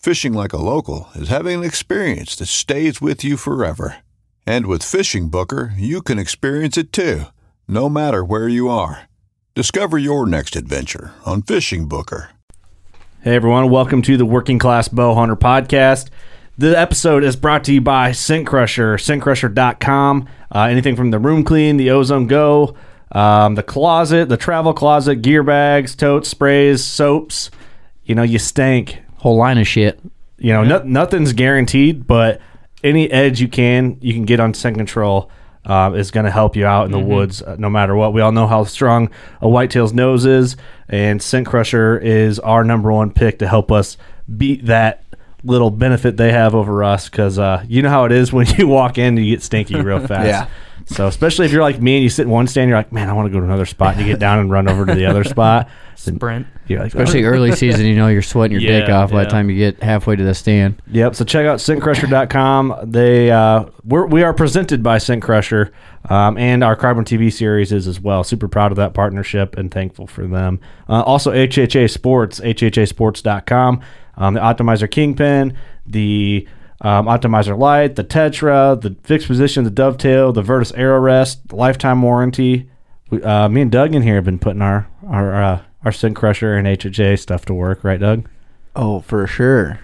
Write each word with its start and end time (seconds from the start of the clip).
Fishing 0.00 0.32
like 0.32 0.54
a 0.54 0.56
local 0.56 1.10
is 1.14 1.28
having 1.28 1.58
an 1.58 1.64
experience 1.64 2.34
that 2.36 2.46
stays 2.46 3.02
with 3.02 3.22
you 3.22 3.36
forever. 3.36 3.96
And 4.46 4.64
with 4.64 4.80
FishingBooker, 4.80 5.74
you 5.76 6.00
can 6.00 6.18
experience 6.18 6.78
it 6.78 6.90
too, 6.90 7.24
no 7.68 7.90
matter 7.90 8.24
where 8.24 8.48
you 8.48 8.70
are. 8.70 9.10
Discover 9.54 9.98
your 9.98 10.24
next 10.24 10.56
adventure 10.56 11.12
on 11.26 11.42
FishingBooker. 11.42 12.28
Hey 13.20 13.36
everyone, 13.36 13.68
welcome 13.68 14.00
to 14.00 14.16
the 14.16 14.24
Working 14.24 14.58
Class 14.58 14.88
Bow 14.88 15.14
Hunter 15.14 15.36
podcast. 15.36 16.08
The 16.56 16.78
episode 16.78 17.22
is 17.22 17.36
brought 17.36 17.64
to 17.64 17.74
you 17.74 17.82
by 17.82 18.12
Scent 18.12 18.46
Crusher, 18.46 18.96
scentcrusher.com. 18.96 20.26
Uh, 20.50 20.62
anything 20.62 20.96
from 20.96 21.10
the 21.10 21.18
room 21.18 21.44
clean, 21.44 21.76
the 21.76 21.90
ozone 21.90 22.26
go, 22.26 22.74
um, 23.12 23.54
the 23.54 23.62
closet, 23.62 24.30
the 24.30 24.38
travel 24.38 24.72
closet, 24.72 25.16
gear 25.16 25.42
bags, 25.42 25.94
totes, 25.94 26.30
sprays, 26.30 26.82
soaps. 26.82 27.50
You 28.02 28.14
know, 28.14 28.22
you 28.22 28.38
stank. 28.38 29.02
Whole 29.20 29.36
line 29.36 29.58
of 29.58 29.68
shit. 29.68 30.00
You 30.38 30.54
know, 30.54 30.64
no, 30.64 30.82
nothing's 30.82 31.34
guaranteed, 31.34 32.06
but 32.06 32.40
any 32.82 33.10
edge 33.10 33.40
you 33.40 33.48
can, 33.48 33.98
you 34.00 34.14
can 34.14 34.24
get 34.24 34.40
on 34.40 34.54
scent 34.54 34.76
control. 34.76 35.30
Uh, 35.62 35.92
is 35.94 36.10
going 36.10 36.24
to 36.24 36.30
help 36.32 36.56
you 36.56 36.64
out 36.64 36.86
in 36.86 36.90
the 36.90 36.98
woods 36.98 37.42
uh, 37.42 37.54
no 37.58 37.68
matter 37.68 37.94
what. 37.94 38.14
We 38.14 38.22
all 38.22 38.32
know 38.32 38.46
how 38.46 38.64
strong 38.64 39.10
a 39.42 39.46
whitetail's 39.46 39.92
nose 39.92 40.24
is, 40.24 40.56
and 40.88 41.20
Scent 41.22 41.46
Crusher 41.46 41.98
is 41.98 42.38
our 42.38 42.64
number 42.64 42.90
one 42.90 43.10
pick 43.10 43.40
to 43.40 43.46
help 43.46 43.70
us 43.70 43.98
beat 44.38 44.64
that 44.66 45.04
little 45.44 45.70
benefit 45.70 46.16
they 46.16 46.32
have 46.32 46.54
over 46.54 46.82
us. 46.82 47.10
Because 47.10 47.38
uh, 47.38 47.62
you 47.68 47.82
know 47.82 47.90
how 47.90 48.06
it 48.06 48.12
is 48.12 48.32
when 48.32 48.46
you 48.56 48.68
walk 48.68 48.96
in, 48.96 49.18
you 49.18 49.36
get 49.36 49.42
stinky 49.42 49.78
real 49.78 50.00
fast. 50.06 50.26
Yeah. 50.26 50.46
So 50.90 51.06
especially 51.06 51.46
if 51.46 51.52
you're 51.52 51.62
like 51.62 51.80
me 51.80 51.94
and 51.96 52.02
you 52.02 52.10
sit 52.10 52.22
in 52.22 52.30
one 52.30 52.48
stand, 52.48 52.68
you're 52.68 52.76
like, 52.76 52.92
man, 52.92 53.08
I 53.08 53.12
want 53.12 53.26
to 53.26 53.32
go 53.32 53.38
to 53.38 53.44
another 53.44 53.64
spot. 53.64 53.94
And 53.94 54.04
you 54.04 54.12
get 54.12 54.18
down 54.18 54.40
and 54.40 54.50
run 54.50 54.68
over 54.68 54.84
to 54.84 54.94
the 54.94 55.06
other 55.06 55.24
spot. 55.24 55.68
Then 56.04 56.16
Sprint. 56.16 56.46
You're 56.66 56.78
like, 56.80 56.94
Especially 56.94 57.24
early 57.24 57.52
season, 57.52 57.84
you 57.84 57.94
know 57.94 58.08
you're 58.08 58.22
sweating 58.22 58.58
your 58.58 58.66
dick 58.66 58.88
Yeah, 58.88 59.00
off 59.00 59.10
by 59.10 59.24
the 59.24 59.28
time 59.28 59.50
you 59.50 59.56
get 59.56 59.82
halfway 59.82 60.16
to 60.16 60.24
the 60.24 60.34
stand. 60.34 60.80
Yep. 60.86 61.14
So 61.14 61.26
check 61.26 61.44
out 61.44 61.58
scentcrusher.com. 61.58 62.90
They 62.90 63.30
uh, 63.30 63.66
we're, 63.84 64.06
we 64.06 64.22
are 64.22 64.32
presented 64.32 64.82
by 64.82 64.96
Scent 64.96 65.22
Crusher, 65.22 65.72
um, 66.08 66.38
and 66.38 66.64
our 66.64 66.74
Carbon 66.74 67.04
TV 67.04 67.30
series 67.30 67.70
is 67.70 67.86
as 67.86 68.00
well. 68.00 68.24
Super 68.24 68.48
proud 68.48 68.72
of 68.72 68.76
that 68.76 68.94
partnership 68.94 69.58
and 69.58 69.70
thankful 69.70 70.06
for 70.06 70.26
them. 70.26 70.58
Uh, 70.88 71.02
also, 71.02 71.32
HHA 71.32 71.90
Sports, 71.90 72.40
HHASports.com. 72.40 73.82
Um, 74.16 74.34
the 74.34 74.40
Optimizer 74.40 74.90
Kingpin, 74.90 75.56
the 75.86 76.48
um, 76.82 77.06
Optimizer 77.06 77.58
Lite, 77.58 77.96
the 77.96 78.04
Tetra, 78.04 78.80
the 78.80 78.96
fixed 79.02 79.26
position, 79.26 79.64
the 79.64 79.70
Dovetail, 79.70 80.32
the 80.32 80.42
Virtus 80.42 80.72
Arrow 80.72 80.98
Rest, 80.98 81.48
the 81.48 81.56
lifetime 81.56 82.00
warranty. 82.02 82.70
We, 83.10 83.22
uh, 83.22 83.48
me 83.48 83.60
and 83.62 83.70
Doug 83.70 83.94
in 83.94 84.02
here 84.02 84.14
have 84.16 84.24
been 84.24 84.38
putting 84.38 84.62
our 84.62 84.88
our 85.06 85.42
uh, 85.42 85.62
our 85.84 85.92
Scent 85.92 86.16
Crusher 86.16 86.54
and 86.54 86.66
HHA 86.66 87.18
stuff 87.18 87.44
to 87.46 87.54
work, 87.54 87.84
right, 87.84 88.00
Doug? 88.00 88.28
Oh, 88.76 89.00
for 89.00 89.26
sure. 89.26 89.80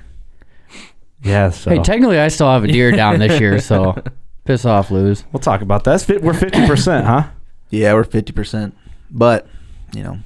Yeah. 1.22 1.50
So 1.50 1.70
Hey, 1.70 1.82
technically, 1.82 2.18
I 2.18 2.28
still 2.28 2.50
have 2.50 2.64
a 2.64 2.68
deer 2.68 2.92
down 2.92 3.18
this 3.18 3.40
year, 3.40 3.60
so 3.60 4.02
piss 4.44 4.64
off, 4.64 4.90
lose. 4.90 5.24
We'll 5.32 5.40
talk 5.40 5.60
about 5.60 5.84
that. 5.84 6.20
We're 6.22 6.34
fifty 6.34 6.66
percent, 6.66 7.06
huh? 7.06 7.28
Yeah, 7.70 7.94
we're 7.94 8.04
fifty 8.04 8.32
percent, 8.32 8.76
but 9.10 9.48
you 9.92 10.02
know, 10.02 10.18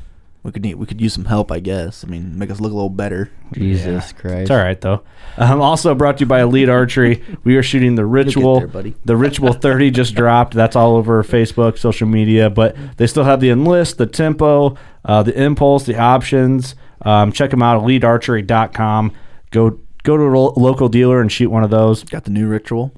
we 0.42 0.52
could 0.52 0.62
need 0.62 0.74
we 0.76 0.86
could 0.86 1.00
use 1.00 1.12
some 1.14 1.26
help. 1.26 1.52
I 1.52 1.60
guess. 1.60 2.04
I 2.04 2.08
mean, 2.08 2.38
make 2.38 2.50
us 2.50 2.60
look 2.60 2.72
a 2.72 2.74
little 2.74 2.88
better. 2.90 3.30
Jesus 3.52 4.12
Christ. 4.12 4.42
It's 4.42 4.50
all 4.50 4.56
right 4.56 4.80
though. 4.80 5.02
Um, 5.36 5.60
also 5.60 5.94
brought 5.94 6.18
to 6.18 6.20
you 6.22 6.26
by 6.26 6.40
Elite 6.40 6.68
Archery. 6.68 7.22
We 7.44 7.56
are 7.56 7.62
shooting 7.62 7.94
the 7.94 8.04
Ritual. 8.06 8.60
there, 8.60 8.68
buddy. 8.68 8.94
The 9.04 9.16
Ritual 9.16 9.52
thirty 9.52 9.90
just 10.00 10.14
dropped. 10.14 10.54
That's 10.54 10.76
all 10.76 10.96
over 10.96 11.22
Facebook, 11.22 11.78
social 11.78 12.06
media. 12.08 12.48
But 12.50 12.76
they 12.96 13.06
still 13.06 13.24
have 13.24 13.40
the 13.40 13.50
Enlist, 13.50 13.98
the 13.98 14.06
Tempo, 14.06 14.76
uh, 15.04 15.22
the 15.22 15.40
Impulse, 15.40 15.84
the 15.84 15.98
options. 15.98 16.74
Um, 17.02 17.32
check 17.32 17.50
them 17.50 17.62
out. 17.62 17.82
EliteArchery.com. 17.82 19.12
Go 19.50 19.78
go 20.02 20.16
to 20.16 20.22
a 20.22 20.32
lo- 20.36 20.54
local 20.56 20.88
dealer 20.88 21.20
and 21.20 21.30
shoot 21.30 21.50
one 21.50 21.64
of 21.64 21.70
those. 21.70 22.04
Got 22.04 22.24
the 22.24 22.30
new 22.30 22.46
ritual. 22.46 22.92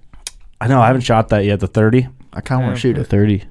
I 0.61 0.69
know 0.69 0.81
I 0.81 0.87
haven't 0.87 1.03
shot 1.03 1.29
that 1.31 1.45
yet. 1.45 1.61
The 1.61 1.67
thirty. 1.67 2.09
I 2.33 2.41
kind 2.41 2.63
of 2.63 2.67
want 2.67 2.77
to 2.77 2.81
shoot 2.81 2.97
it. 2.97 3.05
30. 3.05 3.45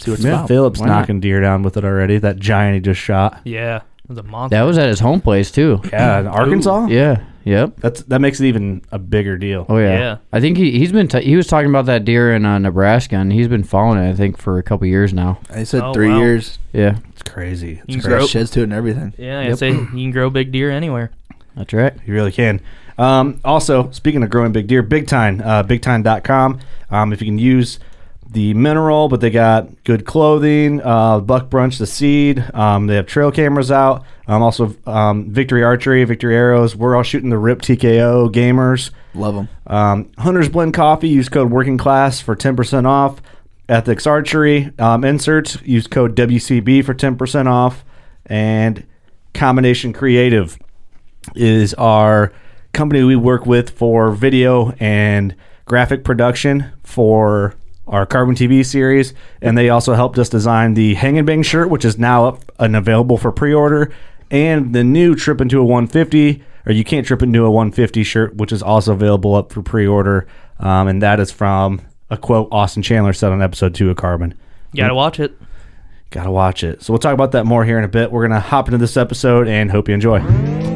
See 0.00 0.10
what's 0.10 0.22
Man, 0.22 0.34
about. 0.34 0.48
Phillips 0.48 0.80
Why 0.80 0.86
not? 0.86 1.00
knocking 1.00 1.20
deer 1.20 1.40
down 1.40 1.62
with 1.62 1.76
it 1.76 1.84
already. 1.84 2.18
That 2.18 2.38
giant 2.38 2.74
he 2.74 2.80
just 2.80 3.00
shot. 3.00 3.40
Yeah, 3.44 3.76
it 3.76 4.08
was 4.08 4.18
a 4.18 4.22
monster. 4.22 4.56
That 4.56 4.62
was 4.62 4.76
at 4.78 4.88
his 4.88 5.00
home 5.00 5.20
place, 5.20 5.50
too. 5.50 5.80
Yeah, 5.92 6.20
in 6.20 6.26
Arkansas. 6.26 6.86
Yeah. 6.86 7.22
Yep. 7.44 7.76
That's 7.78 8.02
that 8.04 8.20
makes 8.20 8.40
it 8.40 8.46
even 8.48 8.82
a 8.90 8.98
bigger 8.98 9.38
deal. 9.38 9.66
Oh, 9.68 9.78
yeah. 9.78 9.98
Yeah. 9.98 10.16
I 10.32 10.40
think 10.40 10.56
he, 10.56 10.72
he's 10.80 10.90
been, 10.90 11.06
t- 11.06 11.22
he 11.22 11.36
was 11.36 11.46
talking 11.46 11.70
about 11.70 11.86
that 11.86 12.04
deer 12.04 12.34
in 12.34 12.44
uh, 12.44 12.58
Nebraska, 12.58 13.14
and 13.14 13.32
he's 13.32 13.46
been 13.46 13.62
following 13.62 13.98
it, 14.02 14.10
I 14.10 14.14
think, 14.14 14.36
for 14.36 14.58
a 14.58 14.64
couple 14.64 14.84
years 14.88 15.14
now. 15.14 15.38
I 15.48 15.62
said 15.62 15.80
Oh, 15.84 15.92
three 15.94 16.08
wow. 16.08 16.18
years. 16.18 16.58
Yeah. 16.72 16.96
It's 17.10 17.22
crazy. 17.22 17.80
It's 17.86 17.94
You 17.94 18.02
crazy. 18.02 18.08
grow- 18.08 18.18
Got 18.18 18.28
sheds 18.30 18.50
to 18.50 18.60
it 18.60 18.64
and 18.64 18.72
everything. 18.72 19.14
yeah, 19.16 19.38
I 19.38 19.44
Yep. 19.44 19.58
say 19.58 19.70
you 19.70 19.86
can 19.86 20.10
grow 20.10 20.28
big 20.28 20.50
deer 20.50 20.72
anywhere. 20.72 21.12
That's 21.54 21.72
right. 21.72 21.94
You 22.04 22.14
really 22.14 22.32
can. 22.32 22.60
Um, 22.98 23.38
also, 23.44 23.92
speaking 23.92 24.24
of 24.24 24.30
growing 24.30 24.50
big 24.50 24.66
deer, 24.66 24.82
Big 24.82 25.06
Time, 25.06 25.40
uh, 25.44 25.62
bigtime.com. 25.62 26.58
Um, 26.90 27.12
if 27.12 27.20
you 27.22 27.26
can 27.28 27.38
use 27.38 27.78
the 28.30 28.54
mineral, 28.54 29.08
but 29.08 29.20
they 29.20 29.30
got 29.30 29.84
good 29.84 30.04
clothing, 30.04 30.80
uh, 30.82 31.20
Buck 31.20 31.48
Brunch, 31.48 31.78
the 31.78 31.86
seed. 31.86 32.44
Um, 32.54 32.86
they 32.86 32.96
have 32.96 33.06
trail 33.06 33.30
cameras 33.30 33.70
out. 33.70 34.04
Um, 34.26 34.42
also, 34.42 34.74
um, 34.86 35.30
Victory 35.30 35.62
Archery, 35.62 36.04
Victory 36.04 36.34
Arrows. 36.34 36.74
We're 36.74 36.96
all 36.96 37.02
shooting 37.02 37.30
the 37.30 37.38
RIP 37.38 37.62
TKO 37.62 38.30
gamers. 38.32 38.90
Love 39.14 39.34
them. 39.36 39.48
Um, 39.66 40.10
Hunter's 40.18 40.48
Blend 40.48 40.74
Coffee, 40.74 41.08
use 41.08 41.28
code 41.28 41.50
Working 41.50 41.78
Class 41.78 42.20
for 42.20 42.34
10% 42.34 42.86
off. 42.86 43.22
Ethics 43.68 44.06
Archery 44.06 44.72
um, 44.78 45.04
inserts, 45.04 45.58
use 45.62 45.86
code 45.86 46.14
WCB 46.14 46.84
for 46.84 46.94
10% 46.94 47.46
off. 47.46 47.84
And 48.26 48.86
Combination 49.34 49.92
Creative 49.92 50.56
is 51.34 51.74
our 51.74 52.32
company 52.72 53.02
we 53.02 53.16
work 53.16 53.46
with 53.46 53.70
for 53.70 54.10
video 54.12 54.72
and 54.78 55.34
graphic 55.64 56.04
production 56.04 56.72
for 56.84 57.54
our 57.86 58.06
Carbon 58.06 58.34
TV 58.34 58.64
series. 58.64 59.14
And 59.40 59.56
they 59.56 59.68
also 59.68 59.94
helped 59.94 60.18
us 60.18 60.28
design 60.28 60.74
the 60.74 60.94
Hang 60.94 61.18
and 61.18 61.26
Bang 61.26 61.42
shirt, 61.42 61.70
which 61.70 61.84
is 61.84 61.98
now 61.98 62.26
up 62.26 62.52
and 62.58 62.76
available 62.76 63.16
for 63.16 63.32
pre 63.32 63.52
order, 63.52 63.92
and 64.30 64.74
the 64.74 64.84
new 64.84 65.14
Trip 65.14 65.40
into 65.40 65.60
a 65.60 65.64
150, 65.64 66.42
or 66.66 66.72
You 66.72 66.84
Can't 66.84 67.06
Trip 67.06 67.22
into 67.22 67.44
a 67.44 67.50
150 67.50 68.02
shirt, 68.02 68.34
which 68.36 68.52
is 68.52 68.62
also 68.62 68.92
available 68.92 69.34
up 69.34 69.52
for 69.52 69.62
pre 69.62 69.86
order. 69.86 70.26
Um, 70.58 70.88
and 70.88 71.02
that 71.02 71.20
is 71.20 71.30
from 71.30 71.80
a 72.10 72.16
quote 72.16 72.48
Austin 72.50 72.82
Chandler 72.82 73.12
said 73.12 73.32
on 73.32 73.42
episode 73.42 73.74
two 73.74 73.90
of 73.90 73.96
Carbon. 73.96 74.34
You 74.72 74.82
gotta 74.82 74.94
watch 74.94 75.20
it. 75.20 75.36
Gotta 76.10 76.30
watch 76.30 76.64
it. 76.64 76.82
So 76.82 76.92
we'll 76.92 77.00
talk 77.00 77.14
about 77.14 77.32
that 77.32 77.44
more 77.46 77.64
here 77.64 77.78
in 77.78 77.84
a 77.84 77.88
bit. 77.88 78.10
We're 78.10 78.26
gonna 78.26 78.40
hop 78.40 78.68
into 78.68 78.78
this 78.78 78.96
episode 78.96 79.48
and 79.48 79.70
hope 79.70 79.88
you 79.88 79.94
enjoy. 79.94 80.75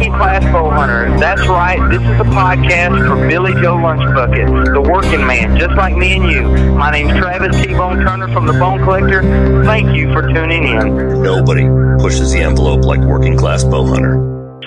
Class 0.09 0.43
Bow 0.45 0.69
Hunter. 0.69 1.09
That's 1.19 1.47
right. 1.47 1.79
This 1.89 2.01
is 2.01 2.19
a 2.19 2.29
podcast 2.31 3.07
for 3.07 3.27
Billy 3.27 3.53
Joe 3.53 3.75
Lunchbucket, 3.75 4.73
the 4.73 4.81
working 4.81 5.25
man, 5.25 5.57
just 5.57 5.75
like 5.75 5.95
me 5.95 6.13
and 6.13 6.31
you. 6.31 6.73
My 6.73 6.91
name's 6.91 7.17
Travis 7.17 7.55
T-Bone 7.61 7.99
Turner 8.01 8.27
from 8.33 8.47
the 8.47 8.53
Bone 8.53 8.83
Collector. 8.83 9.21
Thank 9.65 9.95
you 9.95 10.11
for 10.11 10.21
tuning 10.21 10.63
in. 10.63 11.21
Nobody 11.21 11.67
pushes 12.01 12.31
the 12.31 12.39
envelope 12.39 12.85
like 12.85 13.01
Working 13.01 13.37
Class 13.37 13.63
Bow 13.63 13.85
Hunter. 13.85 14.17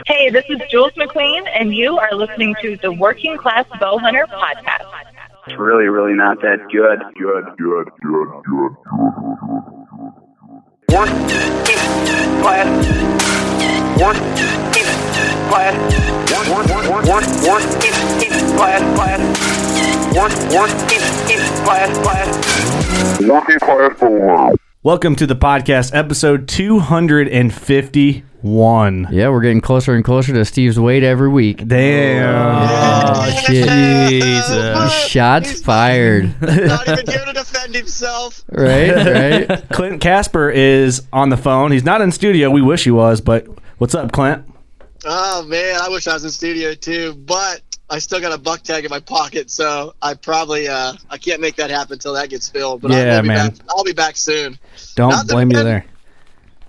Hey, 0.07 0.31
this 0.31 0.45
is 0.49 0.61
Jules 0.71 0.93
McQueen, 0.93 1.49
and 1.59 1.75
you 1.75 1.99
are 1.99 2.15
listening 2.15 2.55
to 2.61 2.77
the 2.83 2.93
Working 2.93 3.37
Class 3.39 3.67
Bow 3.81 3.99
Hunter 3.99 4.27
Podcast. 4.27 4.87
It's 5.47 5.59
really, 5.59 5.87
really 5.87 6.15
not 6.15 6.41
that 6.43 6.59
good. 6.71 7.01
Good, 7.19 7.45
good, 7.59 7.87
good, 8.03 8.29
good, 8.45 8.45
good. 8.45 8.73
Working 10.95 11.29
Class. 12.43 12.69
Working 14.01 14.84
Class. 15.49 15.75
Work, 16.31 16.47
work, 16.49 16.67
work, 16.91 17.05
work, 17.07 17.25
working 17.45 17.93
Class, 18.57 18.83
class. 18.97 19.21
Work, 20.15 20.33
working 20.53 21.03
Class, 21.65 21.91
class. 21.99 22.29
Working 23.21 23.59
Class 23.59 23.99
Bow 24.01 24.55
Welcome 24.83 25.17
to 25.17 25.27
the 25.27 25.37
podcast, 25.37 25.95
episode 25.95 26.49
251. 26.49 29.09
Yeah, 29.11 29.29
we're 29.29 29.41
getting 29.41 29.61
closer 29.61 29.95
and 29.95 30.05
closer 30.05 30.33
to 30.33 30.45
Steve's 30.45 30.79
weight 30.79 31.03
every 31.03 31.29
week. 31.29 31.67
Damn. 31.67 33.17
Oh, 33.17 33.31
shit. 33.47 33.69
Jesus. 34.11 34.93
Shots 35.07 35.63
fired. 35.63 36.41
Not 36.41 36.89
even 36.89 37.07
here 37.07 37.25
to 37.25 37.33
defend 37.33 37.75
himself. 37.75 38.45
right, 38.49 39.49
right. 39.49 39.69
Clint 39.71 40.01
Casper 40.01 40.51
is 40.51 41.03
on 41.13 41.29
the 41.29 41.37
phone. 41.37 41.73
He's 41.73 41.85
not 41.85 42.01
in 42.01 42.13
studio. 42.13 42.51
We 42.51 42.63
wish 42.63 42.85
he 42.85 42.91
was, 42.91 43.21
but 43.21 43.47
what's 43.79 43.95
up, 43.95 44.13
Clint? 44.13 44.45
Oh 45.07 45.43
man, 45.45 45.81
I 45.81 45.89
wish 45.89 46.07
I 46.07 46.15
was 46.15 46.25
in 46.25 46.31
studio 46.31 46.75
too, 46.75 47.15
but 47.15 47.61
I 47.91 47.99
still 47.99 48.21
got 48.21 48.33
a 48.33 48.39
buck 48.39 48.63
tag 48.63 48.85
in 48.85 48.91
my 48.91 49.01
pocket, 49.01 49.51
so 49.51 49.95
I 50.01 50.15
probably 50.15 50.69
uh 50.69 50.95
I 51.11 51.19
can't 51.19 51.41
make 51.41 51.57
that 51.57 51.71
happen 51.71 51.95
until 51.95 52.15
that 52.15 52.31
gets 52.31 52.49
filled. 52.49 52.81
But 52.83 52.93
Yeah, 52.93 53.17
I'll 53.17 53.23
be 53.23 53.29
man. 53.29 53.51
Back, 53.51 53.59
I'll 53.69 53.85
be 53.85 53.93
back 53.93 54.17
soon. 54.17 54.59
Don't 54.97 55.11
Not 55.11 55.27
that 55.27 55.33
blame 55.33 55.51
you 55.51 55.63
there. 55.63 55.85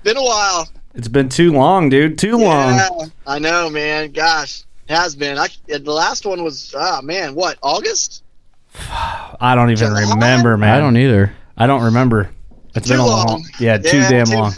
Been 0.04 0.18
a 0.18 0.24
while. 0.24 0.70
It's 0.94 1.08
been 1.08 1.30
too 1.30 1.52
long, 1.52 1.90
dude. 1.90 2.18
Too 2.18 2.38
long. 2.38 2.76
Yeah, 2.76 2.90
I 3.28 3.40
know, 3.40 3.70
man. 3.70 4.12
Gosh, 4.12 4.64
has 4.88 5.16
been. 5.16 5.38
I 5.38 5.48
the 5.68 5.80
last 5.92 6.26
one 6.26 6.44
was 6.44 6.74
ah 6.78 7.02
man, 7.04 7.36
what 7.36 7.58
August? 7.62 8.24
I 8.80 9.54
don't 9.56 9.72
even 9.72 9.88
July? 9.88 10.10
remember, 10.14 10.58
man. 10.58 10.76
I 10.76 10.80
don't 10.80 10.98
either. 10.98 11.34
I 11.58 11.68
don't 11.68 11.84
remember. 11.84 12.30
It's 12.76 12.88
been 12.90 13.00
a 13.00 13.06
long. 13.06 13.28
long. 13.28 13.46
Yeah, 13.60 13.78
too 13.78 13.98
Yeah, 13.98 14.10
damn 14.10 14.26
too- 14.26 14.36
long. 14.36 14.54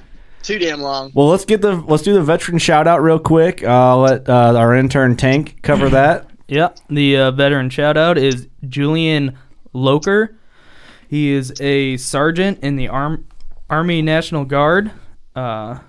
Too 0.48 0.60
damn 0.60 0.80
long. 0.82 1.12
Well, 1.14 1.28
let's 1.28 1.44
get 1.46 1.62
the 1.62 1.76
let's 1.76 2.04
do 2.04 2.14
the 2.14 2.22
veteran 2.24 2.58
shout 2.58 2.88
out 2.88 3.02
real 3.02 3.20
quick. 3.20 3.64
Uh, 3.64 3.98
let 3.98 4.30
uh, 4.30 4.54
our 4.56 4.74
intern 4.74 5.16
Tank 5.18 5.62
cover 5.62 5.90
that. 5.90 6.30
Yeah, 6.50 6.70
the 6.90 7.18
uh, 7.18 7.32
veteran 7.32 7.70
shout 7.70 7.98
out 7.98 8.18
is 8.18 8.48
Julian 8.70 9.38
Loker. 9.74 10.38
He 11.10 11.32
is 11.34 11.54
a 11.60 11.98
sergeant 11.98 12.60
in 12.64 12.78
the 12.78 12.88
Arm- 12.88 13.28
Army 13.70 14.02
National 14.02 14.46
Guard, 14.46 14.92
uh, 15.36 15.80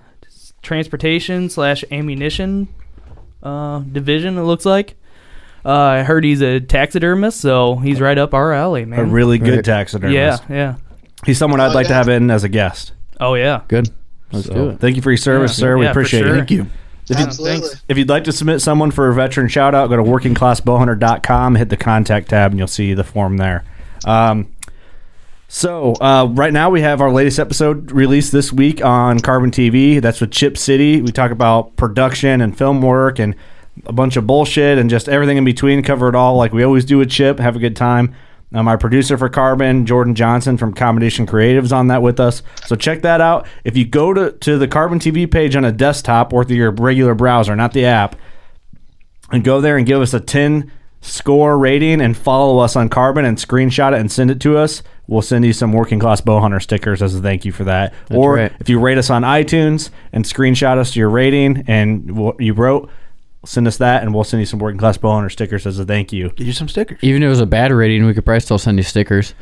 transportation 0.62 1.48
slash 1.48 1.84
ammunition 1.92 2.66
uh, 3.40 3.78
division. 3.80 4.36
It 4.36 4.42
looks 4.42 4.64
like. 4.66 4.96
Uh, 5.64 5.70
I 5.72 6.02
heard 6.02 6.24
he's 6.24 6.40
a 6.42 6.58
taxidermist, 6.58 7.40
so 7.40 7.76
he's 7.76 8.00
right 8.00 8.18
up 8.18 8.34
our 8.34 8.52
alley, 8.52 8.84
man. 8.84 8.98
A 8.98 9.04
really 9.04 9.38
good 9.38 9.56
Right. 9.56 9.64
taxidermist. 9.64 10.14
yeah, 10.14 10.38
yeah. 10.48 10.74
He's 11.24 11.38
someone 11.38 11.60
I'd 11.60 11.70
Oh, 11.70 11.74
like 11.74 11.86
to 11.86 11.94
have 11.94 12.08
in 12.08 12.32
as 12.32 12.42
a 12.42 12.48
guest. 12.48 12.94
Oh 13.20 13.34
yeah. 13.34 13.62
Good. 13.68 13.90
Let's 14.32 14.46
So, 14.46 14.54
do 14.54 14.68
it. 14.70 14.80
Thank 14.80 14.96
you 14.96 15.02
for 15.02 15.10
your 15.10 15.16
service, 15.16 15.58
Yeah. 15.58 15.62
sir. 15.62 15.78
We 15.78 15.84
Yeah, 15.84 15.90
appreciate 15.90 16.20
sure. 16.20 16.34
it. 16.34 16.36
Thank 16.38 16.50
you. 16.50 16.66
If 17.10 17.18
you, 17.18 17.24
Absolutely. 17.24 17.60
thanks. 17.60 17.82
if 17.88 17.96
you'd 17.96 18.08
like 18.10 18.24
to 18.24 18.32
submit 18.32 18.60
someone 18.60 18.90
for 18.90 19.08
a 19.08 19.14
veteran 19.14 19.48
shout 19.48 19.74
out, 19.74 19.88
go 19.88 19.96
to 19.96 20.02
workingclassbowhunter.com, 20.02 21.54
hit 21.54 21.70
the 21.70 21.76
contact 21.78 22.28
tab, 22.28 22.50
and 22.52 22.58
you'll 22.58 22.66
see 22.68 22.92
the 22.92 23.04
form 23.04 23.38
there. 23.38 23.64
Um, 24.04 24.48
so, 25.48 25.94
uh, 26.02 26.28
right 26.30 26.52
now 26.52 26.68
we 26.68 26.82
have 26.82 27.00
our 27.00 27.10
latest 27.10 27.38
episode 27.38 27.90
released 27.92 28.32
this 28.32 28.52
week 28.52 28.84
on 28.84 29.20
Carbon 29.20 29.50
TV. 29.50 29.98
That's 30.00 30.20
with 30.20 30.30
Chip 30.30 30.58
City. 30.58 31.00
We 31.00 31.10
talk 31.10 31.30
about 31.30 31.74
production 31.76 32.42
and 32.42 32.56
film 32.56 32.82
work 32.82 33.18
and 33.18 33.34
a 33.86 33.92
bunch 33.92 34.16
of 34.18 34.26
bullshit 34.26 34.76
and 34.76 34.90
just 34.90 35.08
everything 35.08 35.38
in 35.38 35.44
between. 35.44 35.82
Cover 35.82 36.08
it 36.10 36.14
all 36.14 36.36
like 36.36 36.52
we 36.52 36.62
always 36.62 36.84
do 36.84 36.98
with 36.98 37.08
Chip. 37.08 37.38
Have 37.38 37.56
a 37.56 37.58
good 37.60 37.76
time. 37.76 38.14
Uh, 38.52 38.62
my 38.62 38.76
producer 38.76 39.18
for 39.18 39.28
Carbon, 39.28 39.84
Jordan 39.84 40.14
Johnson 40.14 40.56
from 40.56 40.72
Combination 40.72 41.26
Creatives, 41.26 41.70
on 41.70 41.88
that 41.88 42.00
with 42.00 42.18
us. 42.18 42.42
So 42.64 42.76
check 42.76 43.02
that 43.02 43.20
out. 43.20 43.46
If 43.62 43.76
you 43.76 43.84
go 43.84 44.14
to, 44.14 44.32
to 44.32 44.56
the 44.56 44.66
Carbon 44.66 44.98
TV 44.98 45.30
page 45.30 45.54
on 45.54 45.66
a 45.66 45.72
desktop 45.72 46.32
or 46.32 46.44
through 46.44 46.56
your 46.56 46.70
regular 46.70 47.14
browser, 47.14 47.54
not 47.54 47.74
the 47.74 47.84
app, 47.84 48.16
and 49.30 49.44
go 49.44 49.60
there 49.60 49.76
and 49.76 49.86
give 49.86 50.00
us 50.00 50.14
a 50.14 50.20
10 50.20 50.72
score 51.00 51.58
rating 51.58 52.00
and 52.00 52.16
follow 52.16 52.58
us 52.58 52.74
on 52.74 52.88
Carbon 52.88 53.24
and 53.24 53.36
screenshot 53.36 53.92
it 53.92 54.00
and 54.00 54.10
send 54.10 54.30
it 54.30 54.40
to 54.40 54.56
us. 54.56 54.82
We'll 55.06 55.22
send 55.22 55.44
you 55.44 55.52
some 55.52 55.72
working 55.72 55.98
class 56.00 56.20
bow 56.20 56.40
hunter 56.40 56.60
stickers 56.60 57.02
as 57.02 57.14
a 57.14 57.20
thank 57.20 57.44
you 57.44 57.52
for 57.52 57.64
that. 57.64 57.94
or 58.10 58.34
right. 58.34 58.52
if 58.60 58.68
you 58.68 58.80
rate 58.80 58.98
us 58.98 59.10
on 59.10 59.22
iTunes 59.22 59.90
and 60.12 60.24
screenshot 60.24 60.78
us 60.78 60.96
your 60.96 61.10
rating 61.10 61.64
and 61.66 62.16
what 62.16 62.40
you 62.40 62.52
wrote, 62.52 62.90
send 63.44 63.66
us 63.66 63.78
that 63.78 64.02
and 64.02 64.14
we'll 64.14 64.24
send 64.24 64.40
you 64.40 64.46
some 64.46 64.58
working 64.58 64.78
class 64.78 64.96
bow 64.96 65.12
hunter 65.12 65.30
stickers 65.30 65.66
as 65.66 65.78
a 65.78 65.84
thank 65.84 66.12
you. 66.12 66.30
Get 66.30 66.46
you 66.46 66.52
some 66.52 66.68
stickers. 66.68 66.98
Even 67.02 67.22
if 67.22 67.26
it 67.26 67.30
was 67.30 67.40
a 67.40 67.46
bad 67.46 67.72
rating, 67.72 68.04
we 68.06 68.14
could 68.14 68.24
probably 68.24 68.40
still 68.40 68.58
send 68.58 68.78
you 68.78 68.84
stickers. 68.84 69.34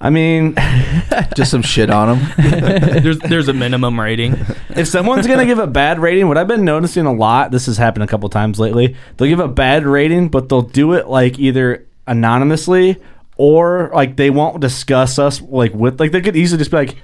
I 0.00 0.10
mean, 0.10 0.56
Just 1.36 1.50
some 1.50 1.62
shit 1.62 1.90
on 1.90 2.18
them. 2.18 2.32
there's 3.02 3.18
there's 3.20 3.48
a 3.48 3.52
minimum 3.52 3.98
rating. 3.98 4.34
if 4.70 4.88
someone's 4.88 5.26
gonna 5.26 5.46
give 5.46 5.58
a 5.58 5.66
bad 5.66 5.98
rating, 6.00 6.28
what 6.28 6.36
I've 6.38 6.48
been 6.48 6.64
noticing 6.64 7.06
a 7.06 7.12
lot, 7.12 7.50
this 7.50 7.66
has 7.66 7.76
happened 7.76 8.04
a 8.04 8.06
couple 8.06 8.28
times 8.28 8.58
lately. 8.58 8.96
They'll 9.16 9.28
give 9.28 9.40
a 9.40 9.48
bad 9.48 9.86
rating, 9.86 10.28
but 10.28 10.48
they'll 10.48 10.62
do 10.62 10.94
it 10.94 11.08
like 11.08 11.38
either 11.38 11.86
anonymously 12.06 13.00
or 13.36 13.90
like 13.94 14.16
they 14.16 14.30
won't 14.30 14.60
discuss 14.60 15.18
us 15.18 15.40
like 15.40 15.72
with 15.72 16.00
like 16.00 16.12
they 16.12 16.20
could 16.20 16.36
easily 16.36 16.58
just 16.58 16.70
be 16.70 16.78
like, 16.78 16.96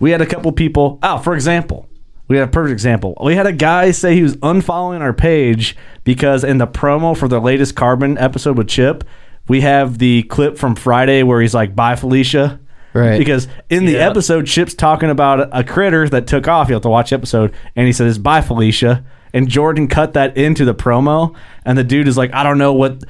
we 0.00 0.10
had 0.10 0.20
a 0.20 0.26
couple 0.26 0.50
people. 0.52 0.98
Oh, 1.02 1.18
for 1.18 1.34
example, 1.34 1.88
we 2.28 2.36
had 2.36 2.48
a 2.48 2.50
perfect 2.50 2.72
example. 2.72 3.16
We 3.22 3.34
had 3.34 3.46
a 3.46 3.52
guy 3.52 3.90
say 3.90 4.14
he 4.14 4.22
was 4.22 4.36
unfollowing 4.36 5.00
our 5.00 5.12
page 5.12 5.76
because 6.04 6.44
in 6.44 6.58
the 6.58 6.66
promo 6.66 7.16
for 7.16 7.28
the 7.28 7.40
latest 7.40 7.74
Carbon 7.76 8.16
episode 8.18 8.56
with 8.56 8.68
Chip, 8.68 9.04
we 9.48 9.60
have 9.62 9.98
the 9.98 10.22
clip 10.24 10.56
from 10.56 10.74
Friday 10.76 11.22
where 11.22 11.40
he's 11.40 11.54
like, 11.54 11.74
"Bye, 11.76 11.96
Felicia." 11.96 12.58
Right. 12.94 13.18
Because 13.18 13.48
in 13.70 13.86
the 13.86 13.92
Yeah. 13.94 14.08
episode, 14.10 14.46
Chip's 14.46 14.74
talking 14.74 15.10
about 15.10 15.48
a 15.52 15.64
critter 15.64 16.08
that 16.10 16.26
took 16.26 16.46
off. 16.46 16.68
You 16.68 16.74
have 16.74 16.82
to 16.82 16.88
watch 16.88 17.10
the 17.10 17.16
episode, 17.16 17.52
and 17.74 17.86
he 17.86 17.92
says, 17.92 18.18
"Bye, 18.18 18.40
Felicia." 18.42 19.02
And 19.34 19.48
Jordan 19.48 19.88
cut 19.88 20.12
that 20.12 20.36
into 20.36 20.64
the 20.66 20.74
promo, 20.74 21.34
and 21.64 21.76
the 21.78 21.84
dude 21.84 22.06
is 22.06 22.16
like, 22.18 22.32
"I 22.34 22.42
don't 22.42 22.58
know 22.58 22.72
what." 22.72 23.02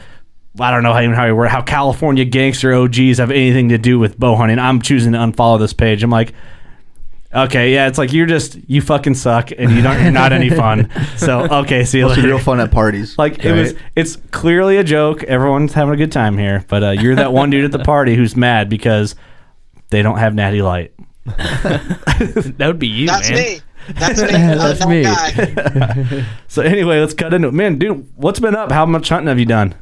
I 0.60 0.70
don't 0.70 0.82
know 0.82 0.92
how 0.92 1.00
even 1.00 1.14
how 1.14 1.24
you 1.24 1.34
word 1.34 1.48
how 1.48 1.62
California 1.62 2.26
gangster 2.26 2.74
OGs 2.74 3.16
have 3.18 3.30
anything 3.30 3.70
to 3.70 3.78
do 3.78 3.98
with 3.98 4.20
bow 4.20 4.36
hunting. 4.36 4.58
I'm 4.58 4.82
choosing 4.82 5.12
to 5.12 5.18
unfollow 5.18 5.58
this 5.58 5.72
page. 5.72 6.02
I'm 6.02 6.10
like, 6.10 6.34
okay, 7.34 7.72
yeah, 7.72 7.88
it's 7.88 7.98
like 7.98 8.12
you're 8.12 8.26
just 8.26 8.58
you 8.68 8.80
fucking 8.82 9.14
suck 9.14 9.50
and 9.56 9.70
you 9.72 9.82
don't 9.82 10.02
you're 10.02 10.12
not 10.12 10.32
any 10.32 10.50
fun. 10.64 10.88
So 11.16 11.40
okay, 11.60 11.84
see 11.84 11.98
you 11.98 12.04
Must 12.04 12.16
be 12.16 12.22
later. 12.22 12.34
real 12.34 12.42
fun 12.44 12.60
at 12.60 12.70
parties. 12.70 13.14
Like 13.18 13.44
it 13.44 13.52
was, 13.52 13.74
it's 13.96 14.16
clearly 14.30 14.76
a 14.78 14.84
joke. 14.84 15.22
Everyone's 15.24 15.72
having 15.72 15.94
a 15.94 15.96
good 15.96 16.12
time 16.12 16.36
here, 16.38 16.64
but 16.68 16.82
uh, 16.82 16.90
you're 16.90 17.14
that 17.16 17.32
one 17.32 17.50
dude 17.50 17.64
at 17.64 17.72
the 17.72 17.78
party 17.84 18.14
who's 18.16 18.36
mad 18.36 18.68
because 18.68 19.14
they 19.90 20.02
don't 20.02 20.18
have 20.18 20.34
Natty 20.34 20.62
Light. 20.62 20.92
That 21.26 22.64
would 22.66 22.78
be 22.78 22.88
you, 22.88 23.06
That's 23.06 23.30
man. 23.30 23.38
me. 23.38 23.60
That's 23.94 24.20
me. 24.22 24.28
That's 24.30 24.80
I'm 24.82 24.88
me. 24.88 25.02
guy. 25.02 26.26
So 26.48 26.62
anyway, 26.62 27.00
let's 27.00 27.14
cut 27.14 27.34
into 27.34 27.48
it. 27.48 27.54
Man, 27.54 27.78
dude, 27.78 28.08
what's 28.16 28.40
been 28.40 28.54
up? 28.56 28.70
How 28.72 28.86
much 28.86 29.08
hunting 29.08 29.28
have 29.28 29.38
you 29.38 29.46
done? 29.46 29.74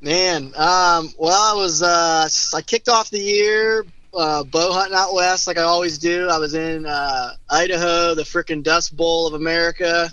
Man, 0.00 0.52
um, 0.56 1.12
well, 1.18 1.32
I 1.32 1.54
was 1.56 1.82
uh, 1.82 2.28
I 2.56 2.62
kicked 2.62 2.88
off 2.88 3.10
the 3.10 3.18
year 3.20 3.84
uh, 4.18 4.44
bow 4.44 4.72
hunting 4.72 4.96
out 4.96 5.14
west 5.14 5.46
like 5.46 5.58
I 5.58 5.62
always 5.62 5.98
do. 5.98 6.28
I 6.28 6.38
was 6.38 6.54
in 6.54 6.86
uh, 6.86 7.30
Idaho, 7.48 8.14
the 8.14 8.24
frickin' 8.24 8.62
Dust 8.62 8.96
Bowl 8.96 9.26
of 9.26 9.34
America. 9.34 10.10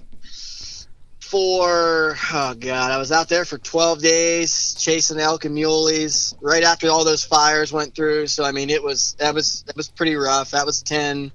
For 1.19 2.15
oh 2.33 2.53
god, 2.53 2.91
I 2.91 2.97
was 2.97 3.12
out 3.12 3.29
there 3.29 3.45
for 3.45 3.57
12 3.57 4.00
days 4.00 4.75
chasing 4.75 5.19
elk 5.19 5.45
and 5.45 5.55
muleys. 5.55 6.35
Right 6.39 6.63
after 6.63 6.88
all 6.89 7.03
those 7.03 7.25
fires 7.25 7.74
went 7.74 7.95
through, 7.95 8.27
so 8.27 8.43
I 8.43 8.51
mean 8.51 8.69
it 8.69 8.83
was 8.83 9.15
that 9.19 9.33
was 9.33 9.63
that 9.63 9.75
was 9.75 9.89
pretty 9.89 10.15
rough. 10.15 10.51
That 10.51 10.67
was 10.67 10.83
10, 10.83 11.31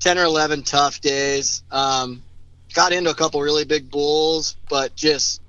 10 0.00 0.18
or 0.18 0.24
11 0.24 0.62
tough 0.64 1.00
days. 1.00 1.62
Um, 1.70 2.22
got 2.74 2.92
into 2.92 3.10
a 3.10 3.14
couple 3.14 3.40
really 3.40 3.64
big 3.64 3.90
bulls, 3.90 4.56
but 4.68 4.94
just 4.94 5.40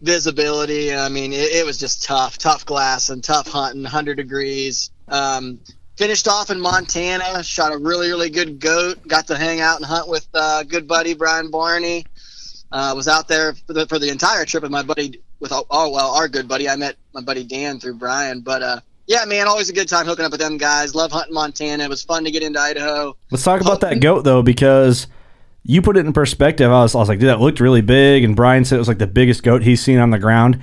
visibility. 0.00 0.94
I 0.94 1.08
mean, 1.08 1.32
it, 1.32 1.52
it 1.52 1.66
was 1.66 1.78
just 1.78 2.04
tough, 2.04 2.38
tough 2.38 2.64
glass 2.64 3.08
and 3.10 3.24
tough 3.24 3.48
hunting, 3.48 3.82
100 3.82 4.14
degrees. 4.14 4.90
Um, 5.08 5.60
finished 5.96 6.28
off 6.28 6.50
in 6.50 6.60
Montana, 6.60 7.42
shot 7.42 7.72
a 7.72 7.78
really, 7.78 8.08
really 8.08 8.30
good 8.30 8.58
goat. 8.58 9.06
Got 9.06 9.26
to 9.28 9.36
hang 9.36 9.60
out 9.60 9.76
and 9.76 9.84
hunt 9.84 10.08
with 10.08 10.26
uh, 10.34 10.62
good 10.62 10.86
buddy 10.86 11.14
Brian 11.14 11.50
Barney. 11.50 12.06
Uh, 12.72 12.92
was 12.96 13.06
out 13.06 13.28
there 13.28 13.54
for 13.54 13.72
the, 13.72 13.86
for 13.86 13.98
the 13.98 14.10
entire 14.10 14.44
trip 14.44 14.62
with 14.62 14.72
my 14.72 14.82
buddy, 14.82 15.22
with 15.38 15.52
oh, 15.52 15.64
oh 15.70 15.88
well, 15.90 16.10
our 16.10 16.28
good 16.28 16.48
buddy. 16.48 16.68
I 16.68 16.76
met 16.76 16.96
my 17.14 17.20
buddy 17.20 17.44
Dan 17.44 17.78
through 17.78 17.94
Brian, 17.94 18.40
but 18.40 18.62
uh, 18.62 18.80
yeah, 19.06 19.24
man, 19.24 19.46
always 19.46 19.68
a 19.68 19.72
good 19.72 19.88
time 19.88 20.04
hooking 20.04 20.24
up 20.24 20.32
with 20.32 20.40
them 20.40 20.58
guys. 20.58 20.94
Love 20.94 21.12
hunting 21.12 21.32
Montana. 21.32 21.84
It 21.84 21.88
was 21.88 22.02
fun 22.02 22.24
to 22.24 22.30
get 22.30 22.42
into 22.42 22.58
Idaho. 22.58 23.16
Let's 23.30 23.44
talk 23.44 23.60
about 23.60 23.80
that 23.82 24.00
goat 24.00 24.22
though, 24.22 24.42
because 24.42 25.06
you 25.62 25.80
put 25.80 25.96
it 25.96 26.06
in 26.06 26.12
perspective. 26.12 26.70
I 26.70 26.82
was, 26.82 26.94
I 26.94 26.98
was 26.98 27.08
like, 27.08 27.20
dude, 27.20 27.28
that 27.28 27.40
looked 27.40 27.60
really 27.60 27.82
big, 27.82 28.24
and 28.24 28.34
Brian 28.34 28.64
said 28.64 28.76
it 28.76 28.80
was 28.80 28.88
like 28.88 28.98
the 28.98 29.06
biggest 29.06 29.44
goat 29.44 29.62
he's 29.62 29.80
seen 29.80 29.98
on 29.98 30.10
the 30.10 30.18
ground. 30.18 30.60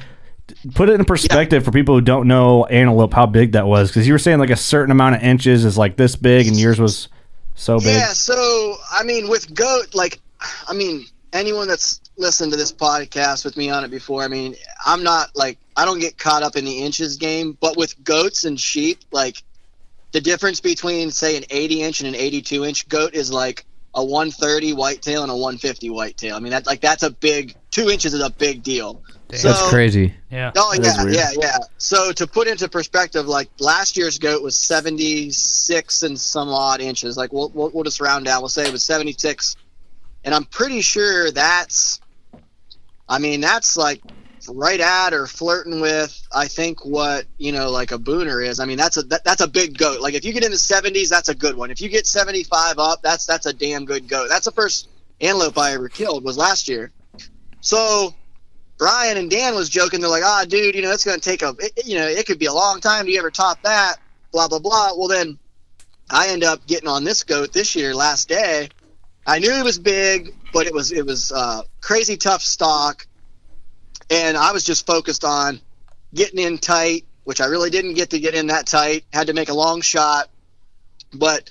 Put 0.76 0.90
it 0.90 1.00
in 1.00 1.06
perspective 1.06 1.64
for 1.64 1.72
people 1.72 1.96
who 1.96 2.02
don't 2.02 2.28
know 2.28 2.66
antelope, 2.66 3.14
how 3.14 3.26
big 3.26 3.54
that 3.54 3.66
was, 3.66 3.90
because 3.90 4.06
you 4.06 4.14
were 4.14 4.20
saying 4.20 4.40
like 4.40 4.50
a 4.50 4.56
certain 4.56 4.92
amount 4.92 5.16
of 5.16 5.24
inches 5.24 5.64
is 5.64 5.78
like 5.78 5.96
this 5.96 6.16
big, 6.16 6.48
and 6.48 6.60
yours 6.60 6.80
was 6.80 7.08
so 7.56 7.80
big. 7.80 7.88
Yeah, 7.88 8.08
so 8.08 8.76
I 8.92 9.04
mean, 9.04 9.30
with 9.30 9.54
goat, 9.54 9.96
like, 9.96 10.20
I 10.68 10.74
mean, 10.74 11.06
anyone 11.32 11.68
that's 11.68 12.02
listened 12.18 12.52
to 12.52 12.58
this 12.58 12.72
podcast 12.72 13.46
with 13.46 13.56
me 13.58 13.70
on 13.70 13.84
it 13.84 13.92
before, 13.92 14.24
I 14.24 14.28
mean, 14.28 14.56
I'm 14.86 15.04
not 15.04 15.36
like 15.36 15.58
I 15.76 15.86
don't 15.86 16.00
get 16.00 16.18
caught 16.18 16.44
up 16.44 16.56
in 16.56 16.66
the 16.66 16.80
inches 16.80 17.18
game, 17.18 17.58
but 17.60 17.78
with 17.78 18.02
goats 18.04 18.44
and 18.44 18.60
sheep, 18.60 19.00
like 19.12 19.42
the 20.12 20.22
difference 20.22 20.60
between 20.60 21.12
say 21.12 21.38
an 21.38 21.44
80 21.50 21.82
inch 21.82 22.00
and 22.02 22.10
an 22.10 22.16
82 22.16 22.66
inch 22.66 22.88
goat 22.88 23.14
is 23.14 23.32
like 23.32 23.66
a 23.96 24.04
130 24.04 24.74
whitetail 24.74 25.24
and 25.24 25.32
a 25.32 25.36
150 25.36 25.90
whitetail. 25.90 26.36
I 26.36 26.40
mean, 26.40 26.52
that's 26.52 26.68
like 26.68 26.82
that's 26.82 27.04
a 27.04 27.12
big 27.12 27.56
two 27.72 27.90
inches 27.90 28.14
is 28.14 28.22
a 28.22 28.30
big 28.30 28.64
deal. 28.64 29.02
So- 29.38 29.48
That's 29.50 29.70
crazy. 29.70 30.14
Yeah. 30.32 30.52
Oh 30.56 30.74
yeah, 30.74 31.04
yeah, 31.14 31.32
yeah. 31.40 31.58
So 31.78 32.12
to 32.14 32.28
put 32.28 32.48
into 32.48 32.68
perspective, 32.70 33.28
like 33.28 33.50
last 33.60 33.98
year's 33.98 34.18
goat 34.20 34.42
was 34.42 34.58
seventy 34.58 35.30
six 35.32 36.04
and 36.04 36.20
some 36.20 36.50
odd 36.50 36.82
inches. 36.82 37.18
Like 37.18 37.32
we'll, 37.34 37.50
we'll 37.54 37.70
we'll 37.72 37.84
just 37.84 38.02
round 38.02 38.26
down. 38.26 38.42
We'll 38.42 38.50
say 38.50 38.66
it 38.66 38.72
was 38.72 38.84
seventy 38.84 39.14
six, 39.18 39.56
and 40.24 40.34
I'm 40.34 40.46
pretty 40.46 40.82
sure 40.82 41.32
that's, 41.32 42.00
I 43.08 43.20
mean 43.20 43.42
that's 43.42 43.78
like 43.78 44.02
right 44.50 44.80
at 44.82 45.14
or 45.14 45.26
flirting 45.26 45.80
with 45.80 46.22
I 46.36 46.48
think 46.48 46.84
what 46.86 47.26
you 47.38 47.52
know 47.54 47.70
like 47.72 47.92
a 47.92 47.98
booner 47.98 48.46
is. 48.46 48.60
I 48.60 48.66
mean 48.66 48.78
that's 48.78 48.98
a 48.98 49.04
that, 49.04 49.24
that's 49.24 49.42
a 49.42 49.48
big 49.48 49.78
goat. 49.78 50.02
Like 50.02 50.16
if 50.16 50.26
you 50.26 50.34
get 50.34 50.44
in 50.44 50.52
the 50.52 50.58
seventies, 50.58 51.10
that's 51.10 51.30
a 51.30 51.36
good 51.36 51.56
one. 51.56 51.72
If 51.72 51.80
you 51.82 51.90
get 51.90 52.06
seventy 52.08 52.44
five 52.44 52.78
up, 52.80 53.02
that's 53.02 53.26
that's 53.26 53.46
a 53.46 53.54
damn 53.54 53.86
good 53.86 54.08
goat. 54.08 54.28
That's 54.30 54.46
the 54.46 54.52
first 54.52 54.90
antelope 55.22 55.58
I 55.58 55.74
ever 55.74 55.88
killed 55.90 56.24
was 56.24 56.38
last 56.38 56.68
year. 56.68 56.92
So 57.62 58.14
Brian 58.78 59.18
and 59.18 59.30
Dan 59.30 59.56
was 59.56 59.70
joking. 59.70 60.02
They're 60.02 60.10
like, 60.10 60.24
"Ah, 60.24 60.46
dude, 60.48 60.76
you 60.76 60.82
know, 60.82 60.92
it's 60.92 61.06
going 61.06 61.20
to 61.20 61.30
take 61.30 61.42
a, 61.42 61.56
it, 61.60 61.86
you 61.86 61.98
know, 61.98 62.08
it 62.08 62.26
could 62.26 62.40
be 62.40 62.48
a 62.48 62.54
long 62.54 62.82
time. 62.82 63.06
Do 63.06 63.12
you 63.12 63.20
ever 63.20 63.32
top 63.32 63.62
that?" 63.64 63.98
Blah 64.32 64.48
blah 64.48 64.60
blah. 64.60 64.92
Well, 64.96 65.08
then 65.08 65.38
I 66.10 66.30
end 66.30 66.44
up 66.44 66.66
getting 66.68 66.90
on 66.90 67.04
this 67.04 67.24
goat 67.24 67.54
this 67.54 67.76
year, 67.76 67.96
last 67.96 68.28
day. 68.28 68.70
I 69.26 69.40
knew 69.40 69.52
it 69.52 69.64
was 69.64 69.80
big, 69.80 70.36
but 70.52 70.68
it 70.68 70.74
was 70.74 70.92
it 70.92 71.06
was 71.06 71.32
uh, 71.32 71.62
crazy 71.82 72.18
tough 72.18 72.42
stock, 72.42 73.08
and 74.10 74.36
I 74.36 74.52
was 74.52 74.64
just 74.64 74.86
focused 74.86 75.24
on 75.24 75.62
getting 76.14 76.40
in 76.40 76.58
tight, 76.58 77.06
which 77.24 77.42
I 77.42 77.46
really 77.46 77.70
didn't 77.70 77.94
get 77.94 78.10
to 78.12 78.20
get 78.20 78.36
in 78.36 78.48
that 78.48 78.68
tight. 78.68 79.06
Had 79.14 79.28
to 79.28 79.34
make 79.34 79.50
a 79.50 79.54
long 79.54 79.82
shot, 79.82 80.30
but 81.14 81.50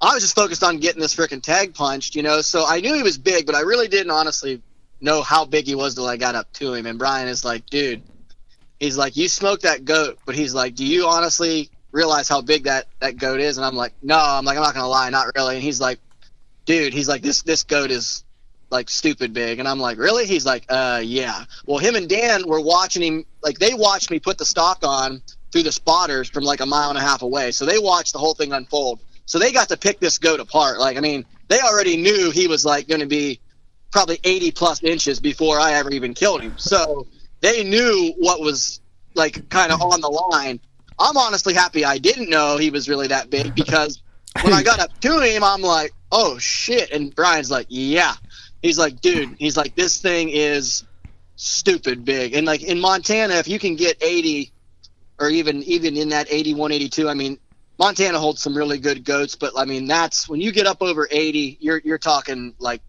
I 0.00 0.14
was 0.14 0.22
just 0.22 0.34
focused 0.34 0.62
on 0.62 0.78
getting 0.78 1.00
this 1.00 1.14
freaking 1.14 1.42
tag 1.42 1.74
punched, 1.74 2.14
you 2.14 2.22
know. 2.22 2.40
So 2.40 2.64
I 2.66 2.80
knew 2.80 2.94
he 2.94 3.02
was 3.02 3.18
big, 3.18 3.46
but 3.46 3.54
I 3.54 3.60
really 3.60 3.88
didn't 3.88 4.12
honestly 4.12 4.62
know 5.00 5.22
how 5.22 5.44
big 5.44 5.66
he 5.66 5.74
was 5.74 5.94
till 5.94 6.06
I 6.06 6.16
got 6.16 6.34
up 6.34 6.52
to 6.54 6.74
him. 6.74 6.86
And 6.86 6.98
Brian 6.98 7.28
is 7.28 7.44
like, 7.44 7.66
dude, 7.66 8.02
he's 8.78 8.96
like, 8.96 9.16
you 9.16 9.28
smoked 9.28 9.62
that 9.62 9.84
goat, 9.84 10.18
but 10.26 10.34
he's 10.34 10.54
like, 10.54 10.74
do 10.74 10.84
you 10.84 11.06
honestly 11.06 11.70
realize 11.92 12.28
how 12.28 12.40
big 12.40 12.64
that 12.64 12.86
that 13.00 13.16
goat 13.16 13.40
is? 13.40 13.56
And 13.56 13.64
I'm 13.64 13.76
like, 13.76 13.92
no, 14.02 14.18
I'm 14.18 14.44
like, 14.44 14.56
I'm 14.56 14.62
not 14.62 14.74
gonna 14.74 14.88
lie, 14.88 15.10
not 15.10 15.26
really. 15.34 15.56
And 15.56 15.62
he's 15.62 15.80
like, 15.80 15.98
dude, 16.64 16.92
he's 16.92 17.08
like, 17.08 17.22
this 17.22 17.42
this 17.42 17.62
goat 17.62 17.90
is 17.90 18.24
like 18.70 18.90
stupid 18.90 19.32
big. 19.32 19.58
And 19.58 19.68
I'm 19.68 19.80
like, 19.80 19.98
really? 19.98 20.26
He's 20.26 20.44
like, 20.44 20.64
uh, 20.68 21.00
yeah. 21.02 21.44
Well, 21.66 21.78
him 21.78 21.94
and 21.94 22.08
Dan 22.08 22.46
were 22.46 22.60
watching 22.60 23.02
him, 23.02 23.24
like 23.42 23.58
they 23.58 23.74
watched 23.74 24.10
me 24.10 24.20
put 24.20 24.38
the 24.38 24.44
stock 24.44 24.80
on 24.82 25.22
through 25.50 25.62
the 25.62 25.72
spotters 25.72 26.28
from 26.28 26.44
like 26.44 26.60
a 26.60 26.66
mile 26.66 26.90
and 26.90 26.98
a 26.98 27.00
half 27.00 27.22
away. 27.22 27.52
So 27.52 27.64
they 27.64 27.78
watched 27.78 28.12
the 28.12 28.18
whole 28.18 28.34
thing 28.34 28.52
unfold. 28.52 29.00
So 29.24 29.38
they 29.38 29.52
got 29.52 29.68
to 29.70 29.76
pick 29.76 30.00
this 30.00 30.18
goat 30.18 30.40
apart. 30.40 30.78
Like, 30.78 30.96
I 30.96 31.00
mean, 31.00 31.24
they 31.48 31.60
already 31.60 31.96
knew 31.96 32.30
he 32.30 32.46
was 32.46 32.64
like 32.64 32.88
going 32.88 33.00
to 33.00 33.06
be 33.06 33.40
probably 33.90 34.18
80 34.24 34.52
plus 34.52 34.82
inches 34.82 35.20
before 35.20 35.58
I 35.58 35.74
ever 35.74 35.90
even 35.90 36.14
killed 36.14 36.42
him. 36.42 36.54
So 36.58 37.06
they 37.40 37.64
knew 37.64 38.14
what 38.18 38.40
was 38.40 38.80
like 39.14 39.48
kind 39.48 39.72
of 39.72 39.80
on 39.80 40.00
the 40.00 40.08
line. 40.08 40.60
I'm 40.98 41.16
honestly 41.16 41.54
happy 41.54 41.84
I 41.84 41.98
didn't 41.98 42.28
know 42.28 42.56
he 42.56 42.70
was 42.70 42.88
really 42.88 43.06
that 43.08 43.30
big 43.30 43.54
because 43.54 44.02
when 44.42 44.52
I 44.52 44.62
got 44.62 44.80
up 44.80 44.98
to 45.00 45.20
him, 45.20 45.44
I'm 45.44 45.62
like, 45.62 45.92
oh 46.12 46.38
shit. 46.38 46.90
And 46.90 47.14
Brian's 47.14 47.50
like, 47.50 47.66
yeah. 47.68 48.14
He's 48.62 48.78
like, 48.78 49.00
dude, 49.00 49.36
he's 49.38 49.56
like, 49.56 49.76
this 49.76 50.00
thing 50.00 50.30
is 50.30 50.84
stupid 51.36 52.04
big. 52.04 52.34
And 52.34 52.46
like 52.46 52.62
in 52.62 52.80
Montana, 52.80 53.34
if 53.34 53.48
you 53.48 53.58
can 53.58 53.76
get 53.76 54.02
80 54.02 54.52
or 55.20 55.28
even 55.28 55.62
even 55.64 55.96
in 55.96 56.10
that 56.10 56.26
81, 56.30 56.72
82, 56.72 57.08
I 57.08 57.14
mean, 57.14 57.38
Montana 57.78 58.18
holds 58.18 58.42
some 58.42 58.56
really 58.56 58.78
good 58.78 59.04
goats, 59.04 59.36
but 59.36 59.52
I 59.56 59.64
mean, 59.64 59.86
that's 59.86 60.28
when 60.28 60.40
you 60.40 60.50
get 60.50 60.66
up 60.66 60.82
over 60.82 61.08
80, 61.10 61.58
you're 61.60 61.80
you're 61.84 61.98
talking 61.98 62.54
like 62.58 62.82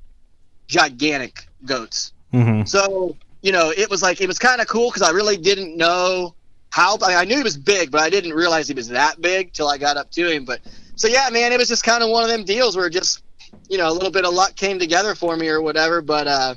gigantic 0.69 1.47
goats. 1.65 2.13
Mm-hmm. 2.31 2.63
So 2.63 3.17
you 3.41 3.51
know, 3.51 3.73
it 3.75 3.89
was 3.89 4.01
like 4.01 4.21
it 4.21 4.27
was 4.27 4.39
kind 4.39 4.61
of 4.61 4.67
cool 4.67 4.89
because 4.89 5.01
I 5.01 5.11
really 5.11 5.35
didn't 5.35 5.75
know 5.75 6.35
how. 6.69 6.97
I, 7.01 7.15
I 7.15 7.25
knew 7.25 7.37
he 7.37 7.43
was 7.43 7.57
big, 7.57 7.91
but 7.91 8.01
I 8.01 8.09
didn't 8.09 8.33
realize 8.33 8.67
he 8.67 8.73
was 8.73 8.89
that 8.89 9.19
big 9.19 9.51
till 9.51 9.67
I 9.67 9.77
got 9.77 9.97
up 9.97 10.11
to 10.11 10.31
him. 10.31 10.45
But 10.45 10.61
so 10.95 11.07
yeah, 11.07 11.29
man, 11.31 11.51
it 11.51 11.57
was 11.57 11.67
just 11.67 11.83
kind 11.83 12.03
of 12.03 12.09
one 12.09 12.23
of 12.23 12.29
them 12.29 12.45
deals 12.45 12.77
where 12.77 12.89
just 12.89 13.23
you 13.69 13.77
know 13.77 13.89
a 13.89 13.93
little 13.93 14.11
bit 14.11 14.25
of 14.25 14.33
luck 14.33 14.55
came 14.55 14.79
together 14.79 15.15
for 15.15 15.35
me 15.35 15.49
or 15.49 15.61
whatever. 15.61 16.01
But 16.01 16.27
uh, 16.27 16.55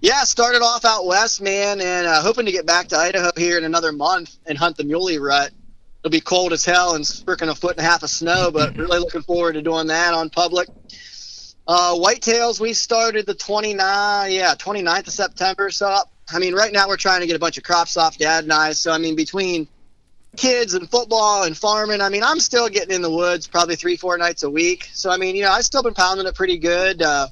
yeah, 0.00 0.24
started 0.24 0.62
off 0.62 0.84
out 0.84 1.06
west, 1.06 1.40
man, 1.40 1.80
and 1.80 2.06
uh, 2.06 2.22
hoping 2.22 2.46
to 2.46 2.52
get 2.52 2.66
back 2.66 2.88
to 2.88 2.96
Idaho 2.96 3.30
here 3.36 3.56
in 3.58 3.64
another 3.64 3.92
month 3.92 4.36
and 4.46 4.58
hunt 4.58 4.76
the 4.76 4.84
muley 4.84 5.18
rut. 5.18 5.52
It'll 6.02 6.10
be 6.10 6.22
cold 6.22 6.54
as 6.54 6.64
hell 6.64 6.94
and 6.94 7.04
freaking 7.04 7.50
a 7.50 7.54
foot 7.54 7.72
and 7.76 7.80
a 7.80 7.88
half 7.90 8.02
of 8.02 8.08
snow, 8.08 8.50
but 8.50 8.74
really 8.74 8.98
looking 8.98 9.20
forward 9.20 9.52
to 9.52 9.62
doing 9.62 9.88
that 9.88 10.14
on 10.14 10.30
public. 10.30 10.68
Uh, 11.72 11.94
whitetails, 11.94 12.58
we 12.58 12.72
started 12.72 13.26
the 13.26 13.34
29, 13.34 14.32
yeah, 14.32 14.56
29th 14.56 15.06
of 15.06 15.12
September. 15.12 15.70
So, 15.70 16.02
I 16.28 16.40
mean, 16.40 16.52
right 16.52 16.72
now 16.72 16.88
we're 16.88 16.96
trying 16.96 17.20
to 17.20 17.28
get 17.28 17.36
a 17.36 17.38
bunch 17.38 17.58
of 17.58 17.62
crops 17.62 17.96
off 17.96 18.18
dad 18.18 18.42
and 18.42 18.52
I. 18.52 18.72
So, 18.72 18.90
I 18.90 18.98
mean, 18.98 19.14
between 19.14 19.68
kids 20.36 20.74
and 20.74 20.90
football 20.90 21.44
and 21.44 21.56
farming, 21.56 22.00
I 22.00 22.08
mean, 22.08 22.24
I'm 22.24 22.40
still 22.40 22.68
getting 22.68 22.92
in 22.92 23.02
the 23.02 23.10
woods 23.10 23.46
probably 23.46 23.76
three, 23.76 23.96
four 23.96 24.18
nights 24.18 24.42
a 24.42 24.50
week. 24.50 24.90
So, 24.94 25.12
I 25.12 25.16
mean, 25.16 25.36
you 25.36 25.44
know, 25.44 25.52
I've 25.52 25.64
still 25.64 25.84
been 25.84 25.94
pounding 25.94 26.26
it 26.26 26.34
pretty 26.34 26.58
good. 26.58 27.02
Uh, 27.02 27.28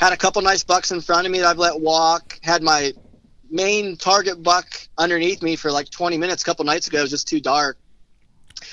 had 0.00 0.12
a 0.12 0.16
couple 0.16 0.42
nice 0.42 0.64
bucks 0.64 0.90
in 0.90 1.00
front 1.00 1.24
of 1.24 1.30
me 1.30 1.38
that 1.38 1.46
I've 1.46 1.58
let 1.58 1.80
walk. 1.80 2.40
Had 2.42 2.64
my 2.64 2.94
main 3.48 3.96
target 3.96 4.42
buck 4.42 4.66
underneath 4.98 5.40
me 5.40 5.54
for 5.54 5.70
like 5.70 5.88
20 5.88 6.18
minutes 6.18 6.42
a 6.42 6.46
couple 6.46 6.64
nights 6.64 6.88
ago. 6.88 6.98
It 6.98 7.02
was 7.02 7.10
just 7.10 7.28
too 7.28 7.40
dark. 7.40 7.78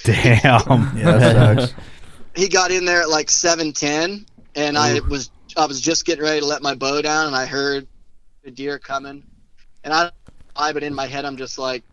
Damn. 0.03 0.93
yeah, 0.97 1.67
he 2.35 2.47
got 2.47 2.71
in 2.71 2.85
there 2.85 3.01
at 3.01 3.09
like 3.09 3.29
710 3.29 4.25
and 4.55 4.77
Ooh. 4.77 4.81
I 4.81 4.89
mm. 4.99 5.09
was 5.09 5.31
I 5.57 5.65
was 5.65 5.81
just 5.81 6.05
getting 6.05 6.23
ready 6.23 6.39
to 6.39 6.45
let 6.45 6.61
my 6.61 6.75
bow 6.75 7.01
down, 7.01 7.27
and 7.27 7.35
I 7.35 7.45
heard 7.45 7.87
the 8.43 8.51
deer 8.51 8.79
coming, 8.79 9.23
and 9.83 9.93
I, 9.93 10.11
I 10.55 10.73
but 10.73 10.83
in 10.83 10.93
my 10.93 11.07
head. 11.07 11.25
I'm 11.25 11.37
just 11.37 11.57
like, 11.57 11.83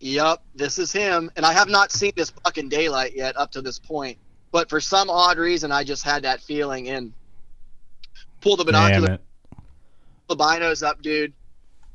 "Yup, 0.00 0.44
this 0.54 0.78
is 0.78 0.92
him." 0.92 1.30
And 1.36 1.44
I 1.44 1.52
have 1.52 1.68
not 1.68 1.92
seen 1.92 2.12
this 2.16 2.30
fucking 2.30 2.68
daylight 2.68 3.14
yet 3.14 3.36
up 3.36 3.52
to 3.52 3.62
this 3.62 3.78
point, 3.78 4.18
but 4.52 4.68
for 4.68 4.80
some 4.80 5.10
odd 5.10 5.38
reason 5.38 5.72
I 5.72 5.84
just 5.84 6.04
had 6.04 6.22
that 6.22 6.40
feeling 6.40 6.88
and 6.88 7.12
pulled 8.40 8.60
the 8.60 8.64
binoculars, 8.64 9.18
the 10.28 10.36
binos 10.36 10.86
up, 10.86 11.02
dude, 11.02 11.32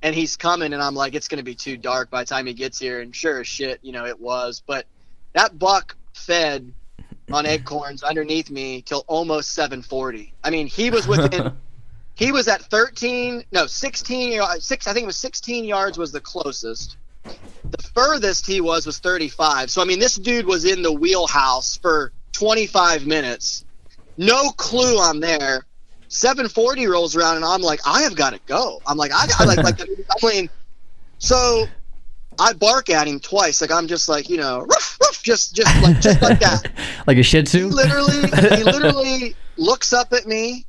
and 0.01 0.13
he's 0.13 0.35
coming, 0.35 0.73
and 0.73 0.81
I'm 0.81 0.95
like, 0.95 1.15
"It's 1.15 1.27
gonna 1.27 1.43
be 1.43 1.55
too 1.55 1.77
dark 1.77 2.09
by 2.09 2.23
the 2.23 2.27
time 2.27 2.45
he 2.45 2.53
gets 2.53 2.79
here." 2.79 3.01
And 3.01 3.15
sure 3.15 3.41
as 3.41 3.47
shit, 3.47 3.79
you 3.81 3.91
know, 3.91 4.05
it 4.05 4.19
was, 4.19 4.61
but 4.65 4.85
that 5.33 5.57
buck 5.57 5.95
fed 6.13 6.73
on 7.33 7.45
acorns 7.45 8.03
underneath 8.03 8.49
me 8.49 8.81
till 8.81 9.03
almost 9.07 9.51
740. 9.53 10.33
I 10.43 10.49
mean, 10.49 10.67
he 10.67 10.89
was 10.89 11.07
within. 11.07 11.53
he 12.15 12.31
was 12.31 12.47
at 12.47 12.61
13, 12.63 13.43
no, 13.51 13.65
16, 13.65 14.31
yard- 14.33 14.61
six. 14.61 14.87
I 14.87 14.93
think 14.93 15.03
it 15.03 15.07
was 15.07 15.17
16 15.17 15.65
yards 15.65 15.97
was 15.97 16.11
the 16.11 16.21
closest. 16.21 16.97
The 17.23 17.83
furthest 17.93 18.45
he 18.45 18.61
was 18.61 18.85
was 18.85 18.99
35. 18.99 19.71
So 19.71 19.81
I 19.81 19.85
mean, 19.85 19.99
this 19.99 20.15
dude 20.15 20.45
was 20.45 20.65
in 20.65 20.81
the 20.81 20.91
wheelhouse 20.91 21.77
for 21.77 22.11
25 22.33 23.07
minutes. 23.07 23.65
No 24.17 24.49
clue 24.51 24.99
I'm 24.99 25.19
there. 25.19 25.65
740 26.09 26.85
rolls 26.87 27.15
around 27.15 27.37
and 27.37 27.45
I'm 27.45 27.61
like, 27.61 27.79
I 27.87 28.03
have 28.03 28.15
got 28.15 28.33
to 28.33 28.39
go. 28.45 28.79
I'm 28.85 28.97
like, 28.97 29.11
I, 29.11 29.25
I 29.39 29.45
like, 29.45 29.57
like, 29.57 29.81
I 30.23 30.27
mean, 30.27 30.49
so 31.17 31.65
I 32.39 32.53
bark 32.53 32.89
at 32.89 33.07
him 33.07 33.19
twice. 33.19 33.61
Like 33.61 33.71
I'm 33.71 33.87
just 33.87 34.09
like, 34.09 34.29
you 34.29 34.37
know, 34.37 34.61
ruff, 34.61 34.97
ruff. 35.01 35.23
just 35.23 35.55
just 35.55 35.83
like 35.83 35.99
just 35.99 36.21
like 36.21 36.39
that. 36.39 36.71
like 37.07 37.17
a 37.17 37.23
Shih 37.23 37.39
He 37.39 37.43
Tzu. 37.43 37.67
literally 37.67 38.27
he 38.57 38.63
literally 38.63 39.35
looks 39.57 39.93
up 39.93 40.13
at 40.13 40.25
me, 40.25 40.65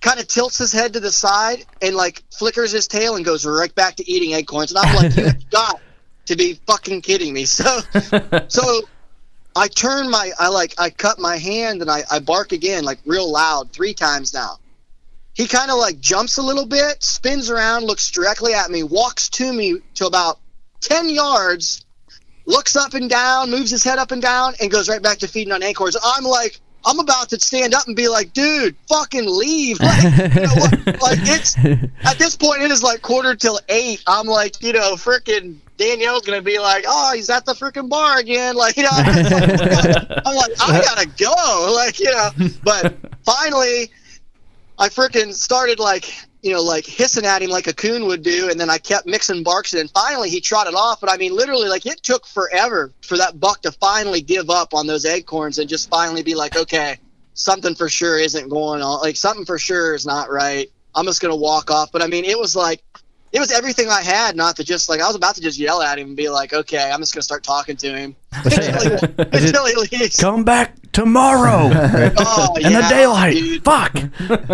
kind 0.00 0.20
of 0.20 0.28
tilts 0.28 0.58
his 0.58 0.72
head 0.72 0.92
to 0.94 1.00
the 1.00 1.10
side, 1.12 1.64
and 1.80 1.94
like 1.96 2.22
flickers 2.30 2.72
his 2.72 2.86
tail 2.86 3.16
and 3.16 3.24
goes 3.24 3.44
right 3.44 3.74
back 3.74 3.96
to 3.96 4.10
eating 4.10 4.32
acorns. 4.32 4.72
And 4.72 4.78
I'm 4.78 4.94
like, 4.96 5.16
you 5.16 5.32
got 5.50 5.80
to 6.26 6.36
be 6.36 6.54
fucking 6.66 7.02
kidding 7.02 7.32
me. 7.34 7.44
So 7.46 7.80
so 8.48 8.82
I 9.54 9.68
turn 9.68 10.10
my 10.10 10.30
I 10.38 10.48
like 10.48 10.74
I 10.78 10.90
cut 10.90 11.18
my 11.18 11.36
hand 11.36 11.82
and 11.82 11.90
I, 11.90 12.04
I 12.10 12.20
bark 12.20 12.52
again 12.52 12.84
like 12.84 12.98
real 13.04 13.30
loud 13.30 13.72
three 13.72 13.94
times 13.94 14.32
now. 14.32 14.58
He 15.34 15.46
kind 15.46 15.70
of 15.70 15.78
like 15.78 15.98
jumps 15.98 16.36
a 16.36 16.42
little 16.42 16.66
bit, 16.66 17.02
spins 17.02 17.48
around, 17.50 17.84
looks 17.84 18.10
directly 18.10 18.52
at 18.52 18.70
me, 18.70 18.82
walks 18.82 19.30
to 19.30 19.50
me 19.52 19.78
to 19.94 20.06
about 20.06 20.38
ten 20.82 21.08
yards, 21.08 21.86
looks 22.44 22.76
up 22.76 22.94
and 22.94 23.08
down, 23.08 23.50
moves 23.50 23.70
his 23.70 23.82
head 23.82 23.98
up 23.98 24.10
and 24.10 24.20
down, 24.20 24.54
and 24.60 24.70
goes 24.70 24.88
right 24.88 25.02
back 25.02 25.18
to 25.18 25.28
feeding 25.28 25.52
on 25.52 25.62
acorns. 25.62 25.96
I'm 26.04 26.24
like, 26.24 26.60
I'm 26.84 26.98
about 26.98 27.28
to 27.30 27.40
stand 27.40 27.74
up 27.74 27.86
and 27.86 27.94
be 27.94 28.08
like, 28.08 28.32
dude, 28.32 28.76
fucking 28.88 29.24
leave. 29.26 29.78
Like, 29.80 30.02
you 30.02 30.42
know 30.42 30.54
what? 30.54 30.86
like 31.02 31.18
it's 31.22 31.56
at 32.04 32.18
this 32.18 32.36
point 32.36 32.62
it 32.62 32.70
is 32.70 32.82
like 32.82 33.02
quarter 33.02 33.34
till 33.34 33.60
eight. 33.68 34.02
I'm 34.06 34.26
like, 34.26 34.60
you 34.62 34.72
know, 34.72 34.94
freaking 34.94 35.58
Danielle's 35.76 36.22
gonna 36.22 36.42
be 36.42 36.58
like, 36.58 36.84
oh, 36.86 37.12
he's 37.14 37.30
at 37.30 37.46
the 37.46 37.52
freaking 37.52 37.88
bar 37.88 38.18
again. 38.18 38.56
Like, 38.56 38.76
you 38.76 38.82
know, 38.82 38.88
I'm 38.92 39.24
like, 39.24 39.96
I'm 40.26 40.34
like, 40.34 40.52
I 40.60 40.80
gotta 40.82 41.08
go. 41.16 41.72
Like, 41.74 42.00
you 42.00 42.10
know, 42.10 42.30
but 42.64 42.96
finally, 43.24 43.90
I 44.78 44.88
freaking 44.88 45.32
started 45.32 45.78
like, 45.78 46.12
you 46.42 46.52
know, 46.52 46.60
like 46.60 46.84
hissing 46.84 47.24
at 47.24 47.40
him 47.40 47.50
like 47.50 47.68
a 47.68 47.72
coon 47.72 48.06
would 48.06 48.22
do, 48.22 48.50
and 48.50 48.58
then 48.58 48.68
I 48.68 48.78
kept 48.78 49.06
mixing 49.06 49.44
barks, 49.44 49.72
and 49.72 49.80
then 49.80 49.88
finally 49.88 50.28
he 50.28 50.40
trotted 50.40 50.74
off. 50.74 51.00
But 51.00 51.10
I 51.10 51.16
mean, 51.16 51.34
literally, 51.34 51.68
like 51.68 51.86
it 51.86 52.02
took 52.02 52.26
forever 52.26 52.92
for 53.02 53.16
that 53.16 53.38
buck 53.38 53.62
to 53.62 53.72
finally 53.72 54.20
give 54.20 54.50
up 54.50 54.74
on 54.74 54.86
those 54.86 55.04
acorns 55.04 55.58
and 55.58 55.68
just 55.68 55.88
finally 55.88 56.22
be 56.22 56.34
like, 56.34 56.56
okay, 56.56 56.98
something 57.34 57.76
for 57.76 57.88
sure 57.88 58.18
isn't 58.18 58.48
going 58.48 58.82
on. 58.82 59.00
Like 59.00 59.16
something 59.16 59.44
for 59.46 59.58
sure 59.58 59.94
is 59.94 60.04
not 60.04 60.30
right. 60.30 60.68
I'm 60.94 61.06
just 61.06 61.22
gonna 61.22 61.36
walk 61.36 61.70
off. 61.70 61.92
But 61.92 62.02
I 62.02 62.08
mean, 62.08 62.24
it 62.24 62.38
was 62.38 62.56
like. 62.56 62.82
It 63.32 63.40
was 63.40 63.50
everything 63.50 63.88
I 63.88 64.02
had, 64.02 64.36
not 64.36 64.56
to 64.56 64.64
just 64.64 64.88
like 64.90 65.00
I 65.00 65.06
was 65.06 65.16
about 65.16 65.34
to 65.36 65.40
just 65.40 65.58
yell 65.58 65.80
at 65.80 65.98
him 65.98 66.08
and 66.08 66.16
be 66.16 66.28
like, 66.28 66.52
"Okay, 66.52 66.90
I'm 66.90 67.00
just 67.00 67.14
gonna 67.14 67.22
start 67.22 67.42
talking 67.42 67.76
to 67.78 67.96
him." 67.96 68.14
until, 68.44 68.62
he, 68.62 69.06
until 69.18 69.66
he 69.66 69.74
leaves. 69.76 70.16
Come 70.16 70.44
back 70.44 70.74
tomorrow 70.92 71.70
Oh, 72.18 72.54
in 72.60 72.72
the 72.74 72.86
daylight. 72.90 73.34
dude. 73.34 73.64
Fuck. 73.64 73.96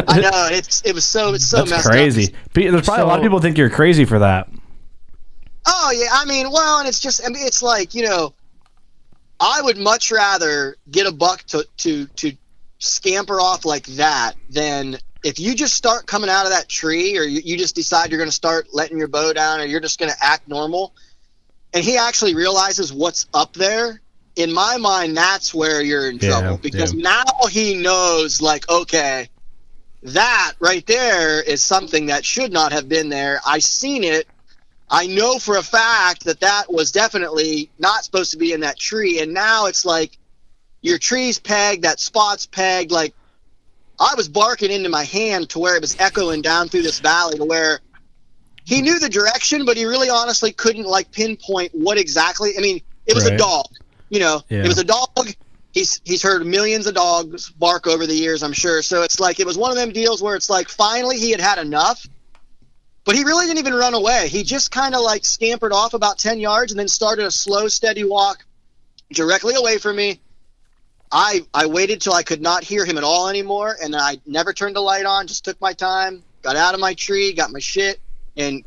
I 0.09 0.21
know 0.21 0.49
it's 0.53 0.83
it 0.87 0.95
was 0.95 1.05
so 1.05 1.35
it's 1.35 1.47
so 1.47 1.59
That's 1.59 1.71
messed 1.71 1.87
crazy. 1.89 2.33
up. 2.35 2.53
There's 2.55 2.83
probably 2.85 3.03
a 3.03 3.07
lot 3.07 3.19
of 3.19 3.25
people 3.25 3.41
think 3.41 3.59
you're 3.59 3.71
crazy 3.71 4.05
for 4.05 4.21
that. 4.21 4.49
Oh 5.67 5.91
yeah, 5.95 6.07
I 6.13 6.25
mean, 6.25 6.51
well, 6.51 6.79
and 6.79 6.89
it's 6.89 7.01
just 7.01 7.25
I 7.27 7.31
mean, 7.31 7.45
it's 7.45 7.63
like 7.63 7.95
you 7.95 8.05
know, 8.05 8.33
I 9.41 9.61
would 9.63 9.77
much 9.77 10.13
rather 10.13 10.77
get 10.91 11.07
a 11.09 11.13
buck 11.13 11.43
to 11.49 11.67
to 11.79 12.07
to 12.07 12.33
scamper 12.79 13.41
off 13.41 13.65
like 13.65 13.87
that 13.87 14.35
than 14.51 14.99
if 15.25 15.39
you 15.41 15.55
just 15.55 15.75
start 15.75 16.07
coming 16.07 16.31
out 16.31 16.45
of 16.47 16.53
that 16.53 16.69
tree 16.69 17.19
or 17.19 17.23
you, 17.25 17.41
you 17.45 17.57
just 17.57 17.75
decide 17.75 18.11
you're 18.11 18.19
going 18.19 18.31
to 18.31 18.35
start 18.35 18.69
letting 18.73 18.99
your 18.99 19.09
bow 19.09 19.33
down 19.33 19.61
or 19.61 19.65
you're 19.65 19.81
just 19.81 19.99
going 19.99 20.11
to 20.11 20.19
act 20.25 20.49
normal 20.49 20.95
and 21.75 21.85
he 21.85 21.97
actually 21.97 22.35
realizes 22.35 22.93
what's 22.93 23.27
up 23.35 23.53
there 23.55 24.01
in 24.37 24.53
my 24.53 24.77
mind 24.77 25.17
that's 25.17 25.53
where 25.53 25.83
you're 25.83 26.09
in 26.09 26.19
Yeah, 26.19 26.29
trouble 26.41 26.59
because 26.59 26.95
yeah. 26.95 27.03
now 27.03 27.47
he 27.51 27.75
knows 27.75 28.41
like 28.41 28.69
okay 28.69 29.29
that 30.03 30.53
right 30.61 30.87
there 30.87 31.43
is 31.43 31.63
something 31.63 32.07
that 32.07 32.25
should 32.25 32.53
not 32.53 32.73
have 32.73 32.89
been 32.89 33.09
there. 33.09 33.41
I 33.45 33.59
seen 33.59 34.05
it. 34.05 34.29
I 34.91 35.07
know 35.07 35.39
for 35.39 35.57
a 35.57 35.63
fact 35.63 36.25
that 36.25 36.41
that 36.41 36.73
was 36.73 36.93
definitely 36.93 37.71
not 37.79 38.05
supposed 38.05 38.31
to 38.31 38.39
be 38.39 38.53
in 38.53 38.61
that 38.61 38.79
tree. 38.79 39.21
And 39.21 39.35
now 39.35 39.67
it's 39.67 39.85
like 39.85 40.17
your 40.81 40.99
tree's 40.99 41.39
pegged 41.39 41.83
that 41.83 42.01
spot's 42.01 42.47
pegged 42.47 42.91
like 42.93 43.13
i 44.01 44.15
was 44.17 44.29
barking 44.29 44.71
into 44.71 44.89
my 44.89 45.05
hand 45.05 45.49
to 45.51 45.59
where 45.59 45.77
it 45.77 45.81
was 45.81 45.97
echoing 45.99 46.43
down 46.43 46.69
through 46.69 46.83
this 46.83 47.01
valley 47.01 47.37
to 47.39 47.45
where 47.45 47.81
he 48.65 48.83
knew 48.83 48.99
the 48.99 49.09
direction 49.09 49.65
but 49.65 49.77
he 49.77 49.87
really 49.87 50.11
honestly 50.11 50.53
couldn't 50.53 50.85
like 50.85 51.11
pinpoint 51.11 51.73
what 51.73 51.97
exactly. 51.97 52.53
I 52.57 52.61
mean 52.61 52.83
it 53.07 53.15
was 53.15 53.27
a 53.27 53.37
dog 53.37 53.67
you 54.11 54.21
know. 54.21 54.43
Yeah. 54.49 54.65
it 54.65 54.69
was 54.69 54.79
a 54.79 54.85
dog. 54.85 55.09
He's 55.73 56.01
he's 56.05 56.23
heard 56.23 56.45
millions 56.47 56.87
of 56.87 56.95
dogs 56.95 57.51
bark 57.51 57.87
over 57.87 58.07
the 58.07 58.15
years 58.15 58.43
i'm 58.43 58.53
sure. 58.53 58.83
So 58.83 59.03
it's 59.03 59.21
like 59.21 59.41
it 59.41 59.47
was 59.47 59.57
one 59.57 59.71
of 59.71 59.77
them 59.77 59.93
deals 59.93 60.23
where 60.23 60.37
it's 60.37 60.51
like 60.51 60.69
finally 60.69 61.19
he 61.19 61.31
had 61.31 61.41
had 61.41 61.59
enough 61.59 62.07
but 63.05 63.17
he 63.17 63.25
really 63.25 63.47
didn't 63.47 63.59
even 63.59 63.73
run 63.73 63.95
away. 63.95 64.29
He 64.29 64.43
just 64.43 64.71
kind 64.71 64.95
of 64.95 65.01
like 65.01 65.25
scampered 65.25 65.73
off 65.73 65.95
about 65.95 66.19
10 66.19 66.41
yards 66.41 66.73
and 66.73 66.79
then 66.79 66.89
started 66.89 67.25
a 67.25 67.31
slow 67.31 67.67
steady 67.69 68.05
walk 68.05 68.45
directly 69.11 69.55
away 69.55 69.79
from 69.79 69.97
me 69.97 70.21
i 71.13 71.41
i 71.55 71.65
waited 71.67 72.01
till 72.01 72.13
i 72.13 72.23
could 72.23 72.41
not 72.43 72.63
hear 72.63 72.85
him 72.85 72.99
at 72.99 73.05
all 73.05 73.29
anymore 73.29 73.77
and 73.83 73.95
then 73.95 74.01
i 74.01 74.17
never 74.27 74.53
turned 74.53 74.77
the 74.77 74.81
light 74.81 75.07
on 75.07 75.27
just 75.27 75.45
took 75.45 75.61
my 75.61 75.73
time 75.73 76.23
got 76.43 76.57
out 76.57 76.75
of 76.75 76.81
my 76.81 76.95
tree 76.95 77.33
got 77.33 77.51
my 77.51 77.59
shit 77.59 77.99
and 78.37 78.63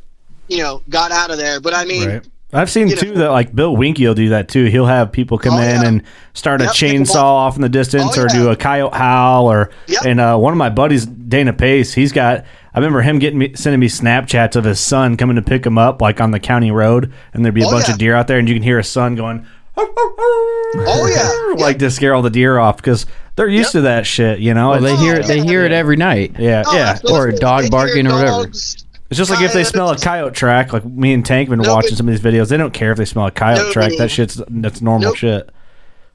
you 0.47 0.57
know 0.57 0.81
got 0.89 1.11
out 1.11 1.29
of 1.31 1.37
there 1.37 1.59
but 1.61 1.73
i 1.73 1.85
mean 1.85 2.07
Right. 2.09 2.27
I've 2.53 2.69
seen 2.69 2.89
You 2.89 2.95
know- 2.95 3.01
too 3.01 3.13
that 3.13 3.29
like 3.31 3.55
Bill 3.55 3.73
Winke 3.77 4.05
will 4.05 4.13
do 4.13 4.27
that 4.27 4.49
too. 4.49 4.65
He'll 4.65 4.85
have 4.85 5.09
people 5.13 5.37
come 5.37 5.53
Oh, 5.53 5.61
in 5.61 5.81
yeah. 5.81 5.87
and 5.87 6.03
start 6.33 6.59
a 6.61 6.65
chainsaw 6.65 7.15
off 7.23 7.55
in 7.55 7.61
the 7.61 7.69
distance 7.69 8.17
Oh, 8.17 8.23
or 8.23 8.27
do 8.27 8.49
a 8.49 8.57
coyote 8.57 8.93
howl 8.93 9.49
or 9.49 9.69
Yep. 9.87 10.01
and 10.05 10.19
uh, 10.19 10.35
one 10.37 10.51
of 10.51 10.57
my 10.57 10.69
buddies 10.69 11.05
Dana 11.05 11.53
Pace, 11.53 11.93
he's 11.93 12.11
got 12.11 12.43
I 12.73 12.79
remember 12.79 13.01
him 13.03 13.19
getting 13.19 13.39
me 13.39 13.53
sending 13.55 13.79
me 13.79 13.87
Snapchats 13.87 14.57
of 14.57 14.65
his 14.65 14.81
son 14.81 15.15
coming 15.15 15.37
to 15.37 15.41
pick 15.41 15.65
him 15.65 15.77
up 15.77 16.01
like 16.01 16.19
on 16.19 16.31
the 16.31 16.41
county 16.41 16.71
road 16.71 17.13
and 17.33 17.45
there'd 17.45 17.55
be 17.55 17.61
a 17.61 17.67
Oh, 17.67 17.71
bunch 17.71 17.87
yeah. 17.87 17.93
of 17.93 17.99
deer 17.99 18.15
out 18.15 18.27
there 18.27 18.37
and 18.39 18.49
you 18.49 18.55
can 18.55 18.63
hear 18.63 18.75
his 18.79 18.89
son 18.89 19.15
going 19.15 19.45
oh 19.77 21.53
yeah 21.55 21.63
like 21.63 21.79
to 21.79 21.89
scare 21.91 22.13
all 22.13 22.21
the 22.21 22.29
deer 22.29 22.57
off 22.59 22.77
because 22.77 23.05
they're 23.37 23.47
used 23.47 23.71
to 23.71 23.81
that 23.81 24.05
shit, 24.05 24.39
you 24.39 24.53
know. 24.53 24.71
Well, 24.71 24.81
they 24.81 24.95
hear 24.97 25.15
it. 25.15 25.25
They 25.25 25.39
hear 25.41 25.63
it 25.63 25.71
every 25.71 25.95
night. 25.95 26.35
yeah, 26.37 26.63
Oh, 26.67 26.75
yeah. 26.75 26.99
Or 27.09 27.29
a 27.29 27.35
dog 27.35 27.71
barking 27.71 28.05
or 28.05 28.11
whatever. 28.13 28.43
dogs. 28.43 28.85
It's 29.09 29.17
just 29.17 29.31
like 29.31 29.41
if 29.41 29.53
they 29.53 29.63
smell 29.63 29.89
a 29.89 29.97
coyote 29.97 30.35
track, 30.35 30.73
like 30.73 30.83
me 30.85 31.13
and 31.13 31.25
Tank 31.25 31.47
have 31.49 31.57
been 31.57 31.65
Nope. 31.65 31.75
watching 31.75 31.95
some 31.95 32.09
of 32.09 32.13
these 32.13 32.21
videos. 32.21 32.49
They 32.49 32.57
don't 32.57 32.73
care 32.73 32.91
if 32.91 32.97
they 32.97 33.05
smell 33.05 33.25
a 33.27 33.31
coyote 33.31 33.63
Nope. 33.63 33.71
track. 33.73 33.91
That 33.97 34.11
shit's 34.11 34.41
that's 34.49 34.81
normal 34.81 35.07
Nope. 35.09 35.15
shit. 35.17 35.49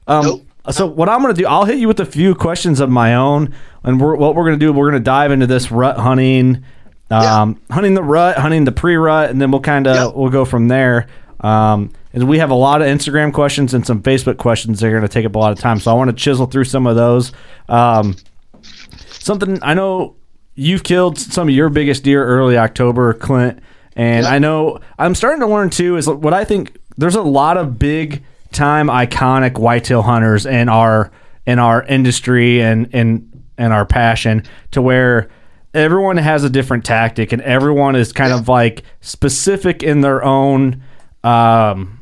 Um, 0.07 0.25
Nope. 0.25 0.41
So 0.69 0.85
what 0.85 1.09
I'm 1.09 1.21
gonna 1.21 1.33
do, 1.33 1.47
I'll 1.47 1.65
hit 1.65 1.79
you 1.79 1.87
with 1.87 1.99
a 1.99 2.05
few 2.05 2.35
questions 2.35 2.79
of 2.79 2.89
my 2.89 3.15
own, 3.15 3.53
and 3.83 3.99
we're, 3.99 4.15
what 4.15 4.35
we're 4.35 4.43
gonna 4.45 4.57
do, 4.57 4.71
we're 4.71 4.89
gonna 4.91 4.99
dive 4.99 5.31
into 5.31 5.47
this 5.47 5.71
rut 5.71 5.97
hunting, 5.97 6.63
um, 7.09 7.59
hunting 7.71 7.95
the 7.95 8.03
rut, 8.03 8.37
hunting 8.37 8.63
the 8.65 8.71
pre-rut, 8.71 9.29
and 9.31 9.41
then 9.41 9.49
we'll 9.49 9.61
kind 9.61 9.87
of 9.87 9.95
Yep. 9.95 10.15
we'll 10.15 10.29
go 10.29 10.45
from 10.45 10.67
there. 10.67 11.07
Um, 11.41 11.91
and 12.17 12.27
we 12.27 12.39
have 12.39 12.49
a 12.49 12.55
lot 12.55 12.81
of 12.81 12.87
Instagram 12.87 13.31
questions 13.31 13.75
and 13.75 13.85
some 13.85 14.01
Facebook 14.01 14.37
questions 14.37 14.79
that 14.79 14.87
are 14.87 14.91
gonna 14.91 15.07
take 15.07 15.25
up 15.25 15.35
a 15.35 15.39
lot 15.39 15.51
of 15.51 15.59
time, 15.59 15.79
so 15.79 15.91
I 15.91 15.93
want 15.93 16.09
to 16.09 16.15
chisel 16.15 16.47
through 16.47 16.63
some 16.63 16.87
of 16.87 16.95
those. 16.95 17.31
Um, 17.69 18.15
something 19.19 19.59
I 19.61 19.75
know 19.75 20.15
you've 20.55 20.83
killed 20.83 21.19
some 21.19 21.47
of 21.47 21.53
your 21.53 21.69
biggest 21.69 22.03
deer 22.03 22.25
early 22.25 22.57
October, 22.57 23.13
Clint, 23.13 23.59
and 23.95 24.25
I 24.25 24.39
know 24.39 24.79
I'm 24.97 25.13
starting 25.13 25.41
to 25.41 25.47
learn 25.47 25.69
too 25.69 25.95
is 25.95 26.09
what 26.09 26.33
I 26.33 26.43
think 26.43 26.75
there's 26.97 27.13
a 27.13 27.21
lot 27.21 27.55
of 27.55 27.77
big 27.77 28.23
time 28.51 28.87
iconic 28.87 29.59
whitetail 29.59 30.01
hunters 30.01 30.47
in 30.47 30.69
our 30.69 31.11
in 31.45 31.59
our 31.59 31.83
industry 31.83 32.63
and 32.63 32.89
and 32.93 33.43
and 33.59 33.73
our 33.73 33.85
passion 33.85 34.41
to 34.71 34.81
where 34.81 35.29
everyone 35.75 36.17
has 36.17 36.43
a 36.43 36.49
different 36.49 36.83
tactic 36.83 37.31
and 37.31 37.43
everyone 37.43 37.95
is 37.95 38.11
kind 38.11 38.33
of 38.33 38.47
like 38.47 38.81
specific 39.01 39.83
in 39.83 40.01
their 40.01 40.23
own 40.23 40.81
um 41.23 41.96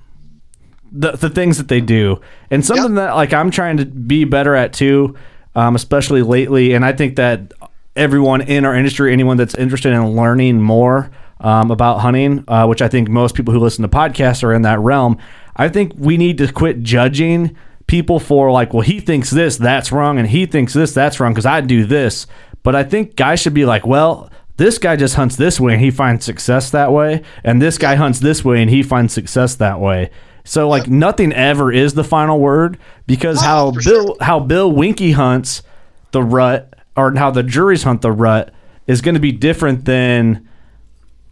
the, 0.96 1.12
the 1.12 1.30
things 1.30 1.58
that 1.58 1.68
they 1.68 1.82
do. 1.82 2.22
And 2.50 2.66
something 2.66 2.96
that 2.96 3.16
like 3.16 3.34
i'm 3.34 3.52
trying 3.52 3.78
to 3.78 3.86
be 3.86 4.24
better 4.24 4.56
at 4.56 4.74
too 4.74 5.16
um, 5.56 5.76
especially 5.76 6.22
lately 6.22 6.74
and 6.74 6.86
i 6.86 6.94
think 6.94 7.16
that 7.16 7.54
everyone 7.96 8.42
in 8.42 8.66
our 8.66 8.76
industry 8.76 9.12
anyone 9.12 9.38
that's 9.38 9.56
interested 9.56 9.94
in 9.94 10.16
learning 10.16 10.62
more 10.62 11.12
um, 11.42 11.72
about 11.72 12.00
hunting 12.00 12.44
uh, 12.48 12.66
which 12.66 12.82
i 12.82 12.88
think 12.88 13.10
most 13.10 13.36
people 13.36 13.54
who 13.54 13.60
listen 13.60 13.82
to 13.82 13.88
podcasts 13.88 14.44
are 14.44 14.54
in 14.54 14.62
that 14.62 14.80
realm 14.80 15.18
i 15.56 15.68
think 15.68 15.92
we 15.98 16.18
need 16.18 16.38
to 16.38 16.52
quit 16.52 16.82
judging 16.82 17.56
people 17.88 18.20
for 18.20 18.52
like 18.52 18.74
well 18.74 18.82
he 18.82 19.00
thinks 19.00 19.30
this 19.30 19.58
that's 19.58 19.92
wrong 19.92 20.18
and 20.18 20.30
he 20.30 20.46
thinks 20.46 20.74
this 20.74 20.94
that's 20.94 21.20
wrong 21.20 21.34
because 21.34 21.46
i 21.46 21.62
do 21.62 21.86
this. 21.86 22.28
But 22.64 22.76
i 22.76 22.84
think 22.84 23.16
guys 23.16 23.40
should 23.40 23.54
be 23.54 23.66
like 23.66 23.86
well 23.86 24.30
this 24.58 24.78
guy 24.78 24.96
just 24.96 25.16
hunts 25.16 25.36
this 25.36 25.60
way 25.60 25.74
and 25.74 25.82
he 25.82 25.92
finds 25.92 26.26
success 26.26 26.72
that 26.72 26.92
way 26.92 27.22
and 27.44 27.62
this 27.62 27.78
guy 27.78 27.96
hunts 27.96 28.20
this 28.20 28.44
way 28.44 28.62
and 28.62 28.72
he 28.72 28.82
finds 28.82 29.14
success 29.14 29.56
that 29.56 29.80
way 29.80 30.10
so 30.46 30.70
like 30.70 30.88
nothing 30.88 31.34
ever 31.34 31.72
is 31.72 31.94
the 31.94 32.04
final 32.04 32.40
word 32.40 32.78
because 33.08 33.42
how 33.42 33.72
bill 33.72 33.82
sure. 33.82 34.18
how 34.22 34.40
bill 34.40 34.72
winke 34.72 35.14
hunts 35.14 35.62
the 36.12 36.24
rut 36.24 36.74
or 36.96 37.14
how 37.16 37.30
the 37.30 37.44
Drurys 37.44 37.84
hunt 37.84 38.02
the 38.02 38.12
rut 38.12 38.54
is 38.88 39.02
going 39.02 39.16
to 39.16 39.22
be 39.22 39.34
different 39.34 39.84
than 39.84 40.48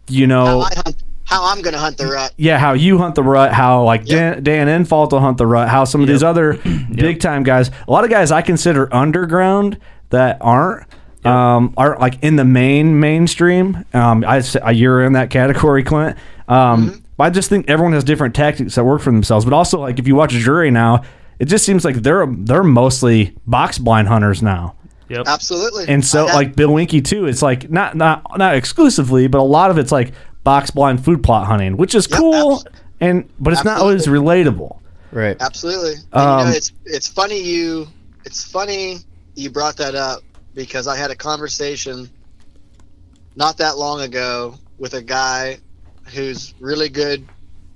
you 0.08 0.26
how, 0.26 0.44
know 0.44 0.60
I 0.60 0.74
hunt, 0.74 1.02
how 1.24 1.44
I'm 1.46 1.62
gonna 1.62 1.78
hunt 1.78 1.96
the 1.96 2.06
rut. 2.06 2.34
yeah, 2.36 2.58
how 2.58 2.74
you 2.74 2.98
hunt 2.98 3.14
the 3.14 3.22
rut, 3.22 3.52
how 3.52 3.82
like 3.84 4.04
Dan, 4.04 4.42
Dan 4.42 4.66
Infalt 4.68 5.12
will 5.12 5.20
hunt 5.20 5.38
the 5.38 5.46
rut, 5.46 5.68
how 5.68 5.84
some 5.84 6.02
of 6.02 6.08
these 6.08 6.22
other 6.22 6.54
big 6.94 7.20
time 7.20 7.42
guys, 7.42 7.70
a 7.88 7.90
lot 7.90 8.04
of 8.04 8.10
guys 8.10 8.30
I 8.30 8.42
consider 8.42 8.92
underground 8.94 9.78
that 10.10 10.38
aren't. 10.40 10.86
Um, 11.24 11.72
aren't 11.78 12.00
like 12.00 12.22
in 12.22 12.36
the 12.36 12.44
main 12.44 13.00
mainstream. 13.00 13.86
Um, 13.94 14.24
I 14.26 14.40
say 14.40 14.60
you're 14.74 15.02
in 15.02 15.14
that 15.14 15.30
category, 15.30 15.82
Clint. 15.82 16.18
Um, 16.48 17.02
I 17.18 17.30
just 17.30 17.48
think 17.48 17.68
everyone 17.70 17.92
has 17.92 18.04
different 18.04 18.34
tactics 18.34 18.74
that 18.74 18.84
work 18.84 19.00
for 19.00 19.10
themselves. 19.12 19.44
But 19.44 19.54
also, 19.54 19.80
like 19.80 19.98
if 19.98 20.06
you 20.08 20.14
watch 20.16 20.34
a 20.34 20.38
Drury 20.38 20.70
now, 20.70 21.02
it 21.38 21.46
just 21.46 21.64
seems 21.64 21.84
like 21.84 21.96
they're 21.96 22.26
they're 22.26 22.64
mostly 22.64 23.36
box 23.46 23.78
blind 23.78 24.08
hunters 24.08 24.42
now. 24.42 24.76
Yep. 25.08 25.26
Absolutely. 25.26 25.84
And 25.88 26.04
so, 26.04 26.26
I 26.26 26.32
like 26.34 26.56
Bill 26.56 26.70
Winke 26.70 27.04
too, 27.04 27.26
it's 27.26 27.42
like 27.42 27.70
not 27.70 27.94
not 27.96 28.24
not 28.38 28.56
exclusively, 28.56 29.26
but 29.28 29.38
a 29.38 29.42
lot 29.42 29.70
of 29.70 29.78
it's 29.78 29.92
like 29.92 30.12
box 30.44 30.70
blind 30.70 31.04
food 31.04 31.22
plot 31.22 31.46
hunting, 31.46 31.76
which 31.76 31.94
is 31.94 32.08
Yep, 32.10 32.18
cool, 32.18 32.52
abs- 32.54 32.64
and 33.00 33.28
but 33.38 33.52
it's 33.52 33.64
not 33.64 33.80
always 33.80 34.06
relatable. 34.06 34.78
Right. 35.12 35.36
Absolutely. 35.40 35.94
And, 36.12 36.22
Um, 36.22 36.38
you 36.40 36.44
know, 36.46 36.50
it's 36.56 36.72
it's 36.84 37.06
funny 37.08 37.40
you 37.40 37.86
it's 38.24 38.44
funny 38.44 38.98
you 39.36 39.50
brought 39.50 39.76
that 39.76 39.94
up 39.94 40.22
because 40.54 40.88
I 40.88 40.96
had 40.96 41.10
a 41.10 41.16
conversation 41.16 42.08
not 43.36 43.58
that 43.58 43.76
long 43.78 44.00
ago 44.00 44.54
with 44.78 44.94
a 44.94 45.02
guy 45.02 45.58
who's 46.12 46.54
really 46.60 46.88
good 46.88 47.26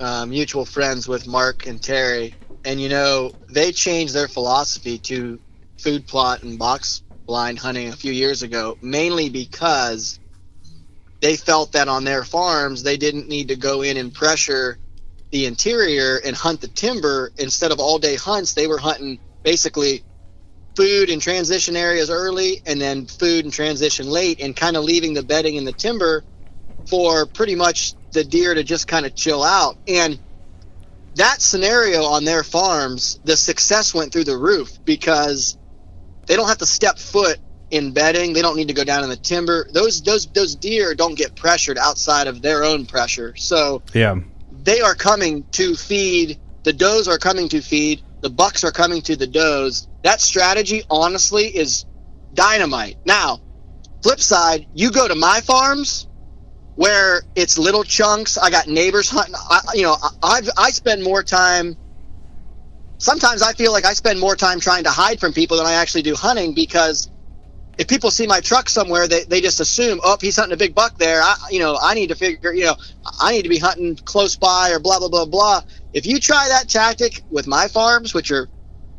uh, 0.00 0.26
mutual 0.26 0.64
friends 0.64 1.08
with 1.08 1.26
Mark 1.26 1.66
and 1.66 1.82
Terry, 1.82 2.34
and 2.64 2.80
you 2.80 2.88
know 2.88 3.32
they 3.50 3.72
changed 3.72 4.14
their 4.14 4.28
philosophy 4.28 4.98
to 4.98 5.40
food 5.78 6.06
plot 6.06 6.42
and 6.42 6.58
box 6.58 7.02
blind 7.26 7.58
hunting 7.58 7.88
a 7.88 7.96
few 7.96 8.12
years 8.12 8.42
ago, 8.42 8.76
mainly 8.82 9.28
because 9.28 10.18
they 11.20 11.36
felt 11.36 11.72
that 11.72 11.88
on 11.88 12.04
their 12.04 12.24
farms 12.24 12.82
they 12.82 12.96
didn't 12.96 13.28
need 13.28 13.48
to 13.48 13.56
go 13.56 13.82
in 13.82 13.96
and 13.96 14.14
pressure 14.14 14.78
the 15.30 15.46
interior 15.46 16.20
and 16.24 16.34
hunt 16.36 16.60
the 16.60 16.68
timber. 16.68 17.32
Instead 17.36 17.72
of 17.72 17.80
all 17.80 17.98
day 17.98 18.16
hunts 18.16 18.54
they 18.54 18.66
were 18.66 18.78
hunting 18.78 19.18
basically 19.42 20.04
food 20.76 21.10
and 21.10 21.20
transition 21.20 21.76
areas 21.76 22.08
early 22.08 22.62
and 22.64 22.80
then 22.80 23.06
food 23.06 23.44
and 23.44 23.52
transition 23.52 24.06
late 24.06 24.40
and 24.40 24.54
kind 24.54 24.76
of 24.76 24.84
leaving 24.84 25.12
the 25.12 25.22
bedding 25.22 25.56
in 25.56 25.64
the 25.64 25.72
timber 25.72 26.24
for 26.88 27.26
pretty 27.26 27.54
much 27.54 27.94
the 28.12 28.24
deer 28.24 28.54
to 28.54 28.64
just 28.64 28.88
kind 28.88 29.06
of 29.06 29.14
chill 29.14 29.42
out. 29.42 29.76
And 29.86 30.18
that 31.16 31.42
scenario 31.42 32.04
on 32.04 32.24
their 32.24 32.42
farms 32.44 33.20
the 33.24 33.36
success 33.36 33.94
went 33.94 34.12
through 34.12 34.24
the 34.24 34.36
roof 34.36 34.78
because 34.84 35.58
they 36.26 36.36
don't 36.36 36.48
have 36.48 36.58
to 36.58 36.66
step 36.66 36.98
foot 36.98 37.38
in 37.70 37.92
bedding. 37.92 38.32
They 38.32 38.42
don't 38.42 38.56
need 38.56 38.68
to 38.68 38.74
go 38.74 38.84
down 38.84 39.04
in 39.04 39.10
the 39.10 39.16
timber. 39.16 39.66
Those 39.72 40.02
those 40.02 40.26
those 40.26 40.54
deer 40.54 40.94
don't 40.94 41.16
get 41.16 41.34
pressured 41.34 41.78
outside 41.78 42.26
of 42.26 42.40
their 42.40 42.64
own 42.64 42.86
pressure. 42.86 43.34
So 43.36 43.82
Yeah, 43.92 44.16
they 44.62 44.80
are 44.80 44.94
coming 44.94 45.44
to 45.52 45.74
feed 45.74 46.38
the 46.62 46.72
does 46.72 47.08
are 47.08 47.18
coming 47.18 47.48
to 47.50 47.60
feed 47.60 48.02
the 48.20 48.30
bucks 48.30 48.64
are 48.64 48.72
coming 48.72 49.00
to 49.02 49.16
the 49.16 49.26
does. 49.26 49.88
That 50.02 50.20
strategy 50.20 50.82
honestly 50.90 51.46
is 51.46 51.84
dynamite. 52.34 52.96
Now 53.04 53.40
flip 54.02 54.20
side 54.20 54.66
you 54.74 54.90
go 54.90 55.08
to 55.08 55.14
my 55.14 55.40
farms 55.40 56.07
where 56.78 57.22
it's 57.34 57.58
little 57.58 57.82
chunks 57.82 58.38
i 58.38 58.50
got 58.50 58.68
neighbors 58.68 59.10
hunting 59.10 59.34
I, 59.36 59.60
you 59.74 59.82
know 59.82 59.96
I, 60.22 60.40
I've, 60.56 60.74
spend 60.74 61.02
more 61.02 61.24
time 61.24 61.76
sometimes 62.98 63.42
i 63.42 63.52
feel 63.52 63.72
like 63.72 63.84
i 63.84 63.94
spend 63.94 64.20
more 64.20 64.36
time 64.36 64.60
trying 64.60 64.84
to 64.84 64.90
hide 64.90 65.18
from 65.18 65.32
people 65.32 65.56
than 65.56 65.66
i 65.66 65.72
actually 65.72 66.02
do 66.02 66.14
hunting 66.14 66.54
because 66.54 67.10
if 67.78 67.86
people 67.86 68.10
see 68.10 68.26
my 68.26 68.40
truck 68.40 68.68
somewhere, 68.68 69.06
they, 69.06 69.22
they 69.22 69.40
just 69.40 69.60
assume, 69.60 70.00
oh, 70.02 70.18
he's 70.20 70.34
hunting 70.34 70.52
a 70.52 70.56
big 70.56 70.74
buck 70.74 70.98
there. 70.98 71.22
I, 71.22 71.36
you 71.52 71.60
know, 71.60 71.78
I 71.80 71.94
need 71.94 72.08
to 72.08 72.16
figure, 72.16 72.52
you 72.52 72.64
know, 72.64 72.74
I 73.20 73.30
need 73.30 73.42
to 73.42 73.48
be 73.48 73.58
hunting 73.58 73.94
close 73.94 74.34
by 74.34 74.72
or 74.72 74.80
blah 74.80 74.98
blah 74.98 75.08
blah 75.08 75.26
blah. 75.26 75.62
If 75.92 76.04
you 76.04 76.18
try 76.18 76.48
that 76.48 76.68
tactic 76.68 77.22
with 77.30 77.46
my 77.46 77.68
farms, 77.68 78.12
which 78.12 78.32
are 78.32 78.48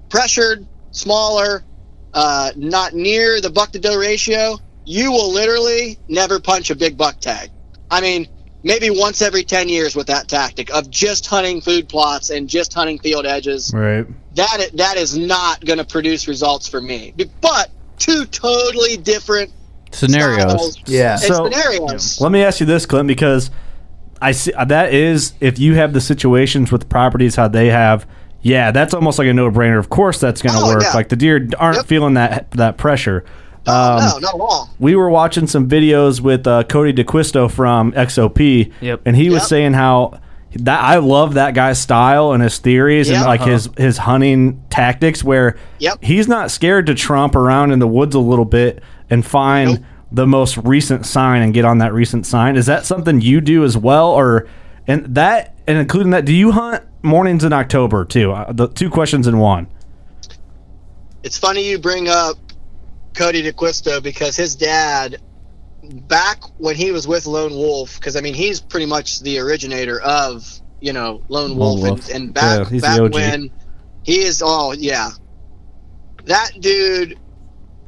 pressured, 0.08 0.66
smaller, 0.92 1.66
uh, 2.14 2.52
not 2.56 2.94
near 2.94 3.42
the 3.42 3.50
buck 3.50 3.74
to 3.74 3.80
doe 3.80 3.98
ratio, 3.98 4.58
you 4.86 5.12
will 5.12 5.34
literally 5.34 6.00
never 6.08 6.40
punch 6.40 6.70
a 6.70 6.76
big 6.76 6.98
buck 6.98 7.20
tag. 7.20 7.52
I 7.92 8.02
mean, 8.02 8.28
maybe 8.64 8.90
once 8.90 9.22
every 9.22 9.44
ten 9.44 9.70
years 9.70 9.96
with 9.96 10.08
that 10.08 10.28
tactic 10.28 10.72
of 10.74 10.90
just 10.90 11.26
hunting 11.28 11.62
food 11.62 11.88
plots 11.90 12.30
and 12.30 12.48
just 12.50 12.74
hunting 12.74 13.00
field 13.00 13.26
edges 13.26 13.72
right. 13.74 14.06
that 14.36 14.70
that 14.76 14.98
is 14.98 15.18
not 15.18 15.64
going 15.66 15.80
to 15.80 15.86
produce 15.86 16.28
results 16.28 16.68
for 16.68 16.82
me. 16.82 17.14
But 17.42 17.70
two 17.98 18.26
totally 18.26 18.98
different 18.98 19.52
Scenarios. 19.92 20.52
styles 20.52 20.80
Yeah. 20.86 21.14
and 21.14 21.22
So- 21.22 21.50
scenarios. 21.50 22.22
Let 22.22 22.32
me 22.32 22.44
ask 22.44 22.60
you 22.60 22.66
this, 22.66 22.86
Clint, 22.86 23.08
because 23.08 23.50
I 24.22 24.34
see 24.34 24.54
uh, 24.54 24.66
that 24.66 24.94
is 24.94 25.34
if 25.40 25.58
you 25.60 25.76
have 25.76 25.94
the 25.94 26.02
situations 26.02 26.72
with 26.72 26.90
properties 26.90 27.36
how 27.36 27.48
they 27.48 27.68
have. 27.70 28.06
Yeah, 28.42 28.72
that's 28.72 28.94
almost 28.94 29.20
like 29.20 29.28
a 29.28 29.34
no-brainer. 29.34 29.78
Of 29.80 29.90
course, 29.90 30.18
that's 30.20 30.42
going 30.42 30.54
to 30.56 30.62
Oh, 30.64 30.68
work. 30.74 30.82
yeah. 30.84 30.94
Like 30.94 31.10
the 31.10 31.18
deer 31.18 31.46
aren't 31.58 31.78
Yep. 31.78 31.86
feeling 31.88 32.14
that 32.14 32.52
that 32.52 32.78
pressure. 32.78 33.26
No, 33.68 33.74
Um, 33.74 34.00
no, 34.00 34.18
not 34.20 34.36
at 34.36 34.40
all. 34.42 34.70
we 34.80 34.96
were 34.96 35.10
watching 35.10 35.46
some 35.48 35.68
videos 35.68 36.22
with 36.22 36.48
uh, 36.48 36.64
Cody 36.64 36.92
D'Acquisto 36.94 37.50
from 37.50 37.92
XOP, 37.94 38.72
Yep. 38.82 39.02
and 39.06 39.16
he 39.16 39.30
was 39.30 39.48
saying 39.48 39.74
how 39.74 40.20
that 40.56 40.82
I 40.82 40.98
love 40.98 41.36
that 41.36 41.54
guy's 41.54 41.80
style 41.80 42.32
and 42.32 42.42
his 42.42 42.58
theories 42.58 43.10
and 43.10 43.20
Yep. 43.20 43.28
like 43.28 43.42
his 43.42 43.70
his 43.78 43.98
hunting 44.00 44.64
tactics, 44.72 45.24
where 45.24 45.58
Yep. 45.80 46.00
he's 46.04 46.28
not 46.28 46.50
scared 46.52 46.88
to 46.88 46.96
tromp 46.96 47.36
around 47.36 47.72
in 47.72 47.80
the 47.80 47.88
woods 47.88 48.16
a 48.16 48.20
little 48.20 48.46
bit 48.46 48.82
and 49.12 49.24
find 49.26 49.72
Nope. 49.72 49.80
the 50.12 50.26
most 50.26 50.58
recent 50.58 51.06
sign 51.06 51.42
and 51.44 51.54
get 51.54 51.66
on 51.66 51.78
that 51.80 51.94
recent 51.94 52.26
sign. 52.26 52.56
Is 52.56 52.66
that 52.66 52.86
something 52.86 53.22
you 53.22 53.42
do 53.42 53.64
as 53.64 53.78
well, 53.78 54.10
or 54.10 54.48
and 54.88 55.06
that 55.14 55.54
and 55.68 55.78
including 55.78 56.10
that? 56.12 56.26
Do 56.26 56.34
you 56.34 56.52
hunt 56.54 56.82
mornings 57.04 57.44
in 57.44 57.54
October 57.54 58.04
too? 58.06 58.32
Uh, 58.32 58.52
the 58.52 58.68
two 58.70 58.90
questions 58.90 59.28
in 59.28 59.38
one. 59.38 59.68
It's 61.24 61.38
funny 61.38 61.70
you 61.70 61.78
bring 61.78 62.08
up 62.08 62.38
Cody 63.14 63.42
D'Acquisto 63.42 64.02
because 64.02 64.36
his 64.36 64.56
dad, 64.56 65.18
back 65.84 66.42
when 66.58 66.76
he 66.76 66.92
was 66.92 67.08
with 67.08 67.26
Lone 67.26 67.54
Wolf, 67.54 68.00
because 68.00 68.16
I 68.16 68.22
mean 68.22 68.34
he's 68.34 68.60
pretty 68.60 68.86
much 68.86 69.20
the 69.22 69.40
originator 69.40 70.02
of 70.02 70.62
you 70.80 70.94
know 70.94 71.22
Lone 71.28 71.56
Wolf, 71.56 71.82
Wolf. 71.82 72.10
And, 72.10 72.26
and 72.26 72.34
back 72.34 72.72
Yeah, 72.72 72.80
back 72.80 73.14
when 73.14 73.52
he 74.04 74.20
is 74.20 74.42
oh 74.46 74.74
yeah, 74.74 75.12
that 76.26 76.52
dude. 76.60 77.18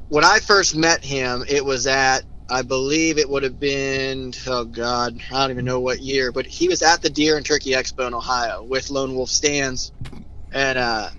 When 0.10 0.25
I 0.25 0.39
first 0.39 0.75
met 0.75 1.05
him, 1.05 1.45
it 1.47 1.63
was 1.63 1.88
at 1.88 2.23
I 2.49 2.63
believe 2.63 3.17
it 3.17 3.29
would 3.29 3.43
have 3.43 3.60
been 3.62 4.34
oh 4.45 4.65
god 4.65 5.17
I 5.31 5.41
don't 5.41 5.51
even 5.51 5.63
know 5.63 5.79
what 5.79 6.01
year, 6.01 6.34
but 6.34 6.45
he 6.45 6.67
was 6.67 6.81
at 6.81 7.01
the 7.01 7.10
Deer 7.10 7.38
and 7.38 7.45
Turkey 7.45 7.71
Expo 7.71 8.07
in 8.07 8.13
Ohio 8.13 8.63
with 8.63 8.89
Lone 8.89 9.15
Wolf 9.15 9.29
stands, 9.29 9.93
and 10.51 10.77
uh, 10.77 11.10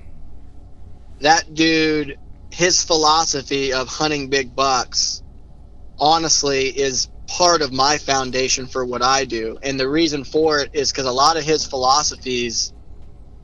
that 1.23 1.55
dude, 1.55 2.19
his 2.53 2.85
philosophy 2.85 3.73
of 3.73 3.89
hunting 3.89 4.29
big 4.29 4.55
bucks, 4.55 5.23
honestly, 5.99 6.67
is 6.67 7.09
part 7.27 7.63
of 7.63 7.73
my 7.73 7.97
foundation 7.97 8.67
for 8.67 8.85
what 8.85 9.03
I 9.03 9.25
do. 9.25 9.59
And 9.63 9.81
the 9.81 9.89
reason 9.89 10.23
for 10.23 10.59
it 10.61 10.71
is 10.75 10.93
because 10.93 11.07
a 11.07 11.13
lot 11.13 11.39
of 11.39 11.45
his 11.45 11.65
philosophies, 11.65 12.75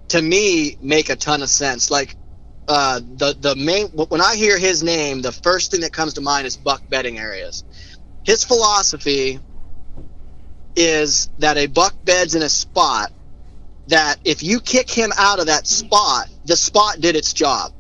to 0.08 0.20
me, 0.20 0.76
make 0.82 1.08
a 1.08 1.16
ton 1.16 1.42
of 1.42 1.48
sense. 1.48 1.90
Like, 1.90 2.16
uh, 2.68 3.00
the 3.00 3.34
the 3.40 3.56
main 3.56 3.86
when 3.86 4.20
I 4.20 4.36
hear 4.36 4.58
his 4.58 4.82
name, 4.82 5.22
the 5.22 5.32
first 5.32 5.70
thing 5.70 5.80
that 5.80 5.92
comes 5.92 6.14
to 6.14 6.20
mind 6.20 6.46
is 6.46 6.58
buck 6.58 6.82
bedding 6.90 7.18
areas. 7.18 7.64
His 8.24 8.44
philosophy 8.44 9.40
is 10.76 11.30
that 11.38 11.56
a 11.56 11.66
buck 11.66 11.94
beds 12.04 12.34
in 12.34 12.42
a 12.42 12.48
spot 12.50 13.10
that 13.86 14.18
if 14.22 14.42
you 14.42 14.60
kick 14.60 14.90
him 14.90 15.12
out 15.16 15.40
of 15.40 15.46
that 15.46 15.66
spot, 15.66 16.28
the 16.44 16.56
spot 16.56 17.00
did 17.00 17.16
its 17.16 17.32
job. 17.32 17.72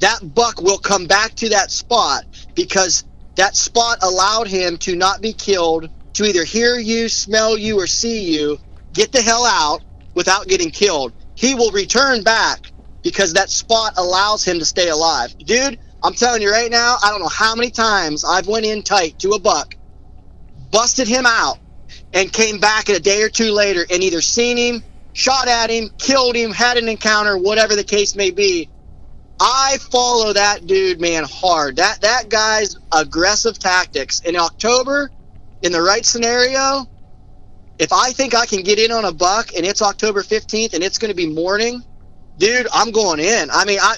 That 0.00 0.34
buck 0.34 0.60
will 0.60 0.78
come 0.78 1.06
back 1.06 1.34
to 1.36 1.50
that 1.50 1.70
spot 1.70 2.24
because 2.54 3.04
that 3.36 3.56
spot 3.56 3.98
allowed 4.02 4.48
him 4.48 4.76
to 4.78 4.96
not 4.96 5.20
be 5.20 5.32
killed, 5.32 5.88
to 6.14 6.24
either 6.24 6.44
hear 6.44 6.76
you, 6.76 7.08
smell 7.08 7.56
you, 7.56 7.78
or 7.78 7.86
see 7.86 8.34
you, 8.34 8.58
get 8.92 9.12
the 9.12 9.22
hell 9.22 9.44
out 9.44 9.82
without 10.14 10.48
getting 10.48 10.70
killed. 10.70 11.12
He 11.34 11.54
will 11.54 11.70
return 11.70 12.22
back 12.22 12.72
because 13.02 13.34
that 13.34 13.50
spot 13.50 13.94
allows 13.96 14.44
him 14.44 14.58
to 14.58 14.64
stay 14.64 14.88
alive. 14.88 15.36
Dude, 15.38 15.78
I'm 16.02 16.14
telling 16.14 16.42
you 16.42 16.50
right 16.50 16.70
now, 16.70 16.96
I 17.02 17.10
don't 17.10 17.20
know 17.20 17.28
how 17.28 17.54
many 17.54 17.70
times 17.70 18.24
I've 18.24 18.48
went 18.48 18.66
in 18.66 18.82
tight 18.82 19.18
to 19.20 19.30
a 19.30 19.38
buck, 19.38 19.74
busted 20.70 21.08
him 21.08 21.24
out, 21.26 21.58
and 22.12 22.32
came 22.32 22.58
back 22.58 22.88
a 22.88 22.98
day 22.98 23.22
or 23.22 23.28
two 23.28 23.52
later 23.52 23.84
and 23.90 24.02
either 24.02 24.20
seen 24.20 24.56
him, 24.56 24.82
shot 25.12 25.48
at 25.48 25.70
him, 25.70 25.90
killed 25.98 26.36
him, 26.36 26.52
had 26.52 26.76
an 26.78 26.88
encounter, 26.88 27.36
whatever 27.36 27.76
the 27.76 27.84
case 27.84 28.14
may 28.16 28.30
be. 28.30 28.68
I 29.40 29.78
follow 29.90 30.32
that 30.32 30.66
dude, 30.66 31.00
man, 31.00 31.24
hard. 31.24 31.76
That 31.76 32.00
that 32.00 32.28
guy's 32.28 32.76
aggressive 32.92 33.58
tactics 33.58 34.20
in 34.20 34.36
October, 34.36 35.10
in 35.62 35.72
the 35.72 35.82
right 35.82 36.04
scenario. 36.04 36.86
If 37.78 37.92
I 37.92 38.12
think 38.12 38.34
I 38.34 38.46
can 38.46 38.62
get 38.62 38.78
in 38.78 38.90
on 38.90 39.04
a 39.04 39.12
buck 39.12 39.54
and 39.54 39.66
it's 39.66 39.82
October 39.82 40.22
15th 40.22 40.72
and 40.72 40.82
it's 40.82 40.96
going 40.96 41.10
to 41.10 41.16
be 41.16 41.26
morning, 41.26 41.82
dude, 42.38 42.66
I'm 42.72 42.90
going 42.90 43.20
in. 43.20 43.50
I 43.50 43.66
mean, 43.66 43.78
I 43.80 43.96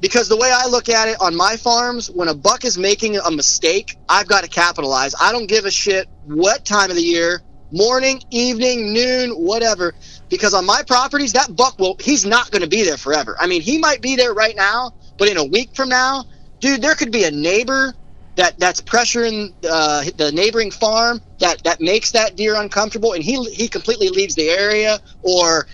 because 0.00 0.28
the 0.28 0.36
way 0.36 0.50
I 0.52 0.66
look 0.66 0.88
at 0.88 1.08
it 1.08 1.20
on 1.20 1.36
my 1.36 1.56
farms, 1.56 2.10
when 2.10 2.28
a 2.28 2.34
buck 2.34 2.64
is 2.64 2.78
making 2.78 3.16
a 3.18 3.30
mistake, 3.30 3.96
I've 4.08 4.26
got 4.28 4.44
to 4.44 4.48
capitalize. 4.48 5.14
I 5.20 5.32
don't 5.32 5.46
give 5.46 5.64
a 5.66 5.70
shit 5.70 6.08
what 6.24 6.64
time 6.64 6.90
of 6.90 6.96
the 6.96 7.02
year, 7.02 7.42
morning, 7.70 8.22
evening, 8.30 8.92
noon, 8.92 9.30
whatever. 9.32 9.94
Because 10.28 10.54
on 10.54 10.64
my 10.66 10.82
properties, 10.86 11.32
that 11.32 11.54
buck 11.54 11.78
will, 11.78 11.96
he's 12.00 12.24
not 12.24 12.50
going 12.50 12.62
to 12.62 12.68
be 12.68 12.82
there 12.84 12.96
forever. 12.96 13.36
I 13.38 13.46
mean, 13.46 13.62
he 13.62 13.78
might 13.78 14.00
be 14.00 14.16
there 14.16 14.32
right 14.32 14.56
now, 14.56 14.92
but 15.18 15.28
in 15.28 15.36
a 15.36 15.44
week 15.44 15.70
from 15.74 15.88
now, 15.88 16.24
dude, 16.60 16.82
there 16.82 16.94
could 16.94 17.12
be 17.12 17.24
a 17.24 17.30
neighbor 17.30 17.94
that 18.36 18.58
that's 18.58 18.80
pressuring 18.80 19.52
uh, 19.68 20.04
the 20.16 20.32
neighboring 20.32 20.70
farm 20.70 21.20
that 21.40 21.62
that 21.64 21.80
makes 21.80 22.12
that 22.12 22.36
deer 22.36 22.54
uncomfortable, 22.54 23.12
and 23.12 23.22
he 23.22 23.42
he 23.50 23.68
completely 23.68 24.08
leaves 24.08 24.34
the 24.34 24.48
area, 24.48 24.98
or 25.22 25.66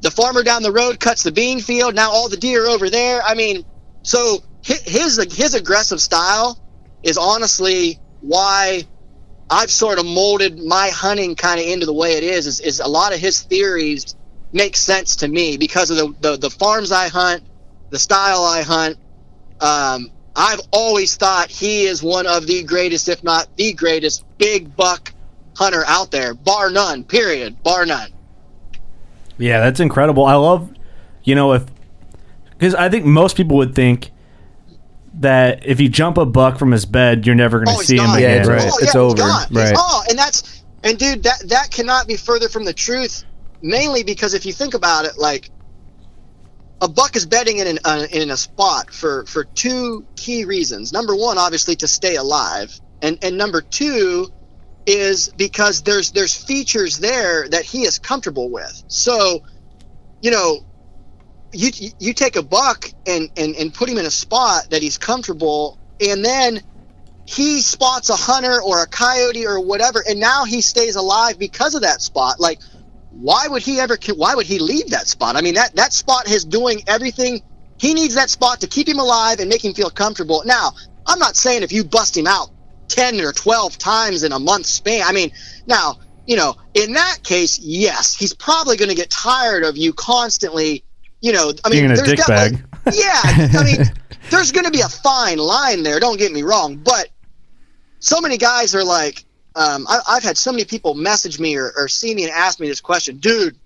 the 0.00 0.10
farmer 0.10 0.42
down 0.42 0.62
the 0.62 0.72
road 0.72 1.00
cuts 1.00 1.22
the 1.22 1.32
bean 1.32 1.60
field. 1.60 1.94
Now 1.94 2.10
all 2.10 2.28
the 2.28 2.36
deer 2.36 2.64
are 2.64 2.68
over 2.68 2.88
there. 2.88 3.22
I 3.22 3.34
mean, 3.34 3.64
so 4.02 4.38
his 4.62 5.18
his 5.32 5.54
aggressive 5.54 6.00
style 6.00 6.58
is 7.02 7.18
honestly 7.18 8.00
why 8.20 8.86
I've 9.50 9.70
sort 9.70 9.98
of 9.98 10.06
molded 10.06 10.58
my 10.58 10.88
hunting 10.88 11.34
kind 11.34 11.60
of 11.60 11.66
into 11.66 11.86
the 11.86 11.92
way 11.92 12.14
it 12.14 12.24
is, 12.24 12.46
is. 12.46 12.60
Is 12.60 12.80
a 12.80 12.88
lot 12.88 13.12
of 13.12 13.20
his 13.20 13.42
theories 13.42 14.16
make 14.52 14.76
sense 14.76 15.16
to 15.16 15.28
me 15.28 15.56
because 15.56 15.90
of 15.90 15.96
the 15.96 16.14
the, 16.20 16.36
the 16.36 16.50
farms 16.50 16.92
I 16.92 17.08
hunt, 17.08 17.42
the 17.90 17.98
style 17.98 18.42
I 18.42 18.62
hunt. 18.62 18.98
Um, 19.60 20.10
I've 20.36 20.60
always 20.72 21.16
thought 21.16 21.50
he 21.50 21.84
is 21.84 22.02
one 22.02 22.26
of 22.26 22.46
the 22.46 22.64
greatest, 22.64 23.08
if 23.08 23.22
not 23.22 23.46
the 23.56 23.72
greatest, 23.72 24.24
big 24.38 24.74
buck 24.74 25.12
hunter 25.56 25.84
out 25.86 26.10
there, 26.10 26.34
bar 26.34 26.70
none. 26.70 27.04
Period, 27.04 27.62
bar 27.62 27.86
none. 27.86 28.10
Yeah, 29.38 29.60
that's 29.60 29.80
incredible. 29.80 30.24
I 30.24 30.34
love, 30.34 30.72
you 31.22 31.34
know, 31.34 31.52
if 31.52 31.64
because 32.50 32.74
I 32.74 32.88
think 32.88 33.04
most 33.04 33.36
people 33.36 33.56
would 33.58 33.74
think 33.74 34.10
that 35.20 35.64
if 35.66 35.80
you 35.80 35.88
jump 35.88 36.18
a 36.18 36.26
buck 36.26 36.58
from 36.58 36.72
his 36.72 36.84
bed, 36.86 37.26
you're 37.26 37.34
never 37.34 37.58
going 37.58 37.74
to 37.76 37.80
Oh, 37.80 37.82
see 37.82 37.96
him 37.96 38.06
gone. 38.06 38.16
again. 38.18 38.46
Oh, 38.48 38.52
yeah, 38.54 38.62
he's 38.80 38.94
gone. 38.94 39.46
He's- 39.50 39.72
oh, 39.76 40.04
and 40.08 40.18
that's 40.18 40.62
and 40.82 40.98
dude, 40.98 41.22
that 41.22 41.42
that 41.48 41.70
cannot 41.70 42.06
be 42.06 42.16
further 42.16 42.48
from 42.48 42.64
the 42.64 42.72
truth. 42.72 43.24
Mainly 43.62 44.02
because 44.02 44.34
if 44.34 44.44
you 44.44 44.52
think 44.52 44.74
about 44.74 45.06
it, 45.06 45.16
like 45.16 45.50
a 46.82 46.88
buck 46.88 47.16
is 47.16 47.24
bedding 47.24 47.58
in 47.58 47.66
an, 47.66 47.78
uh, 47.84 48.06
in 48.10 48.30
a 48.30 48.36
spot 48.36 48.92
for 48.92 49.24
for 49.26 49.44
two 49.44 50.04
key 50.16 50.44
reasons. 50.44 50.92
Number 50.92 51.14
one, 51.16 51.38
obviously, 51.38 51.76
to 51.76 51.88
stay 51.88 52.16
alive, 52.16 52.78
and 53.00 53.18
and 53.22 53.38
number 53.38 53.62
two 53.62 54.28
is 54.86 55.30
because 55.36 55.82
there's 55.82 56.10
there's 56.10 56.34
features 56.36 56.98
there 56.98 57.48
that 57.48 57.64
he 57.64 57.82
is 57.84 57.98
comfortable 57.98 58.50
with. 58.50 58.82
So, 58.88 59.42
you 60.20 60.30
know, 60.30 60.66
you 61.54 61.90
you 61.98 62.12
take 62.12 62.36
a 62.36 62.42
buck 62.42 62.90
and 63.06 63.30
and 63.36 63.54
and 63.56 63.72
put 63.72 63.88
him 63.88 63.98
in 63.98 64.06
a 64.06 64.10
spot 64.10 64.70
that 64.70 64.82
he's 64.82 64.98
comfortable, 64.98 65.78
and 66.00 66.24
then 66.24 66.60
he 67.26 67.60
spots 67.60 68.10
a 68.10 68.16
hunter 68.16 68.60
or 68.60 68.82
a 68.82 68.86
coyote 68.86 69.46
or 69.46 69.60
whatever, 69.60 70.02
and 70.06 70.20
now 70.20 70.44
he 70.44 70.60
stays 70.60 70.96
alive 70.96 71.38
because 71.38 71.74
of 71.74 71.82
that 71.82 72.02
spot. 72.02 72.38
Like, 72.38 72.60
why 73.10 73.46
would 73.48 73.62
he 73.62 73.80
ever? 73.80 73.96
Why 74.14 74.34
would 74.34 74.46
he 74.46 74.58
leave 74.58 74.90
that 74.90 75.08
spot? 75.08 75.36
I 75.36 75.40
mean, 75.40 75.54
that 75.54 75.74
that 75.76 75.92
spot 75.92 76.28
is 76.30 76.44
doing 76.44 76.82
everything. 76.86 77.42
He 77.78 77.94
needs 77.94 78.14
that 78.14 78.30
spot 78.30 78.60
to 78.60 78.66
keep 78.66 78.88
him 78.88 78.98
alive 78.98 79.40
and 79.40 79.48
make 79.48 79.64
him 79.64 79.74
feel 79.74 79.90
comfortable. 79.90 80.42
Now, 80.44 80.72
I'm 81.06 81.18
not 81.18 81.36
saying 81.36 81.62
if 81.62 81.72
you 81.72 81.84
bust 81.84 82.16
him 82.16 82.26
out 82.26 82.50
ten 82.88 83.20
or 83.20 83.32
twelve 83.32 83.78
times 83.78 84.22
in 84.22 84.32
a 84.32 84.38
month 84.38 84.66
span. 84.66 85.02
I 85.04 85.12
mean, 85.12 85.32
now 85.66 85.98
you 86.26 86.36
know, 86.36 86.56
in 86.74 86.92
that 86.94 87.18
case, 87.22 87.58
yes, 87.58 88.14
he's 88.14 88.34
probably 88.34 88.76
going 88.76 88.88
to 88.88 88.94
get 88.94 89.10
tired 89.10 89.64
of 89.64 89.76
you 89.76 89.92
constantly. 89.92 90.83
You 91.24 91.32
know, 91.32 91.54
I 91.64 91.70
mean, 91.70 91.80
Being 91.80 91.92
a 91.92 91.94
there's 91.94 92.06
dick 92.06 92.26
bag. 92.26 92.62
yeah, 92.92 93.18
I 93.24 93.64
mean, 93.64 93.90
there's 94.30 94.52
going 94.52 94.66
to 94.66 94.70
be 94.70 94.82
a 94.82 94.88
fine 94.90 95.38
line 95.38 95.82
there. 95.82 95.98
Don't 95.98 96.18
get 96.18 96.30
me 96.32 96.42
wrong, 96.42 96.76
but 96.76 97.08
so 97.98 98.20
many 98.20 98.36
guys 98.36 98.74
are 98.74 98.84
like, 98.84 99.24
um, 99.56 99.86
I, 99.88 100.00
I've 100.06 100.22
had 100.22 100.36
so 100.36 100.52
many 100.52 100.66
people 100.66 100.92
message 100.92 101.40
me 101.40 101.56
or, 101.56 101.72
or 101.78 101.88
see 101.88 102.14
me 102.14 102.24
and 102.24 102.30
ask 102.30 102.60
me 102.60 102.68
this 102.68 102.82
question, 102.82 103.16
dude. 103.16 103.56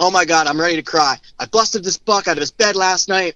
Oh 0.00 0.10
my 0.10 0.24
God, 0.24 0.46
I'm 0.46 0.58
ready 0.58 0.76
to 0.76 0.82
cry. 0.82 1.18
I 1.38 1.44
busted 1.44 1.84
this 1.84 1.98
buck 1.98 2.28
out 2.28 2.38
of 2.38 2.40
his 2.40 2.50
bed 2.50 2.76
last 2.76 3.10
night. 3.10 3.34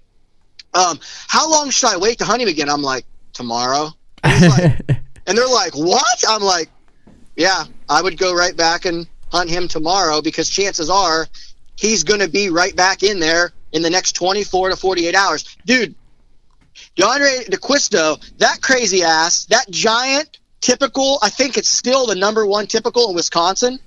Um, 0.73 0.99
how 1.29 1.51
long 1.51 1.69
should 1.69 1.91
I 1.91 1.99
wait 1.99 2.17
to 2.21 2.25
hunt 2.25 2.41
him 2.41 2.49
again? 2.49 2.71
I'm 2.71 2.81
like, 2.81 3.05
tomorrow. 3.35 3.91
And, 4.25 4.49
like, 4.49 4.81
and 5.27 5.37
they're 5.37 5.47
like, 5.47 5.75
what? 5.75 6.25
I'm 6.27 6.41
like, 6.41 6.71
yeah, 7.37 7.65
I 7.91 8.01
would 8.01 8.17
go 8.17 8.35
right 8.35 8.57
back 8.57 8.87
and 8.87 9.07
hunt 9.31 9.51
him 9.51 9.69
tomorrow 9.69 10.23
because 10.23 10.49
chances 10.49 10.89
are 10.89 11.29
he's 11.81 12.05
going 12.05 12.21
to 12.21 12.29
be 12.29 12.51
right 12.51 12.77
back 12.77 13.03
in 13.03 13.21
there 13.21 13.53
in 13.73 13.81
the 13.81 13.89
next 13.89 14.13
24 14.13 14.69
to 14.71 14.77
48 14.77 15.15
hours. 15.15 15.57
Dude, 15.65 15.95
DeAndre 16.97 17.47
D'Acquisto, 17.47 18.21
that 18.39 18.61
crazy 18.61 19.03
ass, 19.03 19.47
that 19.47 19.71
giant 19.71 20.39
typical, 20.61 21.19
I 21.23 21.31
think 21.31 21.57
it's 21.57 21.71
still 21.71 22.07
the 22.07 22.15
number 22.15 22.45
one 22.45 22.67
typical 22.67 23.09
in 23.09 23.17
Wisconsin. 23.17 23.81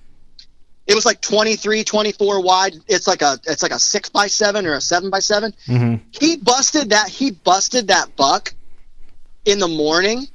It 0.87 0.95
was 0.95 1.05
like 1.05 1.21
23, 1.21 1.83
24 1.83 2.41
wide. 2.41 2.73
It's 2.87 3.07
like 3.07 3.21
a 3.21 3.39
it's 3.45 3.63
like 3.63 3.71
a 3.71 3.79
six 3.79 4.09
by 4.09 4.27
seven 4.27 4.65
or 4.65 4.73
a 4.73 4.81
seven 4.81 5.09
by 5.09 5.19
7 5.19 5.53
Mm-hmm. 5.67 6.03
He 6.11 6.35
busted 6.37 6.89
that 6.89 7.07
he 7.07 7.31
busted 7.31 7.87
that 7.87 8.15
buck 8.17 8.53
in 9.45 9.59
the 9.59 9.67
morning. 9.67 10.27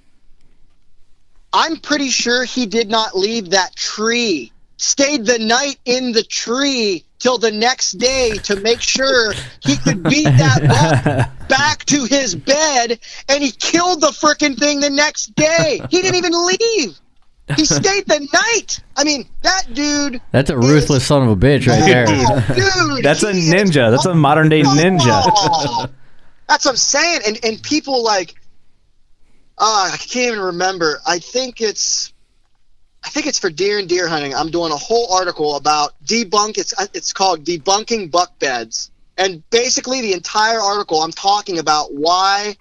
I'm 1.52 1.76
pretty 1.76 2.08
sure 2.08 2.44
he 2.44 2.66
did 2.66 2.88
not 2.88 3.16
leave 3.16 3.50
that 3.50 3.74
tree. 3.74 4.52
Stayed 4.78 5.26
the 5.26 5.38
night 5.38 5.78
in 5.84 6.12
the 6.12 6.22
tree 6.22 7.04
till 7.18 7.38
the 7.38 7.50
next 7.50 7.92
day 7.92 8.32
to 8.44 8.56
make 8.56 8.80
sure 8.80 9.32
he 9.60 9.76
could 9.76 10.02
beat 10.02 10.24
that 10.24 10.62
buck 10.68 11.48
back 11.48 11.84
to 11.86 12.04
his 12.04 12.34
bed 12.34 12.98
and 13.28 13.42
he 13.42 13.50
killed 13.50 14.00
the 14.00 14.08
frickin' 14.08 14.56
thing 14.58 14.80
the 14.80 14.90
next 14.90 15.34
day. 15.34 15.80
He 15.90 16.02
didn't 16.02 16.16
even 16.16 16.32
leave. 16.46 16.98
He 17.56 17.64
stayed 17.64 18.06
the 18.06 18.28
night. 18.32 18.80
I 18.96 19.04
mean, 19.04 19.28
that 19.42 19.72
dude 19.72 20.20
That's 20.32 20.50
a 20.50 20.56
ruthless 20.56 21.06
son 21.06 21.22
of 21.22 21.30
a 21.30 21.36
bitch 21.36 21.66
right 21.66 21.80
there. 21.80 22.06
dude, 22.06 23.02
That's 23.04 23.22
a 23.22 23.32
ninja. 23.32 23.90
That's 23.90 24.06
a 24.06 24.14
modern 24.14 24.48
day 24.48 24.62
ninja. 24.62 25.88
That's 26.48 26.64
what 26.64 26.72
I'm 26.72 26.76
saying. 26.76 27.20
And 27.26 27.38
and 27.44 27.62
people 27.62 28.02
like, 28.04 28.34
uh, 29.58 29.90
I 29.92 29.96
can't 29.96 30.32
even 30.32 30.40
remember. 30.40 31.00
I 31.06 31.18
think 31.18 31.60
it's, 31.60 32.12
I 33.04 33.10
think 33.10 33.26
it's 33.26 33.38
for 33.38 33.50
deer 33.50 33.78
and 33.78 33.88
deer 33.88 34.08
hunting. 34.08 34.34
I'm 34.34 34.50
doing 34.50 34.72
a 34.72 34.76
whole 34.76 35.12
article 35.12 35.56
about 35.56 35.92
debunk. 36.04 36.58
It's 36.58 36.74
it's 36.94 37.12
called 37.12 37.44
debunking 37.44 38.10
buck 38.10 38.38
beds, 38.38 38.90
and 39.16 39.48
basically 39.50 40.00
the 40.00 40.12
entire 40.12 40.60
article 40.60 41.00
I'm 41.02 41.12
talking 41.12 41.58
about 41.58 41.94
why 41.94 42.56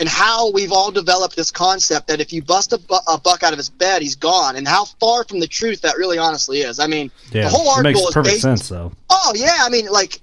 and 0.00 0.08
how 0.08 0.50
we've 0.50 0.72
all 0.72 0.90
developed 0.90 1.36
this 1.36 1.50
concept 1.50 2.08
that 2.08 2.20
if 2.20 2.32
you 2.32 2.42
bust 2.42 2.72
a, 2.72 2.78
bu- 2.78 2.96
a 3.08 3.18
buck 3.18 3.42
out 3.42 3.52
of 3.52 3.56
his 3.58 3.70
bed, 3.70 4.02
he's 4.02 4.16
gone, 4.16 4.56
and 4.56 4.66
how 4.66 4.84
far 4.84 5.24
from 5.24 5.40
the 5.40 5.46
truth 5.46 5.80
that 5.82 5.96
really 5.96 6.18
honestly 6.18 6.58
is. 6.60 6.78
I 6.80 6.86
mean, 6.86 7.10
Yeah, 7.32 7.44
the 7.44 7.48
whole 7.50 7.66
it 7.66 7.76
article 7.76 7.82
makes 7.92 8.00
is 8.00 8.14
perfect 8.14 8.32
based. 8.34 8.42
sense 8.42 8.68
though. 8.68 8.92
Oh 9.10 9.32
yeah, 9.36 9.58
I 9.60 9.68
mean 9.68 9.86
like. 9.86 10.20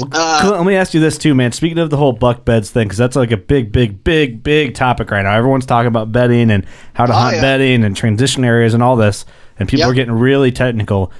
Uh, 0.00 0.52
let 0.56 0.64
me 0.64 0.74
ask 0.74 0.94
you 0.94 1.00
this 1.00 1.18
too, 1.18 1.34
man. 1.34 1.52
Speaking 1.52 1.78
of 1.78 1.90
the 1.90 1.98
whole 1.98 2.12
buck 2.14 2.44
beds 2.46 2.70
thing, 2.70 2.86
because 2.86 2.96
that's 2.98 3.14
like 3.16 3.30
a 3.30 3.36
big, 3.36 3.72
big, 3.72 4.02
big, 4.02 4.42
big 4.42 4.74
topic 4.74 5.10
right 5.10 5.22
now. 5.22 5.34
Everyone's 5.36 5.66
talking 5.66 5.88
about 5.88 6.10
bedding 6.10 6.50
and 6.50 6.64
how 6.94 7.04
to 7.04 7.12
Oh, 7.12 7.16
hunt 7.16 7.36
yeah. 7.36 7.42
bedding 7.42 7.84
and 7.84 7.94
transition 7.94 8.42
areas 8.44 8.72
and 8.72 8.82
all 8.82 8.96
this, 8.96 9.26
and 9.58 9.68
people 9.68 9.80
Yep. 9.80 9.88
are 9.90 9.94
getting 9.94 10.14
really 10.14 10.50
technical. 10.50 11.12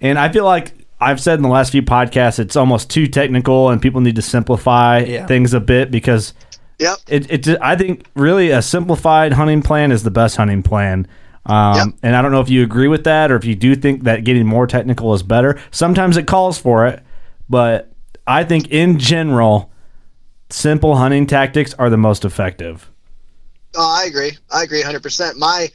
And 0.00 0.18
I 0.20 0.28
feel 0.28 0.44
like 0.44 0.72
I've 1.00 1.20
said 1.20 1.38
in 1.38 1.42
the 1.42 1.48
last 1.48 1.72
few 1.72 1.82
podcasts, 1.82 2.38
it's 2.38 2.54
almost 2.54 2.90
too 2.90 3.08
technical, 3.08 3.70
and 3.70 3.82
people 3.82 4.00
need 4.00 4.16
to 4.16 4.22
simplify 4.22 4.98
Yeah. 5.00 5.26
things 5.26 5.52
a 5.52 5.60
bit 5.60 5.90
because 5.90 6.32
Yep. 6.78 6.96
it, 7.08 7.48
it. 7.48 7.58
I 7.60 7.74
think 7.74 8.04
really 8.14 8.50
a 8.50 8.62
simplified 8.62 9.32
hunting 9.32 9.62
plan 9.62 9.90
is 9.90 10.04
the 10.04 10.10
best 10.12 10.36
hunting 10.36 10.62
plan. 10.62 11.08
Um, 11.46 11.74
Yep. 11.74 11.86
And 12.04 12.14
I 12.16 12.22
don't 12.22 12.30
know 12.30 12.40
if 12.40 12.50
you 12.50 12.62
agree 12.62 12.86
with 12.86 13.02
that 13.04 13.32
or 13.32 13.36
if 13.36 13.44
you 13.44 13.56
do 13.56 13.74
think 13.74 14.04
that 14.04 14.22
getting 14.22 14.46
more 14.46 14.68
technical 14.68 15.12
is 15.12 15.24
better. 15.24 15.58
Sometimes 15.72 16.16
it 16.16 16.26
calls 16.28 16.56
for 16.58 16.86
it, 16.86 17.02
but 17.50 17.92
I 18.26 18.44
think 18.44 18.68
in 18.68 18.98
general, 18.98 19.70
simple 20.48 20.96
hunting 20.96 21.26
tactics 21.26 21.74
are 21.74 21.90
the 21.90 21.98
most 21.98 22.24
effective. 22.24 22.90
Oh, 23.74 24.02
I 24.02 24.06
agree. 24.06 24.38
I 24.50 24.62
agree 24.62 24.82
100%. 24.82 25.36
My 25.36 25.70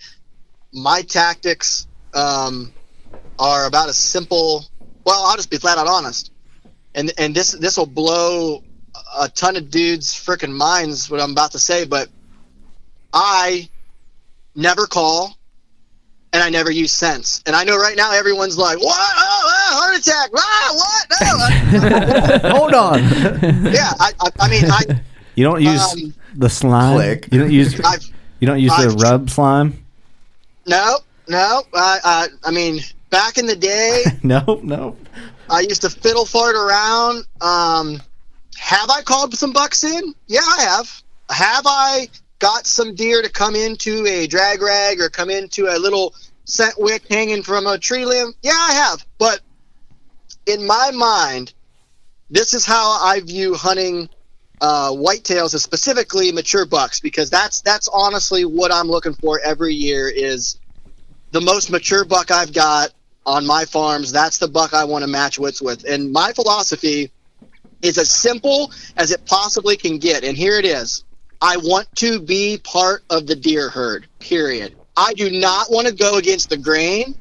my 0.74 1.02
tactics 1.04 1.88
um, 2.14 2.74
are 3.38 3.68
about 3.68 3.90
as 3.90 3.98
simple. 3.98 4.66
Well, 5.06 5.26
I'll 5.26 5.36
just 5.36 5.52
be 5.52 5.58
flat 5.58 5.78
out 5.78 5.88
honest, 5.88 6.32
and 6.96 7.12
and 7.18 7.36
this 7.36 7.52
this 7.52 7.78
will 7.78 7.86
blow 7.86 8.64
a 9.20 9.30
ton 9.30 9.56
of 9.56 9.70
dudes' 9.70 10.14
freaking 10.14 10.54
minds 10.54 11.10
what 11.10 11.22
I'm 11.22 11.32
about 11.32 11.52
to 11.52 11.60
say, 11.60 11.86
but 11.86 12.10
I 13.14 13.70
never 14.56 14.88
call, 14.88 15.35
and 16.36 16.44
I 16.44 16.50
never 16.50 16.70
use 16.70 16.92
scents. 16.92 17.42
And 17.46 17.56
I 17.56 17.64
know 17.64 17.78
right 17.78 17.96
now 17.96 18.12
everyone's 18.12 18.58
like, 18.58 18.78
"What? 18.78 18.94
Oh, 19.00 19.42
oh, 19.46 19.70
heart 19.80 19.96
attack! 19.98 20.30
Ah, 20.36 20.74
what? 20.82 22.42
No!" 22.44 22.50
Hold 22.60 22.74
on. 22.74 23.00
yeah, 23.74 23.94
I, 24.00 24.12
I, 24.20 24.30
I 24.42 24.50
mean, 24.50 24.66
I 24.70 24.82
You 25.36 25.46
don't 25.46 25.62
use 25.62 25.82
Um, 25.94 26.14
the 26.36 26.50
slime. 26.50 26.96
Click. 26.98 27.30
You 27.32 27.40
don't 27.40 27.52
use. 27.52 27.80
I've 27.80 28.06
You 28.42 28.48
don't 28.48 28.60
use 28.60 28.76
the 28.76 28.90
I've- 28.90 28.96
rub 29.02 29.30
slime. 29.30 29.86
no, 30.68 30.98
no. 31.30 31.64
I, 31.74 32.00
I, 32.04 32.28
I 32.44 32.52
mean, 32.52 32.82
back 33.10 33.38
in 33.38 33.46
the 33.46 33.56
day. 33.56 34.04
No, 34.24 34.60
no. 34.64 34.98
I 35.50 35.62
used 35.62 35.82
to 35.84 35.90
fiddle 35.90 36.26
fart 36.26 36.56
around. 36.56 37.24
Um, 37.40 38.02
have 38.58 38.90
I 38.90 39.02
called 39.04 39.34
some 39.38 39.54
bucks 39.54 39.84
in? 39.84 40.14
Yeah, 40.28 40.40
I 40.58 40.62
have. 40.64 41.04
Have 41.30 41.64
I 41.68 42.08
got 42.46 42.68
some 42.68 42.94
deer 42.94 43.24
to 43.24 43.30
come 43.30 43.56
into 43.56 44.06
a 44.06 44.28
drag 44.28 44.62
rag 44.62 45.02
or 45.02 45.10
come 45.10 45.32
into 45.32 45.66
a 45.66 45.80
little 45.80 46.14
scent 46.44 46.76
wick 46.78 47.02
hanging 47.10 47.42
from 47.42 47.66
a 47.66 47.76
tree 47.80 48.06
limb? 48.06 48.36
Yeah, 48.44 48.52
I 48.54 48.74
have. 48.74 49.04
But 49.18 49.40
in 50.46 50.68
my 50.68 50.92
mind, 50.92 51.56
this 52.30 52.54
is 52.54 52.64
how 52.64 53.04
I 53.04 53.20
view 53.22 53.56
hunting 53.56 54.10
uh, 54.62 54.92
whitetails 54.92 55.54
and 55.54 55.62
specifically 55.62 56.32
mature 56.32 56.68
bucks 56.68 57.00
because 57.00 57.32
that's 57.32 57.62
that's 57.62 57.88
honestly 57.88 58.46
what 58.46 58.72
I'm 58.72 58.90
looking 58.90 59.16
for 59.16 59.40
every 59.44 59.74
year 59.74 60.08
is 60.08 60.60
the 61.32 61.42
most 61.42 61.72
mature 61.72 62.06
buck 62.06 62.30
I've 62.30 62.54
got 62.54 62.92
on 63.26 63.48
my 63.48 63.66
farms. 63.66 64.12
That's 64.12 64.38
the 64.38 64.48
buck 64.48 64.76
I 64.76 64.84
want 64.84 65.02
to 65.02 65.08
match 65.08 65.40
wits 65.40 65.64
with. 65.64 65.84
And 65.84 66.12
my 66.12 66.32
philosophy 66.32 67.12
is 67.82 67.98
as 67.98 68.12
simple 68.12 68.72
as 68.98 69.12
it 69.12 69.26
possibly 69.26 69.78
can 69.78 69.98
get. 69.98 70.24
And 70.24 70.38
here 70.38 70.60
it 70.60 70.66
is. 70.66 71.04
I 71.46 71.58
want 71.58 71.88
to 71.98 72.20
be 72.20 72.58
part 72.64 73.04
of 73.12 73.28
the 73.28 73.36
deer 73.36 73.70
herd. 73.70 74.08
Period. 74.18 74.74
I 74.98 75.14
do 75.14 75.30
not 75.30 75.68
want 75.70 75.88
to 75.88 75.94
go 75.94 76.18
against 76.18 76.50
the 76.50 76.58
grain. 76.58 77.14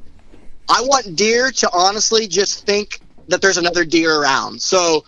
I 0.67 0.81
want 0.81 1.15
deer 1.15 1.51
to 1.51 1.71
honestly 1.75 2.27
just 2.27 2.65
think 2.65 3.01
that 3.29 3.43
there's 3.43 3.59
another 3.59 3.85
deer 3.85 4.19
around. 4.19 4.63
So, 4.63 5.05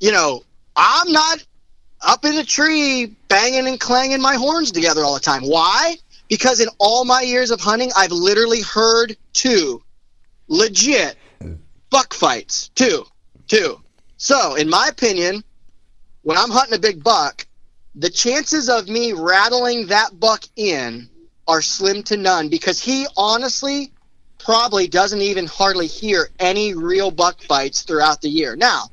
you 0.00 0.10
know, 0.10 0.42
I'm 0.74 1.12
not 1.12 1.44
up 2.00 2.24
in 2.24 2.38
a 2.38 2.44
tree 2.44 3.14
banging 3.28 3.68
and 3.68 3.78
clanging 3.78 4.22
my 4.22 4.36
horns 4.36 4.72
together 4.72 5.04
all 5.04 5.12
the 5.12 5.20
time. 5.20 5.42
Why? 5.42 5.96
Because 6.30 6.60
in 6.60 6.68
all 6.78 7.04
my 7.04 7.20
years 7.20 7.50
of 7.50 7.60
hunting, 7.60 7.90
I've 7.94 8.10
literally 8.10 8.62
heard 8.62 9.18
two 9.34 9.82
legit 10.48 11.18
buck 11.90 12.14
fights. 12.14 12.70
Two. 12.74 13.04
Two. 13.48 13.82
So, 14.16 14.54
in 14.54 14.70
my 14.70 14.88
opinion, 14.88 15.44
when 16.22 16.38
I'm 16.38 16.50
hunting 16.50 16.74
a 16.74 16.80
big 16.80 17.04
buck, 17.04 17.46
the 17.94 18.10
chances 18.10 18.68
of 18.68 18.88
me 18.88 19.12
rattling 19.12 19.86
that 19.86 20.18
buck 20.18 20.44
in 20.56 21.08
are 21.46 21.62
slim 21.62 22.02
to 22.04 22.16
none 22.16 22.48
because 22.48 22.80
he 22.80 23.06
honestly 23.16 23.92
probably 24.38 24.88
doesn't 24.88 25.20
even 25.20 25.46
hardly 25.46 25.86
hear 25.86 26.28
any 26.38 26.74
real 26.74 27.10
buck 27.10 27.40
fights 27.42 27.82
throughout 27.82 28.20
the 28.20 28.28
year. 28.28 28.56
Now, 28.56 28.90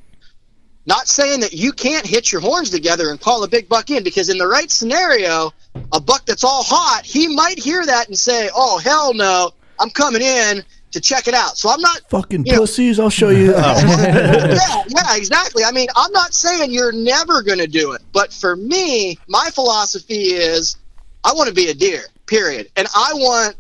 not 0.86 1.08
saying 1.08 1.42
that 1.42 1.54
you 1.54 1.72
can't 1.72 2.06
hit 2.06 2.32
your 2.32 2.42
horns 2.42 2.70
together 2.70 3.10
and 3.12 3.20
call 3.20 3.44
a 3.44 3.48
big 3.48 3.70
buck 3.70 3.90
in 3.90 4.04
because 4.04 4.30
in 4.30 4.38
the 4.38 4.48
right 4.48 4.70
scenario, 4.70 5.52
a 5.92 6.00
buck 6.00 6.26
that's 6.26 6.44
all 6.44 6.64
hot, 6.64 7.06
he 7.06 7.28
might 7.28 7.60
hear 7.60 7.86
that 7.86 8.08
and 8.08 8.18
say, 8.18 8.50
"Oh 8.54 8.78
hell 8.78 9.14
no, 9.14 9.52
I'm 9.80 9.90
coming 9.90 10.22
in 10.22 10.64
to 10.92 11.00
check 11.00 11.28
it 11.28 11.34
out." 11.34 11.58
So 11.58 11.70
I'm 11.70 11.82
not 11.82 12.02
Fucking 12.10 12.46
you 12.46 12.54
know- 12.54 12.60
pussies, 12.60 13.00
I'll 13.00 13.10
show 13.10 13.30
you. 13.30 13.52
yeah, 13.56 14.84
yeah, 14.88 15.16
exactly. 15.16 15.64
I 15.64 15.72
mean, 15.72 15.88
I'm 15.96 16.12
not 16.12 16.34
saying 16.34 16.72
you're 16.72 16.92
never 16.92 17.42
going 17.42 17.60
to 17.60 17.68
do 17.68 17.94
it, 17.94 18.02
but 18.14 18.32
for 18.34 18.56
me, 18.56 19.18
my 19.28 19.50
philosophy 19.54 20.34
is 20.34 20.78
I 21.24 21.34
want 21.34 21.50
to 21.50 21.56
be 21.56 21.70
a 21.70 21.74
deer, 21.74 22.04
period. 22.26 22.70
And 22.76 22.88
I 22.96 23.12
want 23.14 23.56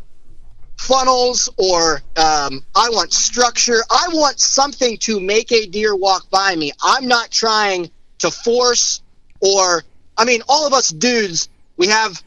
funnels 0.77 1.47
or 1.57 2.01
um, 2.17 2.65
I 2.75 2.89
want 2.89 3.13
structure. 3.13 3.83
I 3.91 4.07
want 4.13 4.39
something 4.39 4.97
to 4.99 5.19
make 5.19 5.51
a 5.51 5.67
deer 5.67 5.95
walk 5.95 6.29
by 6.31 6.55
me. 6.55 6.71
I'm 6.81 7.07
not 7.07 7.29
trying 7.29 7.91
to 8.19 8.31
force 8.31 9.01
or, 9.41 9.83
I 10.17 10.25
mean, 10.25 10.41
all 10.49 10.65
of 10.65 10.73
us 10.73 10.89
dudes, 10.89 11.49
we 11.77 11.87
have 11.87 12.21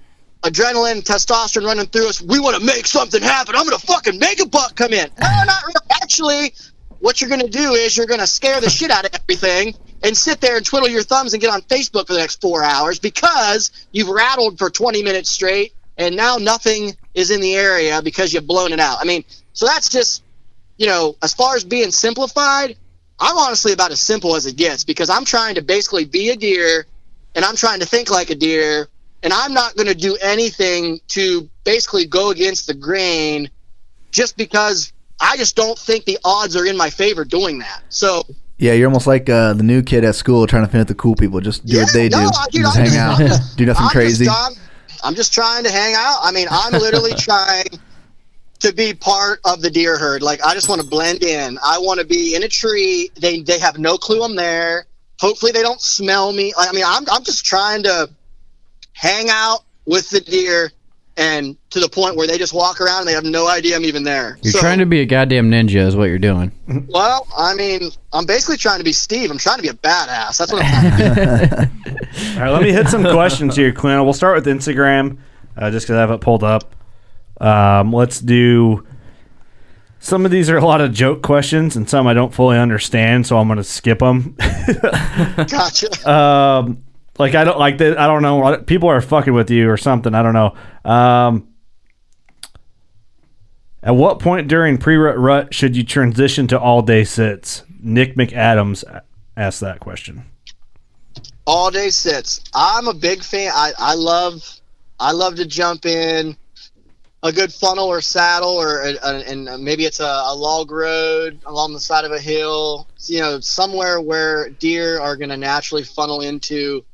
adrenaline, 0.45 1.03
testosterone 1.03 1.67
running 1.67 1.87
through 1.87 2.09
us. 2.09 2.21
We 2.21 2.39
want 2.39 2.57
to 2.57 2.65
make 2.65 2.87
something 2.87 3.23
happen. 3.23 3.57
I'm 3.57 3.67
going 3.67 3.79
to 3.79 3.87
fucking 3.87 4.19
make 4.19 4.41
a 4.41 4.47
buck 4.47 4.77
come 4.77 4.93
in. 4.93 5.09
No, 5.21 5.29
not 5.47 5.63
really. 5.67 5.87
Actually, 6.03 6.55
what 7.01 7.21
you're 7.21 7.31
going 7.31 7.41
to 7.41 7.49
do 7.49 7.73
is 7.73 7.97
you're 7.97 8.07
going 8.07 8.21
to 8.21 8.27
scare 8.27 8.61
the 8.61 8.71
shit 8.71 8.91
out 8.91 9.07
of 9.07 9.15
everything 9.15 9.75
and 10.03 10.17
sit 10.17 10.41
there 10.41 10.57
and 10.57 10.65
twiddle 10.65 10.89
your 10.89 11.03
thumbs 11.03 11.33
and 11.33 11.41
get 11.41 11.51
on 11.51 11.63
Facebook 11.63 12.07
for 12.07 12.13
the 12.13 12.19
next 12.19 12.41
four 12.41 12.63
hours 12.63 12.99
because 12.99 13.71
you've 13.91 14.09
rattled 14.09 14.59
for 14.59 14.69
20 14.69 15.03
minutes 15.03 15.31
straight 15.31 15.73
and 15.97 16.15
now 16.15 16.37
nothing 16.37 16.95
is 17.15 17.31
in 17.31 17.41
the 17.41 17.55
area 17.55 18.03
because 18.03 18.35
you've 18.35 18.47
blown 18.47 18.73
it 18.73 18.81
out. 18.81 18.99
I 19.01 19.05
mean, 19.05 19.25
so 19.55 19.67
that's 19.67 19.89
just, 19.89 20.23
you 20.77 20.87
know, 20.87 21.17
as 21.23 21.33
far 21.33 21.57
as 21.57 21.65
being 21.65 21.91
simplified, 21.91 22.77
I'm 23.19 23.39
honestly 23.39 23.73
about 23.73 23.93
as 23.93 24.01
simple 24.01 24.37
as 24.37 24.45
it 24.45 24.57
gets 24.57 24.85
because 24.85 25.09
I'm 25.09 25.25
trying 25.25 25.55
to 25.55 25.63
basically 25.63 26.05
be 26.05 26.31
a 26.31 26.37
deer 26.37 26.87
and 27.35 27.45
I'm 27.45 27.57
trying 27.57 27.81
to 27.81 27.87
think 27.87 28.11
like 28.11 28.31
a 28.31 28.35
deer 28.35 28.89
and 29.25 29.33
I'm 29.33 29.53
not 29.53 29.75
going 29.75 29.89
to 29.89 29.95
do 29.95 30.17
anything 30.23 31.01
to 31.09 31.49
basically 31.65 32.07
go 32.07 32.31
against 32.31 32.67
the 32.69 32.75
grain 32.75 33.51
just 34.13 34.37
because 34.37 34.93
I 35.21 35.37
just 35.37 35.57
don't 35.57 35.79
think 35.79 36.05
the 36.05 36.19
odds 36.25 36.55
are 36.55 36.67
in 36.67 36.77
my 36.77 36.91
favor 36.91 37.25
doing 37.25 37.59
that. 37.59 37.83
So 37.89 38.23
Yeah, 38.59 38.75
you're 38.75 38.87
almost 38.87 39.07
like 39.09 39.29
uh, 39.29 39.55
the 39.55 39.63
new 39.65 39.83
kid 39.83 40.05
at 40.05 40.15
school 40.15 40.47
trying 40.47 40.67
to 40.67 40.71
fit 40.71 40.87
the 40.87 40.95
cool 40.95 41.17
people. 41.17 41.41
Just 41.41 41.65
do 41.67 41.79
what 41.79 41.93
they 41.93 42.09
do. 42.09 42.19
dude, 42.51 42.63
just 42.63 42.77
I'm 42.79 42.85
hang 42.87 43.19
just- 43.19 43.41
out. 43.41 43.41
do 43.57 43.67
nothing 43.67 43.85
I'm 43.85 43.91
crazy. 43.91 44.27
Just, 44.27 44.37
I'm, 44.39 44.53
I'm 45.03 45.15
just 45.15 45.33
trying 45.35 45.65
to 45.65 45.71
hang 45.71 45.95
out. 45.97 46.19
I 46.23 46.31
mean, 46.31 46.47
I'm 46.51 46.73
literally 46.73 47.13
trying 47.19 47.65
to 48.61 48.73
be 48.73 48.95
part 48.95 49.41
of 49.45 49.61
the 49.63 49.71
deer 49.71 49.99
herd. 49.99 50.23
Like, 50.23 50.43
I 50.43 50.55
just 50.55 50.69
want 50.69 50.81
to 50.81 50.87
blend 50.87 51.23
in. 51.23 51.59
I 51.65 51.79
want 51.79 52.01
to 52.01 52.07
be 52.07 52.35
in 52.35 52.43
a 52.43 52.49
tree. 52.49 53.11
They 53.21 53.41
they 53.41 53.59
have 53.59 53.79
no 53.79 53.97
clue 53.99 54.23
I'm 54.23 54.37
there. 54.37 54.87
Hopefully, 55.21 55.53
they 55.53 55.63
don't 55.63 55.81
smell 55.81 56.33
me. 56.33 56.53
I 56.57 56.73
mean, 56.73 56.85
I'm 56.87 57.05
I'm 57.11 57.23
just 57.25 57.45
trying 57.45 57.83
to 57.85 58.09
hang 58.95 59.29
out 59.31 59.61
with 59.87 60.09
the 60.11 60.21
deer, 60.21 60.73
and 61.17 61.57
to 61.71 61.79
the 61.79 61.89
point 61.89 62.17
where 62.17 62.27
they 62.27 62.39
just 62.39 62.53
walk 62.55 62.81
around 62.81 63.01
and 63.01 63.09
they 63.09 63.13
have 63.13 63.23
no 63.25 63.47
idea 63.47 63.77
I'm 63.77 63.85
even 63.85 64.03
there. 64.03 64.37
You're 64.43 64.53
So- 64.53 64.61
trying 64.61 64.79
to 64.79 64.87
be 64.87 65.01
a 65.01 65.07
goddamn 65.07 65.51
ninja, 65.51 65.87
is 65.87 65.95
what 65.95 66.07
you're 66.07 66.19
doing. 66.19 66.51
Well, 66.89 67.27
I 67.37 67.55
mean, 67.55 67.91
I'm 68.13 68.25
basically 68.27 68.57
trying 68.57 68.79
to 68.79 68.85
be 68.85 68.93
Steve. 68.93 69.31
I'm 69.31 69.39
trying 69.39 69.57
to 69.59 69.63
be 69.63 69.69
a 69.69 69.75
badass. 69.75 70.39
That's 70.39 70.53
what 70.53 70.65
I'm 70.65 70.97
trying. 71.15 71.71
All 72.37 72.41
right, 72.41 72.51
let 72.51 72.63
me 72.63 72.73
hit 72.73 72.89
some 72.89 73.03
questions 73.05 73.55
here, 73.55 73.71
Clint. 73.73 74.03
We'll 74.05 74.13
start 74.15 74.35
with 74.37 74.47
Instagram, 74.47 75.19
uh, 75.57 75.71
just 75.71 75.87
because 75.87 75.97
I 75.97 76.01
have 76.01 76.11
it 76.11 76.21
pulled 76.21 76.43
up. 76.43 76.75
Um, 77.41 77.93
let's 77.93 78.19
do. 78.21 78.87
Some 80.01 80.25
of 80.27 80.31
these 80.31 80.51
are 80.51 80.57
a 80.59 80.65
lot 80.65 80.81
of 80.81 80.93
joke 80.93 81.23
questions, 81.23 81.77
and 81.77 81.89
some 81.89 82.07
I 82.07 82.13
don't 82.15 82.33
fully 82.35 82.59
understand, 82.59 83.27
so 83.27 83.39
I'm 83.39 83.47
going 83.49 83.57
to 83.57 83.65
skip 83.65 84.01
them. 84.01 84.37
gotcha. 85.49 86.11
um, 86.11 86.84
like 87.19 87.35
I 87.35 87.45
don't 87.45 87.59
like 87.59 87.79
that. 87.79 87.99
I 87.99 88.07
don't 88.07 88.23
know. 88.23 88.59
People 88.59 88.89
are 88.89 89.01
fucking 89.01 89.33
with 89.33 89.51
you 89.51 89.71
or 89.71 89.77
something. 89.77 90.15
I 90.15 90.23
don't 90.23 90.35
know. 90.35 90.55
Um, 90.91 91.49
at 93.83 93.95
what 93.95 94.19
point 94.19 94.49
during 94.49 94.79
pre-rut 94.79 95.19
rut 95.19 95.55
should 95.55 95.77
you 95.77 95.85
transition 95.85 96.47
to 96.49 96.59
all-day 96.59 97.05
sits? 97.05 97.63
Nick 97.81 98.17
McAdams 98.17 98.83
asked 99.37 99.61
that 99.61 99.81
question. 99.81 100.25
all 101.47 101.71
day 101.71 101.91
sits. 101.91 102.41
I'm 102.55 102.89
a 102.89 102.95
big 102.95 103.23
fan. 103.23 103.53
I, 103.55 103.73
I 103.79 103.95
love 103.95 104.43
I 104.99 105.13
love 105.13 105.37
to 105.37 105.47
jump 105.47 105.85
in 105.87 106.37
a 107.23 107.33
good 107.33 107.53
funnel 107.53 107.87
or 107.87 108.01
saddle 108.01 108.51
or 108.51 108.83
a, 108.83 108.95
a, 109.03 109.31
and 109.31 109.45
maybe 109.65 109.85
it's 109.85 110.01
a, 110.01 110.23
a 110.27 110.35
log 110.35 110.71
road 110.71 111.41
along 111.47 111.73
the 111.73 111.81
side 111.81 112.05
of 112.05 112.13
a 112.13 112.21
hill. 112.21 112.87
You 113.07 113.21
know, 113.21 113.41
somewhere 113.41 114.01
where 114.01 114.51
deer 114.51 115.01
are 115.01 115.17
going 115.17 115.31
to 115.31 115.37
naturally 115.37 115.85
funnel 115.85 116.21
into. 116.21 116.85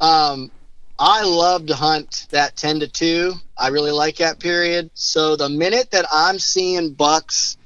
Um, 0.00 0.50
I 0.98 1.24
love 1.24 1.66
to 1.66 1.74
hunt 1.74 2.26
that 2.30 2.56
ten 2.56 2.80
to 2.80 2.88
two. 2.88 3.34
I 3.56 3.68
really 3.68 3.92
like 3.92 4.16
that 4.16 4.38
period. 4.38 4.90
So 4.94 5.36
the 5.36 5.48
minute 5.48 5.90
that 5.92 6.06
I'm 6.12 6.38
seeing 6.38 6.92
bucks 6.92 7.56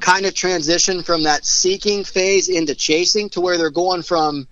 kind 0.00 0.26
of 0.26 0.34
transition 0.34 1.02
from 1.02 1.22
that 1.22 1.46
seeking 1.46 2.04
phase 2.04 2.48
into 2.48 2.74
chasing 2.74 3.30
to 3.30 3.40
where 3.40 3.56
they're 3.56 3.70
going 3.70 4.02
from 4.02 4.46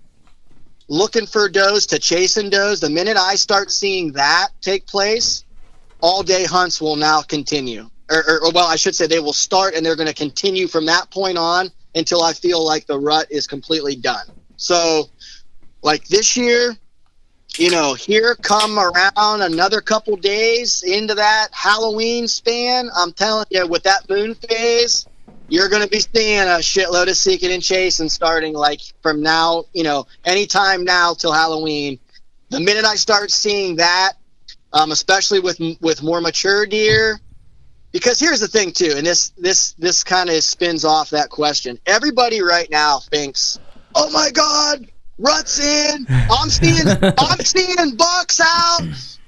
looking 0.89 1.27
for 1.27 1.49
does 1.49 1.87
to 1.87 1.99
chasing 1.99 2.51
does, 2.51 2.81
the 2.81 2.91
minute 2.91 3.17
I 3.17 3.35
start 3.35 3.71
seeing 3.71 4.13
that 4.13 4.49
take 4.61 4.87
place, 4.87 5.45
all 6.01 6.23
day 6.23 6.45
hunts 6.45 6.81
will 6.81 6.97
now 6.97 7.23
continue. 7.23 7.89
Or, 8.11 8.19
or, 8.29 8.45
or 8.45 8.53
well, 8.53 8.67
I 8.67 8.77
should 8.77 8.95
say 8.95 9.07
they 9.07 9.21
will 9.21 9.33
start 9.33 9.75
and 9.75 9.85
they're 9.85 9.97
going 9.97 10.09
to 10.09 10.15
continue 10.15 10.69
from 10.69 10.87
that 10.87 11.11
point 11.11 11.39
on 11.39 11.71
until 11.95 12.23
I 12.23 12.33
feel 12.33 12.65
like 12.65 12.87
the 12.87 12.99
rut 12.99 13.27
is 13.31 13.47
completely 13.47 13.97
done. 13.97 14.27
So, 14.57 15.09
like 15.83 16.07
this 16.09 16.37
year, 16.37 16.77
you 17.59 17.71
know, 17.71 17.95
here 17.95 18.35
come 18.35 18.79
around 18.79 19.43
another 19.43 19.81
couple 19.81 20.17
days 20.17 20.83
into 20.83 21.15
that 21.15 21.49
Halloween 21.53 22.27
span. 22.27 22.91
I'm 22.97 23.13
telling 23.13 23.47
you, 23.51 23.67
with 23.67 23.83
that 23.83 24.09
moon 24.09 24.35
phase, 24.35 25.07
you're 25.49 25.69
going 25.69 25.83
to 25.83 25.89
be 25.89 26.01
seeing 26.01 26.41
a 26.41 26.61
shitload 26.61 27.09
of 27.09 27.17
seeking 27.17 27.53
and 27.53 27.63
chasing 27.63 28.09
starting 28.09 28.55
like 28.55 28.81
from 29.03 29.23
now, 29.23 29.65
you 29.75 29.83
know, 29.83 30.07
anytime 30.25 30.85
now 30.85 31.13
till 31.15 31.33
Halloween. 31.33 31.99
The 32.49 32.61
minute 32.61 32.85
I 32.85 32.97
start 32.97 33.31
seeing 33.31 33.77
that, 33.77 34.13
um, 34.73 34.91
especially 34.91 35.41
with 35.41 35.61
with 35.81 36.03
more 36.03 36.21
mature 36.21 36.65
deer, 36.65 37.21
because 37.93 38.19
here's 38.19 38.41
the 38.41 38.49
thing 38.49 38.73
too, 38.73 38.95
and 38.97 39.07
this 39.07 39.31
this 39.37 39.75
this 39.75 40.05
kind 40.05 40.31
of 40.31 40.43
spins 40.43 40.85
off 40.85 41.11
that 41.11 41.29
question. 41.29 41.79
Everybody 41.85 42.41
right 42.43 42.71
now 42.71 43.01
thinks, 43.01 43.59
"Oh 43.95 44.11
my 44.11 44.31
God, 44.31 44.87
ruts 45.19 45.61
in! 45.61 46.07
I'm 46.09 46.51
seeing 46.51 46.87
I'm 47.19 47.41
seeing 47.41 47.97
bucks 47.97 48.41
out! 48.41 48.81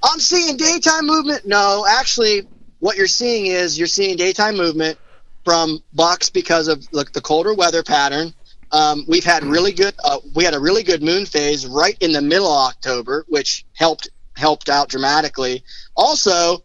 I'm 0.02 0.20
seeing 0.20 0.56
daytime 0.56 1.06
movement." 1.06 1.46
No, 1.46 1.86
actually, 1.88 2.46
what 2.80 2.96
you're 2.96 3.06
seeing 3.06 3.46
is 3.46 3.78
you're 3.78 3.86
seeing 3.86 4.16
daytime 4.16 4.56
movement 4.56 4.98
from 5.44 5.82
bucks 5.92 6.30
because 6.30 6.68
of 6.68 6.88
the, 6.90 7.06
the 7.12 7.20
colder 7.20 7.54
weather 7.54 7.82
pattern. 7.82 8.34
Um, 8.72 9.04
we've 9.06 9.24
had 9.24 9.44
really 9.44 9.72
good. 9.72 9.94
Uh, 10.02 10.18
we 10.34 10.42
had 10.42 10.54
a 10.54 10.60
really 10.60 10.82
good 10.82 11.02
moon 11.02 11.26
phase 11.26 11.66
right 11.66 11.96
in 12.00 12.12
the 12.12 12.22
middle 12.22 12.48
of 12.48 12.70
October, 12.70 13.24
which 13.28 13.64
helped 13.74 14.08
helped 14.36 14.68
out 14.68 14.88
dramatically. 14.88 15.62
Also, 15.96 16.64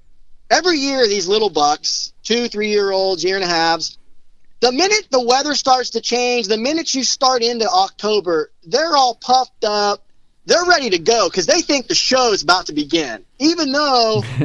every 0.49 0.79
year 0.79 1.05
these 1.07 1.27
little 1.27 1.51
bucks, 1.51 2.13
two, 2.23 2.47
three 2.47 2.69
year 2.69 2.91
olds, 2.91 3.23
year 3.23 3.35
and 3.35 3.43
a 3.43 3.47
halves, 3.47 3.98
the 4.61 4.71
minute 4.71 5.07
the 5.11 5.21
weather 5.21 5.55
starts 5.55 5.91
to 5.91 6.01
change, 6.01 6.47
the 6.47 6.57
minute 6.57 6.93
you 6.93 7.03
start 7.03 7.41
into 7.43 7.67
October, 7.69 8.51
they're 8.63 8.95
all 8.95 9.15
puffed 9.15 9.63
up. 9.63 10.03
they're 10.45 10.65
ready 10.65 10.89
to 10.89 10.99
go 10.99 11.29
because 11.29 11.45
they 11.45 11.61
think 11.61 11.87
the 11.87 11.95
show 11.95 12.31
is 12.33 12.41
about 12.43 12.65
to 12.67 12.73
begin, 12.73 13.23
even 13.39 13.71
though 13.71 14.23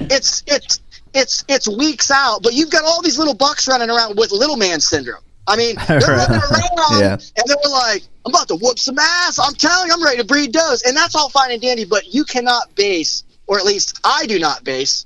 it's 0.00 0.42
it's 0.46 0.80
it's 1.12 1.44
it's 1.48 1.68
weeks 1.68 2.10
out. 2.10 2.42
But 2.42 2.54
you've 2.54 2.70
got 2.70 2.84
all 2.84 3.02
these 3.02 3.18
little 3.18 3.34
bucks 3.34 3.68
running 3.68 3.90
around 3.90 4.16
with 4.16 4.32
little 4.32 4.56
man 4.56 4.80
syndrome. 4.80 5.22
I 5.46 5.56
mean, 5.56 5.76
they're 5.88 6.00
running 6.00 6.40
around 6.40 7.00
Yeah. 7.00 7.12
and 7.12 7.46
they 7.46 7.54
were 7.64 7.70
like, 7.70 8.02
"I'm 8.24 8.32
about 8.32 8.48
to 8.48 8.56
whoop 8.56 8.78
some 8.78 8.98
ass." 8.98 9.38
I'm 9.38 9.54
telling 9.54 9.88
you, 9.88 9.94
I'm 9.94 10.02
ready 10.02 10.18
to 10.18 10.24
breed 10.24 10.52
does, 10.52 10.82
and 10.82 10.96
that's 10.96 11.14
all 11.14 11.28
fine 11.28 11.50
and 11.52 11.60
dandy. 11.60 11.84
But 11.84 12.14
you 12.14 12.24
cannot 12.24 12.74
base, 12.74 13.24
or 13.46 13.58
at 13.58 13.64
least 13.64 14.00
I 14.04 14.26
do 14.26 14.38
not 14.38 14.64
base, 14.64 15.04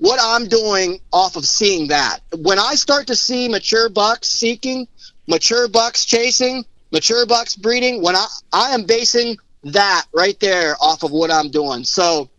what 0.00 0.18
I'm 0.20 0.48
doing 0.48 0.98
off 1.12 1.36
of 1.36 1.44
seeing 1.44 1.88
that. 1.88 2.20
When 2.34 2.58
I 2.58 2.74
start 2.74 3.06
to 3.08 3.14
see 3.14 3.48
mature 3.48 3.90
bucks 3.90 4.28
seeking, 4.28 4.88
mature 5.28 5.68
bucks 5.68 6.06
chasing, 6.06 6.64
mature 6.90 7.26
bucks 7.26 7.54
breeding, 7.54 8.02
when 8.02 8.16
I 8.16 8.26
I 8.50 8.70
am 8.74 8.84
basing 8.84 9.36
that 9.64 10.06
right 10.12 10.40
there 10.40 10.74
off 10.80 11.02
of 11.02 11.10
what 11.10 11.30
I'm 11.30 11.50
doing. 11.50 11.84
So 11.84 12.30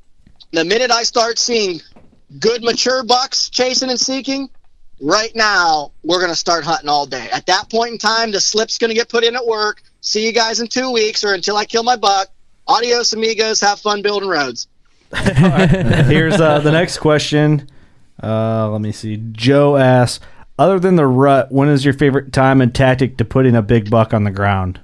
the 0.51 0.65
minute 0.65 0.89
I 0.89 1.03
start 1.03 1.37
seeing 1.37 1.81
good 2.39 2.63
mature 2.63 3.03
bucks 3.03 3.49
chasing 3.49 3.91
and 3.91 3.99
seeking, 3.99 4.49
right 4.99 5.31
now 5.35 5.91
we're 6.03 6.19
going 6.19 6.31
to 6.31 6.35
start 6.35 6.63
hunting 6.63 6.89
all 6.89 7.05
day. 7.05 7.29
At 7.31 7.45
that 7.45 7.69
point 7.69 7.91
in 7.91 7.97
time, 7.99 8.31
the 8.31 8.39
slip's 8.39 8.79
going 8.79 8.89
to 8.89 8.95
get 8.95 9.07
put 9.07 9.23
in 9.23 9.35
at 9.35 9.45
work. 9.45 9.83
See 10.01 10.25
you 10.25 10.33
guys 10.33 10.59
in 10.59 10.67
two 10.67 10.91
weeks 10.91 11.23
or 11.23 11.35
until 11.35 11.57
I 11.57 11.65
kill 11.65 11.83
my 11.83 11.95
buck. 11.95 12.27
Adios, 12.67 13.13
amigos. 13.13 13.61
Have 13.61 13.79
fun 13.79 14.01
building 14.01 14.29
roads. 14.29 14.67
Here's 15.15 16.39
uh, 16.39 16.59
the 16.59 16.71
next 16.71 16.99
question. 16.99 17.67
Uh, 18.21 18.69
let 18.69 18.81
me 18.81 18.91
see. 18.91 19.17
Joe 19.31 19.77
asks, 19.77 20.23
other 20.57 20.79
than 20.79 20.95
the 20.95 21.07
rut, 21.07 21.51
when 21.51 21.69
is 21.69 21.83
your 21.83 21.93
favorite 21.93 22.31
time 22.31 22.61
and 22.61 22.73
tactic 22.73 23.17
to 23.17 23.25
putting 23.25 23.55
a 23.55 23.61
big 23.61 23.89
buck 23.89 24.13
on 24.13 24.23
the 24.23 24.31
ground? 24.31 24.79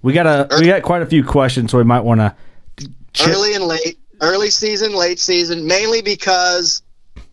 We 0.00 0.12
got 0.12 0.26
a 0.26 0.48
we 0.60 0.66
got 0.66 0.82
quite 0.82 1.02
a 1.02 1.06
few 1.06 1.24
questions, 1.24 1.72
so 1.72 1.78
we 1.78 1.84
might 1.84 2.02
want 2.04 2.20
to. 2.20 2.36
early 3.26 3.54
and 3.54 3.64
late, 3.64 3.98
early 4.20 4.50
season, 4.50 4.94
late 4.94 5.18
season, 5.18 5.66
mainly 5.66 6.02
because, 6.02 6.82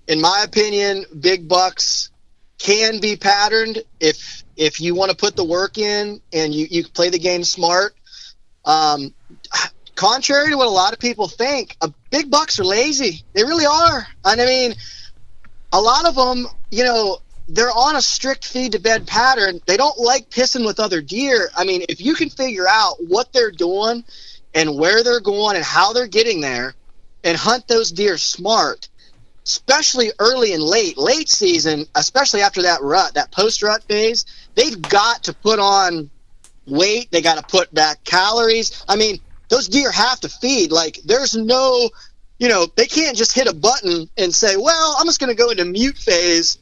in 0.07 0.19
my 0.19 0.43
opinion, 0.43 1.05
big 1.19 1.47
bucks 1.47 2.09
can 2.57 2.99
be 2.99 3.15
patterned 3.15 3.83
if 3.99 4.43
if 4.57 4.79
you 4.79 4.95
want 4.95 5.11
to 5.11 5.17
put 5.17 5.35
the 5.35 5.43
work 5.43 5.77
in 5.77 6.21
and 6.33 6.53
you, 6.53 6.67
you 6.69 6.83
play 6.87 7.09
the 7.09 7.19
game 7.19 7.43
smart. 7.43 7.95
Um, 8.63 9.13
contrary 9.95 10.49
to 10.49 10.57
what 10.57 10.67
a 10.67 10.71
lot 10.71 10.93
of 10.93 10.99
people 10.99 11.27
think, 11.27 11.75
uh, 11.81 11.89
big 12.11 12.29
bucks 12.29 12.59
are 12.59 12.65
lazy. 12.65 13.23
They 13.33 13.43
really 13.43 13.65
are. 13.65 14.07
And 14.23 14.41
I 14.41 14.45
mean, 14.45 14.75
a 15.73 15.81
lot 15.81 16.05
of 16.05 16.15
them, 16.15 16.47
you 16.71 16.83
know, 16.83 17.19
they're 17.47 17.71
on 17.71 17.95
a 17.95 18.01
strict 18.01 18.45
feed 18.45 18.73
to 18.73 18.79
bed 18.79 19.05
pattern. 19.07 19.61
They 19.65 19.77
don't 19.77 19.97
like 19.99 20.29
pissing 20.29 20.65
with 20.65 20.79
other 20.79 21.01
deer. 21.01 21.49
I 21.55 21.63
mean, 21.63 21.83
if 21.89 22.01
you 22.01 22.15
can 22.15 22.29
figure 22.29 22.67
out 22.67 22.95
what 23.07 23.33
they're 23.33 23.51
doing 23.51 24.03
and 24.53 24.77
where 24.77 25.03
they're 25.03 25.19
going 25.19 25.55
and 25.55 25.65
how 25.65 25.93
they're 25.93 26.07
getting 26.07 26.41
there 26.41 26.73
and 27.23 27.37
hunt 27.37 27.67
those 27.67 27.91
deer 27.91 28.17
smart, 28.17 28.89
especially 29.45 30.11
early 30.17 30.53
and 30.53 30.63
late, 30.63 30.97
late 30.97 31.29
season, 31.29 31.85
especially 31.93 32.41
after 32.41 32.63
that 32.63 32.81
rut, 32.81 33.13
that 33.13 33.31
post 33.31 33.61
rut 33.61 33.83
phase, 33.83 34.25
they've 34.55 34.81
got 34.81 35.23
to 35.23 35.33
put 35.33 35.59
on 35.59 36.09
weight. 36.65 37.11
They 37.11 37.21
got 37.21 37.37
to 37.37 37.43
put 37.43 37.71
back 37.73 38.03
calories. 38.03 38.83
I 38.87 38.95
mean, 38.95 39.19
those 39.49 39.67
deer 39.67 39.91
have 39.91 40.19
to 40.21 40.29
feed. 40.29 40.71
Like, 40.71 40.99
there's 41.05 41.35
no, 41.35 41.89
you 42.39 42.49
know, 42.49 42.67
they 42.75 42.85
can't 42.85 43.15
just 43.15 43.33
hit 43.33 43.47
a 43.47 43.53
button 43.53 44.09
and 44.17 44.33
say, 44.33 44.57
well, 44.57 44.95
I'm 44.99 45.05
just 45.05 45.19
going 45.19 45.29
to 45.29 45.35
go 45.35 45.49
into 45.49 45.65
mute 45.65 45.97
phase. 45.97 46.57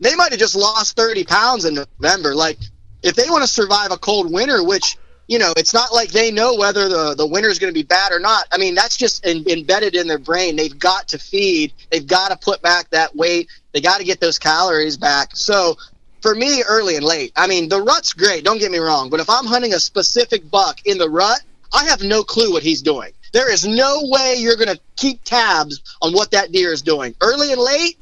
They 0.00 0.14
might 0.14 0.32
have 0.32 0.40
just 0.40 0.56
lost 0.56 0.96
30 0.96 1.24
pounds 1.24 1.64
in 1.64 1.74
November. 1.74 2.34
Like, 2.34 2.58
if 3.02 3.14
they 3.14 3.28
want 3.28 3.42
to 3.42 3.48
survive 3.48 3.90
a 3.90 3.98
cold 3.98 4.32
winter, 4.32 4.62
which, 4.64 4.96
you 5.28 5.38
know, 5.38 5.52
it's 5.56 5.74
not 5.74 5.92
like 5.92 6.10
they 6.10 6.30
know 6.30 6.54
whether 6.56 6.88
the, 6.88 7.14
the 7.14 7.26
winter 7.26 7.48
is 7.48 7.58
going 7.58 7.72
to 7.72 7.78
be 7.78 7.84
bad 7.84 8.12
or 8.12 8.20
not. 8.20 8.46
I 8.52 8.58
mean, 8.58 8.74
that's 8.74 8.96
just 8.96 9.24
in, 9.24 9.48
embedded 9.48 9.94
in 9.94 10.06
their 10.06 10.18
brain. 10.18 10.56
They've 10.56 10.76
got 10.76 11.08
to 11.08 11.18
feed, 11.18 11.72
they've 11.90 12.06
got 12.06 12.30
to 12.30 12.36
put 12.36 12.62
back 12.62 12.90
that 12.90 13.14
weight, 13.16 13.48
they 13.72 13.80
got 13.80 13.98
to 13.98 14.04
get 14.04 14.20
those 14.20 14.38
calories 14.38 14.96
back. 14.96 15.36
So, 15.36 15.76
for 16.20 16.34
me, 16.34 16.62
early 16.62 16.96
and 16.96 17.04
late. 17.04 17.32
I 17.34 17.48
mean, 17.48 17.68
the 17.68 17.82
rut's 17.82 18.12
great, 18.12 18.44
don't 18.44 18.58
get 18.58 18.70
me 18.70 18.78
wrong, 18.78 19.10
but 19.10 19.20
if 19.20 19.28
I'm 19.28 19.44
hunting 19.44 19.74
a 19.74 19.80
specific 19.80 20.48
buck 20.48 20.80
in 20.84 20.98
the 20.98 21.10
rut, 21.10 21.40
I 21.72 21.84
have 21.84 22.02
no 22.02 22.22
clue 22.22 22.52
what 22.52 22.62
he's 22.62 22.82
doing. 22.82 23.12
There 23.32 23.50
is 23.52 23.66
no 23.66 24.00
way 24.04 24.36
you're 24.38 24.56
going 24.56 24.68
to 24.74 24.80
keep 24.96 25.24
tabs 25.24 25.80
on 26.02 26.12
what 26.12 26.30
that 26.32 26.52
deer 26.52 26.72
is 26.72 26.82
doing. 26.82 27.14
Early 27.20 27.50
and 27.52 27.60
late, 27.60 27.98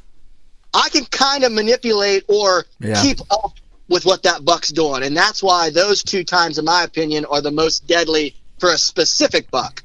I 0.75 0.89
can 0.91 1.05
kind 1.07 1.45
of 1.45 1.53
manipulate 1.53 2.25
or 2.29 2.67
Yeah. 2.81 3.01
keep 3.01 3.21
up 3.31 3.55
with 3.89 4.05
what 4.05 4.23
that 4.25 4.45
buck's 4.45 4.71
doing. 4.71 5.03
And 5.05 5.17
that's 5.17 5.43
why 5.43 5.71
those 5.71 6.03
two 6.03 6.25
times, 6.25 6.59
in 6.59 6.65
my 6.65 6.83
opinion, 6.83 7.25
are 7.27 7.41
the 7.41 7.51
most 7.51 7.87
deadly 7.87 8.35
for 8.59 8.71
a 8.73 8.79
specific 8.79 9.51
buck. 9.51 9.83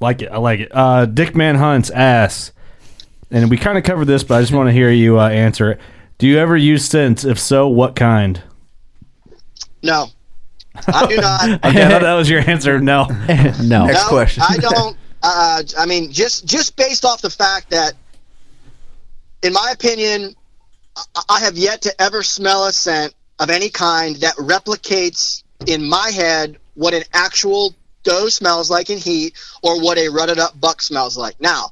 Like 0.00 0.22
it. 0.22 0.30
I 0.32 0.38
like 0.38 0.60
it. 0.60 0.70
Uh, 0.72 1.06
Dickman 1.06 1.56
Hunts 1.56 1.90
asks, 1.90 2.52
and 3.30 3.48
we 3.50 3.56
kind 3.56 3.78
of 3.78 3.84
covered 3.84 4.06
this, 4.06 4.24
but 4.24 4.36
I 4.36 4.40
just 4.40 4.52
want 4.52 4.68
to 4.68 4.72
hear 4.72 4.90
you 4.90 5.18
uh, 5.20 5.28
answer 5.28 5.72
it. 5.72 5.80
Do 6.18 6.26
you 6.26 6.38
ever 6.38 6.56
use 6.56 6.84
scents? 6.84 7.24
If 7.24 7.38
so, 7.38 7.68
what 7.68 7.94
kind? 7.96 8.40
No, 9.82 10.08
I 10.88 11.06
do 11.06 11.16
not. 11.16 11.50
Okay, 11.64 11.82
I 11.84 11.88
thought 11.88 12.02
that 12.02 12.14
was 12.14 12.28
your 12.30 12.40
answer. 12.48 12.80
No. 12.80 13.04
no. 13.62 13.86
Next 13.86 14.04
question. 14.08 14.42
I 14.48 14.56
don't. 14.56 14.96
Uh, 15.22 15.62
I 15.78 15.86
mean, 15.86 16.10
just 16.12 16.46
just 16.46 16.76
based 16.76 17.04
off 17.04 17.22
the 17.22 17.30
fact 17.30 17.70
that, 17.70 17.92
in 19.42 19.52
my 19.52 19.70
opinion, 19.72 20.34
I- 20.96 21.22
I 21.28 21.40
have 21.40 21.56
yet 21.56 21.82
to 21.82 22.02
ever 22.02 22.22
smell 22.22 22.64
a 22.66 22.72
scent 22.72 23.14
of 23.38 23.50
any 23.50 23.68
kind 23.68 24.16
that 24.16 24.34
replicates 24.36 25.42
in 25.66 25.88
my 25.88 26.10
head 26.10 26.58
what 26.74 26.94
an 26.94 27.02
actual 27.12 27.74
doe 28.02 28.28
smells 28.28 28.70
like 28.70 28.90
in 28.90 28.98
heat 28.98 29.34
or 29.62 29.80
what 29.80 29.98
a 29.98 30.08
rutted 30.08 30.38
up 30.38 30.58
buck 30.60 30.82
smells 30.82 31.16
like. 31.16 31.40
Now, 31.40 31.70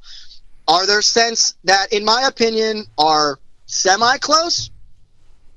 are 0.69 0.87
there 0.87 1.03
scents 1.03 1.55
that, 1.65 1.93
in 1.93 2.05
my 2.05 2.23
opinion, 2.23 2.87
are 2.99 3.39
semi 3.67 4.19
close? 4.19 4.71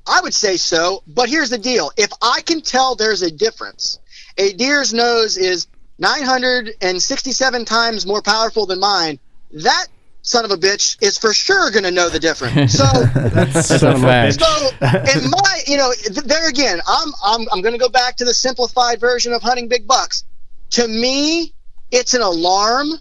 I 0.08 0.22
would 0.22 0.34
say 0.34 0.58
so, 0.58 1.04
but 1.08 1.30
here's 1.30 1.50
the 1.50 1.58
deal. 1.58 1.92
If 1.98 2.12
I 2.22 2.42
can 2.42 2.62
tell 2.62 2.96
there's 2.96 3.22
a 3.22 3.32
difference, 3.32 4.00
a 4.38 4.54
deer's 4.54 4.94
nose 4.94 5.38
is 5.38 5.68
967 6.00 7.66
times 7.66 8.06
more 8.06 8.22
powerful 8.22 8.66
than 8.66 8.80
mine, 8.80 9.20
that 9.54 9.88
son 10.24 10.46
of 10.46 10.52
a 10.52 10.58
bitch 10.58 10.98
is 11.02 11.18
for 11.18 11.34
sure 11.34 11.70
going 11.72 11.84
to 11.84 11.92
know 11.92 12.10
the 12.10 12.20
difference. 12.20 12.74
So, 12.84 12.86
That's 12.86 13.70
a 13.72 13.98
fact. 14.00 14.42
so 14.42 14.70
in 14.82 15.30
my, 15.30 15.62
you 15.68 15.78
know, 15.78 15.94
th- 15.94 16.26
there 16.26 16.50
again, 16.50 16.82
I'm 16.88 17.10
I'm 17.24 17.48
I'm 17.52 17.62
going 17.62 17.74
to 17.74 17.80
go 17.80 17.90
back 17.90 18.18
to 18.18 18.26
the 18.26 18.34
simplified 18.34 19.00
version 19.00 19.32
of 19.34 19.42
hunting 19.42 19.68
big 19.68 19.88
bucks. 19.88 20.24
To 20.72 20.88
me, 20.88 21.54
it's 21.92 22.14
an 22.14 22.22
alarm 22.22 22.94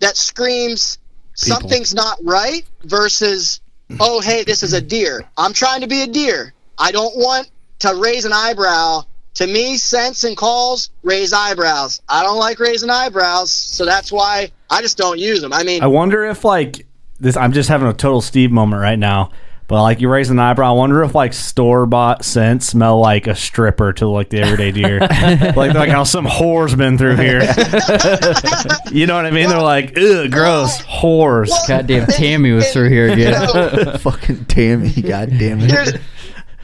that 0.00 0.16
screams 0.16 0.98
something's 1.34 1.94
not 1.94 2.18
right 2.22 2.64
versus 2.82 3.60
oh 4.00 4.20
hey, 4.20 4.44
this 4.44 4.62
is 4.62 4.72
a 4.72 4.80
deer. 4.80 5.28
I'm 5.36 5.52
trying 5.52 5.80
to 5.82 5.86
be 5.86 6.02
a 6.02 6.06
deer. 6.06 6.52
I 6.78 6.92
don't 6.92 7.16
want 7.16 7.50
to 7.80 7.94
raise 7.94 8.24
an 8.24 8.32
eyebrow. 8.32 9.02
To 9.34 9.46
me, 9.48 9.76
scents 9.76 10.22
and 10.22 10.36
calls 10.36 10.90
raise 11.02 11.32
eyebrows. 11.32 12.00
I 12.08 12.22
don't 12.22 12.38
like 12.38 12.60
raising 12.60 12.88
eyebrows, 12.88 13.50
so 13.50 13.84
that's 13.84 14.12
why 14.12 14.52
I 14.70 14.80
just 14.80 14.96
don't 14.96 15.18
use 15.18 15.40
them. 15.40 15.52
I 15.52 15.64
mean, 15.64 15.82
I 15.82 15.88
wonder 15.88 16.24
if 16.24 16.44
like 16.44 16.86
this. 17.18 17.36
I'm 17.36 17.52
just 17.52 17.68
having 17.68 17.88
a 17.88 17.92
total 17.92 18.20
Steve 18.20 18.52
moment 18.52 18.80
right 18.80 18.98
now. 18.98 19.30
But 19.66 19.82
like 19.82 20.00
you 20.00 20.10
raise 20.10 20.28
an 20.28 20.38
eyebrow, 20.38 20.70
I 20.70 20.76
wonder 20.76 21.02
if 21.02 21.14
like 21.14 21.32
store 21.32 21.86
bought 21.86 22.22
scents 22.22 22.66
smell 22.66 23.00
like 23.00 23.26
a 23.26 23.34
stripper 23.34 23.94
to 23.94 24.06
like 24.06 24.28
the 24.28 24.40
everyday 24.40 24.72
deer, 24.72 25.00
like 25.56 25.56
like 25.74 25.88
how 25.88 26.04
some 26.04 26.26
whore's 26.26 26.74
been 26.74 26.98
through 26.98 27.16
here. 27.16 27.40
you 28.92 29.06
know 29.06 29.16
what 29.16 29.24
I 29.24 29.30
mean? 29.30 29.48
They're 29.48 29.62
like, 29.62 29.96
ugh, 29.96 30.30
gross, 30.30 30.82
whores. 30.82 31.50
Goddamn 31.66 32.06
Tammy 32.08 32.52
was 32.52 32.70
through 32.72 32.90
here 32.90 33.10
again. 33.10 33.98
Fucking 33.98 34.44
Tammy, 34.44 34.90
goddamn 34.90 35.60
it. 35.60 35.70
here's 35.70 35.92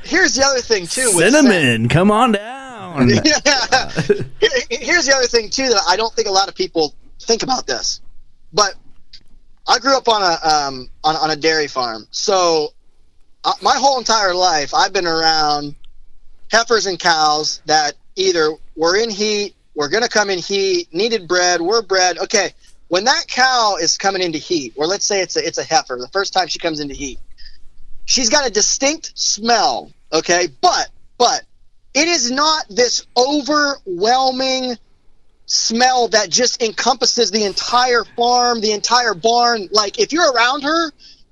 here's 0.02 0.34
the 0.34 0.44
other 0.44 0.60
thing 0.60 0.86
too. 0.86 1.10
with 1.14 1.32
scent. 1.32 1.46
Cinnamon, 1.46 1.88
come 1.88 2.10
on 2.10 2.32
down. 2.32 3.08
yeah. 3.08 3.90
Here's 4.68 5.06
the 5.06 5.14
other 5.16 5.26
thing 5.26 5.48
too 5.48 5.68
that 5.68 5.82
I 5.88 5.96
don't 5.96 6.12
think 6.12 6.28
a 6.28 6.32
lot 6.32 6.48
of 6.48 6.54
people 6.54 6.94
think 7.18 7.42
about 7.42 7.66
this, 7.66 8.02
but 8.52 8.74
I 9.66 9.78
grew 9.78 9.96
up 9.96 10.06
on 10.06 10.20
a 10.22 10.46
um, 10.46 10.90
on, 11.02 11.16
on 11.16 11.30
a 11.30 11.36
dairy 11.36 11.66
farm, 11.66 12.06
so 12.10 12.74
uh, 13.44 13.52
my 13.62 13.76
whole 13.76 13.98
entire 13.98 14.34
life 14.34 14.74
I've 14.74 14.92
been 14.92 15.06
around 15.06 15.74
heifers 16.50 16.86
and 16.86 16.98
cows 16.98 17.62
that 17.66 17.94
either 18.16 18.52
were 18.76 18.96
in 18.96 19.10
heat, 19.10 19.54
were 19.74 19.88
going 19.88 20.02
to 20.02 20.08
come 20.08 20.30
in 20.30 20.38
heat, 20.38 20.92
needed 20.92 21.28
bred, 21.28 21.60
were 21.60 21.82
bred. 21.82 22.18
Okay, 22.18 22.52
when 22.88 23.04
that 23.04 23.24
cow 23.28 23.76
is 23.80 23.96
coming 23.96 24.22
into 24.22 24.38
heat, 24.38 24.72
or 24.76 24.86
let's 24.86 25.04
say 25.04 25.20
it's 25.20 25.36
a, 25.36 25.46
it's 25.46 25.58
a 25.58 25.64
heifer, 25.64 25.96
the 25.96 26.08
first 26.08 26.32
time 26.32 26.48
she 26.48 26.58
comes 26.58 26.80
into 26.80 26.94
heat, 26.94 27.18
she's 28.04 28.28
got 28.28 28.46
a 28.46 28.50
distinct 28.50 29.12
smell. 29.18 29.92
Okay, 30.12 30.48
but 30.60 30.88
but 31.18 31.42
it 31.94 32.08
is 32.08 32.30
not 32.30 32.66
this 32.68 33.06
overwhelming 33.16 34.76
smell 35.46 36.08
that 36.08 36.30
just 36.30 36.62
encompasses 36.62 37.30
the 37.30 37.44
entire 37.44 38.04
farm, 38.16 38.60
the 38.60 38.72
entire 38.72 39.14
barn. 39.14 39.68
Like 39.72 39.98
if 39.98 40.12
you're 40.12 40.32
around 40.32 40.62
her, 40.62 40.90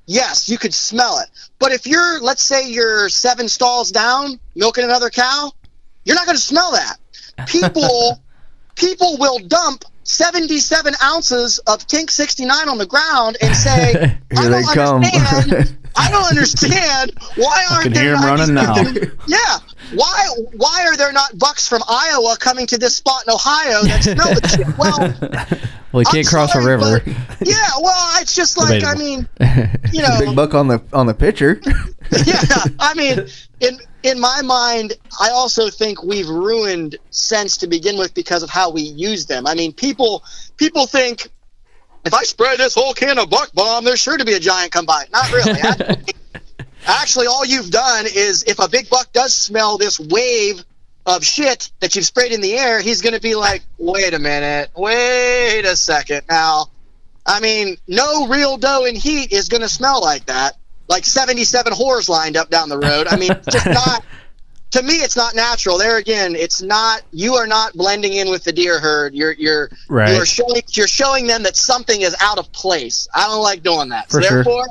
yes, 0.08 0.48
you 0.48 0.58
could 0.58 0.74
smell 0.74 1.20
it. 1.20 1.28
But 1.60 1.70
if 1.70 1.86
you're, 1.86 2.20
let's 2.20 2.42
say, 2.42 2.68
you're 2.68 3.08
seven 3.08 3.48
stalls 3.48 3.92
down 3.92 4.40
milking 4.56 4.84
another 4.84 5.10
cow, 5.10 5.52
you're 6.04 6.16
not 6.16 6.26
going 6.26 6.36
to 6.36 6.42
smell 6.42 6.72
that. 6.72 6.96
People, 7.46 8.20
people 8.74 9.16
will 9.18 9.38
dump 9.38 9.84
77 10.02 10.94
ounces 11.02 11.58
of 11.60 11.86
Tink 11.86 12.10
69 12.10 12.68
on 12.68 12.78
the 12.78 12.86
ground 12.86 13.36
and 13.40 13.54
say, 13.54 14.18
I 14.36 14.48
don't 14.48 15.04
understand. 15.04 15.76
I 15.98 16.10
don't 16.10 16.24
understand 16.28 17.12
why 17.36 17.64
aren't 17.70 17.82
can 17.84 17.92
there 17.92 18.02
hear 18.04 18.14
'em 18.16 18.24
running 18.24 18.54
now. 18.54 18.74
Yeah. 19.26 19.58
Why 19.94 20.28
why 20.56 20.84
are 20.86 20.96
there 20.96 21.12
not 21.12 21.38
bucks 21.38 21.66
from 21.66 21.82
Iowa 21.88 22.36
coming 22.38 22.66
to 22.68 22.78
this 22.78 22.96
spot 22.96 23.24
in 23.26 23.32
Ohio 23.32 23.82
that 23.84 24.04
smell 24.04 24.34
the 24.40 24.48
shit? 24.48 24.78
Well, 24.78 25.58
Well, 25.92 26.02
you 26.02 26.06
can't 26.06 26.26
I'm 26.26 26.30
cross 26.30 26.52
sorry, 26.52 26.64
a 26.64 26.76
river. 26.76 27.00
but- 27.00 27.48
yeah, 27.48 27.68
well, 27.80 28.20
it's 28.20 28.34
just 28.34 28.58
like 28.58 28.84
I 28.84 28.94
mean, 28.94 29.26
you 29.92 30.02
know, 30.02 30.18
Big 30.20 30.36
buck 30.36 30.54
on 30.54 30.68
the 30.68 30.82
on 30.92 31.06
the 31.06 31.14
pitcher. 31.14 31.60
yeah, 32.26 32.64
I 32.78 32.92
mean, 32.94 33.26
in 33.60 33.78
in 34.02 34.20
my 34.20 34.42
mind, 34.42 34.92
I 35.20 35.30
also 35.30 35.70
think 35.70 36.02
we've 36.04 36.28
ruined 36.28 36.96
scents 37.10 37.56
to 37.58 37.66
begin 37.66 37.96
with 37.98 38.12
because 38.14 38.42
of 38.42 38.50
how 38.50 38.70
we 38.70 38.82
use 38.82 39.24
them. 39.26 39.46
I 39.46 39.54
mean, 39.54 39.72
people 39.72 40.22
people 40.58 40.86
think 40.86 41.30
if 42.04 42.14
I 42.14 42.22
spray 42.22 42.56
this 42.56 42.74
whole 42.74 42.94
can 42.94 43.18
of 43.18 43.30
buck 43.30 43.52
bomb, 43.52 43.84
there's 43.84 44.00
sure 44.00 44.16
to 44.16 44.24
be 44.24 44.34
a 44.34 44.40
giant 44.40 44.72
come 44.72 44.86
by. 44.86 45.04
Not 45.12 45.32
really. 45.32 45.60
Actually, 45.60 46.14
actually, 46.86 47.26
all 47.26 47.44
you've 47.44 47.70
done 47.70 48.06
is 48.06 48.44
if 48.44 48.58
a 48.58 48.68
big 48.68 48.88
buck 48.88 49.12
does 49.12 49.34
smell 49.34 49.78
this 49.78 49.98
wave 49.98 50.64
of 51.06 51.24
shit 51.24 51.70
that 51.80 51.96
you've 51.96 52.04
sprayed 52.04 52.32
in 52.32 52.40
the 52.40 52.54
air, 52.54 52.80
he's 52.80 53.02
going 53.02 53.14
to 53.14 53.20
be 53.20 53.34
like, 53.34 53.62
wait 53.78 54.14
a 54.14 54.18
minute, 54.18 54.70
wait 54.76 55.64
a 55.64 55.76
second. 55.76 56.22
Now, 56.28 56.66
I 57.26 57.40
mean, 57.40 57.76
no 57.86 58.26
real 58.26 58.56
doe 58.56 58.84
in 58.84 58.94
heat 58.94 59.32
is 59.32 59.48
going 59.48 59.62
to 59.62 59.68
smell 59.68 60.00
like 60.00 60.26
that. 60.26 60.56
Like 60.88 61.04
77 61.04 61.74
whores 61.74 62.08
lined 62.08 62.36
up 62.36 62.48
down 62.48 62.70
the 62.70 62.78
road. 62.78 63.06
I 63.08 63.16
mean, 63.16 63.30
just 63.50 63.66
not. 63.66 64.04
To 64.72 64.82
me, 64.82 64.94
it's 64.94 65.16
not 65.16 65.34
natural. 65.34 65.78
There 65.78 65.96
again, 65.96 66.36
it's 66.36 66.60
not. 66.60 67.00
You 67.12 67.34
are 67.34 67.46
not 67.46 67.72
blending 67.74 68.12
in 68.12 68.28
with 68.28 68.44
the 68.44 68.52
deer 68.52 68.78
herd. 68.78 69.14
You're 69.14 69.32
you're 69.32 69.70
Right. 69.88 70.14
you're 70.14 70.26
showing 70.26 70.60
you're 70.72 70.86
showing 70.86 71.26
them 71.26 71.42
that 71.44 71.56
something 71.56 72.02
is 72.02 72.14
out 72.20 72.36
of 72.38 72.50
place. 72.52 73.08
I 73.14 73.22
don't 73.26 73.42
like 73.42 73.62
doing 73.62 73.88
that. 73.88 74.10
So 74.10 74.18
For 74.18 74.22
sure. 74.22 74.30
therefore, 74.36 74.66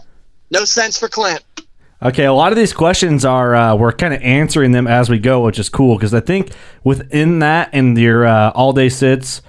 no 0.52 0.66
scents 0.66 1.00
for 1.00 1.08
Clint. 1.08 1.44
Okay, 2.04 2.26
a 2.26 2.34
lot 2.34 2.52
of 2.52 2.58
these 2.60 2.74
questions 2.74 3.26
are 3.26 3.56
uh, 3.56 3.76
we're 3.76 3.92
kind 3.92 4.14
of 4.14 4.22
answering 4.22 4.72
them 4.72 4.86
as 4.86 5.10
we 5.10 5.18
go, 5.18 5.42
which 5.42 5.58
is 5.58 5.68
cool 5.68 5.96
because 5.98 6.14
I 6.14 6.20
think 6.20 6.52
within 6.84 7.40
that 7.40 7.72
and 7.74 7.98
your 7.98 8.24
uh, 8.28 8.52
all 8.52 8.72
day 8.74 8.90
sits, 8.90 9.42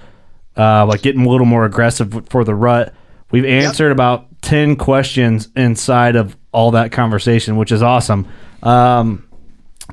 uh, 0.57 0.83
like 0.87 1.03
getting 1.03 1.27
a 1.27 1.29
little 1.29 1.45
more 1.45 1.65
aggressive 1.65 2.27
for 2.29 2.43
the 2.43 2.55
rut, 2.55 2.91
we've 3.29 3.45
answered 3.45 3.91
about 3.91 4.25
ten 4.41 4.75
questions 4.77 5.47
inside 5.55 6.15
of 6.15 6.35
all 6.51 6.71
that 6.71 6.91
conversation, 6.91 7.55
which 7.55 7.71
is 7.71 7.83
awesome. 7.83 8.27
Um, 8.63 9.28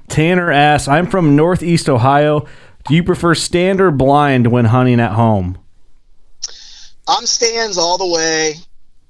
Tanner 0.09 0.51
asks, 0.51 0.89
"I'm 0.89 1.07
from 1.07 1.37
Northeast 1.37 1.89
Ohio. 1.89 2.47
Do 2.87 2.95
you 2.95 3.03
prefer 3.03 3.35
stand 3.35 3.81
or 3.81 3.91
blind 3.91 4.47
when 4.49 4.67
hunting 4.67 5.01
at 5.01 5.13
home?" 5.13 5.59
I'm 7.09 7.27
stands 7.27 7.79
all 7.79 7.99
the 7.99 8.07
way, 8.07 8.55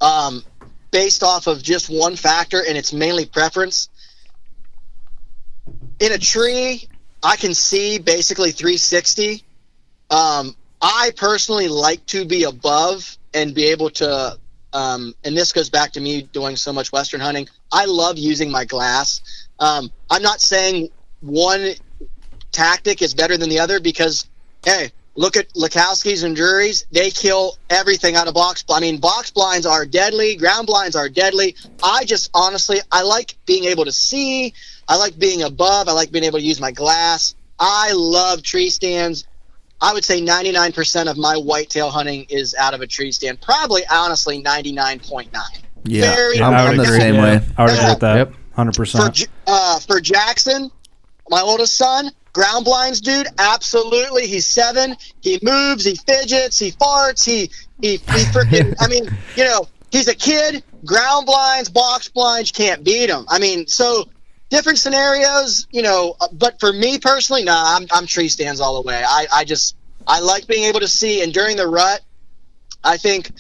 um, 0.01 0.45
based 0.91 1.23
off 1.23 1.47
of 1.47 1.63
just 1.63 1.89
one 1.89 2.17
factor, 2.17 2.63
and 2.63 2.77
it's 2.77 2.93
mainly 2.93 3.25
preference. 3.25 3.89
In 5.99 6.13
a 6.13 6.19
tree, 6.19 6.89
I 7.23 7.37
can 7.37 7.55
see 7.55 7.99
basically 7.99 8.51
360. 8.51 9.43
Um, 10.11 10.55
I 10.83 11.11
personally 11.17 11.69
like 11.69 12.05
to 12.07 12.25
be 12.25 12.45
above 12.45 13.17
and 13.33 13.55
be 13.55 13.65
able 13.67 13.91
to, 13.91 14.39
um, 14.73 15.15
and 15.25 15.37
this 15.37 15.53
goes 15.53 15.71
back 15.71 15.93
to 15.93 16.01
me 16.01 16.23
doing 16.23 16.57
so 16.57 16.73
much 16.73 16.93
Western 16.93 17.21
hunting. 17.21 17.49
I 17.73 17.87
love 17.87 18.19
using 18.19 18.51
my 18.51 18.65
glass. 18.65 19.21
Um, 19.59 19.91
I'm 20.11 20.23
not 20.23 20.41
saying 20.41 20.91
one 21.21 21.73
tactic 22.53 23.03
is 23.03 23.15
better 23.15 23.37
than 23.37 23.49
the 23.49 23.59
other 23.59 23.81
because, 23.81 24.29
hey, 24.65 24.91
look 25.15 25.37
at 25.37 25.49
Lakosky's 25.55 26.23
and 26.23 26.37
Drury's. 26.37 26.87
They 26.91 27.11
kill 27.11 27.57
everything 27.71 28.17
out 28.17 28.29
of 28.29 28.35
box. 28.35 28.65
I 28.71 28.81
mean, 28.81 28.99
box 28.99 29.31
blinds 29.31 29.67
are 29.67 29.87
deadly. 29.87 30.37
Ground 30.37 30.67
blinds 30.67 30.97
are 30.97 31.09
deadly. 31.09 31.57
I 31.83 32.05
just 32.05 32.31
honestly, 32.35 32.79
I 32.93 33.03
like 33.03 33.37
being 33.47 33.65
able 33.65 33.85
to 33.85 33.93
see. 33.93 34.55
I 34.89 34.97
like 34.97 35.19
being 35.19 35.43
above. 35.43 35.89
I 35.89 35.93
like 35.93 36.11
being 36.11 36.25
able 36.25 36.39
to 36.39 36.45
use 36.45 36.61
my 36.61 36.71
glass. 36.71 37.35
I 37.59 37.93
love 37.95 38.43
tree 38.43 38.71
stands. 38.71 39.27
I 39.81 39.93
would 39.93 40.05
say 40.05 40.23
99% 40.23 41.11
of 41.11 41.19
my 41.19 41.37
whitetail 41.37 41.91
hunting 41.91 42.27
is 42.31 42.55
out 42.55 42.73
of 42.73 42.81
a 42.81 42.87
tree 42.87 43.13
stand. 43.13 43.41
Probably, 43.43 43.83
honestly, 43.91 44.43
99.9. 44.43 45.29
Yeah, 45.85 46.15
Very 46.15 46.41
I'm, 46.41 46.55
I 46.55 46.63
would 46.65 46.71
I'm 46.73 46.77
the 46.79 46.87
same 46.87 47.15
Yeah, 47.17 47.23
way. 47.23 47.41
I 47.57 47.65
would 47.65 47.75
agree 47.75 47.89
with 47.89 48.01
that. 48.01 48.17
Yep. 48.17 48.35
Hundred 48.57 48.75
for 48.75 48.83
percent. 48.83 49.15
J- 49.15 49.27
uh, 49.47 49.79
for 49.81 50.01
Jackson, 50.01 50.71
my 51.29 51.41
oldest 51.43 51.77
son, 51.77 52.11
ground 52.33 52.65
blinds 52.65 53.01
dude, 53.03 53.27
absolutely. 53.39 54.27
He's 54.27 54.47
seven. 54.47 54.97
He 55.21 55.39
moves. 55.43 55.85
He 55.85 55.95
fidgets. 55.95 56.59
He 56.59 56.73
farts. 56.73 57.25
He 57.25 57.51
he 57.81 57.93
he 57.93 58.25
freaking. 58.33 58.75
I 58.81 58.89
mean, 58.89 59.09
you 59.37 59.45
know, 59.45 59.69
he's 59.91 60.09
a 60.09 60.15
kid. 60.15 60.65
Ground 60.85 61.27
blinds, 61.27 61.69
box 61.69 62.09
blinds, 62.09 62.51
can't 62.51 62.83
beat 62.83 63.11
him. 63.11 63.27
I 63.29 63.39
mean, 63.39 63.67
so 63.67 64.05
different 64.49 64.79
scenarios, 64.79 65.67
you 65.71 65.83
know. 65.83 66.17
But 66.33 66.59
for 66.59 66.73
me 66.73 66.99
personally, 66.99 67.45
nah, 67.45 67.77
I'm 67.77 67.87
I'm 67.93 68.07
tree 68.07 68.29
stands 68.29 68.61
all 68.61 68.81
the 68.83 68.89
way. 68.89 69.03
I 69.07 69.27
I 69.33 69.45
just 69.45 69.77
I 70.07 70.21
like 70.21 70.47
being 70.47 70.65
able 70.65 70.81
to 70.81 70.89
see, 70.89 71.23
and 71.23 71.33
during 71.33 71.57
the 71.57 71.67
rut, 71.67 72.01
I 72.83 72.97
think 72.97 73.33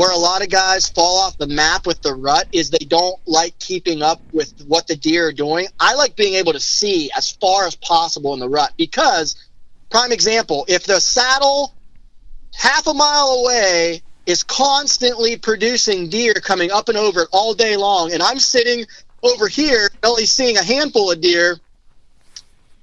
where 0.00 0.12
a 0.12 0.16
lot 0.16 0.40
of 0.42 0.48
guys 0.48 0.88
fall 0.88 1.18
off 1.18 1.36
the 1.36 1.46
map 1.46 1.86
with 1.86 2.00
the 2.00 2.14
rut 2.14 2.48
is 2.52 2.70
they 2.70 2.86
don't 2.86 3.20
like 3.26 3.58
keeping 3.58 4.00
up 4.00 4.18
with 4.32 4.50
what 4.66 4.86
the 4.86 4.96
deer 4.96 5.28
are 5.28 5.32
doing. 5.32 5.66
I 5.78 5.92
like 5.92 6.16
being 6.16 6.36
able 6.36 6.54
to 6.54 6.58
see 6.58 7.10
as 7.14 7.32
far 7.32 7.66
as 7.66 7.76
possible 7.76 8.32
in 8.32 8.40
the 8.40 8.48
rut 8.48 8.72
because, 8.78 9.36
prime 9.90 10.10
example, 10.10 10.64
if 10.68 10.84
the 10.84 11.00
saddle 11.00 11.74
half 12.54 12.86
a 12.86 12.94
mile 12.94 13.42
away 13.42 14.00
is 14.24 14.42
constantly 14.42 15.36
producing 15.36 16.08
deer 16.08 16.32
coming 16.32 16.70
up 16.70 16.88
and 16.88 16.96
over 16.96 17.24
it 17.24 17.28
all 17.30 17.52
day 17.52 17.76
long, 17.76 18.14
and 18.14 18.22
I'm 18.22 18.38
sitting 18.38 18.86
over 19.22 19.48
here 19.48 19.90
only 20.02 20.24
seeing 20.24 20.56
a 20.56 20.62
handful 20.62 21.10
of 21.10 21.20
deer, 21.20 21.60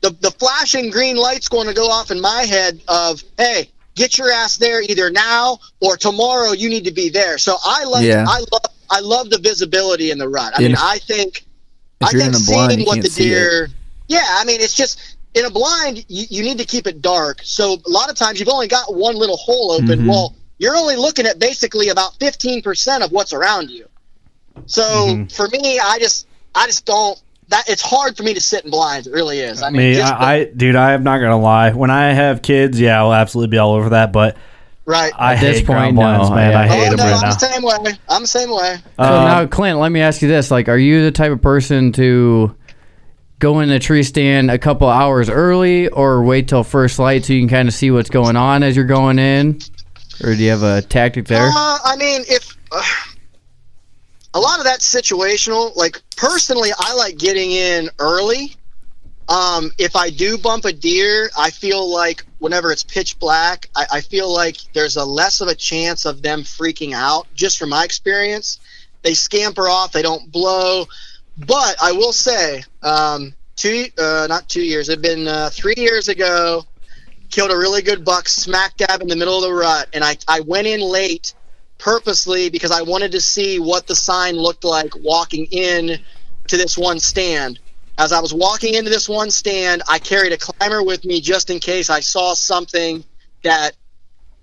the, 0.01 0.11
the 0.11 0.29
flashing 0.29 0.91
green 0.91 1.17
light's 1.17 1.49
going 1.49 1.67
to 1.67 1.73
go 1.73 1.89
off 1.89 2.11
in 2.11 2.21
my 2.21 2.43
head 2.43 2.79
of, 2.87 3.23
hey, 3.39 3.71
get 3.97 4.17
your 4.17 4.31
ass 4.31 4.57
there 4.57 4.81
either 4.81 5.09
now 5.09 5.59
or 5.81 5.97
tomorrow 5.97 6.51
you 6.53 6.69
need 6.69 6.85
to 6.85 6.91
be 6.91 7.09
there. 7.09 7.37
So 7.37 7.57
I 7.65 7.83
love, 7.83 8.03
Yeah. 8.03 8.25
I 8.27 8.39
love 8.51 8.61
I 8.89 8.99
love 9.01 9.29
the 9.29 9.39
visibility 9.39 10.11
in 10.11 10.17
the 10.17 10.29
rut. 10.29 10.53
I 10.55 10.61
mean 10.61 10.75
I 10.77 10.99
think 10.99 11.43
I 12.01 12.11
think 12.11 12.23
in 12.35 12.45
blind, 12.45 12.71
seeing 12.73 12.85
what 12.85 13.01
the 13.01 13.09
deer 13.09 13.69
Yeah, 14.07 14.23
I 14.23 14.45
mean 14.45 14.61
it's 14.61 14.75
just 14.75 15.17
in 15.33 15.43
a 15.45 15.49
blind 15.49 16.05
you, 16.07 16.25
you 16.29 16.43
need 16.43 16.59
to 16.59 16.65
keep 16.65 16.87
it 16.87 17.01
dark. 17.01 17.41
So 17.43 17.73
a 17.85 17.89
lot 17.89 18.09
of 18.09 18.15
times 18.15 18.39
you've 18.39 18.49
only 18.49 18.67
got 18.69 18.93
one 18.95 19.15
little 19.15 19.37
hole 19.37 19.71
open. 19.71 20.01
Mhm. 20.01 20.07
Well, 20.07 20.35
you're 20.59 20.75
only 20.75 20.95
looking 20.95 21.25
at 21.25 21.37
basically 21.39 21.89
about 21.89 22.17
15% 22.19 23.03
of 23.03 23.11
what's 23.11 23.33
around 23.33 23.69
you. 23.69 23.87
So 24.67 24.83
Mhm. 24.83 25.31
for 25.31 25.47
me, 25.49 25.79
I 25.79 25.99
just 25.99 26.27
I 26.55 26.65
just 26.67 26.85
don't 26.85 27.19
that 27.49 27.69
it's 27.69 27.81
hard 27.81 28.17
for 28.17 28.23
me 28.23 28.33
to 28.33 28.41
sit 28.41 28.65
in 28.65 28.71
blinds. 28.71 29.07
It 29.07 29.13
really 29.13 29.39
is. 29.39 29.61
I 29.61 29.69
mean, 29.69 29.77
Me, 29.77 29.93
just 29.95 30.13
I, 30.13 30.33
I, 30.33 30.43
dude, 30.45 30.75
I 30.75 30.93
am 30.93 31.03
not 31.03 31.19
gonna 31.19 31.39
lie. 31.39 31.71
When 31.71 31.89
I 31.89 32.13
have 32.13 32.41
kids, 32.41 32.79
yeah, 32.79 32.99
I'll 32.99 33.13
absolutely 33.13 33.51
be 33.51 33.57
all 33.57 33.73
over 33.73 33.89
that. 33.89 34.11
But 34.11 34.37
right. 34.85 35.11
I 35.17 35.33
At 35.33 35.39
hate 35.39 35.51
this 35.53 35.61
ground 35.61 35.95
point, 35.95 35.95
blinds, 35.95 36.29
no, 36.29 36.35
man. 36.35 36.51
yeah. 36.51 36.59
I 36.59 36.67
hate 36.67 36.87
oh, 36.87 36.89
them 36.89 36.97
no, 36.97 37.03
right 37.05 37.13
I'm 37.15 37.21
now. 37.21 37.29
the 37.33 37.39
same 37.39 37.63
way. 37.63 37.93
I'm 38.09 38.21
the 38.23 38.27
same 38.27 38.49
way. 38.49 38.75
So 38.97 39.03
Um, 39.03 39.25
now, 39.25 39.45
Clint, 39.47 39.79
let 39.79 39.91
me 39.91 40.01
ask 40.01 40.21
you 40.21 40.27
this: 40.27 40.51
like, 40.51 40.67
are 40.67 40.77
you 40.77 41.03
the 41.03 41.11
type 41.11 41.31
of 41.31 41.41
person 41.41 41.91
to 41.93 42.55
go 43.39 43.59
in 43.59 43.69
the 43.69 43.79
tree 43.79 44.03
stand 44.03 44.49
a 44.49 44.57
couple 44.57 44.89
hours 44.89 45.29
early, 45.29 45.87
or 45.89 46.23
wait 46.23 46.47
till 46.47 46.63
first 46.63 46.99
light 46.99 47.23
so 47.23 47.33
you 47.33 47.41
can 47.41 47.49
kind 47.49 47.67
of 47.67 47.73
see 47.73 47.91
what's 47.91 48.09
going 48.09 48.35
on 48.35 48.63
as 48.63 48.75
you're 48.75 48.85
going 48.85 49.19
in, 49.19 49.59
or 50.23 50.33
do 50.33 50.43
you 50.43 50.49
have 50.49 50.63
a 50.63 50.81
tactic 50.81 51.27
there? 51.27 51.47
Uh, 51.47 51.77
I 51.85 51.95
mean, 51.97 52.23
if 52.27 52.57
uh, 52.71 52.81
a 54.37 54.39
lot 54.39 54.59
of 54.59 54.65
that's 54.65 54.87
situational. 54.87 55.75
Like 55.75 55.99
personally, 56.15 56.69
I 56.77 56.93
like 56.93 57.17
getting 57.17 57.51
in 57.51 57.89
early. 57.97 58.55
Um, 59.27 59.71
if 59.79 59.95
I 59.95 60.11
do 60.11 60.37
bump 60.37 60.65
a 60.65 60.71
deer, 60.71 61.31
I 61.35 61.49
feel 61.49 61.91
like 61.91 62.23
whenever 62.37 62.71
it's 62.71 62.83
pitch 62.83 63.17
black, 63.17 63.67
I, 63.75 63.85
I 63.93 64.01
feel 64.01 64.31
like 64.31 64.57
there's 64.73 64.95
a 64.95 65.03
less 65.03 65.41
of 65.41 65.47
a 65.47 65.55
chance 65.55 66.05
of 66.05 66.21
them 66.21 66.43
freaking 66.43 66.93
out. 66.93 67.27
Just 67.33 67.57
from 67.57 67.69
my 67.69 67.83
experience, 67.83 68.59
they 69.01 69.15
scamper 69.15 69.67
off, 69.67 69.91
they 69.91 70.03
don't 70.03 70.31
blow. 70.31 70.85
But 71.39 71.75
I 71.81 71.93
will 71.93 72.13
say, 72.13 72.63
um, 72.83 73.33
two 73.55 73.87
uh, 73.97 74.27
not 74.29 74.47
two 74.47 74.63
years, 74.63 74.87
it'd 74.87 75.01
been 75.01 75.27
uh, 75.27 75.49
three 75.51 75.75
years 75.77 76.09
ago. 76.09 76.63
Killed 77.31 77.51
a 77.51 77.57
really 77.57 77.81
good 77.81 78.05
buck 78.05 78.29
smack 78.29 78.77
dab 78.77 79.01
in 79.01 79.07
the 79.07 79.15
middle 79.15 79.35
of 79.35 79.41
the 79.41 79.53
rut, 79.53 79.89
and 79.93 80.03
I 80.03 80.15
I 80.27 80.41
went 80.41 80.67
in 80.67 80.79
late 80.79 81.33
purposely 81.77 82.49
because 82.49 82.71
I 82.71 82.81
wanted 82.81 83.11
to 83.13 83.21
see 83.21 83.59
what 83.59 83.87
the 83.87 83.95
sign 83.95 84.35
looked 84.35 84.63
like 84.63 84.91
walking 84.95 85.45
in 85.51 85.99
to 86.47 86.57
this 86.57 86.77
one 86.77 86.99
stand. 86.99 87.59
As 87.97 88.11
I 88.11 88.19
was 88.19 88.33
walking 88.33 88.75
into 88.75 88.89
this 88.89 89.09
one 89.09 89.31
stand, 89.31 89.81
I 89.89 89.99
carried 89.99 90.31
a 90.31 90.37
climber 90.37 90.83
with 90.83 91.03
me 91.03 91.19
just 91.19 91.49
in 91.49 91.59
case 91.59 91.89
I 91.89 91.99
saw 91.99 92.33
something 92.33 93.03
that 93.43 93.71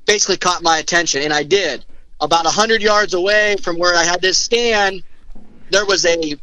basically 0.07 0.37
caught 0.37 0.63
my 0.63 0.79
attention, 0.79 1.23
and 1.23 1.33
I 1.33 1.45
did. 1.45 1.85
About 2.21 2.47
a 2.47 2.51
hundred 2.51 2.83
yards 2.83 3.15
away 3.15 3.57
from 3.63 3.79
where 3.79 3.95
I 3.95 4.03
had 4.03 4.21
this 4.21 4.39
stand, 4.39 5.03
there 5.71 5.87
was 5.87 6.05
a 6.05 6.37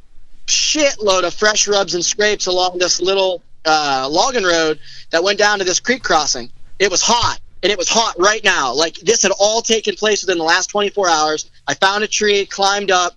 shitload 0.48 1.24
of 1.24 1.34
fresh 1.34 1.68
rubs 1.68 1.96
and 1.96 2.04
scrapes 2.04 2.48
along 2.48 2.78
this 2.78 3.02
little 3.02 3.42
uh, 3.66 4.08
logging 4.10 4.44
road 4.44 4.80
that 5.12 5.24
went 5.24 5.38
down 5.38 5.60
to 5.60 5.66
this 5.66 5.80
creek 5.80 6.04
crossing. 6.04 6.50
It 6.80 6.89
was 6.89 7.02
hot. 7.02 7.39
And 7.64 7.72
it 7.72 7.78
was 7.78 7.89
hot 7.89 8.16
right 8.18 8.43
now. 8.43 8.74
Like 8.74 8.95
this 8.95 9.24
had 9.24 9.32
all 9.39 9.62
taken 9.62 9.95
place 9.95 10.24
within 10.24 10.38
the 10.38 10.43
last 10.43 10.68
24 10.68 11.09
hours. 11.09 11.49
I 11.68 11.74
found 11.76 12.03
a 12.03 12.07
tree, 12.07 12.45
climbed 12.45 12.91
up. 12.91 13.14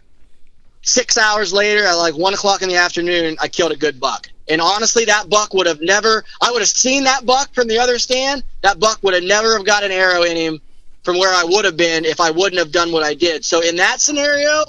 Six 0.83 1.17
hours 1.17 1.51
later, 1.51 1.85
at 1.87 1.95
like 1.95 2.15
one 2.15 2.35
o'clock 2.35 2.61
in 2.61 2.69
the 2.69 2.77
afternoon, 2.77 3.37
I 3.41 3.49
killed 3.49 3.73
a 3.73 3.77
good 3.77 3.99
buck. 3.99 4.29
And 4.49 4.61
honestly, 4.61 5.07
that 5.07 5.31
buck 5.31 5.55
would 5.55 5.67
have 5.67 5.81
never. 5.81 6.25
I 6.43 6.51
would 6.51 6.61
have 6.61 6.69
seen 6.69 7.05
that 7.05 7.25
buck 7.25 7.55
from 7.55 7.69
the 7.69 7.79
other 7.79 7.99
stand. 7.99 8.43
That 8.61 8.79
buck 8.79 8.99
would 9.03 9.15
have 9.15 9.25
never 9.25 9.57
have 9.57 9.65
got 9.65 9.83
an 9.83 9.91
arrow 9.91 10.25
in 10.25 10.37
him 10.37 10.61
from 11.03 11.19
where 11.19 11.33
I 11.35 11.45
would 11.45 11.65
have 11.65 11.79
been 11.79 12.05
if 12.05 12.21
I 12.21 12.31
wouldn't 12.31 12.59
have 12.59 12.71
done 12.71 12.93
what 12.93 13.03
I 13.03 13.15
did. 13.15 13.47
So 13.47 13.63
in 13.63 13.77
that 13.77 14.01
scenario, 14.01 14.65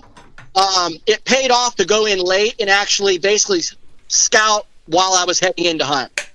um, 0.56 0.94
it 1.06 1.24
paid 1.26 1.52
off 1.52 1.76
to 1.76 1.86
go 1.86 2.06
in 2.06 2.20
late 2.20 2.56
and 2.60 2.70
actually 2.70 3.18
basically 3.18 3.62
scout 4.08 4.68
while 4.86 5.14
I 5.14 5.26
was 5.26 5.40
heading 5.40 5.66
in 5.66 5.80
to 5.80 5.86
hunt. 5.86 6.30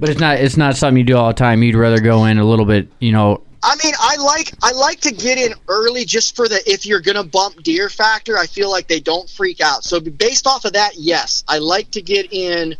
But 0.00 0.08
it's 0.08 0.18
not 0.18 0.38
it's 0.38 0.56
not 0.56 0.76
something 0.76 0.96
you 0.96 1.04
do 1.04 1.16
all 1.16 1.28
the 1.28 1.34
time. 1.34 1.62
You'd 1.62 1.76
rather 1.76 2.00
go 2.00 2.24
in 2.24 2.38
a 2.38 2.44
little 2.44 2.64
bit, 2.64 2.88
you 3.00 3.12
know. 3.12 3.42
I 3.62 3.76
mean, 3.84 3.92
I 4.00 4.16
like 4.16 4.52
I 4.62 4.72
like 4.72 5.00
to 5.00 5.12
get 5.12 5.36
in 5.36 5.52
early 5.68 6.06
just 6.06 6.34
for 6.34 6.48
the 6.48 6.62
if 6.66 6.86
you're 6.86 7.02
gonna 7.02 7.22
bump 7.22 7.62
deer 7.62 7.90
factor. 7.90 8.38
I 8.38 8.46
feel 8.46 8.70
like 8.70 8.88
they 8.88 9.00
don't 9.00 9.28
freak 9.28 9.60
out. 9.60 9.84
So 9.84 10.00
based 10.00 10.46
off 10.46 10.64
of 10.64 10.72
that, 10.72 10.92
yes, 10.96 11.44
I 11.46 11.58
like 11.58 11.90
to 11.90 12.00
get 12.00 12.32
in. 12.32 12.74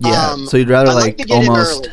Yeah. 0.00 0.30
um, 0.30 0.46
so 0.46 0.56
you'd 0.56 0.68
rather 0.68 0.90
I 0.90 0.94
like 0.94 1.04
like, 1.04 1.16
to 1.18 1.24
get 1.24 1.42
in 1.44 1.48
almost, 1.48 1.90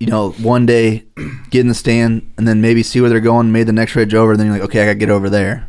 you 0.00 0.08
know, 0.08 0.30
one 0.32 0.66
day 0.66 1.04
get 1.50 1.60
in 1.60 1.68
the 1.68 1.74
stand 1.74 2.32
and 2.36 2.46
then 2.46 2.60
maybe 2.60 2.82
see 2.82 3.00
where 3.00 3.08
they're 3.08 3.20
going, 3.20 3.52
made 3.52 3.68
the 3.68 3.72
next 3.72 3.94
ridge 3.94 4.14
over, 4.14 4.32
and 4.32 4.40
then 4.40 4.48
you're 4.48 4.56
like, 4.56 4.64
okay, 4.64 4.82
I 4.82 4.86
gotta 4.86 4.98
get 4.98 5.10
over 5.10 5.30
there. 5.30 5.68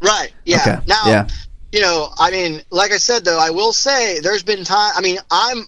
Right. 0.00 0.32
Yeah. 0.44 0.58
Okay. 0.58 0.78
Now, 0.86 1.02
Yeah. 1.06 1.28
you 1.72 1.80
know, 1.80 2.10
I 2.16 2.30
mean, 2.30 2.62
like 2.70 2.92
I 2.92 2.98
said 2.98 3.24
though, 3.24 3.40
I 3.40 3.50
will 3.50 3.72
say 3.72 4.20
there's 4.20 4.44
been 4.44 4.62
time. 4.62 4.92
I 4.94 5.00
mean, 5.00 5.18
I'm 5.32 5.66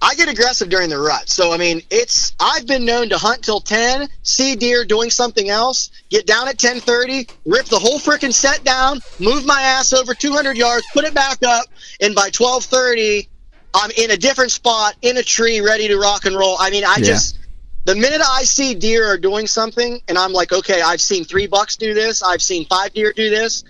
I 0.00 0.14
get 0.14 0.28
aggressive 0.28 0.68
during 0.68 0.90
the 0.90 0.98
rut. 0.98 1.28
So 1.28 1.52
I 1.52 1.56
mean, 1.56 1.82
it's 1.90 2.34
I've 2.40 2.66
been 2.66 2.84
known 2.84 3.08
to 3.10 3.18
hunt 3.18 3.42
till 3.42 3.60
10, 3.60 4.08
see 4.22 4.56
deer 4.56 4.84
doing 4.84 5.10
something 5.10 5.48
else, 5.48 5.90
get 6.10 6.26
down 6.26 6.48
at 6.48 6.58
10:30, 6.58 7.28
rip 7.46 7.66
the 7.66 7.78
whole 7.78 7.98
freaking 7.98 8.34
set 8.34 8.64
down, 8.64 9.02
move 9.18 9.44
my 9.46 9.60
ass 9.62 9.92
over 9.92 10.14
200 10.14 10.56
yards, 10.56 10.86
put 10.88 11.04
it 11.04 11.14
back 11.14 11.38
up, 11.44 11.66
and 12.00 12.14
by 12.14 12.30
12:30, 12.30 13.28
I'm 13.74 13.90
in 13.96 14.10
a 14.12 14.16
different 14.16 14.52
spot 14.52 14.94
in 15.02 15.16
a 15.16 15.22
tree, 15.22 15.60
ready 15.60 15.88
to 15.88 15.98
rock 15.98 16.26
and 16.26 16.36
roll. 16.36 16.56
I 16.60 16.70
mean, 16.70 16.84
I 16.84 16.98
Yeah. 16.98 17.06
just 17.06 17.38
the 17.86 17.94
minute 17.94 18.22
I 18.24 18.44
see 18.44 18.74
deer 18.74 19.06
are 19.06 19.18
doing 19.18 19.46
something, 19.46 20.00
and 20.08 20.18
I'm 20.18 20.32
like, 20.32 20.52
okay, 20.52 20.82
I've 20.82 21.00
seen 21.02 21.24
three 21.24 21.46
bucks 21.46 21.76
do 21.76 21.94
this, 21.94 22.22
I've 22.22 22.42
seen 22.42 22.66
five 22.66 22.92
deer 22.92 23.12
do 23.16 23.30
this. 23.30 23.64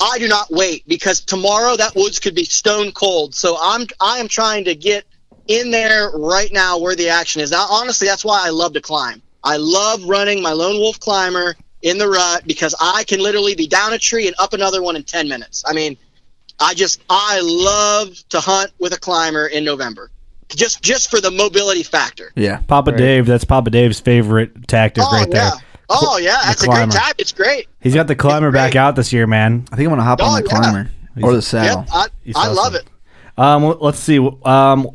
I 0.00 0.18
do 0.18 0.28
not 0.28 0.50
wait 0.50 0.84
because 0.88 1.20
tomorrow 1.20 1.76
that 1.76 1.94
woods 1.94 2.18
could 2.18 2.34
be 2.34 2.44
stone 2.44 2.92
cold. 2.92 3.34
So 3.34 3.58
I'm 3.60 3.86
I 4.00 4.18
am 4.18 4.28
trying 4.28 4.64
to 4.64 4.74
get 4.74 5.04
in 5.50 5.70
there 5.72 6.10
right 6.14 6.52
now 6.52 6.78
where 6.78 6.94
the 6.94 7.08
action 7.08 7.42
is. 7.42 7.50
Now, 7.50 7.66
honestly, 7.68 8.06
that's 8.06 8.24
why 8.24 8.40
I 8.46 8.50
love 8.50 8.72
to 8.74 8.80
climb. 8.80 9.20
I 9.42 9.56
love 9.56 10.04
running 10.04 10.40
my 10.42 10.52
lone 10.52 10.76
wolf 10.78 11.00
climber 11.00 11.56
in 11.82 11.98
the 11.98 12.08
rut 12.08 12.44
because 12.46 12.74
I 12.80 13.04
can 13.04 13.20
literally 13.20 13.54
be 13.54 13.66
down 13.66 13.92
a 13.92 13.98
tree 13.98 14.26
and 14.26 14.36
up 14.38 14.52
another 14.52 14.82
one 14.82 14.94
in 14.96 15.02
10 15.02 15.28
minutes. 15.28 15.64
I 15.66 15.72
mean, 15.72 15.96
I 16.60 16.74
just 16.74 17.02
I 17.10 17.40
love 17.42 18.16
to 18.28 18.38
hunt 18.40 18.70
with 18.78 18.92
a 18.92 18.98
climber 19.00 19.46
in 19.48 19.64
November. 19.64 20.10
Just 20.50 20.82
just 20.82 21.10
for 21.10 21.20
the 21.20 21.30
mobility 21.30 21.82
factor. 21.82 22.32
Yeah. 22.36 22.58
Papa 22.66 22.92
Dave, 22.92 23.26
that's 23.26 23.44
Papa 23.44 23.70
Dave's 23.70 23.98
favorite 24.00 24.68
tactic 24.68 25.02
Oh 25.06 25.12
right 25.12 25.28
yeah. 25.32 25.50
there. 25.50 25.60
Oh 25.88 26.18
yeah, 26.18 26.40
The 26.42 26.46
that's 26.46 26.62
a 26.62 26.66
great 26.66 26.74
climber. 26.76 26.94
time. 26.94 27.12
It's 27.18 27.32
great. 27.32 27.66
He's 27.80 27.94
got 27.94 28.06
the 28.08 28.14
climber 28.16 28.50
back 28.52 28.76
out 28.76 28.94
this 28.94 29.12
year, 29.12 29.26
man. 29.26 29.64
I 29.72 29.76
think 29.76 29.86
I'm 29.86 29.92
gonna 29.92 30.02
hop 30.02 30.20
Oh, 30.22 30.26
on 30.26 30.42
the 30.42 30.48
yeah. 30.48 30.58
climber 30.60 30.90
or 31.22 31.34
the 31.34 31.42
saddle. 31.42 31.84
Yep, 31.88 31.88
I, 31.92 32.08
I 32.36 32.48
love 32.48 32.74
it. 32.74 32.84
Um, 33.38 33.76
let's 33.80 33.98
see. 33.98 34.18
Um, 34.44 34.90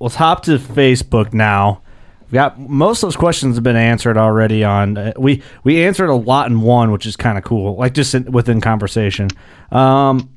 let's 0.00 0.14
hop 0.16 0.42
to 0.44 0.58
Facebook 0.58 1.32
now. 1.32 1.82
We 2.30 2.36
got 2.36 2.58
most 2.58 3.02
of 3.02 3.08
those 3.08 3.16
questions 3.16 3.56
have 3.56 3.64
been 3.64 3.76
answered 3.76 4.16
already. 4.16 4.64
On 4.64 4.96
uh, 4.96 5.12
we 5.16 5.42
we 5.62 5.84
answered 5.84 6.08
a 6.08 6.14
lot 6.14 6.50
in 6.50 6.60
one, 6.60 6.90
which 6.90 7.06
is 7.06 7.16
kind 7.16 7.38
of 7.38 7.44
cool. 7.44 7.76
Like 7.76 7.94
just 7.94 8.14
in, 8.14 8.30
within 8.32 8.60
conversation. 8.60 9.28
Um, 9.70 10.30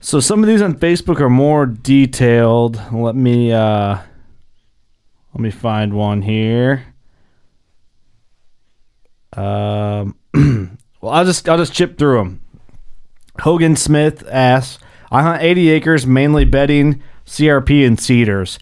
so 0.00 0.20
some 0.20 0.42
of 0.42 0.48
these 0.48 0.62
on 0.62 0.74
Facebook 0.74 1.20
are 1.20 1.30
more 1.30 1.66
detailed. 1.66 2.80
Let 2.92 3.16
me 3.16 3.52
uh, 3.52 3.98
let 5.34 5.40
me 5.40 5.50
find 5.50 5.94
one 5.94 6.22
here. 6.22 6.94
Um, 9.34 10.16
well, 11.00 11.12
I'll 11.12 11.24
just 11.24 11.48
I'll 11.48 11.58
just 11.58 11.72
chip 11.72 11.98
through 11.98 12.18
them. 12.18 12.40
Hogan 13.40 13.76
Smith 13.76 14.26
asks, 14.28 14.82
I 15.10 15.22
hunt 15.22 15.42
80 15.42 15.70
acres, 15.70 16.06
mainly 16.06 16.44
bedding, 16.44 17.02
CRP, 17.28 17.86
and 17.86 18.00
cedars. 18.00 18.58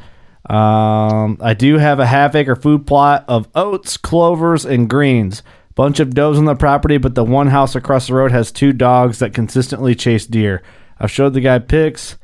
Um, 0.49 1.39
I 1.41 1.55
do 1.55 1.79
have 1.79 1.99
a 1.99 2.07
half 2.07 2.35
acre 2.35 2.55
food 2.55 2.87
plot 2.87 3.25
of 3.27 3.49
oats, 3.55 3.97
clovers, 3.97 4.65
and 4.65 4.89
greens. 4.89 5.43
Bunch 5.75 6.01
of 6.01 6.15
does 6.15 6.39
on 6.39 6.45
the 6.45 6.55
property, 6.55 6.99
but 6.99 7.15
the 7.15 7.25
one 7.25 7.49
house 7.49 7.75
across 7.75 8.07
the 8.07 8.15
road 8.15 8.33
has 8.33 8.51
two 8.51 8.73
dogs 8.73 9.19
that 9.19 9.35
consistently 9.35 9.95
chase 9.95 10.27
deer. 10.27 10.63
I've 10.99 11.11
showed 11.11 11.35
the 11.35 11.41
guy 11.41 11.59
pics, 11.59 12.17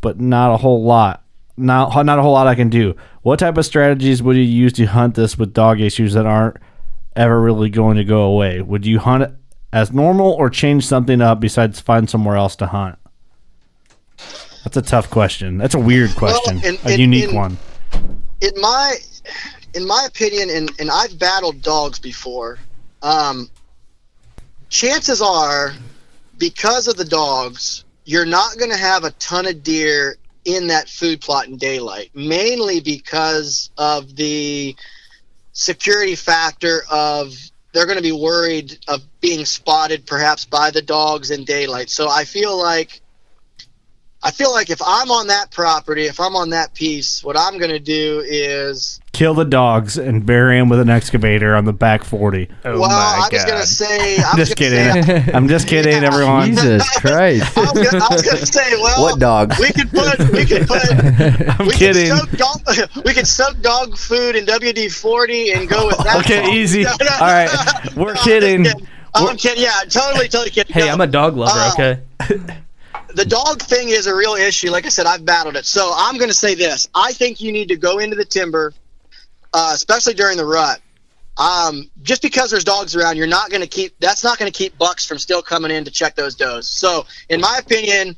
but 0.00 0.20
not 0.20 0.52
a 0.52 0.58
whole 0.58 0.84
lot. 0.84 1.24
Not 1.56 2.04
not 2.04 2.18
a 2.18 2.22
whole 2.22 2.32
lot 2.32 2.46
I 2.46 2.54
can 2.54 2.68
do. 2.68 2.96
What 3.22 3.38
type 3.38 3.58
of 3.58 3.66
strategies 3.66 4.22
would 4.22 4.36
you 4.36 4.42
use 4.42 4.72
to 4.74 4.86
hunt 4.86 5.14
this 5.14 5.38
with 5.38 5.54
dog 5.54 5.80
issues 5.80 6.14
that 6.14 6.26
aren't 6.26 6.56
ever 7.16 7.40
really 7.40 7.70
going 7.70 7.96
to 7.96 8.04
go 8.04 8.22
away? 8.22 8.60
Would 8.60 8.86
you 8.86 8.98
hunt 8.98 9.22
it 9.24 9.32
as 9.72 9.92
normal 9.92 10.30
or 10.32 10.50
change 10.50 10.86
something 10.86 11.20
up 11.20 11.40
besides 11.40 11.80
find 11.80 12.08
somewhere 12.08 12.36
else 12.36 12.56
to 12.56 12.66
hunt? 12.66 12.98
That's 14.64 14.76
a 14.76 14.82
tough 14.82 15.10
question. 15.10 15.58
That's 15.58 15.74
a 15.74 15.78
weird 15.78 16.14
question. 16.16 16.60
in- 16.64 16.78
a 16.84 16.92
in- 16.94 17.00
unique 17.00 17.30
in- 17.30 17.34
one. 17.36 17.58
in 18.40 18.52
my 18.60 18.96
in 19.74 19.86
my 19.86 20.04
opinion 20.08 20.50
and, 20.50 20.70
and 20.80 20.90
i've 20.90 21.16
battled 21.18 21.62
dogs 21.62 21.98
before 22.00 22.58
um, 23.02 23.48
chances 24.68 25.22
are 25.22 25.72
because 26.38 26.88
of 26.88 26.96
the 26.96 27.04
dogs 27.04 27.84
you're 28.04 28.26
not 28.26 28.56
going 28.58 28.70
to 28.70 28.76
have 28.76 29.04
a 29.04 29.10
ton 29.12 29.46
of 29.46 29.62
deer 29.62 30.16
in 30.44 30.66
that 30.68 30.88
food 30.88 31.20
plot 31.20 31.46
in 31.46 31.56
daylight 31.56 32.10
mainly 32.14 32.80
because 32.80 33.70
of 33.78 34.16
the 34.16 34.74
security 35.52 36.14
factor 36.16 36.82
of 36.90 37.32
they're 37.72 37.86
going 37.86 37.96
to 37.98 38.02
be 38.02 38.10
worried 38.12 38.76
of 38.88 39.02
being 39.20 39.44
spotted 39.44 40.04
perhaps 40.06 40.44
by 40.44 40.70
the 40.70 40.82
dogs 40.82 41.30
in 41.30 41.44
daylight 41.44 41.90
so 41.90 42.08
i 42.08 42.24
feel 42.24 42.58
like 42.58 42.99
I 44.22 44.30
feel 44.30 44.52
like 44.52 44.68
if 44.68 44.82
I'm 44.84 45.10
on 45.10 45.28
that 45.28 45.50
property, 45.50 46.04
if 46.04 46.20
I'm 46.20 46.36
on 46.36 46.50
that 46.50 46.74
piece, 46.74 47.24
what 47.24 47.38
I'm 47.38 47.56
going 47.58 47.70
to 47.70 47.78
do 47.78 48.22
is 48.26 49.00
Kill 49.12 49.32
the 49.34 49.44
dogs 49.46 49.96
and 49.98 50.24
bury 50.26 50.58
them 50.58 50.68
with 50.68 50.78
an 50.78 50.90
excavator 50.90 51.56
on 51.56 51.64
the 51.64 51.72
back 51.72 52.04
40. 52.04 52.48
Oh 52.64 52.78
well, 52.80 52.88
my 52.90 52.94
I 52.96 53.28
was 53.32 53.40
god. 53.44 53.48
going 53.48 53.60
to 53.60 53.66
say, 53.66 54.16
I'm 54.26 54.36
just 54.36 54.56
kidding. 54.56 55.02
say- 55.04 55.32
I'm 55.32 55.48
just 55.48 55.68
kidding, 55.68 56.04
everyone. 56.04 56.48
Jesus 56.50 56.88
Christ. 56.98 57.56
I 57.58 57.60
was 57.62 57.72
gonna, 57.90 58.04
I 58.04 58.08
was 58.14 58.22
gonna 58.22 58.46
say, 58.46 58.74
well, 58.80 59.02
What 59.02 59.18
dog? 59.20 59.54
We 59.58 59.72
could 59.72 59.90
put, 59.90 60.18
we 60.32 60.44
could 60.44 60.66
put, 60.68 60.84
I'm 61.58 61.66
we 61.66 61.72
kidding. 61.72 62.10
Could 62.14 62.38
soak 62.38 62.64
dog, 62.66 63.04
we 63.04 63.14
could 63.14 63.26
soak 63.26 63.60
dog 63.62 63.96
food 63.96 64.36
in 64.36 64.44
WD 64.44 64.92
forty 64.94 65.52
and 65.52 65.68
go 65.68 65.86
with 65.86 65.96
that. 65.98 66.18
Okay, 66.20 66.52
easy. 66.52 66.84
No, 66.84 66.92
no, 67.00 67.06
All 67.14 67.26
right, 67.26 67.96
we're 67.96 68.02
no, 68.04 68.08
I'm 68.10 68.14
just 68.16 68.24
kidding. 68.24 68.66
I'm 69.14 69.36
kidding. 69.36 69.62
Yeah, 69.62 69.80
totally, 69.88 70.28
totally 70.28 70.50
kidding. 70.50 70.72
Hey, 70.74 70.86
No, 70.86 70.92
I'm 70.92 71.00
a 71.00 71.06
dog 71.06 71.36
lover. 71.36 71.58
Uh, 71.58 71.72
okay. 71.72 72.00
The 73.14 73.24
dog 73.24 73.62
thing 73.62 73.88
is 73.88 74.06
a 74.06 74.14
real 74.14 74.34
issue. 74.34 74.70
Like 74.70 74.86
I 74.86 74.88
said, 74.88 75.06
I've 75.06 75.24
battled 75.24 75.56
it. 75.56 75.66
So 75.66 75.92
I'm 75.94 76.16
going 76.16 76.30
to 76.30 76.36
say 76.36 76.54
this: 76.54 76.88
I 76.94 77.12
think 77.12 77.40
you 77.40 77.52
need 77.52 77.68
to 77.68 77.76
go 77.76 77.98
into 77.98 78.16
the 78.16 78.24
timber, 78.24 78.72
uh, 79.52 79.72
especially 79.74 80.14
during 80.14 80.36
the 80.36 80.44
rut. 80.44 80.80
Um, 81.36 81.90
just 82.02 82.20
because 82.22 82.50
there's 82.50 82.64
dogs 82.64 82.94
around, 82.94 83.16
you're 83.16 83.26
not 83.26 83.50
going 83.50 83.62
to 83.62 83.66
keep. 83.66 83.94
That's 84.00 84.24
not 84.24 84.38
going 84.38 84.50
to 84.50 84.56
keep 84.56 84.76
bucks 84.76 85.06
from 85.06 85.18
still 85.18 85.42
coming 85.42 85.70
in 85.70 85.84
to 85.84 85.90
check 85.90 86.14
those 86.14 86.34
does. 86.34 86.68
So, 86.68 87.06
in 87.28 87.40
my 87.40 87.58
opinion, 87.58 88.16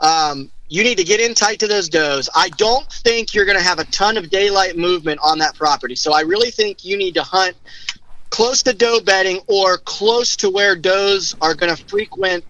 um, 0.00 0.50
you 0.68 0.84
need 0.84 0.98
to 0.98 1.04
get 1.04 1.20
in 1.20 1.34
tight 1.34 1.60
to 1.60 1.68
those 1.68 1.88
does. 1.88 2.28
I 2.34 2.50
don't 2.50 2.90
think 2.92 3.34
you're 3.34 3.46
going 3.46 3.58
to 3.58 3.64
have 3.64 3.78
a 3.78 3.84
ton 3.84 4.16
of 4.16 4.30
daylight 4.30 4.76
movement 4.76 5.20
on 5.22 5.38
that 5.38 5.54
property. 5.54 5.96
So, 5.96 6.12
I 6.12 6.20
really 6.20 6.50
think 6.50 6.84
you 6.84 6.98
need 6.98 7.14
to 7.14 7.22
hunt 7.22 7.56
close 8.30 8.62
to 8.62 8.72
doe 8.72 9.00
bedding 9.00 9.40
or 9.46 9.76
close 9.78 10.36
to 10.36 10.50
where 10.50 10.76
does 10.76 11.34
are 11.40 11.54
going 11.54 11.74
to 11.74 11.84
frequent 11.86 12.44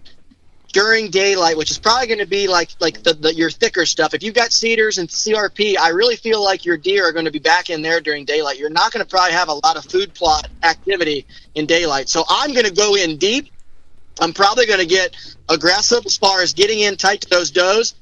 during 0.71 1.09
daylight, 1.09 1.57
which 1.57 1.71
is 1.71 1.77
probably 1.77 2.07
going 2.07 2.19
to 2.19 2.25
be 2.25 2.47
like 2.47 2.69
like 2.79 3.03
the, 3.03 3.13
the 3.13 3.33
your 3.33 3.49
thicker 3.49 3.85
stuff. 3.85 4.13
If 4.13 4.23
you've 4.23 4.35
got 4.35 4.51
cedars 4.51 4.97
and 4.97 5.09
CRP, 5.09 5.77
I 5.77 5.89
really 5.89 6.15
feel 6.15 6.43
like 6.43 6.65
your 6.65 6.77
deer 6.77 7.07
are 7.07 7.11
going 7.11 7.25
to 7.25 7.31
be 7.31 7.39
back 7.39 7.69
in 7.69 7.81
there 7.81 8.01
during 8.01 8.25
daylight. 8.25 8.57
You're 8.57 8.69
not 8.69 8.91
going 8.91 9.03
to 9.03 9.09
probably 9.09 9.33
have 9.33 9.49
a 9.49 9.53
lot 9.53 9.77
of 9.77 9.85
food 9.85 10.13
plot 10.13 10.47
activity 10.63 11.25
in 11.55 11.65
daylight. 11.65 12.09
So 12.09 12.23
I'm 12.29 12.53
going 12.53 12.65
to 12.65 12.73
go 12.73 12.95
in 12.95 13.17
deep. 13.17 13.51
I'm 14.19 14.33
probably 14.33 14.65
going 14.65 14.79
to 14.79 14.85
get 14.85 15.15
aggressive 15.49 16.05
as 16.05 16.17
far 16.17 16.41
as 16.41 16.53
getting 16.53 16.79
in 16.79 16.97
tight 16.97 17.21
to 17.21 17.29
those 17.29 17.51
does. 17.51 17.95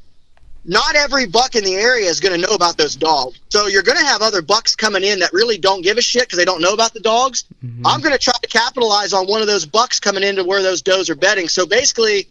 Not 0.66 0.96
every 0.96 1.26
buck 1.26 1.56
in 1.56 1.64
the 1.64 1.76
area 1.76 2.10
is 2.10 2.20
going 2.20 2.40
to 2.40 2.48
know 2.48 2.54
about 2.54 2.78
those 2.78 2.96
dogs. 2.96 3.40
So 3.50 3.68
you're 3.68 3.84
going 3.84 3.98
to 3.98 4.06
have 4.06 4.22
other 4.22 4.42
bucks 4.42 4.76
coming 4.76 5.04
in 5.04 5.20
that 5.20 5.32
really 5.32 5.58
don't 5.58 5.82
give 5.82 5.98
a 5.98 6.02
shit 6.02 6.24
because 6.24 6.38
they 6.38 6.46
don't 6.46 6.62
know 6.62 6.74
about 6.74 6.94
the 6.94 7.00
dogs. 7.00 7.46
Mm-hmm. 7.64 7.88
I'm 7.88 8.02
going 8.02 8.12
to 8.12 8.20
try 8.20 8.34
to 8.42 8.48
capitalize 8.48 9.14
on 9.14 9.26
one 9.26 9.42
of 9.42 9.48
those 9.48 9.66
bucks 9.66 10.00
coming 10.00 10.24
into 10.24 10.44
where 10.44 10.62
those 10.62 10.82
does 10.82 11.10
are 11.10 11.16
bedding. 11.16 11.48
So 11.48 11.66
basically, 11.66 12.28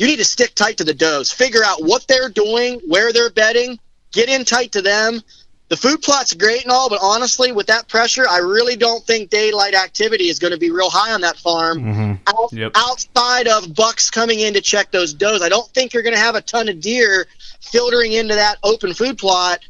you 0.00 0.06
need 0.06 0.16
to 0.16 0.24
stick 0.24 0.54
tight 0.54 0.78
to 0.78 0.84
the 0.84 0.94
does. 0.94 1.30
Figure 1.30 1.62
out 1.62 1.84
what 1.84 2.08
they're 2.08 2.30
doing, 2.30 2.80
where 2.88 3.12
they're 3.12 3.30
bedding, 3.30 3.78
get 4.12 4.30
in 4.30 4.46
tight 4.46 4.72
to 4.72 4.80
them, 4.80 5.20
the 5.68 5.76
food 5.76 6.02
plot's 6.02 6.32
great 6.34 6.62
and 6.62 6.72
all, 6.72 6.88
but 6.88 6.98
honestly, 7.00 7.52
with 7.52 7.66
that 7.68 7.86
pressure, 7.86 8.26
I 8.28 8.38
really 8.38 8.76
don't 8.76 9.04
think 9.06 9.28
daylight 9.28 9.74
activity 9.74 10.28
is 10.28 10.38
going 10.40 10.52
to 10.52 10.58
be 10.58 10.70
real 10.70 10.90
high 10.90 11.12
on 11.12 11.20
that 11.20 11.36
farm. 11.36 11.78
Mm-hmm. 11.78 12.12
Out, 12.26 12.52
Yep. 12.52 12.72
Outside 12.74 13.46
of 13.46 13.72
bucks 13.74 14.10
coming 14.10 14.40
in 14.40 14.54
to 14.54 14.60
check 14.62 14.90
those 14.90 15.12
does, 15.14 15.42
I 15.42 15.48
don't 15.48 15.68
think 15.68 15.92
you're 15.92 16.02
going 16.02 16.16
to 16.16 16.20
have 16.20 16.34
a 16.34 16.40
ton 16.40 16.68
of 16.68 16.80
deer 16.80 17.26
filtering 17.60 18.12
into 18.14 18.34
that 18.34 18.56
open 18.64 18.94
food 18.94 19.16
plot 19.18 19.60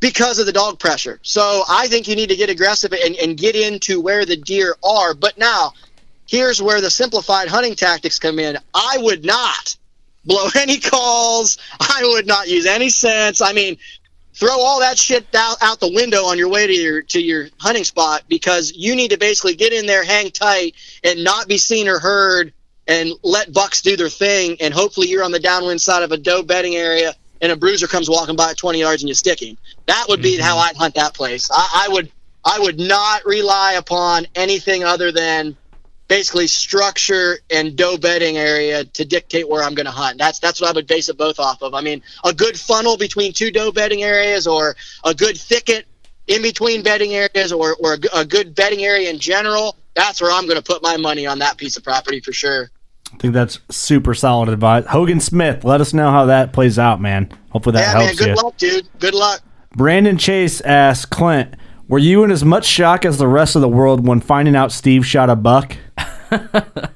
because 0.00 0.38
of 0.38 0.46
the 0.46 0.52
dog 0.52 0.78
pressure. 0.78 1.18
So 1.22 1.64
I 1.68 1.88
think 1.88 2.08
you 2.08 2.16
need 2.16 2.30
to 2.30 2.36
get 2.36 2.48
aggressive 2.48 2.94
and, 2.94 3.14
and 3.16 3.36
get 3.36 3.56
into 3.56 4.00
where 4.00 4.24
the 4.24 4.36
deer 4.36 4.76
are. 4.84 5.12
But 5.12 5.36
now, 5.36 5.74
here's 6.26 6.62
where 6.62 6.80
the 6.80 6.90
simplified 6.90 7.48
hunting 7.48 7.74
tactics 7.74 8.18
come 8.18 8.38
in. 8.38 8.58
I 8.72 8.98
would 9.00 9.24
not 9.24 9.76
blow 10.24 10.48
any 10.56 10.78
calls. 10.78 11.58
I 11.80 12.00
would 12.02 12.26
not 12.26 12.48
use 12.48 12.66
any 12.66 12.88
scents. 12.88 13.40
I 13.40 13.52
mean, 13.52 13.76
throw 14.34 14.58
all 14.58 14.80
that 14.80 14.98
shit 14.98 15.26
out, 15.34 15.56
out 15.62 15.80
the 15.80 15.92
window 15.92 16.24
on 16.24 16.38
your 16.38 16.48
way 16.48 16.66
to 16.66 16.72
your 16.72 17.02
to 17.02 17.20
your 17.20 17.48
hunting 17.58 17.84
spot 17.84 18.24
because 18.28 18.72
you 18.74 18.94
need 18.96 19.10
to 19.10 19.18
basically 19.18 19.54
get 19.54 19.72
in 19.72 19.86
there, 19.86 20.04
hang 20.04 20.30
tight, 20.30 20.74
and 21.02 21.24
not 21.24 21.48
be 21.48 21.58
seen 21.58 21.88
or 21.88 21.98
heard, 21.98 22.52
and 22.86 23.10
let 23.22 23.52
bucks 23.52 23.82
do 23.82 23.96
their 23.96 24.08
thing. 24.08 24.56
And 24.60 24.74
hopefully, 24.74 25.08
you're 25.08 25.24
on 25.24 25.32
the 25.32 25.40
downwind 25.40 25.80
side 25.80 26.02
of 26.02 26.12
a 26.12 26.16
doe 26.16 26.42
bedding 26.42 26.76
area, 26.76 27.14
and 27.40 27.52
a 27.52 27.56
bruiser 27.56 27.86
comes 27.86 28.10
walking 28.10 28.36
by 28.36 28.50
at 28.50 28.58
20 28.58 28.80
yards 28.80 29.02
and 29.02 29.08
you 29.08 29.14
stick 29.14 29.40
him. 29.40 29.56
That 29.86 30.06
would 30.08 30.22
be 30.22 30.34
mm-hmm. 30.34 30.44
how 30.44 30.58
I'd 30.58 30.76
hunt 30.76 30.94
that 30.94 31.14
place. 31.14 31.50
I, 31.52 31.86
I 31.86 31.92
would 31.92 32.10
I 32.44 32.58
would 32.58 32.78
not 32.78 33.24
rely 33.24 33.74
upon 33.74 34.26
anything 34.34 34.84
other 34.84 35.10
than 35.10 35.56
basically 36.14 36.46
structure 36.46 37.38
and 37.50 37.74
doe 37.74 37.98
bedding 37.98 38.36
area 38.36 38.84
to 38.84 39.04
dictate 39.04 39.48
where 39.48 39.64
I'm 39.64 39.74
going 39.74 39.86
to 39.86 39.92
hunt. 39.92 40.16
That's 40.16 40.38
that's 40.38 40.60
what 40.60 40.70
I 40.70 40.72
would 40.72 40.86
base 40.86 41.08
it 41.08 41.18
both 41.18 41.40
off 41.40 41.60
of. 41.60 41.74
I 41.74 41.80
mean, 41.80 42.02
a 42.24 42.32
good 42.32 42.56
funnel 42.56 42.96
between 42.96 43.32
two 43.32 43.50
doe 43.50 43.72
bedding 43.72 44.04
areas, 44.04 44.46
or 44.46 44.76
a 45.02 45.12
good 45.12 45.36
thicket 45.36 45.86
in 46.28 46.40
between 46.40 46.84
bedding 46.84 47.14
areas, 47.14 47.52
or 47.52 47.74
or 47.80 47.94
a, 47.94 48.20
a 48.20 48.24
good 48.24 48.54
bedding 48.54 48.84
area 48.84 49.10
in 49.10 49.18
general. 49.18 49.76
That's 49.94 50.22
where 50.22 50.30
I'm 50.30 50.44
going 50.44 50.56
to 50.56 50.62
put 50.62 50.84
my 50.84 50.96
money 50.96 51.26
on 51.26 51.40
that 51.40 51.56
piece 51.56 51.76
of 51.76 51.82
property 51.82 52.20
for 52.20 52.32
sure. 52.32 52.70
I 53.12 53.16
think 53.16 53.34
that's 53.34 53.58
super 53.70 54.14
solid 54.14 54.48
advice. 54.48 54.86
Hogan 54.86 55.18
Smith, 55.18 55.64
let 55.64 55.80
us 55.80 55.92
know 55.92 56.12
how 56.12 56.26
that 56.26 56.52
plays 56.52 56.78
out, 56.78 57.00
man. 57.00 57.28
Hopefully 57.50 57.74
that 57.74 57.88
yeah, 57.88 57.98
man. 57.98 58.06
helps 58.06 58.18
Good 58.20 58.28
you. 58.28 58.34
luck, 58.36 58.56
dude. 58.56 58.88
Good 59.00 59.14
luck. 59.14 59.40
Brandon 59.76 60.16
Chase 60.16 60.60
asks 60.60 61.06
Clint, 61.06 61.56
were 61.88 61.98
you 61.98 62.24
in 62.24 62.30
as 62.30 62.44
much 62.44 62.64
shock 62.64 63.04
as 63.04 63.18
the 63.18 63.28
rest 63.28 63.56
of 63.56 63.62
the 63.62 63.68
world 63.68 64.06
when 64.06 64.20
finding 64.20 64.56
out 64.56 64.72
Steve 64.72 65.06
shot 65.06 65.30
a 65.30 65.36
buck? 65.36 65.76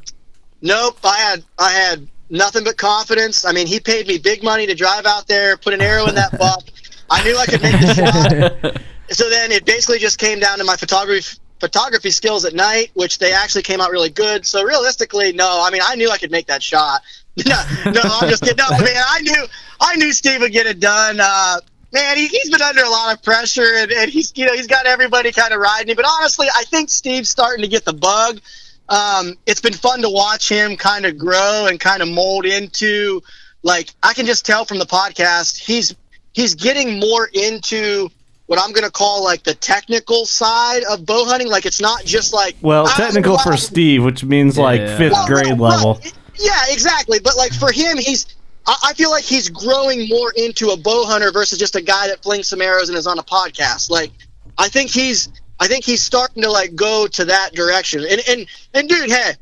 Nope, 0.61 0.99
I 1.05 1.16
had 1.18 1.45
I 1.59 1.70
had 1.70 2.09
nothing 2.30 2.64
but 2.64 2.76
confidence. 2.76 3.45
I 3.45 3.53
mean, 3.53 3.66
he 3.66 3.80
paid 3.80 4.07
me 4.07 4.18
big 4.18 4.43
money 4.43 4.66
to 4.66 4.74
drive 4.74 5.07
out 5.07 5.26
there, 5.28 5.57
put 5.57 5.72
an 5.72 5.80
arrow 5.80 6.07
in 6.07 6.14
that 6.16 6.32
buck. 6.39 6.64
I 7.11 7.22
knew 7.24 7.36
I 7.39 7.47
could 7.47 7.62
make 7.62 7.80
the 7.80 7.95
shot. 7.95 8.82
So 9.11 9.30
then 9.30 9.53
it 9.53 9.64
basically 9.64 9.99
just 9.99 10.18
came 10.18 10.39
down 10.39 10.59
to 10.59 10.64
my 10.64 10.76
photography 10.76 11.39
photography 11.61 12.11
skills 12.11 12.45
at 12.45 12.55
night, 12.55 12.91
which 12.95 13.18
they 13.18 13.32
actually 13.32 13.62
came 13.62 13.80
out 13.80 13.91
really 13.91 14.11
good. 14.11 14.47
So 14.47 14.62
realistically, 14.62 15.32
no, 15.32 15.62
I 15.64 15.70
mean, 15.70 15.82
I 15.84 15.97
knew 15.97 16.09
I 16.11 16.18
could 16.18 16.30
make 16.30 16.47
that 16.47 16.62
shot. 16.62 17.03
no, 17.47 17.57
no, 17.86 18.01
I'm 18.05 18.28
just 18.28 18.43
kidding. 18.43 18.57
No, 18.59 18.70
man, 18.78 18.97
I 18.97 19.20
knew 19.22 19.47
I 19.80 19.97
knew 19.97 20.12
Steve 20.12 20.41
would 20.41 20.53
get 20.53 20.66
it 20.66 20.80
done. 20.80 21.18
Uh, 21.20 21.61
man, 21.93 22.16
he, 22.16 22.26
he's 22.28 22.51
been 22.51 22.62
under 22.62 22.82
a 22.82 22.89
lot 22.91 23.14
of 23.16 23.22
pressure, 23.22 23.74
and, 23.76 23.91
and 23.93 24.11
he's 24.11 24.32
you 24.36 24.47
know 24.47 24.55
he's 24.55 24.66
got 24.66 24.86
everybody 24.86 25.32
kind 25.32 25.53
of 25.53 25.61
riding 25.61 25.89
him. 25.89 25.97
But 25.97 26.07
honestly, 26.09 26.47
I 26.55 26.64
think 26.64 26.91
Steve's 26.91 27.30
starting 27.30 27.62
to 27.62 27.68
get 27.68 27.84
the 27.84 27.93
bug. 27.93 28.41
Um, 28.89 29.34
it's 29.47 29.61
been 29.61 29.74
fun 29.74 30.01
to 30.03 30.09
watch 30.09 30.49
him 30.49 30.76
kind 30.76 31.05
of 31.05 31.18
grow 31.18 31.66
and 31.68 31.78
kind 31.78 32.03
of 32.03 32.09
mold 32.09 32.47
into 32.47 33.22
like 33.62 33.91
I 34.03 34.14
can 34.14 34.24
just 34.26 34.47
tell 34.47 34.64
from 34.64 34.78
the 34.78 34.86
podcast 34.86 35.59
he's 35.59 35.95
he's 36.32 36.55
getting 36.55 36.99
more 36.99 37.28
into 37.32 38.09
what 38.47 38.59
I'm 38.59 38.72
gonna 38.72 38.91
call 38.91 39.22
like 39.22 39.43
the 39.43 39.53
technical 39.53 40.24
side 40.24 40.84
of 40.91 41.05
bow 41.05 41.26
hunting. 41.26 41.49
Like 41.49 41.66
it's 41.66 41.82
not 41.82 42.05
just 42.07 42.32
like 42.32 42.57
Well, 42.62 42.86
"Ah, 42.89 42.95
technical 42.97 43.36
for 43.39 43.59
Steve, 43.59 44.03
which 44.05 44.24
means 44.24 44.57
like 44.57 44.80
fifth 44.97 45.12
Well, 45.12 45.26
grade 45.26 45.47
right, 45.49 45.59
level. 45.59 45.95
right. 46.03 46.12
Yeah, 46.41 46.62
exactly. 46.70 47.18
But 47.18 47.36
like 47.36 47.53
for 47.53 47.70
him, 47.70 47.99
he's 47.99 48.24
I, 48.68 48.76
I 48.84 48.92
feel 48.92 49.10
like 49.10 49.24
he's 49.24 49.48
growing 49.48 50.08
more 50.08 50.32
into 50.36 50.68
a 50.70 50.76
bow 50.76 51.06
hunter 51.06 51.32
versus 51.32 51.58
just 51.58 51.74
a 51.74 51.80
guy 51.80 52.08
that 52.08 52.22
flings 52.22 52.46
some 52.46 52.60
arrows 52.60 52.88
and 52.88 52.96
is 52.96 53.06
on 53.06 53.18
a 53.18 53.22
podcast. 53.22 53.90
Like 53.90 54.12
I 54.56 54.68
think 54.68 54.90
he's 54.90 55.28
I 55.58 55.66
think 55.66 55.84
he's 55.84 56.02
starting 56.02 56.42
to 56.42 56.50
like 56.50 56.76
go 56.76 57.06
to 57.08 57.24
that 57.24 57.54
direction. 57.54 58.04
And 58.08 58.20
and 58.28 58.46
and 58.74 58.88
dude, 58.88 59.10
hey, 59.10 59.32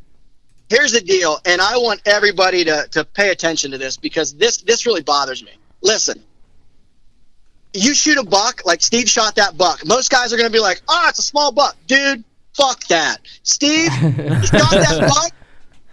here's 0.70 0.92
the 0.92 1.00
deal. 1.00 1.38
And 1.44 1.60
I 1.60 1.76
want 1.76 2.00
everybody 2.06 2.64
to 2.64 2.86
to 2.92 3.04
pay 3.04 3.30
attention 3.30 3.72
to 3.72 3.78
this 3.78 3.96
because 3.96 4.34
this 4.34 4.58
this 4.58 4.86
really 4.86 5.02
bothers 5.02 5.42
me. 5.42 5.52
Listen. 5.82 6.22
You 7.74 7.92
shoot 7.92 8.16
a 8.16 8.24
buck 8.24 8.64
like 8.64 8.80
Steve 8.80 9.06
shot 9.06 9.34
that 9.34 9.58
buck. 9.58 9.84
Most 9.84 10.10
guys 10.10 10.32
are 10.32 10.38
going 10.38 10.48
to 10.48 10.52
be 10.52 10.60
like, 10.60 10.80
"Oh, 10.88 11.06
it's 11.10 11.18
a 11.18 11.22
small 11.22 11.52
buck." 11.52 11.76
Dude, 11.86 12.24
fuck 12.54 12.82
that. 12.86 13.18
Steve, 13.42 13.92
you 14.02 14.46
shot 14.46 14.70
that 14.70 15.12
buck. 15.14 15.32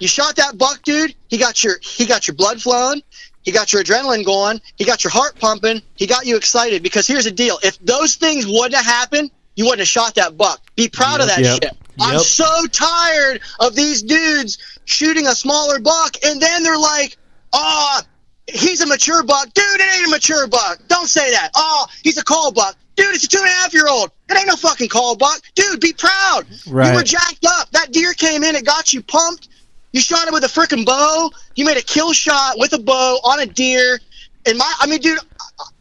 You 0.03 0.09
shot 0.09 0.35
that 0.35 0.57
buck, 0.57 0.83
dude. 0.83 1.15
He 1.29 1.37
got 1.37 1.63
your 1.63 1.75
he 1.81 2.05
got 2.05 2.27
your 2.27 2.35
blood 2.35 2.61
flowing. 2.61 3.01
He 3.43 3.53
got 3.53 3.71
your 3.71 3.81
adrenaline 3.81 4.25
going. 4.25 4.59
He 4.75 4.83
got 4.83 5.01
your 5.01 5.11
heart 5.11 5.39
pumping. 5.39 5.81
He 5.95 6.07
got 6.07 6.25
you 6.25 6.35
excited 6.35 6.83
because 6.83 7.07
here's 7.07 7.23
the 7.23 7.31
deal: 7.31 7.57
if 7.63 7.79
those 7.79 8.15
things 8.15 8.45
wouldn't 8.45 8.75
have 8.75 8.85
happened, 8.85 9.31
you 9.55 9.63
wouldn't 9.63 9.79
have 9.79 9.87
shot 9.87 10.15
that 10.15 10.35
buck. 10.35 10.59
Be 10.75 10.89
proud 10.89 11.21
of 11.21 11.27
that 11.27 11.39
Yep. 11.39 11.63
shit. 11.63 11.77
I'm 12.01 12.19
so 12.19 12.65
tired 12.67 13.39
of 13.61 13.75
these 13.75 14.01
dudes 14.01 14.57
shooting 14.83 15.25
a 15.27 15.33
smaller 15.33 15.79
buck, 15.79 16.17
and 16.25 16.41
then 16.41 16.63
they're 16.63 16.77
like, 16.77 17.15
"Oh, 17.53 18.01
he's 18.47 18.81
a 18.81 18.85
mature 18.87 19.23
buck, 19.23 19.53
dude. 19.53 19.63
It 19.79 19.95
ain't 19.99 20.07
a 20.07 20.09
mature 20.09 20.47
buck. 20.47 20.79
Don't 20.89 21.07
say 21.07 21.31
that. 21.31 21.51
Oh, 21.55 21.87
he's 22.03 22.17
a 22.17 22.25
cull 22.25 22.51
buck, 22.51 22.75
dude. 22.97 23.15
It's 23.15 23.23
a 23.23 23.29
two 23.29 23.37
and 23.37 23.47
a 23.47 23.51
half 23.51 23.73
year 23.73 23.87
old. 23.87 24.11
It 24.29 24.37
ain't 24.37 24.47
no 24.47 24.57
fucking 24.57 24.89
cull 24.89 25.15
buck, 25.15 25.39
dude. 25.55 25.79
Be 25.79 25.93
proud. 25.93 26.45
You 26.89 26.93
were 26.93 27.03
jacked 27.03 27.45
up. 27.45 27.71
That 27.71 27.93
deer 27.93 28.11
came 28.11 28.43
in. 28.43 28.53
It 28.57 28.65
got 28.65 28.91
you 28.93 29.01
pumped. 29.01 29.47
You 29.93 30.01
shot 30.01 30.27
it 30.27 30.33
with 30.33 30.43
a 30.43 30.47
freaking 30.47 30.85
bow. 30.85 31.31
You 31.55 31.65
made 31.65 31.77
a 31.77 31.81
kill 31.81 32.13
shot 32.13 32.55
with 32.57 32.73
a 32.73 32.79
bow 32.79 33.19
on 33.23 33.39
a 33.39 33.45
deer. 33.45 33.99
And 34.45 34.57
my, 34.57 34.73
I 34.79 34.87
mean, 34.87 34.99
dude, 34.99 35.19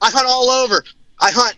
I, 0.01 0.11
hunt 0.11 0.27
all 0.29 0.51
over. 0.51 0.85
I 1.19 1.31
hunt. 1.33 1.57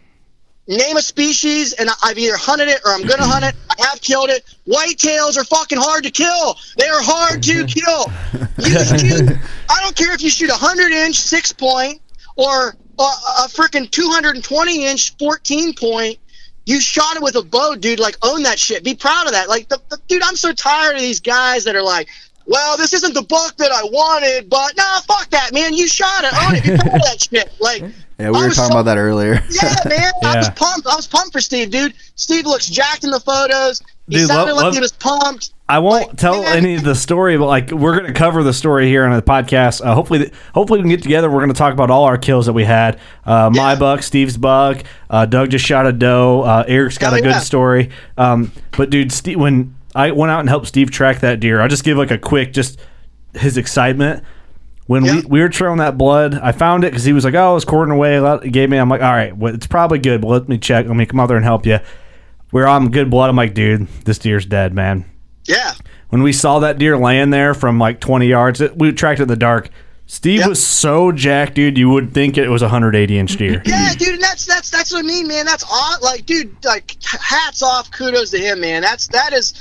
Name 0.66 0.96
a 0.96 1.02
species, 1.02 1.74
and 1.74 1.90
I've 2.02 2.16
either 2.16 2.38
hunted 2.38 2.68
it 2.68 2.80
or 2.86 2.92
I'm 2.92 3.02
gonna 3.02 3.26
hunt 3.26 3.44
it. 3.44 3.54
I 3.68 3.86
have 3.88 4.00
killed 4.00 4.30
it. 4.30 4.44
Whitetails 4.66 5.36
are 5.36 5.44
fucking 5.44 5.76
hard 5.76 6.04
to 6.04 6.10
kill. 6.10 6.56
They 6.78 6.86
are 6.86 7.02
hard 7.02 7.42
to 7.42 7.66
kill. 7.66 8.10
You 8.58 8.84
shoot, 8.98 9.38
I 9.68 9.80
don't 9.82 9.94
care 9.94 10.14
if 10.14 10.22
you 10.22 10.30
shoot 10.30 10.48
a 10.48 10.54
hundred 10.54 10.92
inch 10.92 11.16
six 11.16 11.52
point 11.52 12.00
or 12.36 12.76
a, 12.98 13.02
a 13.02 13.48
freaking 13.48 13.90
220 13.90 14.86
inch 14.86 15.16
14 15.18 15.74
point. 15.74 16.18
You 16.66 16.80
shot 16.80 17.16
it 17.16 17.22
with 17.22 17.36
a 17.36 17.42
bow, 17.42 17.74
dude. 17.74 17.98
Like 17.98 18.16
own 18.22 18.44
that 18.44 18.58
shit. 18.58 18.84
Be 18.84 18.94
proud 18.94 19.26
of 19.26 19.32
that. 19.32 19.50
Like, 19.50 19.68
the, 19.68 19.82
the, 19.90 19.98
dude, 20.08 20.22
I'm 20.22 20.36
so 20.36 20.52
tired 20.52 20.94
of 20.96 21.02
these 21.02 21.20
guys 21.20 21.64
that 21.64 21.76
are 21.76 21.82
like, 21.82 22.08
well, 22.46 22.76
this 22.76 22.92
isn't 22.92 23.14
the 23.14 23.22
buck 23.22 23.56
that 23.56 23.70
I 23.72 23.82
wanted, 23.84 24.48
but 24.50 24.76
nah, 24.76 25.00
fuck 25.00 25.28
that, 25.30 25.52
man. 25.52 25.74
You 25.74 25.86
shot 25.88 26.24
it. 26.24 26.32
Own 26.46 26.54
it. 26.56 26.62
Be 26.64 26.68
proud 26.76 26.94
of 26.96 27.02
that 27.02 27.20
shit. 27.30 27.52
Like, 27.60 27.80
Yeah, 28.18 28.30
we 28.30 28.38
I 28.38 28.42
were 28.46 28.50
talking 28.50 28.52
so- 28.54 28.66
about 28.70 28.82
that 28.84 28.98
earlier. 28.98 29.42
yeah, 29.50 29.74
man. 29.86 30.12
I 30.22 30.36
was 30.38 30.50
pumped. 30.50 30.86
I 30.86 30.94
was 30.96 31.06
pumped 31.06 31.32
for 31.32 31.40
Steve, 31.40 31.70
dude. 31.70 31.94
Steve 32.16 32.46
looks 32.46 32.66
jacked 32.66 33.04
in 33.04 33.10
the 33.10 33.20
photos. 33.20 33.80
He 34.08 34.16
Dude, 34.16 34.28
sounded 34.28 34.52
love- 34.52 34.56
like 34.56 34.64
love- 34.64 34.74
he 34.74 34.80
was 34.80 34.92
pumped. 34.92 35.50
I 35.66 35.78
won't 35.78 36.08
Like, 36.08 36.16
tell 36.18 36.42
man. 36.42 36.58
any 36.58 36.74
of 36.74 36.84
the 36.84 36.94
story, 36.94 37.38
but 37.38 37.46
like 37.46 37.70
we're 37.70 37.96
gonna 37.98 38.12
cover 38.12 38.42
the 38.42 38.52
story 38.52 38.86
here 38.86 39.06
on 39.06 39.16
the 39.16 39.22
podcast. 39.22 39.80
Uh, 39.82 39.94
hopefully, 39.94 40.30
hopefully 40.52 40.80
we 40.80 40.82
can 40.82 40.90
get 40.90 41.02
together. 41.02 41.30
We're 41.30 41.40
gonna 41.40 41.54
talk 41.54 41.72
about 41.72 41.90
all 41.90 42.04
our 42.04 42.18
kills 42.18 42.44
that 42.44 42.52
we 42.52 42.64
had. 42.64 43.00
Uh, 43.24 43.48
my 43.50 43.72
Yeah. 43.72 43.78
buck, 43.78 44.02
Steve's 44.02 44.36
buck. 44.36 44.82
Uh, 45.08 45.24
Doug 45.24 45.48
just 45.48 45.64
shot 45.64 45.86
a 45.86 45.92
doe. 45.92 46.42
Uh, 46.42 46.64
Eric's 46.68 46.98
got 46.98 47.14
Hell 47.14 47.18
a 47.20 47.22
good 47.22 47.28
yeah. 47.30 47.38
story. 47.38 47.88
Um, 48.18 48.52
but 48.76 48.90
dude, 48.90 49.10
Steve, 49.10 49.40
when 49.40 49.74
I 49.94 50.10
went 50.10 50.30
out 50.30 50.40
and 50.40 50.48
helped 50.48 50.66
Steve 50.66 50.90
track 50.90 51.20
that 51.20 51.40
deer, 51.40 51.60
I'll 51.60 51.68
just 51.68 51.84
give 51.84 51.96
like 51.98 52.10
a 52.10 52.18
quick 52.18 52.52
just 52.52 52.80
his 53.34 53.56
excitement. 53.56 54.24
When 54.86 55.04
Yeah. 55.04 55.14
we, 55.16 55.22
we 55.22 55.40
were 55.40 55.48
trailing 55.48 55.78
that 55.78 55.96
blood, 55.96 56.34
I 56.34 56.52
found 56.52 56.84
it 56.84 56.90
because 56.90 57.04
he 57.04 57.12
was 57.14 57.24
like, 57.24 57.34
"Oh, 57.34 57.56
it's 57.56 57.64
quartering 57.64 57.96
away." 57.96 58.20
He 58.42 58.50
gave 58.50 58.68
me. 58.68 58.76
I'm 58.76 58.88
like, 58.90 59.00
"All 59.02 59.12
right, 59.12 59.34
well, 59.36 59.54
it's 59.54 59.66
probably 59.66 59.98
good, 59.98 60.20
but 60.20 60.28
let 60.28 60.48
me 60.48 60.58
check. 60.58 60.86
Let 60.86 60.94
me 60.96 61.06
come 61.06 61.20
out 61.20 61.28
there 61.28 61.36
and 61.38 61.44
help 61.44 61.64
you." 61.64 61.78
We're 62.52 62.66
on 62.66 62.90
good 62.90 63.10
blood. 63.10 63.30
I'm 63.30 63.36
like, 63.36 63.54
"Dude, 63.54 63.86
this 64.04 64.18
deer's 64.18 64.44
dead, 64.46 64.74
man." 64.74 65.04
Yeah. 65.46 65.72
when 66.10 66.22
we 66.22 66.32
saw 66.32 66.60
that 66.60 66.78
deer 66.78 66.96
laying 66.96 67.30
there 67.30 67.54
from 67.54 67.78
like 67.78 67.98
20 68.00 68.26
yards, 68.28 68.60
it, 68.60 68.78
we 68.78 68.92
tracked 68.92 69.18
it 69.20 69.24
in 69.24 69.28
the 69.28 69.36
dark. 69.36 69.68
Steve 70.06 70.40
Yep. 70.40 70.48
was 70.50 70.64
so 70.64 71.10
jacked, 71.12 71.54
dude. 71.54 71.76
You 71.78 71.88
would 71.90 72.12
think 72.14 72.36
it 72.38 72.48
was 72.48 72.62
a 72.62 72.66
180 72.66 73.18
inch 73.18 73.36
deer. 73.36 73.62
Yeah, 73.64 73.92
dude, 73.94 74.14
and 74.14 74.22
that's 74.22 74.44
that's 74.46 74.70
that's 74.70 74.92
what 74.92 75.00
I 75.00 75.02
mean, 75.08 75.26
man. 75.26 75.44
That's 75.46 75.64
odd. 75.70 76.02
Like, 76.02 76.26
dude, 76.26 76.54
like 76.64 76.94
hats 77.02 77.62
off, 77.62 77.90
kudos 77.90 78.30
to 78.30 78.38
him, 78.38 78.60
man. 78.60 78.82
That's 78.82 79.06
that 79.08 79.32
is. 79.32 79.54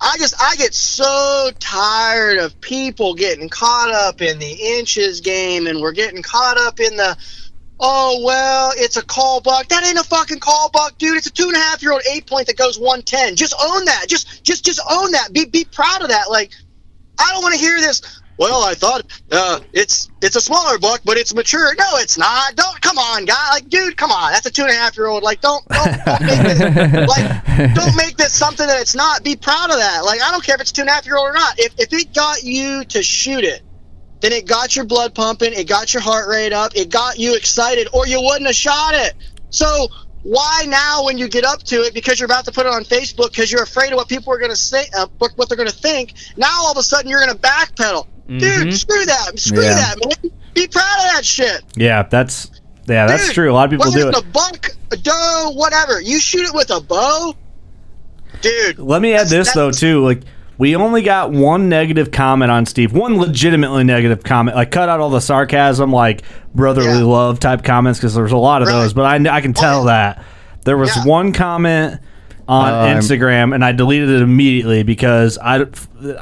I 0.00 0.16
just 0.18 0.34
I 0.40 0.56
get 0.56 0.74
so 0.74 1.50
tired 1.58 2.38
of 2.38 2.60
people 2.60 3.14
getting 3.14 3.48
caught 3.48 3.90
up 3.90 4.20
in 4.20 4.38
the 4.38 4.52
inches 4.78 5.20
game, 5.20 5.66
and 5.66 5.80
we're 5.80 5.92
getting 5.92 6.22
caught 6.22 6.58
up 6.58 6.80
in 6.80 6.96
the. 6.96 7.16
Oh 7.78 8.22
well, 8.24 8.72
it's 8.74 8.96
a 8.96 9.04
cull 9.04 9.40
buck. 9.40 9.68
That 9.68 9.84
ain't 9.84 9.98
a 9.98 10.02
fucking 10.02 10.40
cull 10.40 10.70
buck, 10.72 10.96
dude. 10.96 11.18
It's 11.18 11.26
a 11.26 11.30
two 11.30 11.48
and 11.48 11.56
a 11.56 11.60
half 11.60 11.82
year 11.82 11.92
old 11.92 12.02
eight 12.10 12.26
point 12.26 12.46
that 12.46 12.56
goes 12.56 12.78
one 12.78 13.02
ten. 13.02 13.36
Just 13.36 13.54
own 13.62 13.84
that. 13.84 14.06
Just 14.08 14.44
just 14.44 14.64
just 14.64 14.80
own 14.90 15.12
that. 15.12 15.32
Be 15.32 15.44
be 15.44 15.64
proud 15.64 16.02
of 16.02 16.08
that. 16.08 16.30
Like 16.30 16.52
I 17.18 17.30
don't 17.32 17.42
want 17.42 17.54
to 17.54 17.60
hear 17.60 17.78
this. 17.80 18.00
Well, 18.38 18.62
I 18.62 18.74
thought 18.74 19.02
uh, 19.32 19.60
it's 19.72 20.10
it's 20.22 20.36
a 20.36 20.40
smaller 20.40 20.78
buck, 20.78 21.00
but 21.04 21.16
it's 21.16 21.34
mature. 21.34 21.74
No, 21.76 21.84
it's 21.94 22.18
not. 22.18 22.54
Don't 22.54 22.80
come 22.80 22.98
on, 22.98 23.24
guy. 23.24 23.50
Like, 23.50 23.68
dude, 23.68 23.96
come 23.96 24.10
on. 24.10 24.32
That's 24.32 24.46
a 24.46 24.50
two 24.50 24.62
and 24.62 24.70
a 24.70 24.74
half 24.74 24.96
year 24.96 25.06
old. 25.06 25.22
Like, 25.22 25.40
don't 25.40 25.66
don't, 25.68 26.04
don't 26.04 26.26
make 26.26 26.42
this 26.42 26.60
like 27.08 27.74
don't 27.74 27.96
make 27.96 28.16
this 28.16 28.32
something 28.32 28.66
that 28.66 28.80
it's 28.80 28.94
not. 28.94 29.24
Be 29.24 29.36
proud 29.36 29.70
of 29.70 29.76
that. 29.76 30.04
Like, 30.04 30.20
I 30.22 30.30
don't 30.30 30.44
care 30.44 30.54
if 30.54 30.60
it's 30.60 30.70
a 30.70 30.74
two 30.74 30.82
and 30.82 30.90
a 30.90 30.92
half 30.92 31.06
year 31.06 31.16
old 31.16 31.28
or 31.28 31.32
not. 31.32 31.58
If 31.58 31.74
if 31.78 31.92
it 31.92 32.12
got 32.12 32.42
you 32.42 32.84
to 32.84 33.02
shoot 33.02 33.44
it, 33.44 33.62
then 34.20 34.32
it 34.32 34.46
got 34.46 34.76
your 34.76 34.84
blood 34.84 35.14
pumping. 35.14 35.52
It 35.54 35.66
got 35.66 35.94
your 35.94 36.02
heart 36.02 36.28
rate 36.28 36.52
up. 36.52 36.76
It 36.76 36.90
got 36.90 37.18
you 37.18 37.36
excited, 37.36 37.88
or 37.92 38.06
you 38.06 38.20
wouldn't 38.20 38.46
have 38.46 38.54
shot 38.54 38.94
it. 38.94 39.14
So 39.48 39.88
why 40.28 40.64
now 40.66 41.04
when 41.04 41.18
you 41.18 41.28
get 41.28 41.44
up 41.44 41.62
to 41.64 41.76
it 41.76 41.94
because 41.94 42.18
you're 42.18 42.26
about 42.26 42.44
to 42.46 42.52
put 42.52 42.66
it 42.66 42.72
on 42.72 42.82
Facebook 42.84 43.30
because 43.30 43.52
you're 43.52 43.62
afraid 43.62 43.92
of 43.92 43.96
what 43.96 44.08
people 44.08 44.32
are 44.32 44.38
going 44.38 44.50
to 44.50 44.56
say, 44.56 44.86
uh, 44.96 45.06
what 45.18 45.48
they're 45.48 45.56
going 45.56 45.68
to 45.68 45.74
think? 45.74 46.14
Now 46.36 46.48
all 46.62 46.72
of 46.72 46.76
a 46.78 46.82
sudden 46.82 47.08
you're 47.08 47.20
going 47.24 47.32
to 47.36 47.40
backpedal, 47.40 48.06
Mhm. 48.28 48.40
dude. 48.40 48.74
Screw 48.76 49.04
that, 49.06 49.38
screw 49.38 49.62
Yeah. 49.62 49.74
that, 49.74 49.96
man. 50.22 50.32
Be 50.54 50.66
proud 50.66 50.98
of 51.06 51.14
that 51.14 51.24
shit. 51.24 51.62
Yeah, 51.76 52.02
that's 52.02 52.50
yeah, 52.88 53.06
that's 53.06 53.26
Dude, 53.26 53.34
true. 53.34 53.52
A 53.52 53.54
lot 53.54 53.64
of 53.66 53.70
people 53.78 53.90
do 53.92 54.08
it. 54.08 54.14
it's 54.14 54.18
a 54.20 54.24
buck, 54.24 54.70
a 54.90 54.96
doe, 54.96 55.52
whatever. 55.54 56.00
You 56.00 56.18
shoot 56.18 56.44
it 56.48 56.54
with 56.54 56.70
a 56.70 56.80
bow, 56.80 57.34
dude. 58.40 58.78
Let 58.78 59.02
me 59.02 59.14
add 59.14 59.28
this 59.28 59.52
though 59.52 59.70
too. 59.70 60.04
Like 60.04 60.22
we 60.58 60.74
only 60.76 61.02
got 61.02 61.32
one 61.32 61.68
negative 61.68 62.10
comment 62.10 62.50
on 62.50 62.64
Steve, 62.66 62.92
one 62.92 63.18
legitimately 63.18 63.84
negative 63.84 64.22
comment. 64.22 64.56
Like 64.56 64.70
cut 64.70 64.88
out 64.88 65.00
all 65.00 65.10
the 65.10 65.20
sarcasm, 65.20 65.92
like 65.92 66.22
brotherly 66.54 67.02
love 67.02 67.40
type 67.40 67.62
comments 67.64 67.98
because 67.98 68.14
there's 68.14 68.32
a 68.32 68.36
lot 68.36 68.62
of 68.62 68.68
those. 68.68 68.94
But 68.94 69.04
I, 69.26 69.36
I 69.36 69.40
can 69.40 69.52
tell 69.52 69.84
that 69.84 70.24
there 70.64 70.76
was 70.76 70.90
one 71.04 71.32
comment 71.32 72.00
on 72.48 72.72
I'm- 72.72 72.96
Instagram 72.98 73.54
and 73.54 73.64
I 73.64 73.72
deleted 73.72 74.08
it 74.08 74.22
immediately 74.22 74.82
because 74.82 75.36
I 75.38 75.66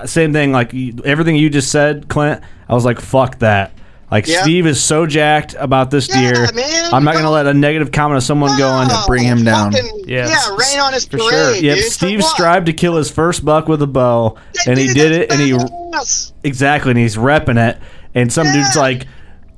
same 0.06 0.32
thing 0.32 0.52
like 0.52 0.74
everything 1.04 1.36
you 1.36 1.50
just 1.50 1.70
said, 1.70 2.08
Clint. 2.08 2.42
I 2.68 2.74
was 2.74 2.84
like, 2.84 2.98
fuck 2.98 3.40
that. 3.40 3.73
Like 4.14 4.28
Yeah. 4.28 4.42
Steve 4.42 4.68
is 4.68 4.80
so 4.80 5.06
jacked 5.06 5.56
about 5.58 5.90
this 5.90 6.06
deer. 6.06 6.46
I'm 6.92 7.02
not 7.02 7.14
gonna 7.14 7.32
let 7.32 7.48
a 7.48 7.52
negative 7.52 7.90
comment 7.90 8.18
of 8.18 8.22
someone 8.22 8.56
going 8.56 8.88
bring 9.08 9.24
him 9.24 9.42
down. 9.42 9.72
Yeah, 10.06 10.28
Yeah, 10.28 10.36
rain 10.56 10.78
on 10.78 10.92
his 10.92 11.04
for 11.04 11.18
parade, 11.18 11.30
sure. 11.30 11.54
Yep, 11.56 11.74
dude. 11.74 11.84
For 11.86 11.90
Steve 11.90 12.20
what? 12.20 12.30
strived 12.30 12.66
to 12.66 12.72
kill 12.72 12.94
his 12.94 13.10
first 13.10 13.44
buck 13.44 13.66
with 13.66 13.82
a 13.82 13.88
bow, 13.88 14.36
and 14.68 14.78
he 14.78 14.94
did 14.94 15.10
it, 15.10 15.32
and 15.32 15.40
he 15.40 15.58
Yes. 15.92 16.32
exactly, 16.44 16.92
and 16.92 16.98
he's 17.00 17.16
repping 17.16 17.58
it. 17.58 17.76
And 18.14 18.32
some 18.32 18.46
dude's 18.52 18.76
like, 18.76 19.08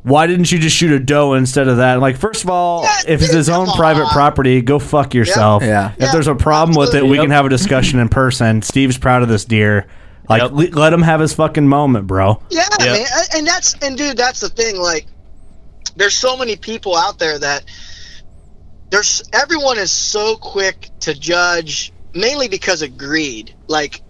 "Why 0.04 0.26
didn't 0.26 0.50
you 0.50 0.58
just 0.58 0.74
shoot 0.74 0.90
a 0.90 1.00
doe 1.00 1.34
instead 1.34 1.68
of 1.68 1.76
that?" 1.76 2.00
Like, 2.00 2.16
first 2.16 2.42
of 2.42 2.48
all, 2.48 2.88
if 3.06 3.20
it's 3.20 3.34
his 3.34 3.50
own 3.50 3.66
private 3.72 4.08
property, 4.08 4.62
go 4.62 4.78
fuck 4.78 5.12
yourself. 5.12 5.62
Yeah. 5.62 5.90
If 5.98 6.12
there's 6.12 6.28
a 6.28 6.34
problem 6.34 6.78
with 6.78 6.94
it, 6.94 7.06
we 7.06 7.18
can 7.18 7.30
have 7.30 7.44
a 7.44 7.50
discussion 7.50 7.98
in 7.98 8.08
person. 8.08 8.62
Steve's 8.62 8.96
proud 8.96 9.20
of 9.22 9.28
this 9.28 9.44
deer. 9.44 9.84
Like, 10.28 10.50
le- 10.50 10.70
let 10.78 10.92
him 10.92 11.02
have 11.02 11.20
his 11.20 11.32
fucking 11.34 11.66
moment, 11.68 12.06
bro. 12.06 12.40
Yeah, 12.50 12.64
man, 12.78 12.96
and- 12.96 13.28
and 13.36 13.46
that's 13.46 13.74
and 13.82 13.96
dude, 13.96 14.16
that's 14.16 14.40
the 14.40 14.48
thing. 14.48 14.78
Like, 14.78 15.06
there's 15.96 16.14
so 16.14 16.36
many 16.36 16.56
people 16.56 16.96
out 16.96 17.18
there 17.18 17.38
that 17.38 17.64
there's 18.90 19.22
everyone 19.32 19.78
is 19.78 19.90
so 19.90 20.36
quick 20.36 20.90
to 21.00 21.14
judge, 21.18 21.92
mainly 22.14 22.48
because 22.48 22.82
of 22.82 22.96
greed. 22.96 23.54
Like, 23.66 24.02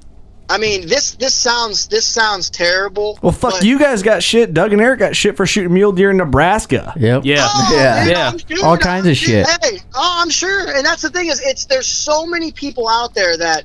I 0.49 0.59
mean, 0.59 0.87
this 0.87 1.13
this 1.17 1.35
sounds 1.35 1.89
this 1.89 2.05
sounds 2.07 2.51
terrible. 2.51 3.19
Well, 3.23 3.33
fuck, 3.33 3.65
you 3.65 3.79
guys 3.79 4.03
got 4.03 4.23
shit. 4.23 4.55
Doug 4.55 4.73
and 4.73 4.81
Eric 4.81 5.01
got 5.01 5.17
shit 5.17 5.37
for 5.37 5.45
shooting 5.47 5.75
mule 5.75 5.93
deer 5.93 6.11
in 6.13 6.19
Nebraska. 6.19 6.93
Yep. 6.97 7.23
Yeah. 7.25 7.47
Oh, 7.51 8.05
dude, 8.07 8.17
I'm- 8.17 8.37
dude, 8.37 8.63
All 8.63 8.77
kinds 8.77 9.07
of 9.07 9.17
shit. 9.17 9.47
Hey, 9.47 9.81
oh, 9.95 10.19
I'm 10.23 10.31
sure, 10.31 10.77
and 10.77 10.85
that's 10.87 11.03
the 11.03 11.11
thing 11.11 11.29
is, 11.29 11.41
it's 11.41 11.65
there's 11.65 11.87
so 11.89 12.27
many 12.27 12.53
people 12.53 12.89
out 12.89 13.15
there 13.15 13.37
that, 13.39 13.65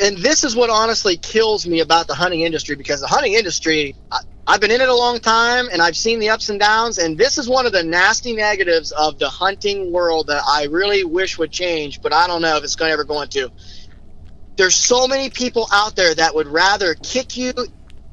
and 0.00 0.16
this 0.18 0.44
is 0.44 0.56
what 0.56 0.70
honestly 0.70 1.16
kills 1.16 1.66
me 1.66 1.80
about 1.80 2.06
the 2.06 2.14
hunting 2.14 2.40
industry 2.42 2.76
because 2.76 3.00
the 3.00 3.06
hunting 3.06 3.34
industry, 3.34 3.96
I, 4.10 4.18
I've 4.46 4.60
been 4.60 4.70
in 4.70 4.80
it 4.80 4.88
a 4.88 4.94
long 4.94 5.20
time 5.20 5.68
and 5.72 5.80
I've 5.80 5.96
seen 5.96 6.18
the 6.18 6.30
ups 6.30 6.48
and 6.48 6.60
downs, 6.60 6.98
and 6.98 7.16
this 7.16 7.38
is 7.38 7.48
one 7.48 7.66
of 7.66 7.72
the 7.72 7.82
nasty 7.82 8.34
negatives 8.34 8.92
of 8.92 9.18
the 9.18 9.28
hunting 9.28 9.92
world 9.92 10.26
that 10.28 10.42
I 10.46 10.64
really 10.64 11.04
wish 11.04 11.38
would 11.38 11.52
change, 11.52 12.00
but 12.02 12.12
I 12.12 12.26
don't 12.26 12.42
know 12.42 12.56
if 12.56 12.64
it's 12.64 12.76
going 12.76 12.90
to 12.90 12.92
ever 12.92 13.04
going 13.04 13.28
to. 13.28 13.50
There's 14.56 14.76
so 14.76 15.08
many 15.08 15.30
people 15.30 15.66
out 15.72 15.96
there 15.96 16.14
that 16.14 16.34
would 16.34 16.46
rather 16.46 16.94
kick 16.94 17.36
you 17.36 17.52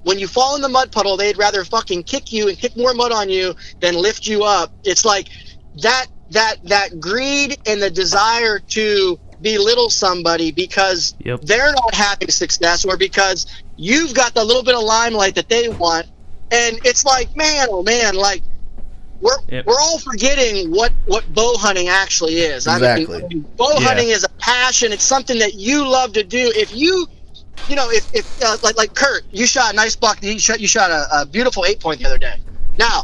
when 0.04 0.20
you 0.20 0.28
fall 0.28 0.56
in 0.56 0.62
the 0.62 0.70
mud 0.70 0.92
puddle, 0.92 1.18
they'd 1.18 1.38
rather 1.38 1.64
fucking 1.64 2.04
kick 2.04 2.32
you 2.32 2.50
and 2.50 2.58
kick 2.58 2.76
more 2.76 2.94
mud 2.94 3.12
on 3.12 3.30
you 3.30 3.56
than 3.82 3.96
lift 3.96 4.26
you 4.26 4.44
up. 4.44 4.74
It's 4.84 5.06
like 5.06 5.30
that 5.76 6.08
that 6.32 6.58
that 6.64 7.00
greed 7.00 7.58
and 7.68 7.82
the 7.82 7.90
desire 7.90 8.60
to 8.60 9.20
belittle 9.42 9.90
somebody 9.90 10.52
because 10.52 11.16
Yep. 11.24 11.42
they're 11.42 11.72
not 11.72 11.94
having 11.94 12.30
success 12.30 12.86
or 12.86 12.98
because 12.98 13.46
you've 13.78 14.14
got 14.14 14.34
the 14.34 14.44
little 14.44 14.64
bit 14.64 14.76
of 14.76 14.84
limelight 14.84 15.36
that 15.36 15.50
they 15.50 15.70
want. 15.70 16.08
And 16.52 16.80
it's 16.84 17.06
like, 17.06 17.36
man, 17.36 17.68
oh 17.72 17.84
man, 17.84 18.16
like 18.16 18.44
we're 19.20 19.38
Yep. 19.50 19.66
we're 19.68 19.80
all 19.80 20.00
forgetting 20.00 20.72
what 20.72 20.92
what 21.06 21.32
bow 21.34 21.56
hunting 21.58 21.88
actually 21.88 22.36
is. 22.36 22.68
I 22.68 22.76
Exactly. 22.78 23.24
mean, 23.30 23.46
bow 23.58 23.72
Yeah. 23.80 23.88
hunting 23.88 24.10
is 24.10 24.24
a 24.24 24.30
passion. 24.40 24.92
It's 24.92 25.04
something 25.06 25.40
that 25.40 25.54
you 25.56 25.88
love 25.88 26.14
to 26.14 26.24
do. 26.24 26.52
If 26.56 26.74
you 26.74 27.08
you 27.68 27.76
know, 27.76 27.90
if, 27.90 28.06
if 28.12 28.26
uh, 28.44 28.58
like 28.64 28.76
like 28.78 28.94
Kurt, 28.96 29.24
you 29.32 29.46
shot 29.46 29.72
a 29.72 29.76
nice 29.76 29.96
buck. 29.96 30.22
You 30.22 30.38
shot 30.40 30.60
you 30.60 30.68
shot 30.68 30.92
a, 30.92 31.22
a 31.22 31.26
beautiful 31.26 31.64
eight 31.66 31.80
point 31.80 32.00
the 32.00 32.06
other 32.08 32.18
day. 32.18 32.34
Now, 32.78 33.04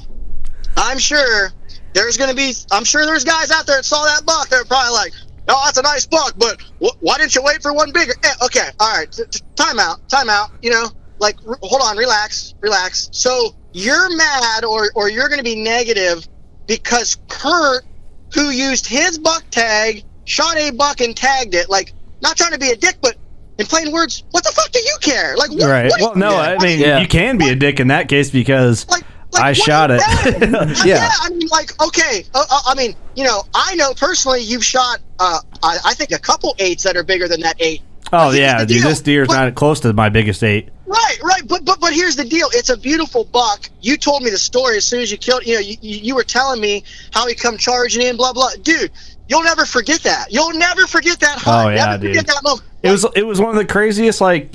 I'm 0.75 0.97
sure 0.97 1.53
there's 1.93 2.17
going 2.17 2.29
to 2.29 2.35
be. 2.35 2.53
I'm 2.71 2.83
sure 2.83 3.05
there's 3.05 3.23
guys 3.23 3.49
out 3.51 3.65
there 3.65 3.77
that 3.77 3.85
saw 3.85 4.03
that 4.03 4.25
buck. 4.25 4.49
They're 4.49 4.65
probably 4.65 4.91
like, 4.93 5.13
"Oh, 5.49 5.61
that's 5.65 5.77
a 5.77 5.81
nice 5.81 6.05
buck, 6.05 6.33
but 6.37 6.61
wh- 6.81 7.01
why 7.03 7.17
didn't 7.17 7.35
you 7.35 7.43
wait 7.43 7.61
for 7.61 7.73
one 7.73 7.91
bigger?" 7.91 8.13
Eh, 8.23 8.33
okay, 8.45 8.69
all 8.79 8.93
right, 8.97 9.11
t- 9.11 9.23
t- 9.29 9.39
time 9.55 9.79
out, 9.79 10.07
time 10.09 10.29
out. 10.29 10.49
You 10.61 10.71
know, 10.71 10.89
like 11.19 11.35
r- 11.47 11.57
hold 11.61 11.81
on, 11.83 11.97
relax, 11.97 12.53
relax. 12.61 13.09
So 13.11 13.55
you're 13.73 14.15
mad 14.15 14.63
or 14.65 14.89
or 14.95 15.09
you're 15.09 15.27
going 15.29 15.39
to 15.39 15.43
be 15.43 15.55
negative 15.61 16.27
because 16.67 17.17
Kurt, 17.29 17.85
who 18.33 18.49
used 18.49 18.87
his 18.87 19.17
buck 19.17 19.43
tag, 19.51 20.03
shot 20.25 20.57
a 20.57 20.71
buck 20.71 21.01
and 21.01 21.15
tagged 21.15 21.55
it. 21.55 21.69
Like, 21.69 21.93
not 22.21 22.35
trying 22.37 22.51
to 22.51 22.59
be 22.59 22.69
a 22.71 22.75
dick, 22.75 22.97
but 23.01 23.15
in 23.57 23.65
plain 23.65 23.91
words, 23.91 24.23
what 24.31 24.43
the 24.43 24.51
fuck 24.51 24.69
do 24.71 24.79
you 24.79 24.95
care? 25.01 25.35
Like, 25.37 25.49
what, 25.51 25.63
Right. 25.69 25.89
what- 25.89 26.01
Well, 26.01 26.15
no, 26.15 26.35
I 26.37 26.57
mean, 26.57 26.79
Yeah. 26.79 26.99
you 26.99 27.07
can 27.07 27.37
be 27.37 27.49
a 27.49 27.55
dick 27.55 27.79
in 27.79 27.87
that 27.87 28.07
case 28.09 28.29
because 28.29 28.85
like, 28.89 29.03
I 29.36 29.53
shot 29.53 29.91
it. 29.91 30.01
Yeah. 30.86 30.95
yeah. 30.95 31.09
I 31.21 31.30
mean, 31.30 31.47
like, 31.49 31.80
okay. 31.82 32.23
Uh, 32.34 32.43
uh, 32.49 32.59
I 32.65 32.75
mean, 32.75 32.95
you 33.15 33.23
know, 33.23 33.43
I 33.53 33.75
know 33.75 33.93
personally 33.93 34.41
you've 34.41 34.63
shot, 34.63 34.99
uh, 35.19 35.39
I, 35.63 35.78
I 35.86 35.93
think, 35.93 36.11
a 36.11 36.19
couple 36.19 36.55
eights 36.59 36.84
that 36.84 36.95
are 36.95 37.03
bigger 37.03 37.28
than 37.28 37.41
that 37.41 37.55
eight. 37.59 37.82
oh 38.13 38.32
yeah, 38.32 38.59
dude, 38.59 38.80
deal. 38.80 38.89
this 38.89 39.01
deer's 39.01 39.28
But- 39.28 39.43
not 39.43 39.55
close 39.55 39.80
to 39.82 39.93
my 39.93 40.09
biggest 40.09 40.43
eight. 40.43 40.69
Right, 40.86 41.17
right. 41.21 41.41
But 41.45 41.65
but 41.65 41.82
but 41.82 41.91
here's 41.93 42.15
the 42.15 42.23
deal. 42.23 42.47
It's 42.53 42.69
a 42.69 42.78
beautiful 42.78 43.25
buck. 43.25 43.69
You 43.82 43.97
told 43.97 44.23
me 44.23 44.30
the 44.30 44.38
story 44.38 44.78
as 44.78 44.86
soon 44.86 45.01
as 45.01 45.11
you 45.11 45.17
killed. 45.17 45.45
You 45.45 45.55
know, 45.55 45.59
you, 45.59 45.75
you 45.82 46.15
were 46.15 46.23
telling 46.23 46.61
me 46.61 46.84
how 47.11 47.28
he 47.28 47.36
come 47.36 47.57
charging 47.57 48.01
in, 48.03 48.15
blah 48.15 48.32
blah. 48.32 48.51
Dude, 48.61 48.89
you'll 49.28 49.43
never 49.43 49.65
forget 49.65 49.99
that. 50.03 50.32
You'll 50.32 50.53
never 50.53 50.88
forget 50.88 51.19
that 51.19 51.39
hunt. 51.39 51.67
Oh, 51.67 51.69
yeah, 51.69 51.86
never 51.88 51.97
forget 52.07 52.25
dude. 52.25 52.28
that 52.28 52.41
moment. 52.41 52.65
It 52.84 52.91
was 52.91 53.05
it 53.17 53.23
was 53.23 53.41
one 53.41 53.49
of 53.49 53.55
the 53.57 53.65
craziest 53.65 54.21
like. 54.21 54.51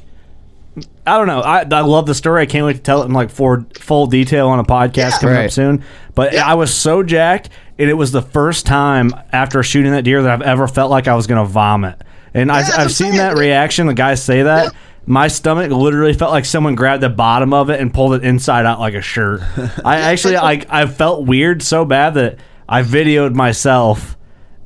I 1.06 1.18
don't 1.18 1.26
know. 1.26 1.40
I, 1.40 1.60
I 1.68 1.80
love 1.80 2.06
the 2.06 2.14
story. 2.14 2.42
I 2.42 2.46
can't 2.46 2.64
wait 2.64 2.76
to 2.76 2.82
tell 2.82 3.02
it 3.02 3.06
in 3.06 3.12
like 3.12 3.30
for 3.30 3.66
full 3.74 4.06
detail 4.06 4.48
on 4.48 4.60
a 4.60 4.64
podcast 4.64 5.20
coming 5.20 5.36
up 5.36 5.50
soon. 5.50 5.84
But 6.14 6.36
I 6.36 6.54
was 6.54 6.72
so 6.72 7.02
jacked, 7.02 7.48
and 7.78 7.90
it 7.90 7.94
was 7.94 8.12
the 8.12 8.22
first 8.22 8.66
time 8.66 9.12
after 9.32 9.62
shooting 9.64 9.92
that 9.92 10.04
deer 10.04 10.22
that 10.22 10.30
I've 10.30 10.42
ever 10.42 10.68
felt 10.68 10.90
like 10.90 11.08
I 11.08 11.14
was 11.14 11.26
gonna 11.26 11.44
vomit. 11.44 12.00
And 12.34 12.52
I've, 12.52 12.72
I'm 12.74 12.80
I've 12.82 12.92
seen 12.92 13.16
that 13.16 13.36
reaction. 13.36 13.86
The 13.86 13.94
guys 13.94 14.22
say 14.22 14.44
that. 14.44 14.74
My 15.04 15.26
stomach 15.26 15.72
literally 15.72 16.12
felt 16.14 16.30
like 16.30 16.44
someone 16.44 16.76
grabbed 16.76 17.02
the 17.02 17.08
bottom 17.08 17.52
of 17.52 17.70
it 17.70 17.80
and 17.80 17.92
pulled 17.92 18.14
it 18.14 18.24
inside 18.24 18.64
out 18.64 18.78
like 18.78 18.94
a 18.94 19.02
shirt. 19.02 19.40
I 19.84 19.98
actually 19.98 20.34
like 20.34 20.70
I 20.70 20.86
felt 20.86 21.26
weird 21.26 21.62
so 21.62 21.84
bad 21.84 22.14
that 22.14 22.38
I 22.68 22.82
videoed 22.82 23.34
myself. 23.34 24.16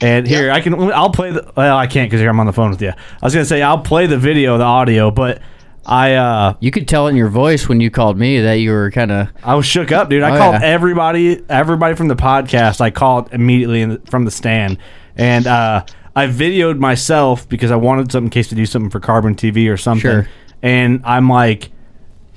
And 0.03 0.26
here 0.26 0.51
I 0.51 0.61
can 0.61 0.74
I'll 0.93 1.09
play 1.09 1.30
the 1.30 1.51
well 1.57 1.78
I 1.78 1.87
can't 1.87 2.11
because 2.11 2.20
here 2.20 2.28
I'm 2.28 2.39
on 2.39 2.45
the 2.45 2.53
phone 2.53 2.68
with 2.70 2.82
you. 2.82 2.91
I 2.91 3.24
was 3.24 3.32
gonna 3.32 3.47
say 3.47 3.62
I'll 3.62 3.78
play 3.80 4.07
the 4.07 4.18
video, 4.18 4.59
the 4.59 4.64
audio, 4.64 5.11
but 5.11 5.41
I 5.87 6.14
uh 6.14 6.55
You 6.61 6.70
could 6.70 6.89
tell 6.89 7.07
in 7.07 7.16
your 7.16 7.28
voice 7.28 7.68
when 7.68 7.80
you 7.80 7.91
called 7.91 8.18
me 8.18 8.41
that 8.41 8.55
you 8.55 8.72
were 8.72 8.91
kind 8.91 9.12
of. 9.12 9.28
I 9.45 9.55
was 9.55 9.64
shook 9.66 9.93
up, 9.93 10.11
dude. 10.11 10.22
I 10.22 10.34
Oh, 10.34 10.39
called 10.39 10.55
yeah. 10.57 10.66
everybody, 10.66 11.43
everybody 11.49 11.95
from 11.95 12.09
the 12.09 12.16
podcast. 12.16 12.80
I 12.80 12.91
called 12.91 13.32
immediately 13.32 13.82
in 13.82 13.89
the, 13.91 13.99
from 14.11 14.24
the 14.24 14.30
stand, 14.30 14.78
and 15.16 15.47
uh, 15.47 15.84
I 16.16 16.26
videoed 16.26 16.78
myself 16.78 17.49
because 17.49 17.70
I 17.70 17.76
wanted 17.76 18.11
something 18.11 18.26
in 18.26 18.30
case 18.30 18.49
to 18.49 18.55
do 18.55 18.66
something 18.66 18.91
for 18.91 19.01
Carbon 19.01 19.34
TV 19.37 19.70
or 19.72 19.76
something. 19.76 20.01
Sure. 20.01 20.28
And 20.62 21.03
I'm 21.05 21.28
like, 21.28 21.70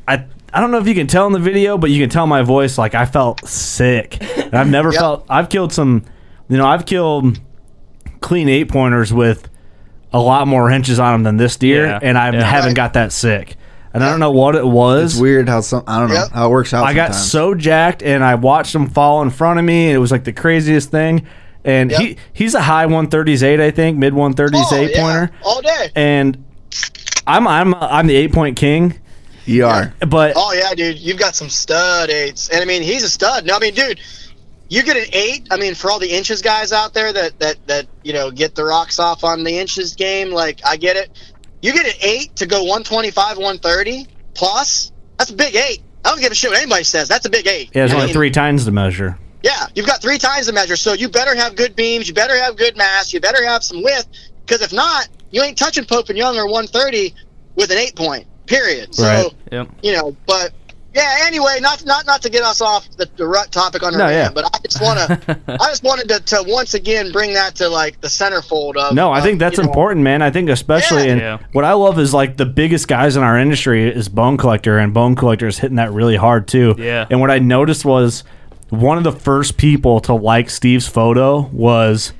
I 0.08 0.26
I 0.54 0.62
don't 0.62 0.72
know 0.72 0.78
if 0.80 0.88
you 0.88 0.94
can 0.96 1.08
tell 1.08 1.26
in 1.28 1.34
the 1.34 1.40
video, 1.40 1.78
but 1.78 1.90
you 1.90 2.00
can 2.02 2.10
tell 2.10 2.28
my 2.28 2.42
voice. 2.44 2.78
Like 2.78 2.94
I 2.94 3.06
felt 3.06 3.48
sick. 3.48 4.18
And 4.22 4.54
I've 4.54 4.70
never 4.70 4.90
Yep. 4.94 5.00
felt. 5.00 5.26
I've 5.30 5.50
killed 5.50 5.74
some. 5.74 6.04
You 6.50 6.58
know, 6.58 6.68
I've 6.68 6.86
killed 6.86 7.40
clean 8.22 8.50
eight 8.50 8.70
pointers 8.70 9.14
with 9.14 9.48
a 10.14 10.20
lot 10.20 10.48
more 10.48 10.72
inches 10.72 11.00
on 11.00 11.14
them 11.14 11.24
than 11.24 11.38
this 11.38 11.56
deer, 11.58 11.86
Yeah. 11.86 12.00
and 12.02 12.18
I 12.18 12.32
Yeah. 12.32 12.44
haven't 12.44 12.74
got 12.74 12.94
that 12.94 13.12
sick. 13.12 13.56
And 13.94 14.04
I 14.04 14.10
don't 14.10 14.20
know 14.20 14.32
what 14.32 14.56
it 14.56 14.66
was. 14.66 15.14
It's 15.14 15.22
weird 15.22 15.50
how 15.50 15.62
some 15.62 15.84
I 15.88 16.00
don't 16.00 16.10
know 16.10 16.16
Yep. 16.16 16.32
how 16.32 16.48
it 16.48 16.50
works 16.52 16.74
out. 16.74 16.86
I 16.86 16.94
got 16.94 17.16
so 17.16 17.56
jacked, 17.56 18.04
and 18.04 18.24
I 18.24 18.36
watched 18.36 18.74
him 18.76 18.88
fall 18.88 19.22
in 19.24 19.30
front 19.32 19.58
of 19.60 19.66
me, 19.66 19.88
and 19.88 19.96
it 19.96 20.00
was 20.00 20.12
like 20.12 20.24
the 20.26 20.34
craziest 20.34 20.92
thing. 20.92 21.24
And 21.66 21.92
he 21.92 22.16
he's 22.32 22.54
a 22.56 22.62
high 22.62 22.86
130s 22.86 23.44
eight, 23.44 23.60
I 23.60 23.72
think, 23.72 23.98
mid 23.98 24.14
130s 24.14 24.66
Oh, 24.72 24.76
eight 24.76 24.92
yeah, 24.96 25.02
pointer. 25.02 25.32
all 25.44 25.62
day. 25.62 25.90
And 25.96 26.38
I'm 27.28 27.48
I'm 27.48 27.74
I'm 27.76 28.08
the 28.08 28.16
eight 28.16 28.32
point 28.32 28.56
king. 28.58 28.96
You 29.46 29.66
are. 29.66 29.92
But 30.08 30.34
Oh 30.36 30.54
yeah, 30.54 30.74
dude, 30.76 31.00
you've 31.00 31.18
got 31.18 31.36
some 31.36 31.50
stud 31.50 32.10
eights, 32.12 32.50
and 32.50 32.62
I 32.62 32.66
mean 32.66 32.82
he's 32.84 33.04
a 33.04 33.10
stud. 33.10 33.46
No, 33.46 33.56
I 33.56 33.60
mean, 33.60 33.74
dude, 33.74 34.00
you 34.70 34.84
get 34.84 34.96
an 34.98 35.06
eight. 35.14 35.48
I 35.52 35.58
mean, 35.58 35.76
for 35.76 35.92
all 35.92 36.00
the 36.00 36.10
inches 36.12 36.42
guys 36.42 36.72
out 36.72 36.94
there 36.94 37.12
that 37.12 37.40
that 37.40 37.58
that 37.68 37.88
you 38.04 38.14
know 38.14 38.32
get 38.32 38.56
the 38.56 38.64
rocks 38.64 39.00
off 39.00 39.24
on 39.24 39.44
the 39.44 39.58
inches 39.60 39.96
game, 39.96 40.32
like 40.32 40.62
I 40.66 40.78
get 40.78 40.96
it. 40.96 41.10
You 41.62 41.74
get 41.74 41.86
an 41.86 42.00
eight 42.02 42.36
to 42.38 42.46
go 42.46 42.60
125, 42.64 43.38
130 43.38 44.08
plus. 44.34 44.92
That's 45.18 45.30
a 45.32 45.36
big 45.36 45.56
eight. 45.56 45.82
I 46.06 46.10
don't 46.12 46.22
give 46.22 46.32
a 46.32 46.36
shit 46.36 46.50
what 46.52 46.60
anybody 46.62 46.86
says. 46.86 47.10
That's 47.10 47.26
a 47.26 47.30
big 47.30 47.46
eight. 47.48 47.68
yeah, 47.74 47.82
there's 47.82 47.92
I 47.92 47.96
only 47.96 48.06
mean, 48.08 48.14
three 48.14 48.32
times 48.32 48.64
to 48.66 48.72
measure. 48.72 49.18
Yeah, 49.44 49.68
you've 49.76 49.86
got 49.86 50.02
three 50.02 50.18
times 50.18 50.46
the 50.48 50.54
measure, 50.54 50.76
so 50.78 50.94
you 50.94 51.10
better 51.10 51.36
have 51.36 51.56
good 51.56 51.76
beams. 51.76 52.08
You 52.08 52.14
better 52.14 52.38
have 52.42 52.56
good 52.58 52.78
mass. 52.78 53.12
You 53.14 53.20
better 53.20 53.44
have 53.46 53.64
some 53.64 53.84
width, 53.84 54.08
because 54.46 54.62
if 54.62 54.72
not, 54.72 55.08
you 55.32 55.42
ain't 55.44 55.58
touching 55.58 55.86
Pope 55.86 56.10
and 56.10 56.18
Young 56.18 56.38
or 56.38 56.46
130 56.46 57.14
with 57.56 57.72
an 57.72 57.78
eight 57.78 57.96
point. 57.96 58.26
Period. 58.46 58.96
So 58.96 59.04
Right. 59.04 59.34
Yep. 59.52 59.70
you 59.84 59.94
know, 59.94 60.16
but 60.26 60.54
yeah. 61.00 61.26
Anyway, 61.28 61.58
not 61.62 61.84
not 61.86 62.06
not 62.06 62.22
to 62.22 62.30
get 62.30 62.44
us 62.44 62.62
off 62.62 62.90
the, 62.98 63.10
the 63.18 63.28
rut 63.28 63.52
topic 63.52 63.84
on 63.84 63.94
the 63.94 64.00
No, 64.00 64.06
rant, 64.06 64.14
yeah. 64.16 64.32
but 64.34 64.46
I 64.54 64.60
just 64.68 64.82
want 64.82 65.00
to 65.00 65.40
I 65.48 65.68
just 65.70 65.84
wanted 65.84 66.08
to, 66.10 66.20
to 66.20 66.44
once 66.48 66.74
again 66.74 67.12
bring 67.12 67.34
that 67.34 67.56
to 67.56 67.68
like 67.70 68.00
the 68.02 68.08
centerfold 68.08 68.76
of. 68.78 68.94
No, 68.94 69.12
I 69.12 69.18
of, 69.20 69.24
think 69.24 69.40
that's 69.40 69.58
you 69.58 69.64
know, 69.64 69.70
important, 69.70 70.04
man. 70.04 70.22
I 70.22 70.32
think 70.32 70.50
especially, 70.50 71.06
Yeah. 71.06 71.12
and 71.12 71.22
Yeah. 71.22 71.38
what 71.54 71.66
I 71.66 71.74
love 71.74 72.00
is 72.00 72.14
like 72.14 72.38
the 72.38 72.46
biggest 72.46 72.88
guys 72.88 73.16
in 73.16 73.24
our 73.24 73.38
industry 73.38 73.90
is 73.90 74.08
Bone 74.10 74.38
Collector, 74.38 74.78
and 74.78 74.94
Bone 74.94 75.16
Collector 75.16 75.48
is 75.48 75.58
hitting 75.58 75.78
that 75.78 75.92
really 75.92 76.16
hard 76.18 76.48
too. 76.48 76.76
Yeah. 76.78 77.06
And 77.10 77.20
what 77.22 77.32
I 77.32 77.40
noticed 77.40 77.86
was 77.86 78.24
one 78.70 78.98
of 78.98 79.04
the 79.04 79.12
first 79.12 79.58
people 79.58 80.00
to 80.02 80.14
like 80.14 80.50
Steve's 80.50 80.88
photo 80.88 81.48
was 81.52 82.14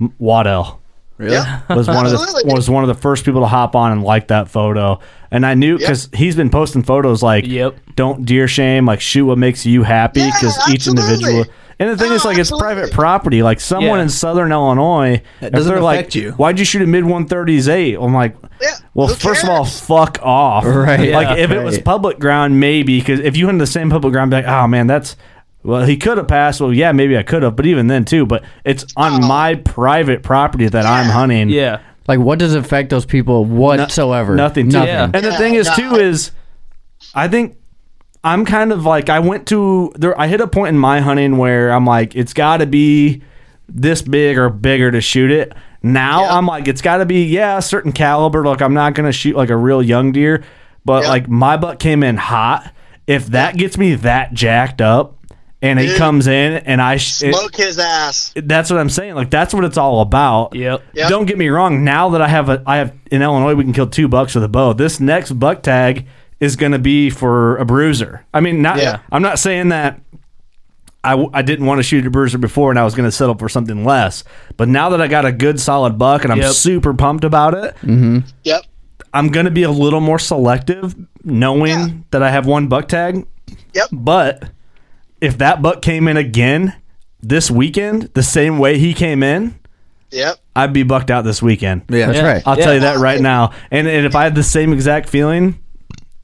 M- 0.00 0.12
Waddell. 0.18 0.80
Really? 1.22 1.34
Yeah. 1.36 1.60
Was 1.74 1.88
one 1.88 2.04
of 2.06 2.12
the 2.12 2.42
was 2.46 2.68
one 2.68 2.82
of 2.84 2.88
the 2.88 2.94
first 3.00 3.24
people 3.24 3.40
to 3.42 3.46
hop 3.46 3.74
on 3.76 3.92
and 3.92 4.02
like 4.02 4.28
that 4.28 4.48
photo, 4.48 4.98
and 5.30 5.46
I 5.46 5.54
knew 5.54 5.78
because 5.78 6.08
he's 6.12 6.34
been 6.36 6.50
posting 6.50 6.82
photos 6.82 7.22
like, 7.22 7.46
Yep. 7.46 7.76
don't 7.96 8.24
deer 8.26 8.48
shame, 8.48 8.86
like 8.86 9.00
shoot 9.00 9.24
what 9.26 9.38
makes 9.38 9.64
you 9.64 9.82
happy, 9.84 10.20
Yeah, 10.20 10.30
because 10.38 10.58
each 10.70 10.86
individual. 10.86 11.44
And 11.78 11.90
the 11.90 11.96
thing 11.96 12.10
No, 12.10 12.14
is, 12.14 12.24
like, 12.24 12.38
it's 12.38 12.50
private 12.50 12.92
property. 12.92 13.42
Like, 13.42 13.58
someone 13.58 13.96
Yeah. 13.98 14.02
in 14.04 14.08
Southern 14.08 14.52
Illinois, 14.52 15.20
That 15.40 15.52
doesn't 15.52 15.72
they're 15.72 15.82
like, 15.82 16.14
you. 16.14 16.30
"Why'd 16.32 16.58
you 16.60 16.64
shoot 16.64 16.82
a 16.82 16.86
mid 16.86 17.02
130s 17.04 17.68
eight? 17.68 17.96
I'm 18.00 18.14
like, 18.14 18.36
Yeah. 18.60 18.68
well, 18.94 19.08
who 19.08 19.14
first 19.14 19.42
of 19.42 19.48
all, 19.50 19.64
fuck 19.64 20.18
off. 20.22 20.64
Right. 20.64 21.10
Like, 21.12 21.28
Yeah. 21.38 21.42
if 21.44 21.50
it 21.50 21.62
was 21.64 21.78
public 21.80 22.20
ground, 22.20 22.60
maybe 22.60 22.98
because 23.00 23.18
if 23.20 23.36
you 23.36 23.46
went 23.46 23.56
in 23.56 23.58
the 23.58 23.66
same 23.66 23.90
public 23.90 24.12
ground, 24.12 24.30
be 24.30 24.36
like, 24.36 24.46
oh 24.46 24.66
man, 24.68 24.86
that's. 24.86 25.16
Well, 25.64 25.84
he 25.84 25.96
could 25.96 26.18
have 26.18 26.28
passed. 26.28 26.60
Well, 26.60 26.72
yeah, 26.72 26.92
maybe 26.92 27.16
I 27.16 27.22
could 27.22 27.42
have, 27.42 27.54
but 27.56 27.66
even 27.66 27.86
then, 27.86 28.04
too. 28.04 28.26
But 28.26 28.42
it's 28.64 28.84
on 28.96 29.22
Oh. 29.24 29.26
my 29.28 29.54
private 29.54 30.22
property 30.22 30.68
that 30.68 30.84
I'm 30.86 31.06
hunting. 31.06 31.48
Yeah. 31.50 31.78
Like, 32.08 32.18
what 32.18 32.38
does 32.40 32.54
it 32.54 32.58
affect 32.58 32.90
those 32.90 33.06
people 33.06 33.44
whatsoever? 33.44 34.34
Nothing. 34.34 34.70
To, 34.70 34.78
Yeah. 34.84 35.04
And 35.04 35.24
the 35.24 35.32
thing 35.36 35.54
is, 35.54 35.70
too, 35.70 35.94
is 35.94 36.32
I 37.14 37.28
think 37.28 37.56
I'm 38.24 38.44
kind 38.44 38.72
of 38.72 38.84
like 38.84 39.08
I 39.08 39.20
went 39.20 39.46
to 39.48 39.92
there. 39.96 40.18
I 40.20 40.26
hit 40.26 40.40
a 40.40 40.46
point 40.48 40.70
in 40.70 40.78
my 40.78 41.00
hunting 41.00 41.36
where 41.38 41.70
I'm 41.70 41.84
like, 41.86 42.16
it's 42.16 42.32
got 42.32 42.56
to 42.58 42.66
be 42.66 43.22
this 43.68 44.02
big 44.02 44.38
or 44.38 44.48
bigger 44.50 44.90
to 44.90 45.00
shoot 45.00 45.30
it. 45.30 45.52
Now 45.82 46.22
Yeah. 46.24 46.36
I'm 46.36 46.46
like, 46.46 46.68
it's 46.68 46.82
got 46.82 46.98
to 46.98 47.06
be 47.06 47.24
yeah, 47.24 47.58
a 47.58 47.62
certain 47.62 47.92
caliber. 47.92 48.44
Like 48.44 48.62
I'm 48.62 48.74
not 48.74 48.94
gonna 48.94 49.10
shoot 49.12 49.34
like 49.36 49.50
a 49.50 49.56
real 49.56 49.82
young 49.82 50.12
deer, 50.12 50.44
but 50.84 51.02
Yeah. 51.04 51.08
like 51.08 51.28
my 51.28 51.56
buck 51.56 51.78
came 51.80 52.02
in 52.02 52.16
hot. 52.16 52.72
If 53.08 53.26
that 53.28 53.56
gets 53.56 53.76
me 53.78 53.94
that 53.96 54.32
jacked 54.34 54.80
up. 54.80 55.16
And 55.62 55.78
he 55.78 55.94
comes 55.96 56.26
in, 56.26 56.54
and 56.54 56.82
I 56.82 56.96
sh- 56.96 57.22
it- 57.22 57.34
Smoke 57.36 57.54
his 57.54 57.78
ass. 57.78 58.32
that's 58.34 58.68
what 58.68 58.80
I'm 58.80 58.90
saying. 58.90 59.14
Like 59.14 59.30
that's 59.30 59.54
what 59.54 59.64
it's 59.64 59.78
all 59.78 60.00
about. 60.00 60.56
Yep. 60.56 60.82
Yep. 60.94 61.08
Don't 61.08 61.24
get 61.26 61.38
me 61.38 61.48
wrong. 61.50 61.84
Now 61.84 62.10
that 62.10 62.20
I 62.20 62.26
have 62.28 62.48
a, 62.48 62.62
I 62.66 62.78
have 62.78 62.92
in 63.12 63.22
Illinois, 63.22 63.54
we 63.54 63.62
can 63.62 63.72
kill 63.72 63.86
two 63.86 64.08
bucks 64.08 64.34
with 64.34 64.42
a 64.42 64.48
bow. 64.48 64.72
This 64.72 64.98
next 64.98 65.30
buck 65.32 65.62
tag 65.62 66.06
is 66.40 66.56
going 66.56 66.72
to 66.72 66.80
be 66.80 67.10
for 67.10 67.56
a 67.58 67.64
bruiser. 67.64 68.24
I 68.34 68.40
mean, 68.40 68.60
not. 68.60 68.78
Yeah. 68.78 68.98
I'm 69.12 69.22
not 69.22 69.38
saying 69.38 69.68
that. 69.68 70.00
I, 71.04 71.26
I 71.32 71.42
didn't 71.42 71.66
want 71.66 71.78
to 71.80 71.82
shoot 71.82 72.06
a 72.06 72.10
bruiser 72.10 72.38
before, 72.38 72.70
and 72.70 72.78
I 72.78 72.84
was 72.84 72.94
going 72.94 73.08
to 73.08 73.12
settle 73.12 73.36
for 73.36 73.48
something 73.48 73.84
less. 73.84 74.22
But 74.56 74.68
now 74.68 74.90
that 74.90 75.00
I 75.00 75.08
got 75.08 75.24
a 75.24 75.32
good 75.32 75.58
solid 75.60 75.98
buck, 75.98 76.22
and 76.24 76.32
I'm 76.32 76.38
Yep. 76.38 76.52
super 76.52 76.94
pumped 76.94 77.24
about 77.24 77.54
it, 77.54 77.74
mm-hmm. 77.82 78.18
Yep. 78.44 78.62
I'm 79.12 79.28
going 79.28 79.46
to 79.46 79.50
be 79.50 79.64
a 79.64 79.70
little 79.70 80.00
more 80.00 80.18
selective, 80.20 80.94
knowing 81.24 81.70
Yeah. 81.78 81.88
that 82.12 82.22
I 82.22 82.30
have 82.30 82.46
one 82.46 82.68
buck 82.68 82.86
tag. 82.88 83.26
Yep. 83.74 83.88
But 83.90 84.44
if 85.22 85.38
that 85.38 85.62
buck 85.62 85.80
came 85.80 86.08
in 86.08 86.16
again 86.18 86.74
this 87.22 87.50
weekend, 87.50 88.10
the 88.14 88.22
same 88.22 88.58
way 88.58 88.78
he 88.78 88.92
came 88.92 89.22
in, 89.22 89.58
Yep. 90.10 90.36
I'd 90.54 90.74
be 90.74 90.82
bucked 90.82 91.10
out 91.10 91.22
this 91.22 91.40
weekend. 91.40 91.84
Yeah. 91.88 92.06
That's 92.12 92.20
right. 92.22 92.42
I'll 92.44 92.58
Yeah. 92.58 92.64
tell 92.64 92.74
you 92.74 92.80
that 92.80 92.98
right 92.98 93.18
now. 93.20 93.52
And, 93.70 93.88
and 93.88 94.04
if 94.04 94.14
I 94.14 94.24
had 94.24 94.34
the 94.34 94.42
same 94.42 94.74
exact 94.74 95.08
feeling, 95.08 95.58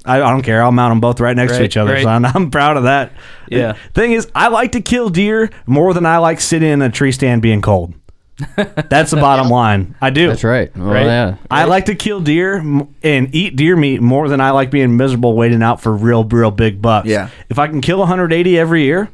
I, 0.05 0.17
I 0.17 0.31
don't 0.31 0.43
care. 0.43 0.63
I'll 0.63 0.73
mount 0.73 0.91
them 0.91 1.01
both 1.01 1.21
right 1.21 1.35
next 1.35 1.53
to 1.53 1.59
Right, 1.61 1.65
each 1.65 1.79
other. 1.79 1.95
right. 1.95 2.03
So 2.03 2.09
I'm, 2.11 2.27
I'm 2.27 2.51
proud 2.51 2.77
of 2.77 2.83
that. 2.83 3.13
Yeah. 3.49 3.73
Thing 3.95 4.13
is, 4.13 4.29
I 4.35 4.49
like 4.49 4.73
to 4.73 4.83
kill 4.83 5.09
deer 5.09 5.49
more 5.67 5.95
than 5.95 6.05
I 6.05 6.19
like 6.19 6.39
sitting 6.43 6.69
in 6.69 6.83
a 6.83 6.91
tree 6.91 7.13
stand 7.13 7.41
being 7.41 7.63
cold. 7.63 7.95
That's 8.57 9.11
the 9.11 9.17
bottom 9.17 9.49
line. 9.49 9.97
I 10.01 10.11
do. 10.11 10.29
That's 10.29 10.45
right. 10.45 10.75
Well, 10.77 10.87
Right. 10.89 11.07
yeah. 11.07 11.37
I 11.51 11.65
like 11.65 11.87
to 11.87 11.95
kill 11.95 12.21
deer 12.21 12.57
and 12.57 13.35
eat 13.35 13.57
deer 13.57 13.77
meat 13.77 14.01
more 14.01 14.29
than 14.29 14.41
I 14.41 14.51
like 14.53 14.71
being 14.71 14.97
miserable 14.97 15.35
waiting 15.35 15.63
out 15.63 15.81
for 15.81 15.93
real, 15.95 16.25
real 16.25 16.51
big 16.51 16.81
bucks. 16.81 17.09
Yeah. 17.09 17.31
If 17.49 17.59
I 17.59 17.67
can 17.67 17.81
kill 17.81 17.99
180 17.99 18.59
every 18.59 18.85
year, 18.85 19.11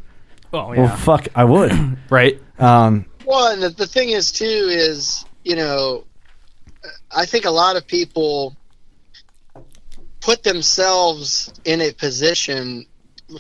Oh 0.53 0.69
well, 0.69 0.77
yeah. 0.77 0.97
fuck, 0.97 1.29
I 1.35 1.45
would. 1.45 1.73
right. 2.11 2.41
um, 2.59 3.07
Well, 3.25 3.53
and 3.53 3.63
the, 3.63 3.71
the 3.71 3.87
thing 3.87 4.11
is 4.11 4.31
too 4.31 4.45
is 4.47 5.25
you 5.43 5.57
know, 5.57 6.05
I 7.15 7.27
think 7.27 7.45
a 7.45 7.51
lot 7.51 7.77
of 7.77 7.87
people 7.87 8.57
put 10.21 10.43
themselves 10.43 11.53
in 11.65 11.81
a 11.81 11.93
position 11.93 12.87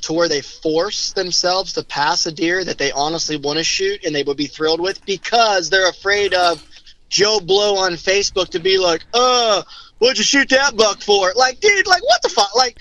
to 0.02 0.12
where 0.12 0.28
they 0.28 0.40
force 0.40 1.12
themselves 1.12 1.72
to 1.74 1.84
pass 1.84 2.26
a 2.26 2.32
deer 2.32 2.64
that 2.64 2.78
they 2.78 2.92
honestly 2.92 3.36
want 3.36 3.58
to 3.58 3.64
shoot 3.64 4.04
and 4.04 4.14
they 4.14 4.22
would 4.22 4.36
be 4.36 4.46
thrilled 4.46 4.80
with 4.80 5.04
because 5.06 5.70
they're 5.70 5.88
afraid 5.88 6.34
of 6.34 6.62
Joe 7.08 7.40
Blow 7.40 7.76
on 7.76 7.92
Facebook 7.92 8.48
to 8.50 8.58
be 8.58 8.78
like, 8.78 9.04
"Uh, 9.14 9.62
what'd 9.98 10.18
you 10.18 10.24
shoot 10.24 10.48
that 10.50 10.76
buck 10.76 11.00
for?" 11.00 11.32
Like, 11.34 11.60
dude, 11.60 11.86
like 11.86 12.02
what 12.02 12.22
the 12.22 12.28
fuck? 12.28 12.54
Like, 12.56 12.78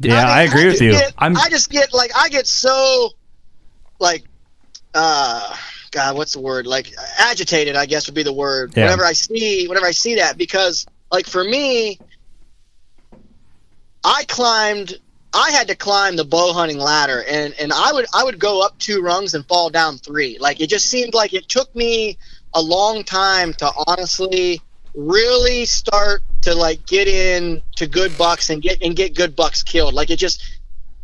yeah, 0.00 0.24
I, 0.24 0.44
mean, 0.44 0.52
agree 0.52 0.66
with 0.66 0.80
you. 0.80 0.92
Get, 0.92 1.14
I'm 1.18 1.36
I 1.36 1.48
just 1.48 1.70
get 1.70 1.92
like 1.92 2.10
I 2.16 2.28
get 2.28 2.46
so 2.46 3.10
like 3.98 4.24
uh 4.94 5.54
God, 5.90 6.16
what's 6.16 6.32
the 6.32 6.40
word? 6.40 6.66
Like 6.66 6.92
agitated, 7.18 7.76
I 7.76 7.86
guess 7.86 8.06
would 8.06 8.14
be 8.14 8.22
the 8.22 8.32
word. 8.32 8.72
Yeah. 8.76 8.84
Whenever 8.84 9.04
I 9.04 9.12
see 9.12 9.68
whenever 9.68 9.86
I 9.86 9.90
see 9.90 10.16
that 10.16 10.38
because 10.38 10.86
like 11.12 11.26
for 11.26 11.44
me 11.44 11.98
I 14.04 14.24
climbed 14.26 14.98
I 15.32 15.50
had 15.52 15.68
to 15.68 15.76
climb 15.76 16.16
the 16.16 16.24
bow 16.24 16.52
hunting 16.52 16.78
ladder 16.78 17.22
and 17.28 17.54
and 17.54 17.72
I 17.72 17.92
would 17.92 18.06
I 18.12 18.24
would 18.24 18.38
go 18.38 18.62
up 18.64 18.78
two 18.78 19.00
rungs 19.00 19.34
and 19.34 19.46
fall 19.46 19.70
down 19.70 19.98
three. 19.98 20.38
Like 20.38 20.60
it 20.60 20.68
just 20.68 20.86
seemed 20.86 21.14
like 21.14 21.34
it 21.34 21.48
took 21.48 21.74
me 21.74 22.18
a 22.52 22.60
long 22.60 23.04
time 23.04 23.54
to 23.54 23.70
honestly 23.86 24.60
really 24.94 25.66
start 25.66 26.22
to 26.42 26.54
like 26.54 26.84
get 26.86 27.06
in 27.06 27.62
to 27.76 27.86
good 27.86 28.16
bucks 28.18 28.50
and 28.50 28.60
get 28.60 28.82
and 28.82 28.96
get 28.96 29.14
good 29.14 29.36
bucks 29.36 29.62
killed. 29.62 29.94
Like 29.94 30.10
it 30.10 30.16
just 30.16 30.42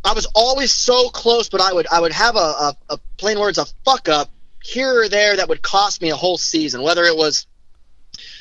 I 0.05 0.13
was 0.13 0.27
always 0.35 0.73
so 0.73 1.09
close, 1.09 1.49
but 1.49 1.61
I 1.61 1.73
would 1.73 1.87
I 1.93 2.01
would 2.01 2.13
have 2.13 2.37
a, 2.37 2.39
a, 2.39 2.77
a 2.91 2.99
plain 3.19 3.39
words 3.39 3.59
a 3.59 3.67
fuck 3.85 4.09
up 4.09 4.31
here 4.63 5.03
or 5.03 5.09
there 5.09 5.37
that 5.37 5.49
would 5.49 5.63
cost 5.63 6.03
me 6.03 6.11
a 6.11 6.17
whole 6.17 6.39
season, 6.39 6.83
whether 6.83 7.05
it 7.05 7.17
was 7.17 7.47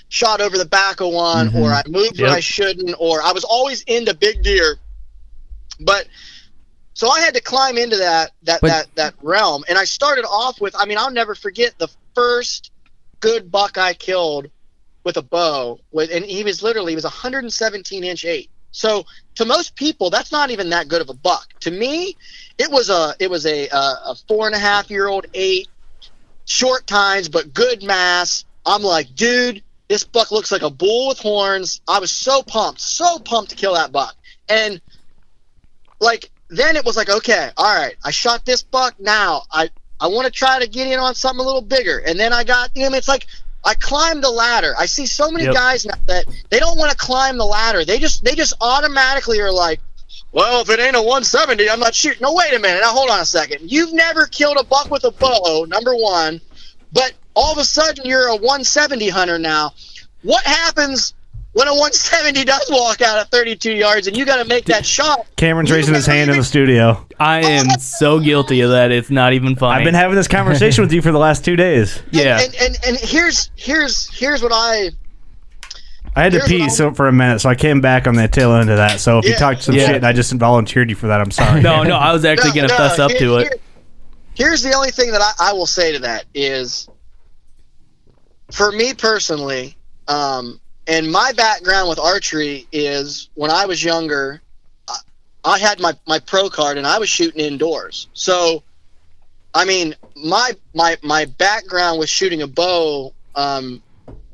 shot 0.09 0.41
over 0.41 0.57
the 0.57 0.65
back 0.65 1.01
of 1.01 1.11
one 1.11 1.49
mm-hmm. 1.49 1.57
or 1.57 1.71
I 1.71 1.83
moved 1.88 2.21
where 2.21 2.31
I 2.31 2.39
shouldn't 2.39 2.95
or 2.99 3.21
I 3.21 3.31
was 3.31 3.43
always 3.43 3.81
into 3.83 4.13
big 4.13 4.41
deer. 4.43 4.77
But 5.80 6.07
so 6.93 7.09
I 7.09 7.19
had 7.19 7.34
to 7.34 7.41
climb 7.41 7.78
into 7.78 7.97
that 7.97 8.32
that 8.43 8.61
But- 8.61 8.67
that 8.67 8.95
that 8.95 9.13
realm 9.21 9.63
and 9.67 9.78
I 9.78 9.86
started 9.86 10.26
off 10.26 10.61
with 10.61 10.76
I 10.78 10.86
mean 10.86 10.97
I'll 10.97 11.11
never 11.11 11.36
forget 11.36 11.78
the 11.78 11.89
first 12.15 12.71
good 13.19 13.51
buck 13.51 13.78
I 13.78 13.93
killed 13.93 14.49
with 15.03 15.17
a 15.17 15.21
bow 15.21 15.80
with 15.91 16.09
and 16.11 16.26
he 16.26 16.43
was 16.43 16.63
literally 16.63 16.93
he 16.93 16.95
was 16.95 17.05
a 17.05 17.09
117 17.09 18.03
inch 18.03 18.26
eight. 18.26 18.49
So 18.71 19.05
to 19.36 19.45
most 19.45 19.76
people 19.76 20.09
that's 20.09 20.32
not 20.32 20.51
even 20.51 20.69
that 20.69 20.88
good 20.88 21.01
of 21.01 21.09
a 21.09 21.13
buck. 21.13 21.47
To 21.61 21.71
me, 21.71 22.15
it 22.57 22.71
was 22.71 22.89
a 22.89 23.15
it 23.19 23.30
was 23.30 23.45
a 23.45 23.67
a, 23.69 23.78
a 23.78 24.15
four 24.28 24.47
and 24.47 24.55
a 24.55 24.59
half 24.59 24.89
year 24.89 25.07
old 25.07 25.26
eight, 25.34 25.67
short 26.45 26.88
tines 26.88 27.30
but 27.30 27.53
good 27.53 27.84
mass. 27.84 28.45
I'm 28.65 28.82
like, 28.82 29.13
dude, 29.15 29.61
this 29.88 30.03
buck 30.03 30.32
looks 30.32 30.51
like 30.51 30.63
a 30.63 30.69
bull 30.69 31.09
with 31.09 31.19
horns. 31.19 31.82
I 31.88 31.99
was 31.99 32.11
so 32.11 32.41
pumped, 32.41 32.82
so 32.82 33.19
pumped 33.19 33.51
to 33.51 33.55
kill 33.55 33.76
that 33.76 33.91
buck. 33.91 34.15
And 34.49 34.82
like 35.99 36.29
then 36.49 36.75
it 36.75 36.85
was 36.85 36.95
like, 36.95 37.09
okay, 37.09 37.49
all 37.57 37.75
right, 37.75 37.95
I 38.03 38.11
shot 38.11 38.45
this 38.45 38.61
buck. 38.63 38.95
Now 38.99 39.43
I 39.51 39.69
I 39.99 40.07
want 40.07 40.25
to 40.25 40.31
try 40.31 40.59
to 40.59 40.67
get 40.67 40.87
in 40.87 40.99
on 40.99 41.15
something 41.15 41.39
a 41.39 41.45
little 41.45 41.61
bigger. 41.61 41.99
And 41.99 42.19
then 42.19 42.33
I 42.33 42.43
got 42.43 42.69
you 42.75 42.89
know 42.89 42.95
it's 42.95 43.07
like 43.07 43.27
I 43.63 43.73
climbed 43.75 44.23
the 44.23 44.29
ladder. 44.29 44.73
I 44.77 44.85
see 44.85 45.05
so 45.07 45.31
many 45.31 45.45
Yep. 45.45 45.53
guys 45.53 45.85
now 45.85 45.95
that 46.07 46.25
they 46.49 46.59
don't 46.59 46.77
want 46.77 46.91
to 46.91 46.97
climb 46.97 47.37
the 47.37 47.45
ladder. 47.45 47.83
They 47.85 47.99
just 47.99 48.23
they 48.23 48.35
just 48.35 48.53
automatically 48.61 49.39
are 49.41 49.51
like, 49.51 49.79
well, 50.31 50.61
if 50.61 50.69
it 50.69 50.79
ain't 50.79 50.95
a 50.95 51.01
170, 51.01 51.69
I'm 51.69 51.79
not 51.79 51.95
shooting. 51.95 52.21
No, 52.21 52.33
wait 52.33 52.53
a 52.53 52.59
minute. 52.59 52.81
Now 52.81 52.91
hold 52.91 53.09
on 53.09 53.19
a 53.21 53.25
second. 53.25 53.71
You've 53.71 53.93
never 53.93 54.27
killed 54.27 54.57
a 54.59 54.63
buck 54.63 54.91
with 54.91 55.03
a 55.05 55.11
bow, 55.11 55.65
number 55.67 55.95
one, 55.95 56.41
but 56.91 57.13
all 57.35 57.51
of 57.53 57.57
a 57.57 57.63
sudden 57.65 58.05
you're 58.05 58.27
a 58.27 58.35
170 58.35 59.09
hunter 59.09 59.39
now. 59.39 59.73
What 60.21 60.43
happens 60.45 61.13
when 61.55 61.69
a 61.69 61.71
170 61.71 62.43
does 62.43 62.67
walk 62.69 63.01
out 63.01 63.17
at 63.17 63.31
32 63.31 63.71
yards 63.71 64.07
and 64.07 64.17
you 64.17 64.25
got 64.25 64.43
to 64.43 64.45
make 64.45 64.65
that 64.65 64.85
shot. 64.85 65.25
Cameron's 65.37 65.71
raising 65.71 65.93
his 65.93 66.05
hand 66.05 66.29
in 66.29 66.35
the 66.35 66.43
studio. 66.43 67.05
I 67.17 67.39
am 67.39 67.69
so 67.79 68.19
guilty 68.19 68.59
of 68.59 68.71
that. 68.71 68.91
It's 68.91 69.09
not 69.09 69.31
even 69.31 69.55
funny. 69.55 69.79
I've 69.79 69.85
been 69.85 69.93
having 69.95 70.17
this 70.17 70.27
conversation 70.27 70.83
with 70.83 70.91
you 70.91 71.01
for 71.01 71.13
the 71.13 71.17
last 71.17 71.45
two 71.45 71.55
days. 71.55 72.01
yeah. 72.11 72.41
And, 72.41 72.53
and 72.55 72.77
and 72.85 72.97
here's 72.97 73.51
here's 73.55 74.09
here's 74.17 74.43
what 74.43 74.51
I 74.53 74.89
I 76.13 76.23
had 76.23 76.33
to 76.33 76.39
Here's 76.39 76.49
pee 76.49 76.69
so 76.69 76.93
for 76.93 77.07
a 77.07 77.13
minute, 77.13 77.39
so 77.39 77.49
I 77.49 77.55
came 77.55 77.79
back 77.79 78.05
on 78.05 78.15
the 78.15 78.27
tail 78.27 78.53
end 78.53 78.69
of 78.69 78.75
that. 78.75 78.99
So 78.99 79.19
if 79.19 79.25
you 79.25 79.35
talked 79.35 79.63
some 79.63 79.75
Yeah. 79.75 79.87
shit 79.87 79.95
and 79.95 80.05
I 80.05 80.11
just 80.11 80.33
volunteered 80.33 80.89
you 80.89 80.95
for 80.97 81.07
that, 81.07 81.21
I'm 81.21 81.31
sorry. 81.31 81.61
no, 81.61 81.83
no, 81.83 81.95
I 81.95 82.11
was 82.11 82.25
actually 82.25 82.49
No, 82.49 82.55
gonna 82.55 82.67
no, 82.67 82.77
fess 82.77 82.99
up 82.99 83.11
here- 83.11 83.19
to 83.21 83.37
it. 83.37 83.43
here- 83.43 83.57
here's 84.47 84.61
the 84.61 84.73
only 84.73 84.91
thing 84.91 85.11
that 85.11 85.21
I, 85.21 85.51
I 85.51 85.53
will 85.53 85.65
say 85.67 85.93
to 85.93 85.99
that 85.99 86.25
is, 86.33 86.89
for 88.51 88.71
me 88.73 88.93
personally, 88.93 89.77
um, 90.09 90.59
and 90.88 91.11
my 91.11 91.31
background 91.33 91.89
with 91.89 91.99
archery 91.99 92.67
is 92.71 93.29
when 93.36 93.51
I 93.51 93.65
was 93.65 93.83
younger, 93.83 94.41
I, 95.43 95.59
had 95.59 95.79
my, 95.79 95.93
my 96.07 96.19
pro 96.19 96.49
card 96.49 96.77
and 96.77 96.86
I 96.88 96.99
was 96.99 97.09
shooting 97.09 97.41
indoors. 97.41 98.07
So, 98.13 98.63
I 99.53 99.65
mean, 99.65 99.95
my 100.15 100.51
my 100.73 100.97
my 101.01 101.25
background 101.25 101.99
with 101.99 102.09
shooting 102.09 102.41
a 102.41 102.47
bow, 102.47 103.13
um, 103.36 103.81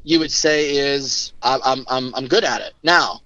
you 0.04 0.20
would 0.20 0.32
say 0.32 0.76
is 0.76 1.34
I, 1.43 1.60
I'm 1.64 1.86
I'm 1.88 2.16
I'm 2.16 2.28
good 2.28 2.43
at 2.43 2.62
it 2.62 2.74
now 2.82 3.22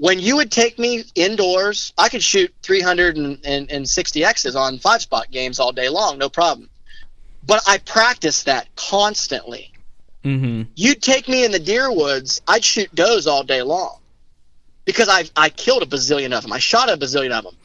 when 0.00 0.18
you 0.18 0.36
would 0.36 0.50
take 0.50 0.78
me 0.78 1.04
indoors, 1.14 1.92
I 1.98 2.08
could 2.08 2.22
shoot 2.22 2.50
360 2.62 4.24
X's 4.24 4.56
on 4.56 4.78
five 4.78 5.02
spot 5.02 5.30
games 5.30 5.60
all 5.60 5.72
day 5.72 5.90
long, 5.90 6.16
no 6.16 6.30
problem. 6.30 6.70
But 7.46 7.62
I 7.68 7.76
practiced 7.78 8.46
that 8.46 8.74
constantly. 8.76 9.70
Mm-hmm. 10.24 10.70
You'd 10.74 11.02
take 11.02 11.28
me 11.28 11.44
in 11.44 11.52
the 11.52 11.58
deer 11.58 11.90
woods, 11.90 12.42
I'd 12.46 12.64
shoot 12.64 12.94
does 12.94 13.26
all 13.26 13.42
day 13.42 13.62
long 13.62 13.98
because 14.84 15.08
I 15.08 15.24
I 15.36 15.48
killed 15.48 15.82
a 15.82 15.86
bazillion 15.86 16.36
of 16.36 16.42
them. 16.42 16.52
I 16.52 16.58
shot 16.58 16.90
a 16.90 16.96
bazillion 16.96 17.32
of 17.32 17.44
them. 17.44 17.56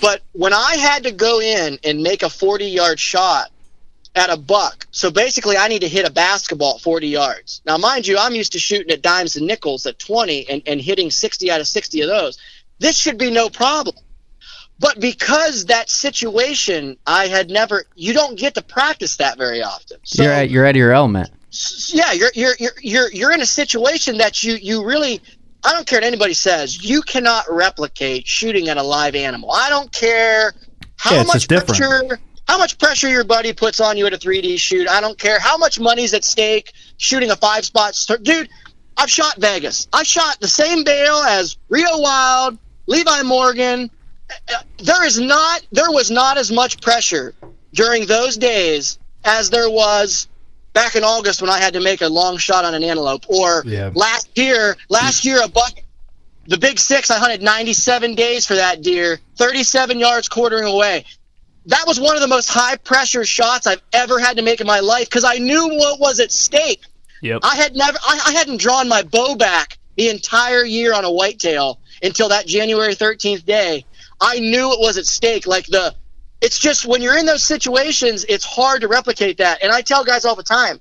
But 0.00 0.22
when 0.32 0.52
I 0.52 0.76
had 0.76 1.04
to 1.04 1.12
go 1.12 1.40
in 1.40 1.78
and 1.84 2.02
make 2.02 2.22
a 2.22 2.30
40 2.30 2.66
yard 2.66 3.00
shot 3.00 3.50
at 4.14 4.30
a 4.30 4.36
buck, 4.36 4.86
so 4.90 5.10
basically 5.10 5.56
I 5.56 5.68
need 5.68 5.80
to 5.80 5.88
hit 5.88 6.06
a 6.06 6.10
basketball 6.10 6.76
at 6.76 6.80
40 6.82 7.08
yards. 7.08 7.62
Now, 7.64 7.78
mind 7.78 8.06
you, 8.06 8.18
I'm 8.18 8.34
used 8.34 8.52
to 8.52 8.58
shooting 8.58 8.92
at 8.92 9.02
dimes 9.02 9.36
and 9.36 9.46
nickels 9.46 9.86
at 9.86 9.98
20 9.98 10.48
and, 10.48 10.62
and 10.66 10.80
hitting 10.80 11.10
60 11.10 11.50
out 11.50 11.60
of 11.60 11.66
60 11.66 12.00
of 12.02 12.08
those. 12.08 12.38
This 12.78 12.96
should 12.96 13.18
be 13.18 13.30
no 13.30 13.48
problem. 13.48 13.96
But 14.80 15.00
because 15.00 15.66
that 15.66 15.90
situation, 15.90 16.96
I 17.04 17.26
had 17.26 17.50
never, 17.50 17.84
you 17.96 18.12
don't 18.12 18.38
get 18.38 18.54
to 18.54 18.62
practice 18.62 19.16
that 19.16 19.36
very 19.36 19.62
often. 19.62 19.98
So, 20.04 20.22
you're 20.22 20.32
at 20.32 20.50
you're 20.50 20.64
out 20.64 20.70
of 20.70 20.76
your 20.76 20.92
element. 20.92 21.30
Yeah, 21.88 22.12
you're, 22.12 22.30
you're, 22.34 22.54
you're, 22.58 22.72
you're, 22.82 23.12
you're 23.12 23.32
in 23.32 23.40
a 23.40 23.46
situation 23.46 24.18
that 24.18 24.42
you, 24.44 24.54
you 24.54 24.84
really, 24.84 25.20
I 25.64 25.72
don't 25.72 25.86
care 25.86 25.98
what 25.98 26.04
anybody 26.04 26.34
says, 26.34 26.82
you 26.82 27.02
cannot 27.02 27.46
replicate 27.50 28.26
shooting 28.26 28.68
at 28.68 28.76
a 28.76 28.82
live 28.82 29.14
animal. 29.14 29.50
I 29.50 29.68
don't 29.70 29.90
care 29.92 30.52
how 30.96 31.14
Yeah, 31.14 31.22
much 31.24 31.48
pressure, 31.48 32.18
how 32.46 32.58
much 32.58 32.78
pressure 32.78 33.08
your 33.08 33.24
buddy 33.24 33.52
puts 33.52 33.80
on 33.80 33.96
you 33.96 34.06
at 34.06 34.12
a 34.12 34.18
3D 34.18 34.58
shoot. 34.58 34.88
I 34.88 35.00
don't 35.00 35.18
care 35.18 35.38
how 35.38 35.56
much 35.56 35.80
money's 35.80 36.12
at 36.14 36.24
stake 36.24 36.72
shooting 36.98 37.30
a 37.30 37.36
five 37.36 37.64
spot. 37.64 37.94
st- 37.94 38.22
Dude, 38.22 38.48
I've 38.96 39.10
shot 39.10 39.36
Vegas. 39.38 39.88
I 39.92 40.02
shot 40.02 40.38
the 40.40 40.48
same 40.48 40.84
bail 40.84 41.16
as 41.16 41.56
Reo 41.68 41.98
Wilde, 42.00 42.58
Levi 42.86 43.22
Morgan. 43.22 43.90
There 44.78 45.04
is 45.06 45.18
not, 45.18 45.66
there 45.72 45.90
was 45.90 46.10
not 46.10 46.36
as 46.36 46.52
much 46.52 46.80
pressure 46.82 47.32
during 47.72 48.06
those 48.06 48.36
days 48.36 48.98
as 49.24 49.50
there 49.50 49.70
was 49.70 50.28
back 50.78 50.94
in 50.94 51.02
August 51.02 51.40
when 51.42 51.50
I 51.50 51.58
had 51.58 51.72
to 51.74 51.80
make 51.80 52.02
a 52.02 52.08
long 52.08 52.36
shot 52.38 52.64
on 52.64 52.72
an 52.72 52.84
antelope, 52.84 53.24
or 53.28 53.64
Yeah. 53.66 53.90
last 53.94 54.28
year, 54.36 54.76
last 54.88 55.24
year 55.24 55.40
a 55.42 55.48
buck, 55.48 55.72
the 56.46 56.56
big 56.56 56.78
six, 56.78 57.10
I 57.10 57.18
hunted 57.18 57.42
97 57.42 58.14
days 58.14 58.46
for 58.46 58.54
that 58.54 58.80
deer, 58.80 59.18
37 59.38 59.98
yards 59.98 60.28
quartering 60.28 60.64
away. 60.64 61.04
That 61.66 61.84
was 61.86 61.98
one 61.98 62.14
of 62.14 62.22
the 62.22 62.28
most 62.28 62.48
high 62.48 62.76
pressure 62.76 63.24
shots 63.24 63.66
I've 63.66 63.82
ever 63.92 64.20
had 64.20 64.36
to 64.36 64.42
make 64.42 64.60
in 64.60 64.68
my 64.68 64.78
life 64.78 65.10
because 65.10 65.24
I 65.24 65.34
knew 65.38 65.66
what 65.68 65.98
was 65.98 66.20
at 66.20 66.30
stake. 66.30 66.82
Yep. 67.22 67.40
I 67.42 67.56
had 67.56 67.74
never, 67.74 67.98
I, 68.00 68.20
I 68.28 68.32
hadn't 68.32 68.60
drawn 68.60 68.88
my 68.88 69.02
bow 69.02 69.34
back 69.34 69.78
the 69.96 70.08
entire 70.08 70.64
year 70.64 70.94
on 70.94 71.04
a 71.04 71.10
whitetail 71.10 71.80
until 72.04 72.28
that 72.28 72.46
January 72.46 72.94
13th 72.94 73.44
day. 73.44 73.84
I 74.20 74.38
knew 74.38 74.72
it 74.72 74.78
was 74.80 74.96
at 74.96 75.06
stake. 75.06 75.44
Like 75.46 75.66
the, 75.66 75.92
it's 76.40 76.58
just 76.58 76.86
when 76.86 77.02
you're 77.02 77.18
in 77.18 77.26
those 77.26 77.42
situations, 77.42 78.24
it's 78.28 78.44
hard 78.44 78.80
to 78.82 78.88
replicate 78.88 79.38
that. 79.38 79.62
And 79.62 79.72
I 79.72 79.80
tell 79.82 80.04
guys 80.04 80.24
all 80.24 80.36
the 80.36 80.42
time, 80.42 80.80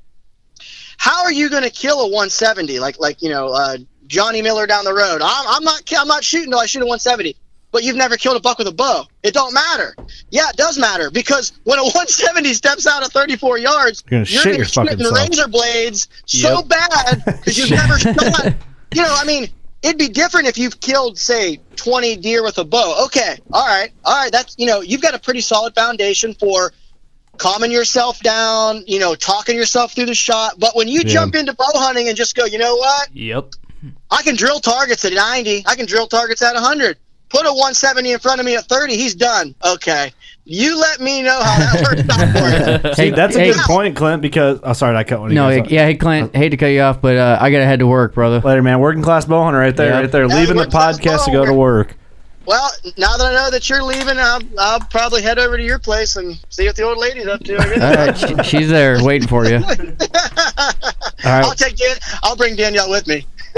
how 0.97 1.23
are 1.23 1.31
you 1.31 1.49
going 1.49 1.63
to 1.63 1.69
kill 1.69 2.01
a 2.01 2.05
170? 2.05 2.79
Like, 2.79 2.99
like 2.99 3.21
you 3.21 3.29
know, 3.29 3.49
uh, 3.49 3.77
Johnny 4.07 4.41
Miller 4.41 4.65
down 4.67 4.85
the 4.85 4.93
road. 4.93 5.21
I'm, 5.21 5.45
I'm 5.47 5.63
not, 5.63 5.81
I'm 5.97 6.07
not 6.07 6.23
shooting 6.23 6.51
till 6.51 6.59
I 6.59 6.65
shoot 6.65 6.79
a 6.81 6.85
170. 6.85 7.35
But 7.69 7.83
you've 7.83 7.97
never 7.97 8.15
killed 8.15 8.37
a 8.37 8.39
buck 8.39 8.59
with 8.59 8.67
a 8.67 8.71
bow. 8.71 9.03
It 9.23 9.33
don't 9.33 9.53
matter. 9.53 9.93
Yeah, 10.29 10.47
it 10.49 10.55
does 10.55 10.79
matter 10.79 11.11
because 11.11 11.51
when 11.65 11.77
a 11.77 11.83
170 11.83 12.53
steps 12.53 12.87
out 12.87 13.05
of 13.05 13.11
34 13.11 13.57
yards, 13.57 14.03
You're 14.09 14.19
gonna 14.19 14.25
shit 14.25 14.43
gonna 14.45 14.55
your 14.57 14.65
be 14.65 14.71
fucking 14.71 14.89
shooting 14.99 15.05
self. 15.05 15.29
razor 15.29 15.47
blades 15.49 16.07
so 16.25 16.59
Yep. 16.59 16.67
bad 16.69 17.23
because 17.25 17.57
you've 17.57 17.69
never 17.71 17.99
shot. 17.99 18.53
You 18.93 19.01
know, 19.01 19.13
I 19.13 19.25
mean, 19.25 19.49
it'd 19.81 19.97
be 19.97 20.09
different 20.09 20.47
if 20.47 20.57
you've 20.57 20.79
killed, 20.79 21.17
say, 21.17 21.59
20 21.75 22.17
deer 22.17 22.43
with 22.43 22.57
a 22.57 22.63
bow. 22.63 23.05
Okay, 23.05 23.37
all 23.51 23.65
right, 23.65 23.91
all 24.03 24.15
right. 24.15 24.31
That's 24.31 24.55
you 24.57 24.65
know, 24.65 24.81
you've 24.81 25.01
got 25.01 25.13
a 25.13 25.19
pretty 25.19 25.41
solid 25.41 25.75
foundation 25.75 26.33
for 26.33 26.73
calming 27.37 27.71
yourself 27.71 28.19
down. 28.21 28.83
You 28.87 28.99
know, 28.99 29.15
talking 29.15 29.55
yourself 29.55 29.93
through 29.93 30.07
the 30.07 30.15
shot. 30.15 30.59
But 30.59 30.75
when 30.75 30.87
you 30.87 31.01
Yeah. 31.01 31.13
jump 31.13 31.35
into 31.35 31.53
bow 31.53 31.71
hunting 31.75 32.07
and 32.07 32.17
just 32.17 32.35
go, 32.35 32.45
you 32.45 32.57
know 32.57 32.75
what? 32.75 33.09
Yep. 33.13 33.53
I 34.09 34.23
can 34.23 34.35
drill 34.35 34.59
targets 34.59 35.05
at 35.05 35.13
90. 35.13 35.63
I 35.65 35.75
can 35.75 35.85
drill 35.85 36.07
targets 36.07 36.41
at 36.41 36.55
100. 36.55 36.97
Put 37.29 37.45
a 37.45 37.51
170 37.53 38.13
in 38.13 38.19
front 38.19 38.39
of 38.39 38.45
me 38.45 38.55
at 38.55 38.65
30. 38.65 38.95
He's 38.97 39.13
done. 39.15 39.53
Okay. 39.63 40.13
You 40.49 40.79
let 40.79 41.01
me 41.01 41.23
know 41.23 41.41
how 41.43 41.59
that 41.59 41.83
works 41.83 42.81
out 42.81 42.81
for 42.81 42.87
you. 42.87 42.93
See, 42.95 43.09
that's 43.09 43.35
a 43.35 43.39
hey, 43.39 43.51
good 43.51 43.61
point, 43.63 43.97
Clint. 43.97 44.21
Because 44.21 44.61
oh, 44.63 44.71
sorry, 44.71 44.95
I 44.95 45.03
cut 45.03 45.19
one. 45.19 45.27
of 45.27 45.33
you 45.33 45.35
No, 45.35 45.49
yeah, 45.49 45.85
hey 45.85 45.95
Clint, 45.95 46.33
hate 46.33 46.49
to 46.49 46.57
cut 46.57 46.67
you 46.67 46.79
off, 46.79 47.01
but 47.01 47.17
uh, 47.17 47.37
I 47.41 47.51
gotta 47.51 47.65
head 47.65 47.79
to 47.79 47.87
work, 47.87 48.13
brother. 48.13 48.39
Later, 48.39 48.63
man. 48.63 48.79
Working 48.79 49.01
class 49.03 49.25
bow 49.25 49.43
hunter 49.43 49.59
right 49.59 49.75
there, 49.75 49.89
Yeah. 49.89 49.99
right 49.99 50.09
there. 50.11 50.25
Yeah, 50.25 50.35
leaving 50.39 50.55
the 50.55 50.67
podcast 50.67 51.25
to 51.25 51.31
go 51.31 51.45
to 51.45 51.53
work. 51.53 51.97
Well, 52.45 52.71
now 52.97 53.17
that 53.17 53.25
I 53.25 53.33
know 53.33 53.51
that 53.51 53.69
you're 53.69 53.83
leaving, 53.83 54.17
I'll, 54.17 54.39
I'll 54.57 54.79
probably 54.79 55.21
head 55.21 55.37
over 55.37 55.57
to 55.57 55.63
your 55.63 55.79
place 55.79 56.15
and 56.15 56.39
see 56.47 56.65
what 56.65 56.77
the 56.77 56.83
old 56.83 56.97
lady's 56.97 57.27
up 57.27 57.43
to. 57.43 57.57
I. 57.57 57.73
All 57.73 58.05
right, 58.05 58.17
she, 58.17 58.57
she's 58.57 58.69
there 58.69 59.03
waiting 59.03 59.27
for 59.27 59.45
you. 59.45 59.57
I'll 61.25 61.53
take 61.55 61.75
Dan. 61.75 61.97
I'll 62.23 62.37
bring 62.37 62.55
Danielle 62.55 62.89
with 62.89 63.05
me. 63.05 63.25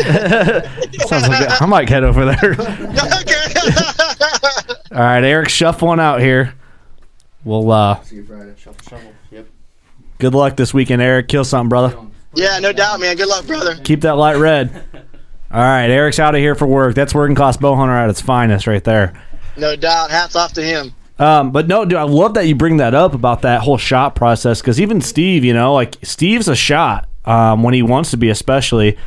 Sounds 1.05 1.27
like 1.27 1.61
I 1.61 1.65
might 1.67 1.87
head 1.87 2.03
over 2.03 2.25
there. 2.25 2.53
okay. 2.53 3.53
All 4.91 4.97
right, 5.03 5.23
Eric, 5.23 5.49
shuffle 5.49 5.89
one 5.89 5.99
out 5.99 6.19
here. 6.19 6.55
We'll 7.43 7.71
uh, 7.71 8.01
See 8.03 8.17
you 8.17 8.25
Friday. 8.25 8.53
Shuffle, 8.57 8.89
shuffle. 8.89 9.13
Yep. 9.31 9.47
good 10.17 10.33
luck 10.35 10.57
this 10.57 10.73
weekend, 10.73 11.01
Eric. 11.01 11.27
Kill 11.27 11.43
something, 11.45 11.69
brother. 11.69 11.97
yeah, 12.33 12.59
no 12.59 12.73
doubt, 12.73 12.99
man. 12.99 13.15
Good 13.15 13.27
luck, 13.27 13.45
brother. 13.47 13.75
Keep 13.83 14.01
that 14.01 14.15
light 14.15 14.37
red. 14.37 14.83
All 15.51 15.61
right, 15.61 15.87
Eric's 15.89 16.19
out 16.19 16.35
of 16.35 16.41
here 16.41 16.53
for 16.53 16.67
work. 16.67 16.93
That's 16.93 17.15
working 17.15 17.35
class 17.35 17.57
bow 17.57 17.75
hunter 17.75 17.95
at 17.95 18.09
its 18.09 18.21
finest, 18.21 18.67
right 18.67 18.83
there. 18.83 19.19
No 19.57 19.75
doubt. 19.75 20.11
Hats 20.11 20.35
off 20.35 20.53
to 20.53 20.61
him. 20.61 20.93
Um, 21.17 21.51
but 21.51 21.67
no, 21.67 21.85
dude, 21.85 21.97
I 21.97 22.03
love 22.03 22.35
that 22.35 22.47
you 22.47 22.55
bring 22.55 22.77
that 22.77 22.93
up 22.93 23.13
about 23.13 23.41
that 23.41 23.61
whole 23.61 23.77
shot 23.77 24.15
process 24.15 24.61
because 24.61 24.79
even 24.79 25.01
Steve, 25.01 25.43
you 25.43 25.53
know, 25.53 25.73
like 25.73 25.95
Steve's 26.03 26.47
a 26.47 26.55
shot 26.55 27.09
um, 27.25 27.63
when 27.63 27.73
he 27.73 27.81
wants 27.81 28.11
to 28.11 28.17
be, 28.17 28.29
especially. 28.29 28.97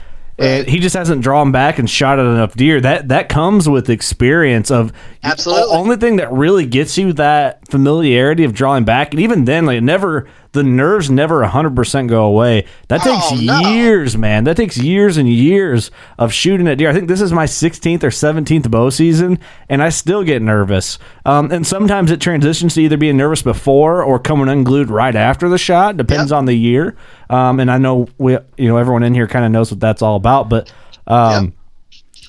And 0.42 0.68
he 0.68 0.78
just 0.78 0.94
hasn't 0.94 1.22
drawn 1.22 1.52
back 1.52 1.78
and 1.78 1.88
shot 1.88 2.18
at 2.18 2.26
enough 2.26 2.54
deer. 2.54 2.80
That 2.80 3.08
that 3.08 3.28
comes 3.28 3.68
with 3.68 3.88
experience 3.88 4.70
of 4.70 4.92
Absolutely. 5.22 5.62
The 5.64 5.78
only 5.78 5.96
thing 5.96 6.16
that 6.16 6.32
really 6.32 6.66
gets 6.66 6.98
you 6.98 7.12
that 7.14 7.68
familiarity 7.68 8.44
of 8.44 8.52
drawing 8.52 8.84
back, 8.84 9.12
and 9.12 9.20
even 9.20 9.44
then, 9.44 9.66
like 9.66 9.78
it 9.78 9.82
never 9.82 10.28
the 10.52 10.62
nerves 10.62 11.10
never 11.10 11.44
hundred 11.44 11.74
percent 11.74 12.08
go 12.08 12.24
away. 12.24 12.66
That 12.88 13.00
takes 13.02 13.32
Oh, 13.32 13.34
no. 13.42 13.60
years, 13.70 14.16
man. 14.16 14.44
That 14.44 14.56
takes 14.56 14.76
years 14.76 15.16
and 15.16 15.28
years 15.28 15.90
of 16.18 16.32
shooting 16.32 16.68
at 16.68 16.78
deer. 16.78 16.90
I 16.90 16.92
think 16.92 17.08
this 17.08 17.20
is 17.20 17.32
my 17.32 17.46
sixteenth 17.46 18.04
or 18.04 18.10
seventeenth 18.10 18.70
bow 18.70 18.90
season, 18.90 19.38
and 19.68 19.82
I 19.82 19.88
still 19.88 20.22
get 20.24 20.42
nervous. 20.42 20.98
Um, 21.24 21.50
and 21.50 21.66
sometimes 21.66 22.10
it 22.10 22.20
transitions 22.20 22.74
to 22.74 22.82
either 22.82 22.96
being 22.96 23.16
nervous 23.16 23.42
before 23.42 24.02
or 24.02 24.18
coming 24.18 24.48
unglued 24.48 24.90
right 24.90 25.16
after 25.16 25.48
the 25.48 25.58
shot. 25.58 25.96
Depends 25.96 26.30
Yep. 26.30 26.38
on 26.38 26.44
the 26.44 26.54
year. 26.54 26.96
Um, 27.30 27.58
and 27.60 27.70
I 27.70 27.78
know 27.78 28.08
we, 28.18 28.32
you 28.58 28.68
know, 28.68 28.76
everyone 28.76 29.02
in 29.04 29.14
here 29.14 29.26
kind 29.26 29.44
of 29.44 29.50
knows 29.52 29.70
what 29.70 29.80
that's 29.80 30.02
all 30.02 30.16
about, 30.16 30.48
but. 30.48 30.72
Um, 31.06 31.54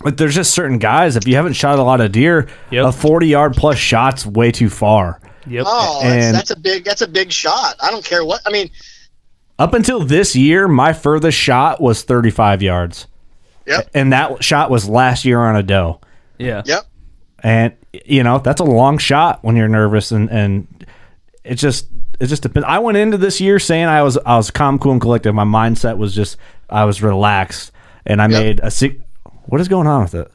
But 0.03 0.17
there's 0.17 0.35
just 0.35 0.53
certain 0.53 0.79
guys. 0.79 1.15
If 1.15 1.27
you 1.27 1.35
haven't 1.35 1.53
shot 1.53 1.79
a 1.79 1.83
lot 1.83 2.01
of 2.01 2.11
deer, 2.11 2.47
Yep. 2.71 2.85
a 2.85 2.91
40 2.91 3.27
yard 3.27 3.53
plus 3.53 3.77
shot's 3.77 4.25
way 4.25 4.51
too 4.51 4.69
far. 4.69 5.21
Yep. 5.47 5.65
Oh, 5.67 5.99
that's, 6.03 6.25
And- 6.25 6.35
that's 6.35 6.51
a 6.51 6.55
big. 6.59 6.83
That's 6.85 7.01
a 7.01 7.07
big 7.07 7.31
shot. 7.31 7.75
I 7.81 7.91
don't 7.91 8.03
care 8.05 8.23
what. 8.25 8.41
I 8.45 8.51
mean, 8.51 8.69
Up 9.59 9.73
until 9.73 9.99
this 10.03 10.35
year, 10.35 10.67
my 10.67 10.93
furthest 10.93 11.37
shot 11.37 11.79
was 11.81 12.03
35 12.03 12.61
yards, 12.61 13.07
yep, 13.67 13.89
and 13.93 14.11
that 14.13 14.43
shot 14.43 14.69
was 14.71 14.87
last 14.89 15.25
year 15.25 15.39
on 15.39 15.55
a 15.55 15.63
doe. 15.63 15.99
Yeah. 16.39 16.63
yep. 16.65 16.85
And 17.43 17.73
you 18.05 18.23
know 18.23 18.39
that's 18.39 18.61
a 18.61 18.65
long 18.65 18.97
shot 18.97 19.43
when 19.43 19.55
you're 19.55 19.67
nervous, 19.67 20.11
and 20.11 20.29
and 20.31 20.85
it 21.43 21.55
just 21.55 21.87
it 22.19 22.27
just 22.27 22.41
depends. 22.41 22.65
I 22.67 22.79
went 22.79 22.97
into 22.97 23.17
this 23.17 23.39
year 23.41 23.59
saying 23.59 23.85
I 23.85 24.01
was 24.01 24.17
I 24.25 24.37
was 24.37 24.49
calm, 24.49 24.79
cool, 24.79 24.93
and 24.93 25.01
collected. 25.01 25.33
My 25.33 25.43
mindset 25.43 25.97
was 25.97 26.15
just 26.15 26.37
I 26.69 26.85
was 26.85 27.03
relaxed, 27.03 27.71
and 28.05 28.21
I 28.21 28.27
Yep. 28.27 28.31
made 28.43 28.59
a 28.63 28.71
six. 28.71 28.95
What 29.45 29.59
is 29.61 29.67
going 29.67 29.87
on 29.87 30.03
with 30.03 30.15
it? 30.15 30.31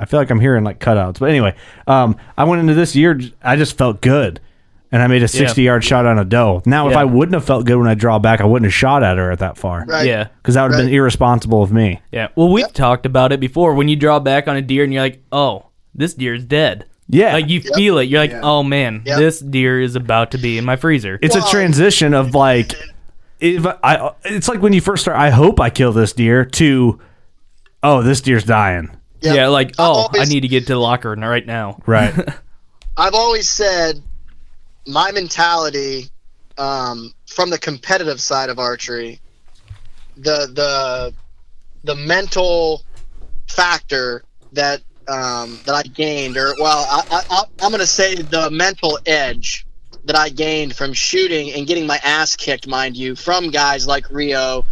I 0.00 0.04
feel 0.04 0.18
like 0.20 0.30
I'm 0.30 0.40
hearing 0.40 0.62
like 0.64 0.78
cutouts. 0.80 1.18
But 1.20 1.30
anyway, 1.30 1.54
um, 1.86 2.16
I 2.36 2.44
went 2.44 2.60
into 2.60 2.74
this 2.74 2.94
year. 2.96 3.18
I 3.42 3.56
just 3.56 3.78
felt 3.78 4.00
good, 4.00 4.40
and 4.90 5.02
I 5.02 5.06
made 5.06 5.22
a 5.22 5.28
60 5.28 5.60
yard 5.62 5.84
shot 5.84 6.06
on 6.06 6.18
a 6.18 6.24
doe. 6.24 6.62
Now, 6.66 6.88
if 6.88 6.92
Yeah. 6.92 7.00
I 7.00 7.04
wouldn't 7.04 7.34
have 7.34 7.44
felt 7.44 7.66
good 7.66 7.76
when 7.76 7.86
I 7.88 7.94
draw 7.94 8.18
back, 8.18 8.40
I 8.40 8.44
wouldn't 8.44 8.66
have 8.66 8.74
shot 8.74 9.02
at 9.02 9.18
her 9.18 9.30
at 9.30 9.38
that 9.40 9.56
far. 9.58 9.84
Right. 9.86 10.06
Yeah. 10.06 10.28
Because 10.42 10.54
that 10.54 10.62
would 10.62 10.72
have 10.72 10.80
been 10.84 10.92
irresponsible 10.92 11.62
of 11.62 11.72
me. 11.72 12.00
Yeah. 12.12 12.28
Well, 12.36 12.48
we've 12.50 12.72
talked 12.72 13.04
about 13.06 13.32
it 13.32 13.40
before. 13.40 13.74
When 13.74 13.88
you 13.88 13.96
draw 13.96 14.18
back 14.18 14.48
on 14.48 14.56
a 14.56 14.62
deer 14.62 14.84
and 14.84 14.92
you're 14.92 15.02
like, 15.02 15.22
oh, 15.32 15.66
this 15.94 16.14
deer 16.14 16.34
is 16.34 16.44
dead. 16.44 16.86
Yeah. 17.08 17.32
Like 17.34 17.48
you 17.48 17.60
feel 17.60 17.98
it. 17.98 18.04
You're 18.04 18.20
like, 18.20 18.34
oh 18.42 18.62
man, 18.62 19.02
Yep. 19.04 19.18
this 19.18 19.40
deer 19.40 19.80
is 19.80 19.96
about 19.96 20.30
to 20.32 20.38
be 20.38 20.58
in 20.58 20.64
my 20.64 20.76
freezer. 20.76 21.18
It's 21.22 21.36
a 21.36 21.42
transition 21.50 22.12
of 22.14 22.34
like, 22.34 22.72
if 23.40 23.64
I, 23.82 24.10
it's 24.24 24.48
like 24.48 24.60
when 24.62 24.72
you 24.72 24.80
first 24.80 25.02
start. 25.02 25.16
I 25.18 25.30
hope 25.30 25.60
I 25.60 25.70
kill 25.70 25.92
this 25.92 26.12
deer. 26.12 26.44
To, 26.44 27.00
oh, 27.82 28.02
this 28.02 28.20
deer's 28.20 28.44
dying. 28.44 28.90
Yep. 29.20 29.36
Yeah. 29.36 29.48
Like, 29.48 29.68
I've 29.70 29.74
oh, 29.78 29.82
I 29.82 30.18
always- 30.18 30.30
need 30.30 30.40
to 30.40 30.48
get 30.48 30.66
to 30.66 30.74
the 30.74 30.78
locker 30.78 31.10
right 31.14 31.46
now. 31.46 31.80
Right. 31.86 32.14
I've 32.96 33.14
always 33.14 33.48
said 33.48 34.02
my 34.88 35.12
mentality 35.12 36.08
um, 36.56 37.12
from 37.26 37.50
the 37.50 37.58
competitive 37.58 38.20
side 38.20 38.48
of 38.48 38.58
archery, 38.58 39.20
the 40.16 40.50
the 40.52 41.14
the 41.84 41.94
mental 41.94 42.82
factor 43.46 44.24
that 44.52 44.80
um, 45.06 45.58
that 45.66 45.74
I 45.74 45.82
gained, 45.82 46.36
or 46.36 46.54
well, 46.58 46.86
I, 46.90 47.22
I, 47.30 47.44
I'm 47.60 47.70
going 47.70 47.80
to 47.80 47.86
say 47.86 48.14
the 48.16 48.50
mental 48.50 48.98
edge 49.06 49.66
that 50.04 50.16
I 50.16 50.30
gained 50.30 50.74
from 50.74 50.92
shooting 50.92 51.52
and 51.52 51.66
getting 51.66 51.86
my 51.86 52.00
ass 52.02 52.34
kicked, 52.34 52.66
mind 52.66 52.96
you, 52.96 53.14
from 53.14 53.50
guys 53.50 53.86
like 53.86 54.10
Reo, 54.10 54.64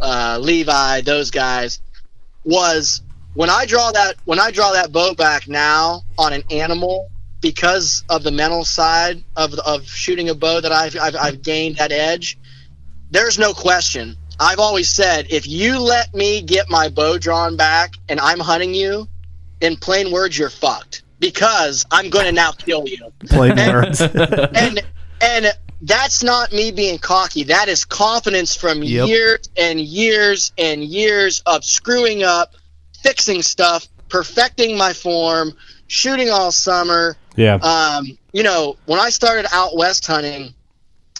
uh, 0.00 0.38
Levi, 0.40 1.00
those 1.02 1.30
guys, 1.30 1.80
was 2.44 3.02
when 3.34 3.48
I 3.48 3.66
draw 3.66 3.92
that 3.92 4.16
when 4.24 4.40
I 4.40 4.50
draw 4.50 4.72
that 4.72 4.92
bow 4.92 5.14
back 5.14 5.48
now 5.48 6.02
on 6.18 6.32
an 6.32 6.42
animal 6.50 7.08
because 7.40 8.04
of 8.08 8.22
the 8.22 8.30
mental 8.30 8.64
side 8.64 9.22
of 9.36 9.54
of 9.60 9.86
shooting 9.86 10.28
a 10.28 10.34
bow 10.34 10.60
that 10.60 10.72
I've 10.72 10.96
I've, 10.96 11.16
I've 11.16 11.42
gained 11.42 11.76
that 11.76 11.92
edge. 11.92 12.38
There's 13.10 13.38
no 13.38 13.52
question. 13.52 14.16
I've 14.38 14.58
always 14.58 14.88
said 14.88 15.26
if 15.30 15.46
you 15.46 15.80
let 15.80 16.14
me 16.14 16.40
get 16.40 16.70
my 16.70 16.88
bow 16.88 17.18
drawn 17.18 17.56
back 17.56 17.94
and 18.08 18.18
I'm 18.20 18.38
hunting 18.38 18.74
you, 18.74 19.06
in 19.60 19.76
plain 19.76 20.10
words, 20.10 20.38
you're 20.38 20.50
fucked 20.50 21.02
because 21.18 21.84
I'm 21.90 22.08
going 22.08 22.24
to 22.24 22.32
now 22.32 22.52
kill 22.52 22.88
you 22.88 23.12
Plain 23.26 23.56
words. 23.56 24.00
and 24.54 24.82
and 25.20 25.52
that's 25.82 26.22
not 26.22 26.52
me 26.52 26.70
being 26.72 26.98
cocky. 26.98 27.44
That 27.44 27.68
is 27.68 27.84
confidence 27.84 28.56
from 28.56 28.82
Yep. 28.82 29.08
years 29.08 29.50
and 29.56 29.80
years 29.80 30.52
and 30.58 30.82
years 30.82 31.42
of 31.46 31.64
screwing 31.64 32.22
up, 32.22 32.54
fixing 33.02 33.42
stuff, 33.42 33.86
perfecting 34.08 34.76
my 34.76 34.92
form, 34.92 35.52
shooting 35.86 36.30
all 36.30 36.52
summer. 36.52 37.16
Yeah. 37.40 37.54
Um, 37.54 38.18
you 38.32 38.42
know, 38.42 38.76
when 38.84 39.00
I 39.00 39.08
started 39.08 39.46
out 39.50 39.74
west 39.74 40.06
hunting, 40.06 40.52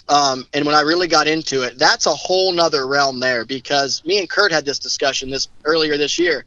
um, 0.07 0.45
and 0.53 0.65
when 0.65 0.75
I 0.75 0.81
really 0.81 1.07
got 1.07 1.27
into 1.27 1.63
it, 1.63 1.79
that's 1.79 2.05
a 2.05 2.13
whole 2.13 2.51
nother 2.51 2.85
realm 2.85 3.19
there 3.19 3.43
because 3.43 4.05
me 4.05 4.19
and 4.19 4.29
Kurt 4.29 4.51
had 4.51 4.63
this 4.63 4.77
discussion 4.77 5.31
this 5.31 5.47
earlier 5.63 5.97
this 5.97 6.19
year. 6.19 6.45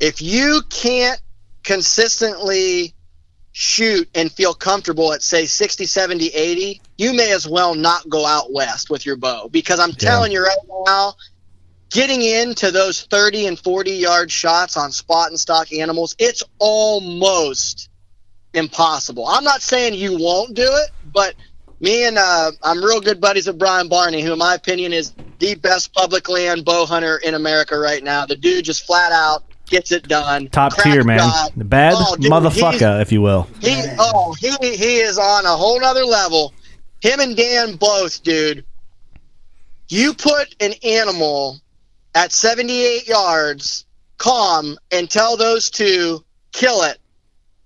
If 0.00 0.20
you 0.20 0.62
can't 0.68 1.20
consistently 1.62 2.94
shoot 3.52 4.08
and 4.14 4.32
feel 4.32 4.54
comfortable 4.54 5.12
at 5.12 5.22
say 5.22 5.44
60 5.44 5.84
70 5.84 6.28
80 6.28 6.80
you 6.96 7.12
may 7.12 7.32
as 7.32 7.48
well 7.48 7.74
not 7.74 8.08
go 8.08 8.24
out 8.24 8.52
west 8.52 8.88
with 8.88 9.04
your 9.04 9.16
bow 9.16 9.48
because 9.48 9.80
i'm 9.80 9.90
telling 9.90 10.30
you 10.30 10.40
right 10.40 10.56
now 10.86 11.14
getting 11.90 12.22
into 12.22 12.70
those 12.70 13.02
30 13.06 13.46
and 13.46 13.58
40 13.58 13.90
yard 13.90 14.30
shots 14.30 14.76
on 14.76 14.92
spot 14.92 15.30
and 15.30 15.40
stock 15.40 15.72
animals 15.72 16.14
it's 16.20 16.44
almost 16.60 17.87
impossible 18.58 19.26
i'm 19.28 19.44
not 19.44 19.62
saying 19.62 19.94
you 19.94 20.18
won't 20.18 20.54
do 20.54 20.62
it 20.66 20.90
but 21.12 21.34
me 21.80 22.06
and 22.06 22.18
uh, 22.18 22.50
i'm 22.62 22.82
real 22.84 23.00
good 23.00 23.20
buddies 23.20 23.46
with 23.46 23.58
brian 23.58 23.88
barney 23.88 24.20
who 24.20 24.32
in 24.32 24.38
my 24.38 24.54
opinion 24.54 24.92
is 24.92 25.14
the 25.38 25.54
best 25.56 25.92
public 25.94 26.28
land 26.28 26.64
bow 26.64 26.84
hunter 26.84 27.16
in 27.18 27.34
america 27.34 27.78
right 27.78 28.02
now 28.04 28.26
the 28.26 28.36
dude 28.36 28.64
just 28.64 28.84
flat 28.84 29.12
out 29.12 29.44
gets 29.66 29.92
it 29.92 30.08
done 30.08 30.48
Top 30.48 30.74
tier, 30.76 31.04
man. 31.04 31.18
shot. 31.18 31.52
The 31.54 31.62
bad 31.64 31.92
Oh, 31.94 32.16
dude, 32.16 32.32
motherfucker, 32.32 33.02
if 33.02 33.12
you 33.12 33.20
will. 33.20 33.46
he 33.60 33.82
oh 33.98 34.34
he 34.40 34.48
he 34.62 34.96
is 34.96 35.18
on 35.18 35.44
a 35.44 35.50
whole 35.50 35.78
nother 35.78 36.04
level. 36.06 36.54
Him 37.02 37.20
and 37.20 37.36
Dan 37.36 37.76
both, 37.76 38.22
dude. 38.22 38.64
You 39.90 40.14
put 40.14 40.54
an 40.60 40.72
animal 40.82 41.60
at 42.14 42.32
78 42.32 43.06
yards, 43.06 43.84
calm, 44.16 44.78
and 44.90 45.10
tell 45.10 45.36
those 45.36 45.68
two 45.68 46.24
kill 46.52 46.82
it. 46.84 46.96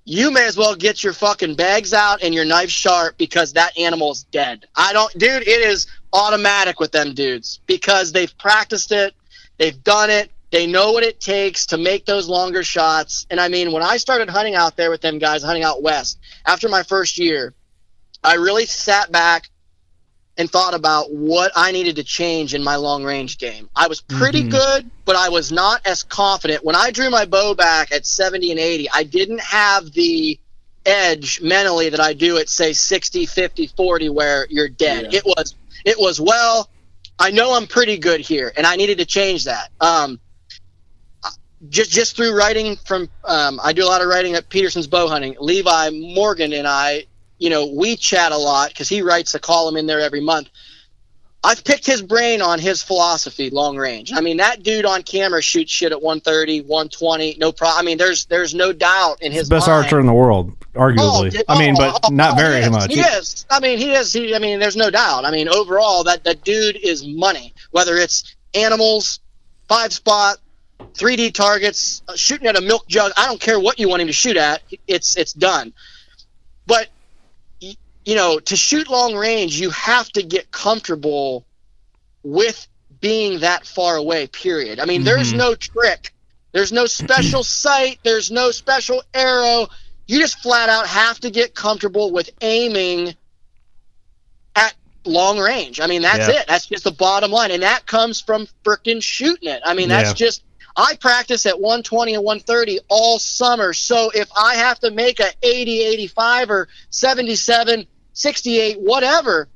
You 0.05 0.33
may 0.33 0.47
as 0.47 0.57
well 0.57 0.75
get 0.75 1.05
your 1.05 1.13
fucking 1.13 1.55
bags 1.55 1.95
out 1.95 2.23
and 2.23 2.35
your 2.35 2.45
knife 2.45 2.71
sharp 2.71 3.17
because 3.19 3.53
that 3.53 3.79
animal's 3.79 4.25
dead. 4.25 4.67
I 4.75 4.93
don't, 4.93 5.13
dude. 5.17 5.43
It 5.47 5.61
is 5.61 5.87
automatic 6.13 6.81
with 6.81 6.91
them 6.91 7.15
dudes 7.15 7.61
because 7.67 8.11
they've 8.13 8.37
practiced 8.39 8.91
it, 8.91 9.15
they've 9.59 9.83
done 9.85 10.11
it, 10.11 10.31
they 10.51 10.67
know 10.67 10.93
what 10.93 11.03
it 11.03 11.21
takes 11.21 11.67
to 11.67 11.79
make 11.79 12.05
those 12.05 12.29
longer 12.29 12.63
shots. 12.63 13.27
And 13.31 13.41
I 13.41 13.49
mean, 13.49 13.73
when 13.73 13.83
I 13.83 13.97
started 13.97 14.29
hunting 14.29 14.55
out 14.55 14.77
there 14.77 14.91
with 14.91 15.01
them 15.01 15.19
guys, 15.19 15.43
hunting 15.43 15.63
out 15.63 15.83
west, 15.83 16.19
after 16.45 16.69
my 16.69 16.83
first 16.83 17.19
year, 17.19 17.55
I 18.25 18.35
really 18.35 18.67
sat 18.67 19.11
back 19.11 19.49
and 20.39 20.51
thought 20.51 20.75
about 20.75 21.13
what 21.13 21.53
I 21.55 21.73
needed 21.73 21.97
to 21.97 22.05
change 22.05 22.55
in 22.55 22.63
my 22.63 22.77
long 22.77 23.05
range 23.05 23.39
game. 23.39 23.69
I 23.77 23.87
was 23.87 24.01
pretty 24.01 24.49
good, 24.49 24.91
but 25.05 25.15
I 25.15 25.29
was 25.29 25.53
not 25.53 25.87
as 25.87 26.03
confident. 26.03 26.65
When 26.65 26.75
I 26.75 26.91
drew 26.91 27.11
my 27.11 27.27
bow 27.27 27.55
back 27.55 27.93
at 27.93 28.07
70 28.07 28.51
and 28.51 28.59
80, 28.59 28.89
I 28.91 29.03
didn't 29.03 29.41
have 29.41 29.93
the 29.93 30.39
edge 30.87 31.41
mentally 31.43 31.91
that 31.91 32.01
I 32.01 32.13
do 32.15 32.39
at 32.39 32.49
say 32.49 32.73
60, 32.73 33.27
50, 33.27 33.67
40 33.69 34.09
where 34.09 34.47
you're 34.49 34.69
dead. 34.69 35.13
It 35.15 35.25
was 35.25 35.55
it 35.85 35.97
was 35.99 36.21
well, 36.21 36.69
I 37.19 37.31
know 37.31 37.55
I'm 37.55 37.67
pretty 37.67 37.99
good 37.99 38.21
here 38.21 38.53
and 38.57 38.67
I 38.67 38.77
needed 38.77 38.99
to 38.99 39.05
change 39.05 39.45
that. 39.45 39.71
Um 39.81 40.19
just 41.69 41.91
just 41.91 42.17
through 42.17 42.37
writing 42.37 42.77
from 42.85 43.09
um, 43.25 43.61
I 43.63 43.73
do 43.73 43.85
a 43.85 43.87
lot 43.87 44.01
of 44.01 44.09
writing 44.09 44.35
at 44.35 44.49
Petersen's 44.49 44.87
bow 44.87 45.09
hunting. 45.09 45.37
Levi 45.39 45.91
Morgan 45.91 46.53
and 46.53 46.67
I, 46.67 47.07
you 47.43 47.51
know, 47.51 47.67
we 47.67 47.97
chat 47.97 48.31
a 48.31 48.37
lot 48.37 48.69
because 48.69 48.89
he 48.89 49.03
writes 49.03 49.35
a 49.35 49.41
column 49.41 49.77
in 49.77 49.87
there 49.87 49.99
every 49.99 50.21
month. 50.21 50.49
I've 51.43 51.65
picked 51.65 51.85
his 51.85 52.01
brain 52.01 52.41
on 52.41 52.61
his 52.61 52.85
philosophy, 52.85 53.51
long 53.51 53.77
range. 53.77 54.13
I 54.15 54.21
mean, 54.21 54.37
that 54.37 54.63
dude 54.63 54.85
on 54.85 55.03
camera 55.03 55.43
shoots 55.43 55.73
shit 55.73 55.91
at 55.91 56.01
130, 56.01 56.61
120, 56.61 57.39
no 57.41 57.51
problem. 57.51 57.81
I 57.81 57.85
mean, 57.85 57.99
there's 57.99 58.27
there's 58.27 58.55
no 58.55 58.73
doubt 58.73 59.23
in 59.23 59.33
his 59.33 59.49
Best 59.49 59.67
mind. 59.67 59.83
archer 59.83 59.99
in 59.99 60.07
the 60.07 60.13
world, 60.13 60.57
arguably. 60.75 61.37
Oh, 61.49 61.53
I 61.53 61.59
mean, 61.59 61.75
oh, 61.77 61.79
but 61.81 62.01
oh, 62.05 62.15
not 62.15 62.37
very 62.37 62.61
he 62.61 62.67
is. 62.67 62.71
much. 62.71 62.95
He 62.95 63.01
is. 63.01 63.45
I 63.51 63.59
mean, 63.59 63.77
he 63.77 63.91
is. 63.91 64.13
He, 64.13 64.37
I 64.37 64.39
mean, 64.39 64.61
there's 64.61 64.77
no 64.77 64.89
doubt. 64.89 65.25
I 65.25 65.33
mean, 65.33 65.49
overall, 65.49 66.05
that 66.05 66.23
that 66.23 66.45
dude 66.45 66.77
is 66.77 67.05
money. 67.05 67.55
Whether 67.73 67.97
it's 67.97 68.37
animals, 68.55 69.19
five 69.67 69.93
spot, 69.93 70.37
3D 70.95 71.35
targets, 71.35 72.03
uh, 72.07 72.15
shooting 72.15 72.47
at 72.47 72.57
a 72.57 72.61
milk 72.61 72.87
jug. 72.87 73.11
I 73.17 73.27
don't 73.27 73.41
care 73.41 73.59
what 73.59 73.81
you 73.81 73.89
want 73.89 74.01
him 74.01 74.07
to 74.07 74.13
shoot 74.13 74.37
at. 74.37 74.63
It's 74.87 75.17
it's 75.17 75.33
done. 75.33 75.73
But 76.69 76.87
you 78.05 78.15
know, 78.15 78.39
to 78.39 78.57
shoot 78.57 78.89
long 78.89 79.15
range, 79.15 79.61
you 79.61 79.71
have 79.71 80.09
to 80.13 80.23
get 80.23 80.51
comfortable 80.51 81.45
with 82.23 82.67
being 83.01 83.41
that 83.41 83.67
far 83.67 83.97
away. 83.97 84.27
Period. 84.27 84.81
I 84.81 84.87
mean, 84.87 85.05
there's 85.05 85.29
mm-hmm. 85.29 85.39
no 85.39 85.55
trick. 85.55 86.13
There's 86.53 86.73
no 86.73 86.87
special 86.87 87.43
sight. 87.45 87.99
There's 88.03 88.31
no 88.31 88.51
special 88.51 89.03
arrow. 89.15 89.69
You 90.07 90.21
just 90.21 90.41
flat 90.41 90.69
out 90.69 90.87
have 90.87 91.21
to 91.21 91.31
get 91.31 91.55
comfortable 91.55 92.13
with 92.13 92.31
aiming 92.41 93.15
at 94.57 94.75
long 95.05 95.39
range. 95.39 95.81
I 95.81 95.87
mean, 95.87 96.03
that's 96.03 96.29
Yeah. 96.29 96.41
it. 96.41 96.47
That's 96.49 96.67
just 96.67 96.85
the 96.85 96.93
bottom 96.93 97.31
line. 97.31 97.51
And 97.51 97.63
that 97.63 97.87
comes 97.87 98.21
from 98.21 98.49
frickin' 98.65 99.03
shooting 99.03 99.49
it. 99.49 99.63
I 99.65 99.75
mean, 99.75 99.89
that's 99.89 100.11
Yeah. 100.11 100.27
just 100.27 100.43
I 100.77 100.97
practice 100.97 101.45
at 101.47 101.61
120 101.61 102.15
and 102.15 102.25
130 102.25 102.81
all 102.89 103.19
summer. 103.19 103.75
So 103.75 104.11
if 104.15 104.29
I 104.37 104.55
have 104.55 104.81
to 104.81 104.91
make 104.91 105.21
a 105.21 105.31
80, 105.43 105.83
85 105.85 106.51
or 106.51 106.69
77, 106.91 107.87
68, 108.15 108.81
whatever, 108.81 109.49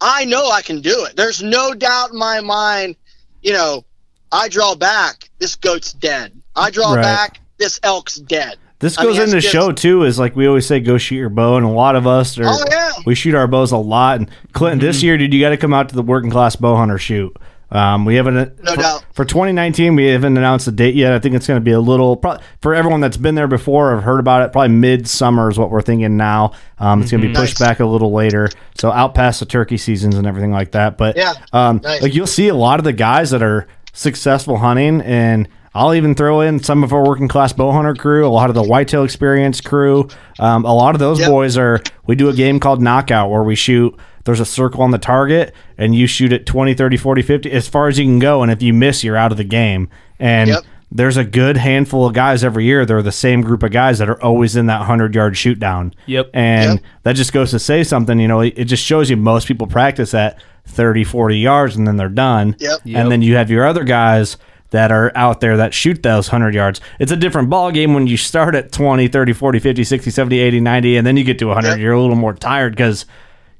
I 0.00 0.24
know 0.24 0.50
I 0.50 0.62
can 0.62 0.80
do 0.80 1.04
it. 1.04 1.16
There's 1.16 1.42
no 1.42 1.74
doubt 1.74 2.10
in 2.12 2.18
my 2.18 2.40
mind, 2.40 2.96
you 3.42 3.52
know, 3.52 3.84
I 4.32 4.48
draw 4.48 4.74
back, 4.74 5.28
this 5.38 5.56
goat's 5.56 5.92
dead. 5.92 6.32
I 6.56 6.70
draw 6.70 6.94
Right. 6.94 7.02
back, 7.02 7.40
this 7.58 7.78
elk's 7.82 8.16
dead. 8.16 8.56
This 8.78 8.96
I 8.96 9.02
goes 9.02 9.16
mean, 9.18 9.24
into 9.26 9.40
show 9.42 9.72
too. 9.72 10.04
Is 10.04 10.18
like 10.18 10.34
we 10.34 10.46
always 10.46 10.66
say, 10.66 10.80
go 10.80 10.96
shoot 10.96 11.16
your 11.16 11.28
bow, 11.28 11.56
and 11.58 11.66
a 11.66 11.70
lot 11.70 11.96
of 11.96 12.06
us 12.06 12.38
are. 12.38 12.44
Oh, 12.46 12.64
yeah. 12.70 12.92
We 13.04 13.14
shoot 13.14 13.34
our 13.34 13.46
bows 13.46 13.72
a 13.72 13.76
lot. 13.76 14.18
And 14.20 14.30
Clinton, 14.52 14.78
Mm-hmm. 14.78 14.86
this 14.86 15.02
year, 15.02 15.18
dude, 15.18 15.34
you 15.34 15.40
got 15.40 15.50
to 15.50 15.58
come 15.58 15.74
out 15.74 15.90
to 15.90 15.94
the 15.94 16.02
working 16.02 16.30
class 16.30 16.56
bow 16.56 16.76
hunter 16.76 16.96
shoot. 16.96 17.36
Um, 17.72 18.04
we 18.04 18.16
haven't 18.16 18.34
No 18.64 18.74
for, 18.74 18.80
doubt. 18.80 19.04
for 19.12 19.24
2019. 19.24 19.94
We 19.94 20.06
haven't 20.06 20.36
announced 20.36 20.66
a 20.66 20.72
date 20.72 20.94
yet. 20.96 21.12
I 21.12 21.18
think 21.20 21.34
it's 21.36 21.46
going 21.46 21.60
to 21.60 21.64
be 21.64 21.70
a 21.70 21.80
little 21.80 22.16
probably, 22.16 22.42
for 22.60 22.74
everyone 22.74 23.00
that's 23.00 23.16
been 23.16 23.34
there 23.36 23.46
before 23.48 23.92
or 23.92 24.00
heard 24.00 24.18
about 24.18 24.42
it. 24.42 24.52
Probably 24.52 24.74
midsummer 24.74 25.48
is 25.48 25.58
what 25.58 25.70
we're 25.70 25.82
thinking 25.82 26.16
now. 26.16 26.52
Um, 26.78 27.02
it's 27.02 27.10
going 27.10 27.20
to 27.22 27.28
be 27.28 27.34
pushed 27.34 27.54
Mm-hmm. 27.54 27.62
Nice. 27.64 27.70
back 27.70 27.80
a 27.80 27.86
little 27.86 28.12
later, 28.12 28.48
so 28.76 28.90
out 28.90 29.14
past 29.14 29.40
the 29.40 29.46
turkey 29.46 29.76
seasons 29.76 30.16
and 30.16 30.26
everything 30.26 30.50
like 30.52 30.72
that. 30.72 30.96
But 30.98 31.16
Yeah. 31.16 31.34
um, 31.52 31.80
Nice. 31.84 32.02
like 32.02 32.14
you'll 32.14 32.26
see 32.26 32.48
a 32.48 32.54
lot 32.54 32.80
of 32.80 32.84
the 32.84 32.92
guys 32.92 33.30
that 33.30 33.42
are 33.42 33.66
successful 33.92 34.56
hunting 34.58 35.00
and 35.02 35.48
I'll 35.72 35.94
even 35.94 36.16
throw 36.16 36.40
in 36.40 36.60
some 36.60 36.82
of 36.82 36.92
our 36.92 37.04
working 37.06 37.28
class 37.28 37.52
bow 37.52 37.70
hunter 37.70 37.94
crew, 37.94 38.26
a 38.26 38.28
lot 38.28 38.48
of 38.50 38.56
the 38.56 38.62
whitetail 38.62 39.04
experience 39.04 39.60
crew. 39.60 40.08
Um, 40.40 40.64
a 40.64 40.74
lot 40.74 40.96
of 40.96 40.98
those 40.98 41.20
boys 41.24 41.56
are. 41.56 41.80
We 42.06 42.16
do 42.16 42.28
a 42.28 42.32
game 42.32 42.58
called 42.58 42.82
Knockout 42.82 43.30
where 43.30 43.44
we 43.44 43.54
shoot. 43.54 43.96
There's 44.24 44.40
a 44.40 44.44
circle 44.44 44.82
on 44.82 44.90
the 44.90 44.98
target, 44.98 45.54
and 45.78 45.94
you 45.94 46.06
shoot 46.06 46.32
it 46.32 46.46
20, 46.46 46.74
30, 46.74 46.96
40, 46.96 47.22
50, 47.22 47.50
as 47.52 47.68
far 47.68 47.88
as 47.88 47.98
you 47.98 48.04
can 48.04 48.18
go. 48.18 48.42
And 48.42 48.52
if 48.52 48.62
you 48.62 48.72
miss, 48.74 49.02
you're 49.02 49.16
out 49.16 49.32
of 49.32 49.38
the 49.38 49.44
game. 49.44 49.88
And 50.18 50.50
Yep. 50.50 50.62
there's 50.92 51.16
a 51.16 51.24
good 51.24 51.56
handful 51.56 52.04
of 52.06 52.12
guys 52.12 52.44
every 52.44 52.64
year. 52.64 52.84
They're 52.84 53.00
the 53.02 53.12
same 53.12 53.40
group 53.40 53.62
of 53.62 53.70
guys 53.70 53.98
that 53.98 54.10
are 54.10 54.22
always 54.22 54.56
in 54.56 54.66
that 54.66 54.80
100 54.80 55.14
yard 55.14 55.36
shoot 55.36 55.58
down. 55.58 55.94
Yep. 56.06 56.30
And 56.34 56.72
Yep. 56.74 56.82
that 57.04 57.12
just 57.16 57.32
goes 57.32 57.50
to 57.52 57.58
say 57.58 57.82
something, 57.82 58.18
you 58.20 58.28
know, 58.28 58.40
it, 58.40 58.54
it 58.56 58.64
just 58.66 58.84
shows 58.84 59.08
you 59.08 59.16
most 59.16 59.48
people 59.48 59.66
practice 59.66 60.12
at 60.14 60.36
30, 60.66 61.02
40 61.04 61.38
yards 61.38 61.76
and 61.76 61.86
then 61.86 61.96
they're 61.96 62.08
done. 62.08 62.56
Yep. 62.58 62.80
And 62.94 63.10
then 63.10 63.22
you 63.22 63.36
have 63.36 63.50
your 63.50 63.66
other 63.66 63.84
guys 63.84 64.36
that 64.70 64.92
are 64.92 65.10
out 65.16 65.40
there 65.40 65.56
that 65.56 65.72
shoot 65.74 66.02
those 66.02 66.28
100 66.30 66.54
yards. 66.54 66.80
It's 67.00 67.10
a 67.10 67.16
different 67.16 67.50
ball 67.50 67.72
game 67.72 67.94
when 67.94 68.06
you 68.06 68.16
start 68.16 68.54
at 68.54 68.70
20, 68.70 69.08
30, 69.08 69.32
40, 69.32 69.58
50, 69.58 69.82
60, 69.82 70.10
70, 70.10 70.38
80, 70.38 70.60
90 70.60 70.96
and 70.96 71.06
then 71.06 71.16
you 71.16 71.24
get 71.24 71.38
to 71.40 71.46
100 71.46 71.68
Yep. 71.70 71.78
you're 71.78 71.92
a 71.94 72.00
little 72.00 72.14
more 72.14 72.34
tired 72.34 72.76
cuz 72.76 73.04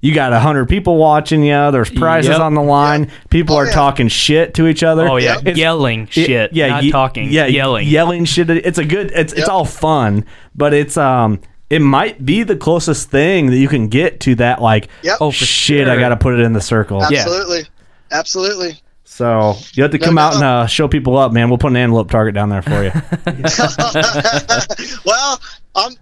you 0.00 0.14
got 0.14 0.32
100 0.32 0.68
people 0.68 0.96
watching 0.96 1.42
you. 1.44 1.70
There's 1.70 1.90
prizes 1.90 2.30
Yep. 2.30 2.40
on 2.40 2.54
the 2.54 2.62
line. 2.62 3.10
People 3.30 3.56
Oh, 3.56 3.60
are 3.60 3.66
yeah. 3.66 3.72
talking 3.72 4.08
shit 4.08 4.54
to 4.54 4.66
each 4.66 4.82
other. 4.82 5.08
Oh 5.08 5.16
yeah, 5.16 5.38
It's- 5.38 5.56
yelling 5.56 6.02
it- 6.02 6.12
shit. 6.12 6.52
yeah, 6.52 6.68
not 6.68 6.84
ye- 6.84 6.90
talking. 6.90 7.30
Yeah, 7.30 7.46
yelling. 7.46 7.86
yelling 7.88 8.24
shit. 8.24 8.50
It's 8.50 8.78
a 8.78 8.84
good. 8.84 9.12
It's 9.14 9.32
it's 9.32 9.48
all 9.48 9.64
fun, 9.64 10.24
but 10.54 10.74
it's 10.74 10.96
um. 10.96 11.40
It 11.68 11.80
might 11.82 12.26
be 12.26 12.42
the 12.42 12.56
closest 12.56 13.10
thing 13.10 13.46
that 13.50 13.56
you 13.56 13.68
can 13.68 13.86
get 13.86 14.18
to 14.22 14.34
that. 14.34 14.60
Like, 14.60 14.88
Yep. 15.04 15.18
Oh, 15.20 15.30
for 15.30 15.44
shit, 15.44 15.86
I 15.86 15.96
got 16.00 16.08
to 16.08 16.16
put 16.16 16.34
it 16.34 16.40
in 16.40 16.52
the 16.52 16.60
circle. 16.60 16.98
Yeah. 17.10 17.20
Absolutely. 17.20 17.62
Absolutely. 18.10 18.80
So 19.04 19.54
you 19.74 19.84
have 19.84 19.92
to 19.92 19.98
come 20.00 20.16
no, 20.16 20.20
out 20.22 20.34
and 20.34 20.42
uh, 20.42 20.66
show 20.66 20.88
people 20.88 21.16
up, 21.16 21.30
man. 21.32 21.48
We'll 21.48 21.58
put 21.58 21.70
an 21.70 21.76
antelope 21.76 22.10
target 22.10 22.34
down 22.34 22.48
there 22.48 22.62
for 22.62 22.82
you. 22.82 22.90
well, 25.04 25.40
I'm 25.76 25.92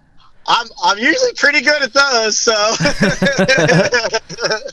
I'm 0.51 0.65
I'm 0.83 0.97
usually 0.97 1.31
pretty 1.35 1.61
good 1.61 1.83
at 1.83 1.93
those, 1.93 2.39
so 2.39 2.53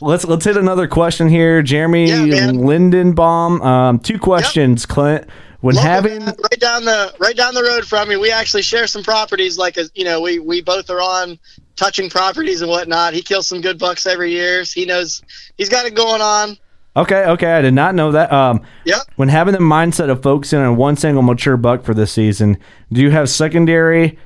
let's 0.01 0.25
let's 0.25 0.45
hit 0.45 0.57
another 0.57 0.87
question 0.87 1.27
here, 1.29 1.61
Jeremy 1.61 2.07
Yeah. 2.07 2.47
Lindenbaum. 2.51 3.63
Um, 3.63 3.99
two 3.99 4.19
questions, 4.19 4.85
Clint. 4.85 5.27
When 5.61 5.75
Local 5.75 5.89
having 5.89 6.19
man, 6.25 6.35
right 6.51 6.59
down 6.59 6.85
the 6.85 7.13
right 7.19 7.35
down 7.35 7.53
the 7.53 7.63
road 7.63 7.85
from 7.85 8.09
me, 8.09 8.17
we 8.17 8.31
actually 8.31 8.61
share 8.63 8.87
some 8.87 9.03
properties. 9.03 9.57
Like, 9.57 9.77
as 9.77 9.91
you 9.95 10.03
know, 10.03 10.21
we 10.21 10.39
we 10.39 10.61
both 10.61 10.89
are 10.89 11.01
on 11.01 11.39
touching 11.75 12.09
properties 12.09 12.61
and 12.61 12.69
whatnot. 12.69 13.13
He 13.13 13.21
kills 13.21 13.47
some 13.47 13.61
good 13.61 13.79
bucks 13.79 14.05
every 14.05 14.31
year. 14.31 14.63
He 14.63 14.85
knows 14.85 15.21
he's 15.57 15.69
got 15.69 15.85
it 15.85 15.95
going 15.95 16.21
on. 16.21 16.57
Okay, 16.95 17.25
okay, 17.25 17.53
I 17.53 17.61
did 17.61 17.75
not 17.75 17.93
know 17.93 18.11
that. 18.13 18.31
Um, 18.33 18.61
Yep. 18.85 19.01
when 19.17 19.29
having 19.29 19.53
the 19.53 19.59
mindset 19.59 20.09
of 20.09 20.23
focusing 20.23 20.59
on 20.59 20.77
one 20.77 20.95
single 20.95 21.21
mature 21.21 21.55
buck 21.55 21.83
for 21.83 21.93
this 21.93 22.11
season, 22.11 22.57
do 22.91 23.01
you 23.01 23.11
have 23.11 23.29
secondary 23.29 24.17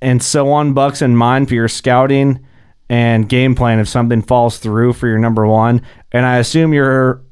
and 0.00 0.22
so 0.22 0.52
on 0.52 0.72
bucks 0.72 1.02
in 1.02 1.16
mind 1.16 1.48
for 1.48 1.54
your 1.54 1.68
scouting 1.68 2.44
and 2.88 3.28
game 3.28 3.54
plan 3.54 3.80
if 3.80 3.88
something 3.88 4.22
falls 4.22 4.58
through 4.58 4.92
for 4.92 5.08
your 5.08 5.18
number 5.18 5.46
one? 5.46 5.82
And 6.12 6.24
I 6.24 6.38
assume 6.38 6.72
you're 6.72 7.22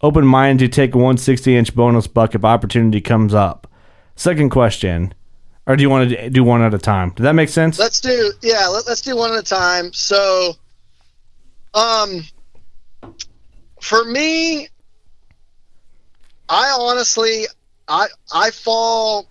open 0.00 0.26
minded 0.26 0.70
to 0.70 0.74
take 0.74 0.94
a 0.94 0.98
160 0.98 1.56
inch 1.56 1.74
bonus 1.74 2.06
buck 2.06 2.34
if 2.34 2.44
opportunity 2.44 3.00
comes 3.00 3.34
up. 3.34 3.66
Second 4.16 4.50
question, 4.50 5.12
or 5.66 5.76
do 5.76 5.82
you 5.82 5.90
want 5.90 6.10
to 6.10 6.30
do 6.30 6.44
one 6.44 6.62
at 6.62 6.74
a 6.74 6.78
time? 6.78 7.10
Does 7.10 7.24
that 7.24 7.34
make 7.34 7.48
sense? 7.48 7.78
Let's 7.78 8.00
do 8.00 8.32
yeah. 8.42 8.66
Let, 8.68 8.86
let's 8.86 9.00
do 9.00 9.16
one 9.16 9.32
at 9.32 9.38
a 9.38 9.42
time. 9.42 9.92
So, 9.92 10.52
um, 11.72 12.22
for 13.80 14.04
me, 14.04 14.68
I 16.48 16.76
honestly, 16.78 17.44
I 17.88 18.06
I 18.32 18.50
fall. 18.50 19.26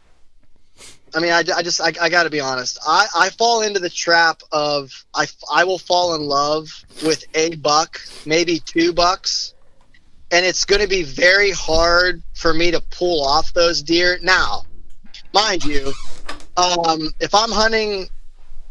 I 1.15 1.19
mean, 1.19 1.31
I, 1.31 1.43
I 1.55 1.61
just 1.61 1.79
I, 1.81 1.93
I 2.01 2.09
got 2.09 2.23
to 2.23 2.29
be 2.29 2.39
honest. 2.39 2.79
I, 2.85 3.05
I 3.15 3.29
fall 3.29 3.61
into 3.61 3.79
the 3.79 3.89
trap 3.89 4.41
of 4.51 4.91
I, 5.13 5.27
I 5.53 5.63
will 5.63 5.79
fall 5.79 6.15
in 6.15 6.21
love 6.23 6.69
with 7.01 7.23
a 7.35 7.55
buck, 7.55 7.99
maybe 8.25 8.59
two 8.59 8.93
bucks, 8.93 9.53
and 10.31 10.45
it's 10.45 10.65
going 10.65 10.81
to 10.81 10.87
be 10.87 11.03
very 11.03 11.51
hard 11.51 12.23
for 12.33 12.53
me 12.53 12.71
to 12.71 12.81
pull 12.91 13.23
off 13.23 13.53
those 13.53 13.83
deer. 13.83 14.17
Now, 14.21 14.63
mind 15.33 15.63
you, 15.63 15.93
um, 16.57 17.09
if 17.19 17.35
I'm 17.35 17.51
hunting, 17.51 18.07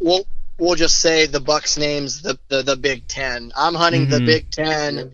we'll 0.00 0.24
we'll 0.58 0.74
just 0.74 1.00
say 1.00 1.26
the 1.26 1.40
Bucks 1.40 1.76
names 1.76 2.22
the 2.22 2.38
the, 2.48 2.62
the 2.62 2.76
Big 2.76 3.06
Ten. 3.06 3.52
I'm 3.56 3.74
hunting 3.74 4.08
the 4.08 4.18
Mhm. 4.20 4.26
Big 4.26 4.50
Ten, 4.50 5.12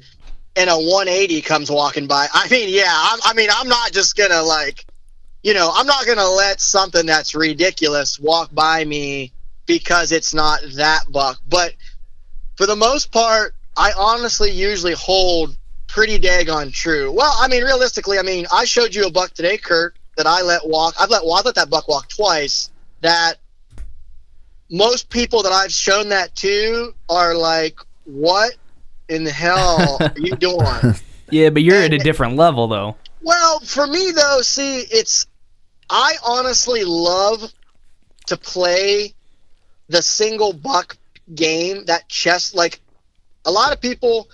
and 0.57 0.71
a 0.71 0.79
180 0.79 1.41
comes 1.43 1.71
walking 1.71 2.07
by. 2.07 2.29
I 2.33 2.49
mean, 2.49 2.69
yeah, 2.69 2.93
I'm, 2.93 3.21
I 3.25 3.35
mean, 3.35 3.49
I'm 3.53 3.69
not 3.69 3.93
just 3.93 4.17
gonna 4.17 4.43
like, 4.43 4.85
you 5.43 5.55
know, 5.55 5.71
I'm 5.75 5.87
not 5.87 6.07
gonna 6.07 6.29
let 6.29 6.61
something 6.61 7.07
that's 7.07 7.35
ridiculous 7.35 8.19
walk 8.19 8.55
by 8.55 8.85
me 8.85 9.33
because 9.67 10.13
it's 10.13 10.35
not 10.35 10.61
that 10.75 11.05
buck. 11.11 11.41
But 11.49 11.75
for 12.57 12.67
the 12.67 12.77
most 12.77 13.13
part, 13.13 13.55
I 13.77 13.93
honestly 13.97 14.51
usually 14.51 14.95
hold 14.95 15.57
pretty 15.87 16.19
daggone 16.19 16.73
true. 16.73 17.13
Well, 17.13 17.33
I 17.39 17.49
mean, 17.49 17.63
realistically, 17.63 18.19
I 18.19 18.23
mean, 18.23 18.47
I 18.53 18.65
showed 18.65 18.95
you 18.95 19.07
a 19.07 19.11
buck 19.11 19.33
today, 19.33 19.57
Kurt, 19.57 19.97
that 20.17 20.27
I 20.27 20.43
let 20.43 20.67
walk. 20.67 20.95
I've 21.01 21.11
let 21.11 21.25
well, 21.25 21.35
I've 21.35 21.45
let 21.45 21.55
that 21.55 21.71
buck 21.71 21.89
walk 21.89 22.09
twice. 22.09 22.71
That 23.01 23.35
most 24.71 25.09
people 25.09 25.45
that 25.45 25.53
I've 25.53 25.73
shown 25.73 26.09
that 26.09 26.35
to 26.37 26.93
are 27.09 27.35
like, 27.35 27.79
"What 28.05 28.55
in 29.09 29.23
the 29.23 29.31
hell 29.31 29.99
are 30.01 30.13
you 30.17 30.35
doing?" 30.37 30.97
Yeah, 31.31 31.51
but 31.51 31.63
you're 31.63 31.81
at 31.81 31.93
a 31.93 31.99
different 31.99 32.37
level 32.37 32.67
though. 32.67 32.97
Well, 33.23 33.61
for 33.61 33.87
me 33.87 34.11
though, 34.11 34.41
see, 34.43 34.81
it's 34.81 35.27
I 35.91 36.17
honestly 36.25 36.85
love 36.85 37.53
to 38.27 38.37
play 38.37 39.15
the 39.89 40.03
single 40.03 40.53
buck 40.53 40.97
game, 41.35 41.85
that 41.87 42.09
chess 42.09 42.55
like 42.55 42.81
a 43.45 43.51
lot 43.51 43.73
of 43.73 43.81
people 43.81 44.29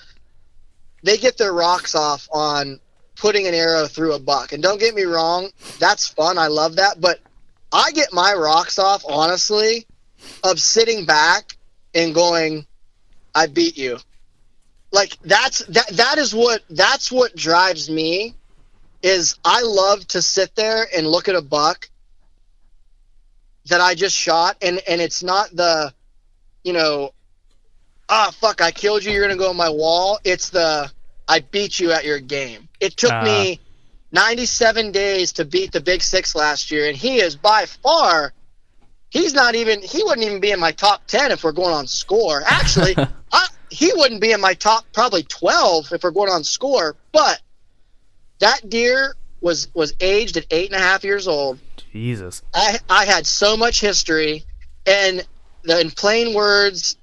they 1.02 1.18
get 1.18 1.36
their 1.36 1.52
rocks 1.52 1.94
off 1.94 2.28
on 2.32 2.81
putting 3.16 3.47
an 3.47 3.55
arrow 3.55 3.86
through 3.86 4.14
a 4.14 4.18
buck. 4.18 4.52
And 4.52 4.62
don't 4.62 4.81
get 4.81 4.94
me 4.94 5.02
wrong, 5.02 5.51
that's 5.78 6.09
fun. 6.09 6.39
I 6.39 6.48
love 6.48 6.76
that, 6.76 7.01
but 7.01 7.20
I 7.72 7.93
get 7.93 8.12
my 8.12 8.32
rocks 8.32 8.78
off 8.78 9.05
honestly 9.06 9.86
of 10.43 10.59
sitting 10.59 11.05
back 11.05 11.56
and 11.94 12.14
going 12.14 12.66
I 13.35 13.47
beat 13.47 13.76
you. 13.76 13.98
Like 14.93 15.18
that's 15.22 15.59
that 15.66 15.89
that 15.89 16.18
is 16.18 16.35
what 16.35 16.62
that's 16.70 17.10
what 17.10 17.35
drives 17.35 17.90
me 17.90 18.35
is 19.05 19.36
I 19.44 19.60
love 19.62 20.06
to 20.09 20.22
sit 20.22 20.55
there 20.56 20.86
and 20.97 21.06
look 21.06 21.28
at 21.28 21.35
a 21.35 21.43
buck 21.43 21.90
that 23.66 23.81
I 23.81 23.94
just 23.94 24.16
shot 24.16 24.56
and 24.62 24.81
and 24.89 25.01
it's 25.01 25.22
not 25.22 25.55
the 25.55 25.93
you 26.64 26.72
know 26.72 27.10
ah 28.09 28.32
fuck 28.40 28.62
I 28.62 28.70
killed 28.70 29.05
you 29.05 29.12
you're 29.12 29.22
going 29.26 29.36
to 29.36 29.43
go 29.43 29.51
on 29.51 29.56
my 29.56 29.68
wall 29.68 30.18
it's 30.24 30.48
the 30.51 30.90
I 31.28 31.40
beat 31.40 31.81
you 31.81 31.90
at 31.93 32.05
your 32.05 32.18
game. 32.20 32.68
It 32.81 32.97
took 32.97 33.12
Ah. 33.12 33.24
me 33.24 33.60
97 34.12 34.93
days 34.93 35.32
to 35.32 35.44
beat 35.44 35.72
the 35.72 35.81
Big 35.81 36.02
6 36.02 36.35
last 36.35 36.70
year 36.70 36.86
and 36.89 36.97
he 36.97 37.20
is 37.20 37.36
by 37.36 37.66
far 37.66 38.32
he's 39.10 39.35
not 39.35 39.55
even 39.55 39.82
he 39.82 40.02
wouldn't 40.02 40.26
even 40.26 40.40
be 40.40 40.51
in 40.51 40.60
my 40.60 40.72
top 40.72 41.06
10 41.09 41.31
if 41.31 41.44
we're 41.44 41.52
going 41.52 41.74
on 41.74 41.86
score. 41.86 42.43
Actually, 42.47 42.97
I, 43.32 43.47
he 43.70 43.93
wouldn't 43.94 44.20
be 44.22 44.32
in 44.32 44.40
my 44.40 44.55
top 44.55 44.85
probably 44.93 45.24
12 45.24 45.93
if 45.93 46.02
we're 46.02 46.10
going 46.10 46.31
on 46.31 46.43
score, 46.44 46.97
but 47.12 47.40
that 48.45 48.69
deer 48.69 49.16
was 49.41 49.69
was 49.75 49.95
aged 50.01 50.37
at 50.37 50.47
eight 50.51 50.71
and 50.71 50.79
a 50.79 50.85
half 50.85 51.03
years 51.03 51.27
old. 51.27 51.59
Jesus. 51.93 52.43
I 52.53 52.79
I 52.91 53.07
had 53.07 53.27
so 53.27 53.57
much 53.57 53.81
history, 53.81 54.45
and 54.87 55.27
the, 55.62 55.81
in 55.81 55.91
plain 55.91 56.35
words, 56.35 56.97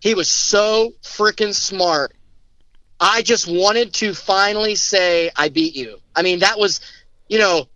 he 0.00 0.14
was 0.14 0.28
so 0.28 0.92
freaking 1.02 1.54
smart. 1.54 2.12
I 3.00 3.22
just 3.22 3.48
wanted 3.48 3.94
to 3.94 4.12
finally 4.12 4.74
say 4.74 5.30
I 5.34 5.48
beat 5.48 5.74
you. 5.74 5.98
I 6.14 6.20
mean, 6.20 6.40
that 6.40 6.58
was, 6.58 6.82
you 7.28 7.38
know, 7.38 7.66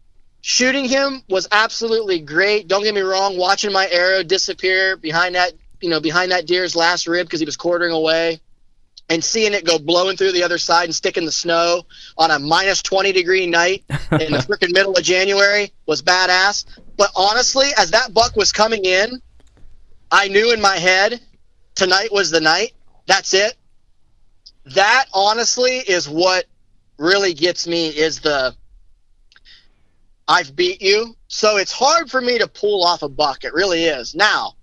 shooting 0.42 0.84
him 0.84 1.22
was 1.30 1.48
absolutely 1.50 2.18
great. 2.18 2.68
Don't 2.68 2.82
get 2.82 2.94
me 2.94 3.00
wrong. 3.00 3.38
Watching 3.38 3.72
my 3.72 3.88
arrow 3.88 4.22
disappear 4.22 4.98
behind 4.98 5.36
that, 5.36 5.52
you 5.80 5.88
know, 5.88 6.00
behind 6.00 6.32
that 6.32 6.46
deer's 6.46 6.76
last 6.76 7.06
rib 7.06 7.26
because 7.26 7.40
he 7.40 7.46
was 7.46 7.56
quartering 7.56 7.92
away, 7.92 8.40
and 9.10 9.22
seeing 9.22 9.52
it 9.52 9.64
go 9.64 9.78
blowing 9.78 10.16
through 10.16 10.32
the 10.32 10.42
other 10.42 10.58
side 10.58 10.84
and 10.84 10.94
stick 10.94 11.16
in 11.16 11.24
the 11.24 11.32
snow 11.32 11.82
on 12.16 12.30
a 12.30 12.38
minus 12.38 12.82
20 12.82 13.12
degree 13.12 13.46
night 13.46 13.84
in 14.12 14.32
the 14.32 14.38
freaking 14.48 14.72
middle 14.72 14.94
of 14.96 15.02
January 15.02 15.72
was 15.86 16.02
badass. 16.02 16.64
But 16.96 17.10
honestly, 17.14 17.68
as 17.76 17.90
that 17.90 18.14
buck 18.14 18.36
was 18.36 18.52
coming 18.52 18.84
in, 18.84 19.20
I 20.10 20.28
knew 20.28 20.52
in 20.52 20.60
my 20.60 20.76
head 20.76 21.20
tonight 21.74 22.12
was 22.12 22.30
the 22.30 22.40
night. 22.40 22.72
That's 23.06 23.34
it. 23.34 23.56
That 24.66 25.06
honestly 25.12 25.78
is 25.78 26.08
what 26.08 26.46
really 26.98 27.34
gets 27.34 27.66
me 27.66 27.88
is 27.88 28.20
the 28.20 28.54
I've 30.26 30.56
beat 30.56 30.80
you. 30.80 31.14
So 31.28 31.58
it's 31.58 31.72
hard 31.72 32.10
for 32.10 32.20
me 32.20 32.38
to 32.38 32.48
pull 32.48 32.84
off 32.84 33.02
a 33.02 33.08
buck. 33.08 33.44
It 33.44 33.52
really 33.52 33.84
is. 33.84 34.14
Now, 34.14 34.54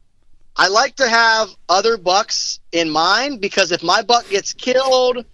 I 0.56 0.68
like 0.68 0.96
to 0.98 1.08
have 1.08 1.50
other 1.70 1.98
bucks 1.98 2.60
in 2.72 2.90
mind 2.90 3.42
because 3.42 3.72
if 3.72 3.84
my 3.84 4.02
buck 4.02 4.30
gets 4.30 4.54
killed, 4.54 5.26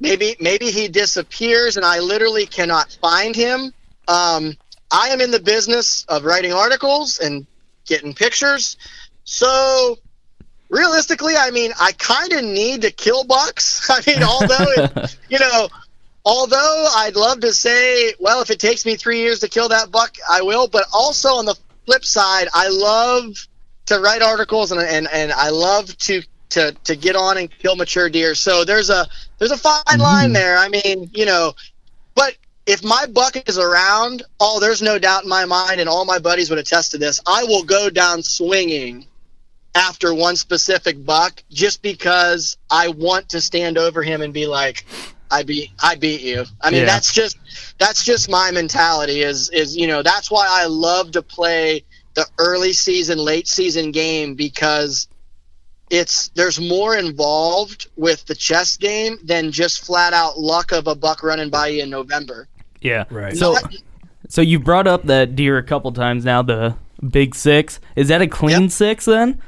maybe 0.00 0.36
maybe 0.40 0.70
he 0.70 0.88
disappears 0.88 1.76
and 1.76 1.84
I 1.86 2.00
literally 2.00 2.46
cannot 2.46 2.96
find 3.00 3.36
him. 3.36 3.72
Um, 4.08 4.56
I 4.90 5.08
am 5.08 5.20
in 5.20 5.30
the 5.30 5.40
business 5.40 6.04
of 6.08 6.24
writing 6.24 6.52
articles 6.52 7.18
and 7.18 7.46
getting 7.86 8.14
pictures. 8.14 8.76
So 9.24 9.98
realistically, 10.68 11.36
I 11.36 11.50
mean, 11.50 11.72
I 11.80 11.92
kind 11.92 12.32
of 12.32 12.44
need 12.44 12.82
to 12.82 12.90
kill 12.90 13.24
bucks. 13.24 13.88
I 13.90 14.02
mean, 14.06 14.22
although 14.22 14.66
it, 14.76 15.16
you 15.28 15.38
know, 15.38 15.68
although 16.24 16.88
I'd 16.96 17.16
love 17.16 17.40
to 17.40 17.52
say, 17.52 18.14
well, 18.18 18.42
if 18.42 18.50
it 18.50 18.58
takes 18.58 18.84
me 18.84 18.96
three 18.96 19.20
years 19.20 19.40
to 19.40 19.48
kill 19.48 19.68
that 19.68 19.90
buck, 19.90 20.16
I 20.28 20.42
will. 20.42 20.68
But 20.68 20.86
also 20.92 21.34
on 21.34 21.44
the 21.44 21.56
flip 21.86 22.04
side, 22.04 22.48
I 22.52 22.68
love 22.68 23.34
to 23.86 24.00
write 24.00 24.22
articles 24.22 24.72
and 24.72 24.80
and, 24.80 25.08
and 25.12 25.32
I 25.32 25.50
love 25.50 25.96
to. 25.98 26.22
To, 26.50 26.70
to 26.84 26.96
get 26.96 27.16
on 27.16 27.38
and 27.38 27.50
kill 27.50 27.76
mature 27.76 28.10
deer, 28.10 28.34
so 28.34 28.62
there's 28.62 28.90
a 28.90 29.06
there's 29.38 29.52
a 29.52 29.56
fine 29.56 29.80
mm-hmm. 29.88 30.02
line 30.02 30.32
there. 30.34 30.58
I 30.58 30.68
mean, 30.68 31.08
you 31.14 31.24
know, 31.24 31.54
but 32.14 32.36
if 32.66 32.84
my 32.84 33.06
buck 33.06 33.48
is 33.48 33.56
around, 33.58 34.22
oh, 34.38 34.60
there's 34.60 34.82
no 34.82 34.98
doubt 34.98 35.22
in 35.22 35.30
my 35.30 35.46
mind, 35.46 35.80
and 35.80 35.88
all 35.88 36.04
my 36.04 36.18
buddies 36.18 36.50
would 36.50 36.58
attest 36.58 36.90
to 36.90 36.98
this. 36.98 37.20
I 37.26 37.44
will 37.44 37.62
go 37.62 37.88
down 37.88 38.22
swinging 38.22 39.06
after 39.74 40.12
one 40.12 40.36
specific 40.36 41.02
buck 41.04 41.42
just 41.50 41.80
because 41.80 42.58
I 42.70 42.88
want 42.88 43.30
to 43.30 43.40
stand 43.40 43.78
over 43.78 44.02
him 44.02 44.20
and 44.20 44.34
be 44.34 44.46
like, 44.46 44.84
I 45.30 45.44
beat, 45.44 45.70
I 45.82 45.94
beat 45.94 46.20
you. 46.20 46.44
I 46.60 46.70
mean, 46.70 46.80
Yeah. 46.80 46.86
that's 46.86 47.14
just 47.14 47.38
that's 47.78 48.04
just 48.04 48.28
my 48.28 48.50
mentality. 48.50 49.22
Is 49.22 49.48
is 49.48 49.74
you 49.74 49.86
know 49.86 50.02
that's 50.02 50.30
why 50.30 50.46
I 50.48 50.66
love 50.66 51.12
to 51.12 51.22
play 51.22 51.84
the 52.14 52.26
early 52.38 52.72
season, 52.72 53.18
late 53.18 53.48
season 53.48 53.90
game 53.92 54.34
because 54.34 55.08
it's 55.90 56.28
there's 56.30 56.58
more 56.60 56.96
involved 56.96 57.88
with 57.96 58.24
the 58.26 58.34
chess 58.34 58.76
game 58.76 59.18
than 59.24 59.52
just 59.52 59.84
flat 59.84 60.12
out 60.12 60.38
luck 60.38 60.72
of 60.72 60.86
a 60.86 60.94
buck 60.94 61.22
running 61.22 61.50
by 61.50 61.68
you 61.68 61.82
in 61.82 61.90
November. 61.90 62.48
Yeah. 62.80 63.04
Right. 63.10 63.36
So, 63.36 63.52
Not- 63.52 63.74
so 64.28 64.40
you 64.40 64.58
brought 64.58 64.86
up 64.86 65.04
that 65.04 65.36
deer 65.36 65.58
a 65.58 65.62
couple 65.62 65.92
times 65.92 66.24
now. 66.24 66.42
The 66.42 66.74
big 67.06 67.34
six. 67.34 67.78
Is 67.96 68.08
that 68.08 68.22
a 68.22 68.26
clean 68.26 68.70
six 68.70 69.04
then? 69.04 69.40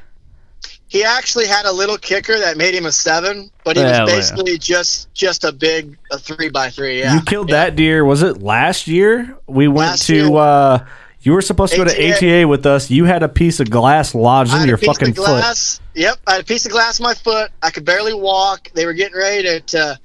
He 0.86 1.02
actually 1.02 1.46
had 1.46 1.64
a 1.64 1.72
little 1.72 1.98
kicker 1.98 2.38
that 2.38 2.56
made 2.56 2.74
him 2.74 2.86
a 2.86 2.92
seven, 2.92 3.50
but 3.64 3.76
he 3.76 3.82
Yeah, 3.82 4.04
was 4.04 4.12
basically 4.12 4.58
just 4.58 5.12
just 5.14 5.42
a 5.44 5.50
big 5.52 5.96
a 6.12 6.18
three 6.18 6.48
by 6.50 6.70
three. 6.70 7.00
Yeah, 7.00 7.14
You 7.14 7.22
killed 7.22 7.48
that 7.48 7.74
deer. 7.74 8.04
Was 8.04 8.22
it 8.22 8.42
last 8.42 8.86
year? 8.86 9.36
We 9.46 9.66
went 9.66 9.90
Last 9.90 10.06
to. 10.06 10.14
year. 10.14 10.36
uh 10.36 10.86
You 11.24 11.32
were 11.32 11.40
supposed 11.40 11.72
to 11.72 11.78
go 11.78 11.84
to 11.84 11.90
ATA. 11.90 12.40
ATA 12.40 12.48
with 12.48 12.66
us. 12.66 12.90
You 12.90 13.06
had 13.06 13.22
a 13.22 13.30
piece 13.30 13.59
of 13.59 13.70
glass 13.70 14.14
lodged 14.14 14.52
in 14.52 14.68
your 14.68 14.76
fucking 14.76 15.10
of 15.10 15.16
foot. 15.16 15.24
glass. 15.24 15.80
Yep, 15.94 16.18
I 16.26 16.32
had 16.32 16.42
a 16.42 16.44
piece 16.44 16.66
of 16.66 16.72
glass 16.72 16.98
in 16.98 17.02
my 17.02 17.14
foot. 17.14 17.51
I 17.62 17.70
could 17.70 17.86
barely 17.86 18.12
walk. 18.12 18.70
They 18.74 18.84
were 18.84 18.92
getting 18.92 19.16
ready 19.16 19.42
to, 19.44 19.60
to 19.60 19.98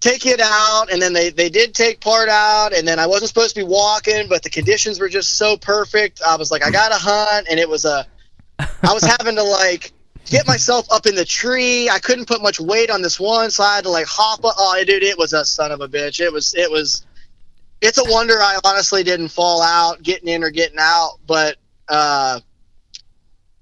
take 0.00 0.24
it 0.24 0.40
out, 0.42 0.90
and 0.90 1.00
then 1.00 1.12
they, 1.12 1.28
they 1.28 1.50
did 1.50 1.74
take 1.74 2.00
part 2.00 2.30
out, 2.30 2.72
and 2.72 2.88
then 2.88 2.98
I 2.98 3.06
wasn't 3.06 3.28
supposed 3.28 3.54
to 3.54 3.60
be 3.60 3.66
walking, 3.66 4.28
but 4.30 4.42
the 4.42 4.48
conditions 4.48 4.98
were 4.98 5.10
just 5.10 5.36
so 5.36 5.58
perfect. 5.58 6.22
I 6.26 6.36
was 6.36 6.50
like, 6.50 6.64
I 6.64 6.70
got 6.70 6.88
to 6.88 6.98
hunt, 6.98 7.46
and 7.50 7.60
it 7.60 7.68
was 7.68 7.84
a. 7.84 8.06
I 8.58 8.94
was 8.94 9.02
having 9.02 9.36
to 9.36 9.42
like 9.42 9.92
get 10.24 10.46
myself 10.46 10.86
up 10.90 11.04
in 11.04 11.16
the 11.16 11.24
tree. 11.26 11.90
I 11.90 11.98
couldn't 11.98 12.26
put 12.26 12.40
much 12.40 12.58
weight 12.58 12.90
on 12.90 13.02
this 13.02 13.20
one, 13.20 13.50
so 13.50 13.62
I 13.62 13.76
had 13.76 13.84
to 13.84 13.90
like 13.90 14.06
hop. 14.06 14.42
Up. 14.42 14.54
Oh, 14.56 14.82
dude, 14.86 15.02
it 15.02 15.18
was 15.18 15.34
a 15.34 15.44
son 15.44 15.70
of 15.70 15.82
a 15.82 15.88
bitch. 15.88 16.18
It 16.18 16.32
was 16.32 16.54
it 16.54 16.70
was. 16.70 17.04
It's 17.80 17.98
a 17.98 18.04
wonder 18.04 18.34
I 18.34 18.58
honestly 18.64 19.02
didn't 19.02 19.28
fall 19.28 19.62
out, 19.62 20.02
getting 20.02 20.28
in 20.28 20.42
or 20.44 20.50
getting 20.50 20.78
out, 20.78 21.18
but. 21.26 21.56
uh 21.88 22.40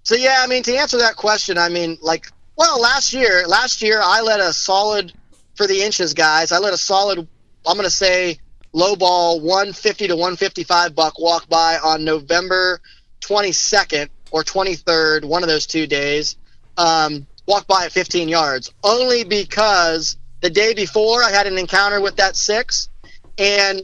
so 0.03 0.15
yeah, 0.15 0.39
I 0.41 0.47
mean 0.47 0.63
to 0.63 0.75
answer 0.75 0.97
that 0.99 1.17
question, 1.17 1.59
I 1.59 1.69
mean 1.69 1.99
like 2.01 2.29
well 2.57 2.81
last 2.81 3.13
year 3.13 3.47
last 3.47 3.83
year 3.83 4.01
I 4.03 4.23
let 4.23 4.41
a 4.41 4.53
solid 4.55 5.13
for 5.55 5.67
the 5.67 5.83
inches 5.83 6.15
guys. 6.15 6.51
I 6.51 6.59
let 6.59 6.73
a 6.73 6.79
solid 6.79 7.29
I'm 7.67 7.77
gonna 7.77 7.91
say 7.91 8.39
low 8.73 8.97
ball 8.97 9.41
150 9.41 10.09
to 10.09 10.15
155 10.15 10.95
buck 10.95 11.19
walk 11.19 11.47
by 11.49 11.77
on 11.79 12.05
November 12.05 12.81
22nd 13.21 14.09
or 14.31 14.43
23rd, 14.43 15.25
one 15.25 15.43
of 15.43 15.49
those 15.49 15.67
two 15.67 15.87
days. 15.87 16.37
Um, 16.79 17.27
walk 17.47 17.67
by 17.67 17.85
at 17.87 17.93
15 17.93 18.29
yards 18.29 18.73
only 18.85 19.25
because 19.25 20.17
the 20.41 20.51
day 20.51 20.73
before 20.75 21.23
I 21.23 21.31
had 21.31 21.47
an 21.47 21.59
encounter 21.59 22.01
with 22.01 22.17
that 22.17 22.37
six, 22.37 22.89
and 23.37 23.83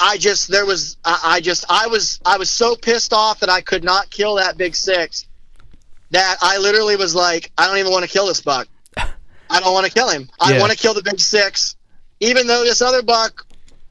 I 0.00 0.16
just 0.18 0.48
there 0.48 0.66
was 0.66 0.96
I, 1.04 1.20
I 1.24 1.40
just 1.40 1.64
I 1.68 1.86
was 1.86 2.20
I 2.24 2.36
was 2.38 2.50
so 2.50 2.76
pissed 2.76 3.12
off 3.12 3.40
that 3.40 3.48
I 3.50 3.60
could 3.60 3.84
not 3.84 4.10
kill 4.10 4.36
that 4.36 4.56
big 4.56 4.74
six 4.74 5.26
that 6.10 6.36
I 6.40 6.58
literally 6.58 6.96
was 6.96 7.14
like 7.14 7.50
I 7.58 7.66
don't 7.66 7.78
even 7.78 7.92
want 7.92 8.04
to 8.04 8.10
kill 8.10 8.26
this 8.26 8.40
buck. 8.40 8.68
I 8.96 9.60
don't 9.60 9.72
want 9.74 9.86
to 9.86 9.92
kill 9.92 10.08
him. 10.08 10.28
I 10.40 10.52
Yeah. 10.54 10.60
want 10.60 10.72
to 10.72 10.78
kill 10.78 10.94
the 10.94 11.02
big 11.02 11.18
six, 11.20 11.76
even 12.20 12.46
though 12.46 12.64
this 12.64 12.80
other 12.82 13.02
buck 13.02 13.46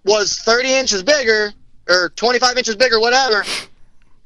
was 0.06 0.38
30 0.40 0.74
inches 0.74 1.04
bigger 1.04 1.52
or 1.90 2.10
25 2.16 2.58
inches 2.58 2.76
bigger, 2.76 3.00
whatever. 3.00 3.46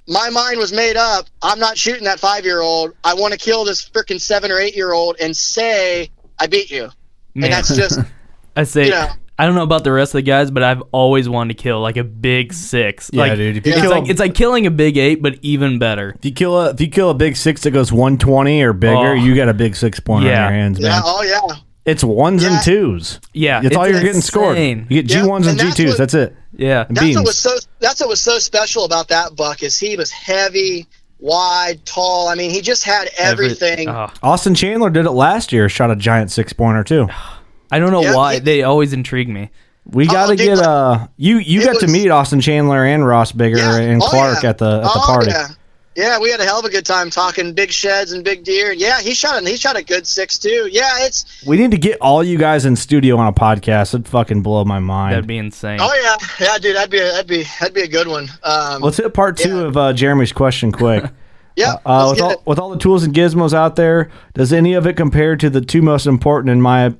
My 0.07 0.29
mind 0.29 0.57
was 0.57 0.73
made 0.73 0.97
up. 0.97 1.27
I'm 1.41 1.59
not 1.59 1.77
shooting 1.77 2.03
that 2.05 2.19
five 2.19 2.43
year 2.43 2.59
old. 2.61 2.93
I 3.03 3.13
want 3.13 3.33
to 3.33 3.39
kill 3.39 3.63
this 3.65 3.87
freaking 3.89 4.19
seven 4.19 4.51
or 4.51 4.57
eight 4.59 4.75
year 4.75 4.91
old 4.91 5.15
and 5.21 5.35
say 5.35 6.09
I 6.39 6.47
beat 6.47 6.69
you. 6.71 6.89
Man. 7.35 7.45
And 7.45 7.53
that's 7.53 7.73
just 7.75 7.99
I 8.55 8.63
say. 8.63 8.85
you 8.85 8.91
know. 8.91 9.07
I 9.41 9.47
don't 9.47 9.55
know 9.55 9.63
about 9.63 9.83
the 9.83 9.91
rest 9.91 10.13
of 10.13 10.19
the 10.19 10.21
guys, 10.21 10.51
but 10.51 10.61
I've 10.61 10.83
always 10.91 11.27
wanted 11.27 11.57
to 11.57 11.63
kill 11.63 11.81
like 11.81 11.97
a 11.97 12.03
big 12.03 12.53
six. 12.53 13.09
Yeah, 13.11 13.21
like, 13.23 13.35
dude, 13.37 13.57
if 13.57 13.65
you 13.65 13.71
It's 13.73 13.81
kill 13.81 13.89
like 13.89 14.07
a- 14.07 14.11
it's 14.11 14.19
like 14.19 14.35
killing 14.35 14.67
a 14.67 14.71
big 14.71 14.97
eight, 14.97 15.23
but 15.23 15.37
even 15.41 15.79
better. 15.79 16.13
If 16.19 16.25
you 16.25 16.31
kill 16.31 16.59
a 16.61 16.69
if 16.69 16.79
you 16.79 16.87
kill 16.89 17.09
a 17.09 17.15
big 17.15 17.35
six 17.35 17.61
that 17.63 17.71
goes 17.71 17.91
120 17.91 18.61
or 18.61 18.73
bigger, 18.73 18.95
Oh. 18.95 19.13
you 19.13 19.33
got 19.35 19.49
a 19.49 19.53
big 19.55 19.75
six 19.75 19.99
point 19.99 20.25
Yeah. 20.25 20.45
on 20.45 20.53
your 20.53 20.61
hands, 20.61 20.79
man. 20.79 20.91
yeah, 20.91 20.95
man. 20.97 21.01
oh 21.05 21.23
yeah. 21.23 21.55
It's 21.83 22.03
ones 22.03 22.43
Yeah. 22.43 22.53
and 22.53 22.63
twos. 22.63 23.19
Yeah, 23.33 23.61
That's 23.61 23.75
all 23.75 23.87
you're 23.89 23.99
getting 24.01 24.21
scored. 24.21 24.59
You 24.59 24.75
get 24.87 25.07
G 25.07 25.15
Yeah, 25.15 25.25
ones 25.25 25.47
and 25.47 25.59
and 25.59 25.75
G 25.75 25.83
twos. 25.85 25.89
what- 25.93 25.97
That's 25.97 26.13
it. 26.13 26.35
Yeah, 26.55 26.85
And 26.87 26.95
That's 26.95 27.03
beans. 27.05 27.15
what 27.15 27.25
was 27.25 27.37
so. 27.39 27.57
That's 27.79 27.99
what 27.99 28.09
was 28.09 28.21
so 28.21 28.37
special 28.37 28.85
about 28.85 29.07
that 29.07 29.35
buck 29.35 29.63
is 29.63 29.79
he 29.79 29.95
was 29.95 30.11
heavy, 30.11 30.85
wide, 31.19 31.83
tall. 31.85 32.27
I 32.27 32.35
mean, 32.35 32.51
he 32.51 32.61
just 32.61 32.83
had 32.83 33.09
Every- 33.17 33.45
everything. 33.47 33.89
oh, 33.89 34.11
Austin 34.21 34.53
Chandler 34.53 34.91
did 34.91 35.05
it 35.07 35.11
last 35.11 35.51
year. 35.51 35.67
Shot 35.69 35.89
a 35.89 35.95
giant 35.95 36.31
six 36.31 36.53
pointer 36.53 36.83
too. 36.83 37.07
I 37.71 37.79
don't 37.79 37.91
know 37.91 38.01
Yeah, 38.03 38.15
why 38.15 38.33
he- 38.35 38.39
they 38.41 38.63
always 38.63 38.93
intrigue 38.93 39.29
me. 39.29 39.49
We 39.85 40.05
got 40.05 40.27
to 40.27 40.35
dude, 40.35 40.45
get 40.45 40.57
like, 40.59 40.67
uh 40.67 41.07
you 41.17 41.37
you 41.39 41.61
it 41.61 41.65
got 41.65 41.79
to 41.79 41.87
meet 41.87 42.09
Austin 42.09 42.39
Chandler 42.39 42.85
and 42.85 43.05
Ross 43.05 43.31
Bigger 43.31 43.57
Yeah. 43.57 43.77
and 43.77 44.01
Oh, 44.03 44.07
Clark 44.07 44.43
yeah. 44.43 44.49
at 44.49 44.57
the 44.59 44.75
at 44.77 44.83
the 44.83 44.89
Oh, 44.93 45.03
party. 45.05 45.31
Yeah. 45.31 45.47
yeah, 45.95 46.19
we 46.19 46.29
had 46.29 46.39
a 46.39 46.43
hell 46.43 46.59
of 46.59 46.65
a 46.65 46.69
good 46.69 46.85
time 46.85 47.09
talking 47.09 47.53
big 47.53 47.71
sheds 47.71 48.11
and 48.11 48.23
big 48.23 48.43
deer. 48.43 48.71
Yeah, 48.73 49.01
he 49.01 49.15
shot 49.15 49.41
a 49.41 49.49
he 49.49 49.57
shot 49.57 49.75
a 49.75 49.83
good 49.83 50.05
six 50.05 50.37
too. 50.37 50.69
Yeah, 50.71 50.87
it's 51.05 51.25
We 51.47 51.57
need 51.57 51.71
to 51.71 51.79
get 51.79 51.97
all 51.99 52.23
you 52.23 52.37
guys 52.37 52.65
in 52.65 52.75
studio 52.75 53.17
on 53.17 53.25
a 53.27 53.33
podcast. 53.33 53.95
It'd 53.95 54.07
fucking 54.07 54.43
blow 54.43 54.63
my 54.65 54.77
mind. 54.79 55.13
That'd 55.13 55.25
be 55.27 55.39
insane. 55.39 55.79
oh 55.81 55.91
yeah, 56.03 56.45
yeah, 56.45 56.57
dude, 56.59 56.75
that'd 56.75 56.91
be 56.91 56.99
a, 56.99 57.03
that'd 57.11 57.27
be 57.27 57.43
that'd 57.59 57.73
be 57.73 57.81
a 57.81 57.87
good 57.87 58.07
one. 58.07 58.29
Um, 58.43 58.83
Let's 58.83 58.97
hit 58.97 59.11
part 59.15 59.35
two 59.37 59.61
Yeah. 59.61 59.65
of 59.65 59.77
uh, 59.77 59.93
Jeremy's 59.93 60.31
question 60.31 60.71
quick. 60.71 61.05
yeah, 61.55 61.73
Uh, 61.83 62.09
with 62.11 62.21
all 62.21 62.31
it. 62.31 62.39
with 62.45 62.59
all 62.59 62.69
the 62.69 62.77
tools 62.77 63.03
and 63.03 63.15
gizmos 63.15 63.51
out 63.53 63.75
there, 63.77 64.11
does 64.35 64.53
any 64.53 64.75
of 64.75 64.85
it 64.85 64.95
compare 64.95 65.35
to 65.37 65.49
the 65.49 65.59
two 65.61 65.81
most 65.81 66.05
important 66.05 66.51
in 66.51 66.61
my 66.61 66.93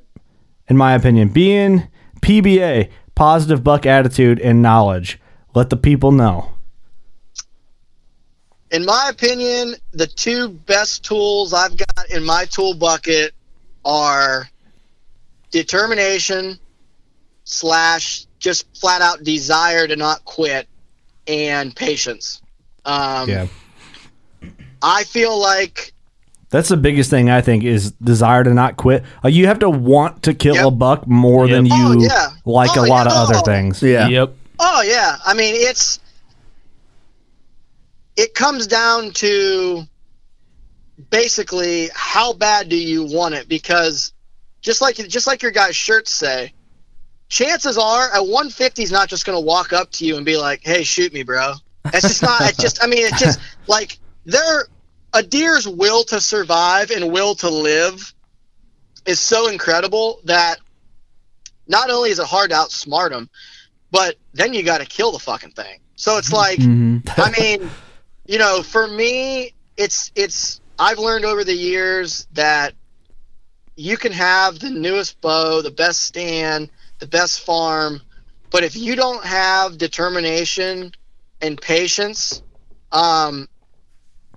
in 0.68 0.78
my 0.78 0.94
opinion? 0.94 1.30
Being 1.30 1.88
PBA, 2.22 2.90
positive 3.16 3.64
buck 3.64 3.86
attitude 3.86 4.40
and 4.40 4.62
knowledge. 4.62 5.20
Let 5.54 5.70
the 5.70 5.78
people 5.78 6.12
know. 6.12 6.54
in 8.72 8.86
my 8.86 9.08
opinion, 9.10 9.76
the 9.92 10.08
two 10.08 10.50
best 10.50 11.04
tools 11.04 11.54
I've 11.54 11.76
got 11.76 12.10
in 12.10 12.24
my 12.24 12.46
tool 12.46 12.74
bucket 12.74 13.34
are 13.84 14.48
determination 15.52 16.58
slash 17.44 18.26
just 18.40 18.66
flat 18.80 19.02
out 19.02 19.24
desire 19.24 19.88
to 19.88 19.96
not 19.96 20.24
quit 20.24 20.68
and 21.28 21.76
patience. 21.76 22.42
Um, 22.86 23.30
yeah. 23.30 23.48
I 24.82 25.04
feel 25.04 25.40
like 25.40 25.94
That's 26.52 26.70
the 26.70 26.78
biggest 26.78 27.10
thing 27.10 27.30
I 27.30 27.42
think 27.42 27.64
is 27.64 27.92
desire 27.94 28.44
to 28.44 28.54
not 28.54 28.78
quit. 28.78 29.04
Uh, 29.24 29.30
you 29.30 29.48
have 29.48 29.60
to 29.60 29.70
want 29.70 30.24
to 30.24 30.34
kill 30.34 30.56
Yep. 30.56 30.66
a 30.66 30.72
buck 30.72 31.08
more 31.08 31.48
Yep. 31.48 31.56
than 31.56 31.66
you 31.66 31.74
Oh, 31.74 31.96
yeah. 32.00 32.30
like 32.46 32.78
Oh, 32.78 32.82
a 32.82 32.86
lot 32.86 33.08
yeah. 33.08 33.14
of 33.14 33.30
other 33.30 33.38
Oh. 33.40 33.42
things. 33.44 33.82
Yeah. 33.82 34.08
Yep. 34.08 34.36
Oh 34.60 34.82
yeah, 34.84 35.16
I 35.26 35.34
mean 35.34 35.56
it's 35.58 36.00
it 38.18 38.34
comes 38.34 38.68
down 38.68 39.12
to 39.12 39.84
basically 41.10 41.90
how 41.96 42.34
bad 42.34 42.70
do 42.70 42.76
you 42.78 43.04
want 43.06 43.34
it 43.34 43.48
because 43.48 44.14
just 44.62 44.82
like 44.82 44.96
just 44.98 45.26
like 45.28 45.42
your 45.42 45.52
guys' 45.52 45.76
shirts 45.76 46.12
say, 46.12 46.54
chances 47.30 47.78
are 47.78 48.10
a 48.14 48.22
150 48.24 48.84
is 48.84 48.92
not 48.92 49.08
just 49.10 49.26
going 49.26 49.36
to 49.36 49.40
walk 49.44 49.74
up 49.74 49.90
to 49.94 50.06
you 50.06 50.18
and 50.18 50.26
be 50.26 50.38
like, 50.38 50.62
"Hey, 50.64 50.84
shoot 50.84 51.12
me, 51.14 51.24
bro." 51.24 51.54
It's 51.86 52.02
just 52.08 52.22
not. 52.22 52.42
It's 52.42 52.58
just. 52.60 52.84
I 52.84 52.88
mean, 52.88 53.04
it's 53.06 53.20
just 53.20 53.40
like 53.66 53.98
they're 54.26 54.68
a 55.14 55.24
deer's 55.24 55.68
will 55.68 56.04
to 56.06 56.20
survive 56.22 56.92
and 56.92 57.12
will 57.12 57.36
to 57.36 57.50
live 57.50 58.14
is 59.06 59.20
so 59.20 59.48
incredible 59.48 60.20
that 60.26 60.58
not 61.68 61.90
only 61.90 62.12
is 62.12 62.20
it 62.20 62.26
hard 62.26 62.52
to 62.52 62.56
outsmart 62.56 63.10
them, 63.10 63.30
but 63.92 64.16
then 64.34 64.54
you 64.54 64.64
got 64.64 64.80
to 64.80 64.86
kill 64.86 65.12
the 65.12 65.20
fucking 65.20 65.52
thing. 65.52 65.80
So 65.96 66.18
it's 66.18 66.32
like, 66.32 66.60
I 66.62 67.32
mean, 67.40 67.70
you 68.26 68.40
know, 68.40 68.64
for 68.64 68.88
me, 68.88 69.54
it's 69.78 70.12
it's. 70.16 70.62
I've 70.80 70.98
learned 70.98 71.26
over 71.26 71.44
the 71.44 71.54
years 71.54 72.28
that 72.34 72.74
you 73.76 73.98
can 73.98 74.12
have 74.14 74.58
the 74.58 74.72
newest 74.72 75.22
bow, 75.22 75.62
the 75.62 75.70
best 75.70 76.02
stand, 76.02 76.72
the 77.00 77.08
best 77.08 77.42
farm, 77.42 78.02
but 78.52 78.64
if 78.64 78.76
you 78.76 78.96
don't 78.96 79.24
have 79.24 79.78
determination 79.78 80.92
and 81.42 81.60
patience, 81.60 82.44
um, 82.92 83.48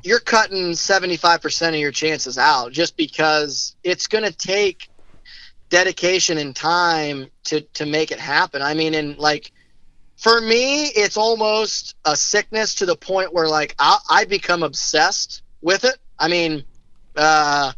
you're 0.04 0.20
cutting 0.20 0.72
75% 0.72 1.68
of 1.68 1.74
your 1.76 1.90
chances 1.90 2.36
out 2.36 2.72
just 2.72 2.96
because 2.96 3.74
it's 3.82 4.06
going 4.06 4.24
to 4.24 4.32
take 4.32 4.88
dedication 5.70 6.38
and 6.38 6.54
time 6.54 7.26
to, 7.44 7.62
to 7.72 7.86
make 7.86 8.10
it 8.10 8.20
happen. 8.20 8.62
I 8.62 8.74
mean, 8.74 8.94
and 8.94 9.18
like, 9.18 9.50
for 10.16 10.40
me, 10.40 10.84
it's 10.86 11.16
almost 11.16 11.96
a 12.04 12.16
sickness 12.16 12.76
to 12.76 12.86
the 12.86 12.96
point 12.96 13.32
where 13.32 13.48
like 13.48 13.74
I, 13.78 13.98
I 14.10 14.24
become 14.24 14.62
obsessed 14.62 15.42
with 15.62 15.84
it. 15.84 15.96
I 16.18 16.28
mean, 16.28 16.64
uh, 17.16 17.72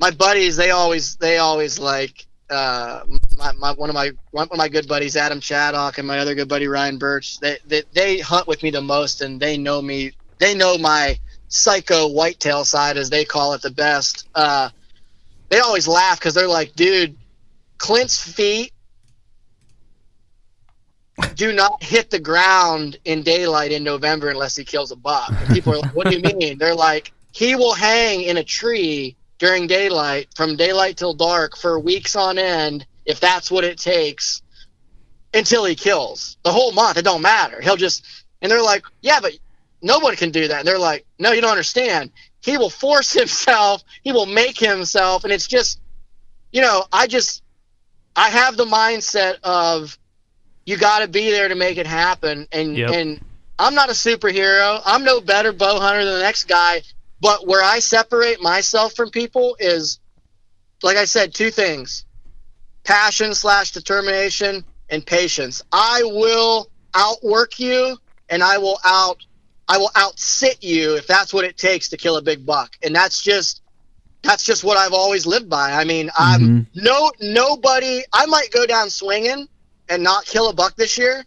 my 0.00 0.10
buddies, 0.10 0.56
they 0.56 0.70
always, 0.70 1.16
they 1.16 1.38
always 1.38 1.78
like, 1.78 2.26
uh, 2.50 3.04
my, 3.36 3.52
my, 3.52 3.72
one 3.72 3.90
of 3.90 3.94
my 3.94 4.10
one 4.30 4.48
of 4.50 4.56
my 4.56 4.68
good 4.68 4.88
buddies, 4.88 5.16
Adam 5.16 5.38
Chaddock, 5.38 5.98
and 5.98 6.08
my 6.08 6.18
other 6.18 6.34
good 6.34 6.48
buddy 6.48 6.66
Ryan 6.66 6.96
Birch. 6.96 7.38
They, 7.40 7.58
they 7.66 7.82
they 7.92 8.18
hunt 8.20 8.46
with 8.46 8.62
me 8.62 8.70
the 8.70 8.80
most, 8.80 9.20
and 9.20 9.38
they 9.38 9.58
know 9.58 9.82
me. 9.82 10.12
They 10.38 10.54
know 10.54 10.78
my 10.78 11.18
psycho 11.48 12.08
whitetail 12.08 12.64
side, 12.64 12.96
as 12.96 13.10
they 13.10 13.24
call 13.24 13.54
it, 13.54 13.62
the 13.62 13.70
best. 13.70 14.28
Uh, 14.34 14.70
they 15.48 15.60
always 15.60 15.88
laugh 15.88 16.18
because 16.18 16.34
they're 16.34 16.48
like, 16.48 16.74
"Dude, 16.74 17.16
Clint's 17.78 18.20
feet 18.20 18.72
do 21.34 21.52
not 21.52 21.82
hit 21.82 22.10
the 22.10 22.20
ground 22.20 22.98
in 23.04 23.22
daylight 23.22 23.72
in 23.72 23.82
November 23.82 24.28
unless 24.28 24.56
he 24.56 24.64
kills 24.64 24.90
a 24.92 24.96
buck." 24.96 25.30
And 25.30 25.48
people 25.48 25.74
are 25.74 25.78
like, 25.78 25.94
"What 25.94 26.08
do 26.08 26.16
you 26.16 26.22
mean?" 26.22 26.58
They're 26.58 26.74
like, 26.74 27.12
"He 27.32 27.54
will 27.56 27.74
hang 27.74 28.22
in 28.22 28.36
a 28.36 28.44
tree." 28.44 29.16
during 29.38 29.66
daylight 29.66 30.28
from 30.34 30.56
daylight 30.56 30.96
till 30.96 31.14
dark 31.14 31.56
for 31.56 31.78
weeks 31.78 32.16
on 32.16 32.38
end 32.38 32.86
if 33.06 33.20
that's 33.20 33.50
what 33.50 33.64
it 33.64 33.78
takes 33.78 34.42
until 35.32 35.64
he 35.64 35.74
kills 35.74 36.36
the 36.42 36.52
whole 36.52 36.72
month 36.72 36.96
it 36.96 37.04
don't 37.04 37.22
matter 37.22 37.60
he'll 37.60 37.76
just 37.76 38.04
and 38.42 38.50
they're 38.50 38.62
like 38.62 38.84
yeah 39.00 39.20
but 39.20 39.32
nobody 39.82 40.16
can 40.16 40.30
do 40.30 40.48
that. 40.48 40.60
And 40.60 40.68
they're 40.68 40.78
like 40.78 41.06
no 41.18 41.32
you 41.32 41.40
don't 41.40 41.50
understand. 41.50 42.10
He 42.40 42.56
will 42.58 42.70
force 42.70 43.12
himself. 43.20 43.82
He 44.02 44.12
will 44.12 44.26
make 44.26 44.58
himself. 44.58 45.24
And 45.24 45.32
it's 45.32 45.46
just 45.46 45.80
you 46.52 46.62
know 46.62 46.84
i 46.92 47.06
just 47.06 47.42
i 48.16 48.30
have 48.30 48.56
the 48.56 48.64
mindset 48.64 49.36
of 49.44 49.98
you 50.64 50.76
got 50.76 51.00
to 51.00 51.08
be 51.08 51.30
there 51.30 51.48
to 51.48 51.54
make 51.54 51.78
it 51.78 51.86
happen. 51.86 52.46
And 52.52 52.76
Yep. 52.76 52.94
and 52.94 53.20
i'm 53.58 53.74
not 53.74 53.88
a 53.88 53.92
superhero. 53.92 54.80
I'm 54.84 55.04
no 55.04 55.20
better 55.20 55.52
bow 55.52 55.80
hunter 55.80 56.04
than 56.04 56.14
the 56.14 56.22
next 56.22 56.44
guy. 56.48 56.82
But 57.20 57.46
where 57.46 57.62
I 57.62 57.80
separate 57.80 58.40
myself 58.40 58.94
from 58.94 59.10
people 59.10 59.56
is, 59.58 59.98
like 60.82 60.96
I 60.96 61.04
said, 61.04 61.34
two 61.34 61.50
things: 61.50 62.04
passion 62.84 63.34
slash 63.34 63.72
determination 63.72 64.64
and 64.88 65.04
patience. 65.04 65.62
I 65.72 66.02
will 66.04 66.70
outwork 66.94 67.58
you, 67.58 67.98
and 68.28 68.42
I 68.42 68.58
will 68.58 68.78
out, 68.84 69.18
I 69.68 69.78
will 69.78 69.90
outsit 69.94 70.62
you 70.62 70.96
if 70.96 71.06
that's 71.06 71.32
what 71.32 71.44
it 71.44 71.56
takes 71.56 71.88
to 71.90 71.96
kill 71.96 72.16
a 72.16 72.22
big 72.22 72.46
buck. 72.46 72.76
And 72.82 72.94
that's 72.94 73.22
just, 73.22 73.62
that's 74.22 74.44
just 74.44 74.64
what 74.64 74.78
I've 74.78 74.92
always 74.92 75.26
lived 75.26 75.48
by. 75.48 75.72
I 75.72 75.84
mean, 75.84 76.10
I'm 76.18 76.40
mm-hmm. 76.40 76.82
no 76.82 77.12
nobody. 77.20 78.02
I 78.12 78.26
might 78.26 78.50
go 78.50 78.66
down 78.66 78.90
swinging 78.90 79.48
and 79.88 80.02
not 80.02 80.24
kill 80.24 80.48
a 80.48 80.52
buck 80.54 80.76
this 80.76 80.98
year, 80.98 81.24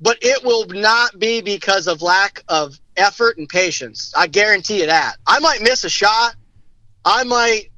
but 0.00 0.18
it 0.22 0.42
will 0.44 0.66
not 0.66 1.18
be 1.18 1.40
because 1.40 1.86
of 1.86 2.02
lack 2.02 2.42
of 2.48 2.78
effort 2.96 3.38
and 3.38 3.48
patience. 3.48 4.12
I 4.16 4.26
guarantee 4.26 4.80
you 4.80 4.86
that. 4.86 5.16
I 5.26 5.38
might 5.38 5.62
miss 5.62 5.84
a 5.84 5.90
shot. 5.90 6.34
I 7.04 7.24
might 7.24 7.70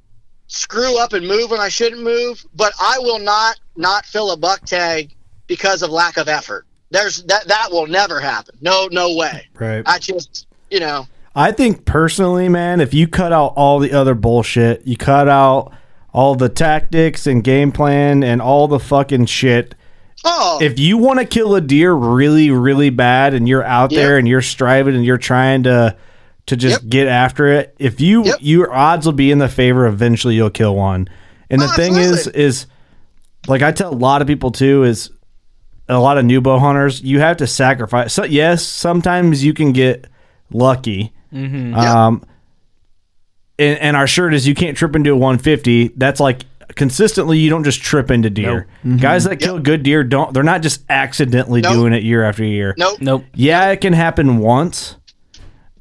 screw 0.46 0.98
up 0.98 1.12
and 1.12 1.26
move 1.26 1.50
when 1.50 1.60
I 1.60 1.68
shouldn't 1.68 2.02
move, 2.02 2.44
but 2.54 2.72
I 2.80 2.98
will 3.00 3.18
not 3.18 3.60
not 3.76 4.06
fill 4.06 4.30
a 4.30 4.36
buck 4.36 4.64
tag 4.64 5.14
because 5.46 5.82
of 5.82 5.90
lack 5.90 6.16
of 6.16 6.28
effort. 6.28 6.66
There's 6.90 7.22
that 7.24 7.46
that 7.48 7.68
will 7.70 7.86
never 7.86 8.20
happen. 8.20 8.56
No, 8.60 8.88
no 8.90 9.14
way. 9.14 9.46
Right. 9.58 9.82
I 9.86 9.98
just, 9.98 10.46
you 10.70 10.80
know, 10.80 11.06
I 11.34 11.52
think 11.52 11.84
personally, 11.84 12.48
man, 12.48 12.80
if 12.80 12.94
you 12.94 13.06
cut 13.06 13.32
out 13.32 13.52
all 13.56 13.78
the 13.78 13.92
other 13.92 14.14
bullshit, 14.14 14.86
you 14.86 14.96
cut 14.96 15.28
out 15.28 15.72
all 16.12 16.34
the 16.34 16.48
tactics 16.48 17.26
and 17.26 17.44
game 17.44 17.70
plan 17.72 18.24
and 18.24 18.40
all 18.40 18.66
the 18.68 18.80
fucking 18.80 19.26
shit. 19.26 19.74
Oh, 20.24 20.58
If 20.60 20.78
you 20.80 20.96
want 20.98 21.20
to 21.20 21.24
kill 21.26 21.54
a 21.54 21.60
deer 21.60 21.92
really, 21.92 22.50
really 22.50 22.90
bad, 22.90 23.34
and 23.34 23.46
you're 23.48 23.62
out 23.62 23.90
there 23.90 24.18
and 24.18 24.26
you're 24.26 24.42
striving 24.42 24.96
and 24.96 25.04
you're 25.04 25.16
trying 25.18 25.62
to 25.64 25.96
to 26.46 26.56
just 26.56 26.82
Yep. 26.84 26.90
get 26.90 27.06
after 27.08 27.46
it, 27.48 27.74
if 27.78 28.00
you 28.00 28.24
Yep. 28.24 28.36
your 28.40 28.72
odds 28.74 29.04
will 29.04 29.12
be 29.12 29.30
in 29.30 29.38
the 29.38 29.48
favor. 29.50 29.86
Eventually, 29.86 30.34
you'll 30.34 30.48
kill 30.50 30.74
one. 30.74 31.06
And 31.50 31.60
the 31.60 31.66
Oh, 31.66 31.76
thing 31.76 31.96
is, 31.96 32.26
is 32.28 32.64
like 33.46 33.60
I 33.62 33.70
tell 33.70 33.92
a 33.92 33.94
lot 33.94 34.22
of 34.22 34.26
people 34.26 34.50
too 34.50 34.82
is 34.84 35.10
a 35.88 35.98
lot 35.98 36.18
of 36.18 36.24
new 36.24 36.40
bow 36.40 36.58
hunters. 36.58 37.00
You 37.02 37.20
have 37.20 37.38
to 37.38 37.46
sacrifice. 37.46 38.12
So 38.12 38.24
yes, 38.24 38.64
sometimes 38.64 39.42
you 39.44 39.54
can 39.54 39.72
get 39.72 40.06
lucky. 40.52 41.12
Um, 41.32 42.22
and, 43.58 43.78
and 43.78 43.96
our 43.96 44.06
shirt 44.06 44.34
is 44.34 44.46
you 44.46 44.54
can't 44.54 44.76
trip 44.76 44.94
into 44.94 45.10
a 45.12 45.16
150. 45.16 45.88
That's 45.96 46.20
like 46.20 46.44
consistently 46.74 47.38
you 47.38 47.50
don't 47.50 47.64
just 47.64 47.80
trip 47.82 48.10
into 48.10 48.30
deer. 48.30 48.66
Guys 48.98 49.24
that 49.24 49.36
kill 49.40 49.58
good 49.58 49.82
deer 49.82 50.04
don't. 50.04 50.32
They're 50.34 50.42
not 50.42 50.60
just 50.62 50.84
accidentally 50.90 51.60
Nope. 51.62 51.72
doing 51.72 51.92
it 51.94 52.02
year 52.02 52.22
after 52.22 52.44
year. 52.44 52.74
nope. 52.76 53.00
Nope. 53.00 53.24
Yeah, 53.34 53.70
it 53.70 53.80
can 53.80 53.94
happen 53.94 54.38
once. 54.38 54.96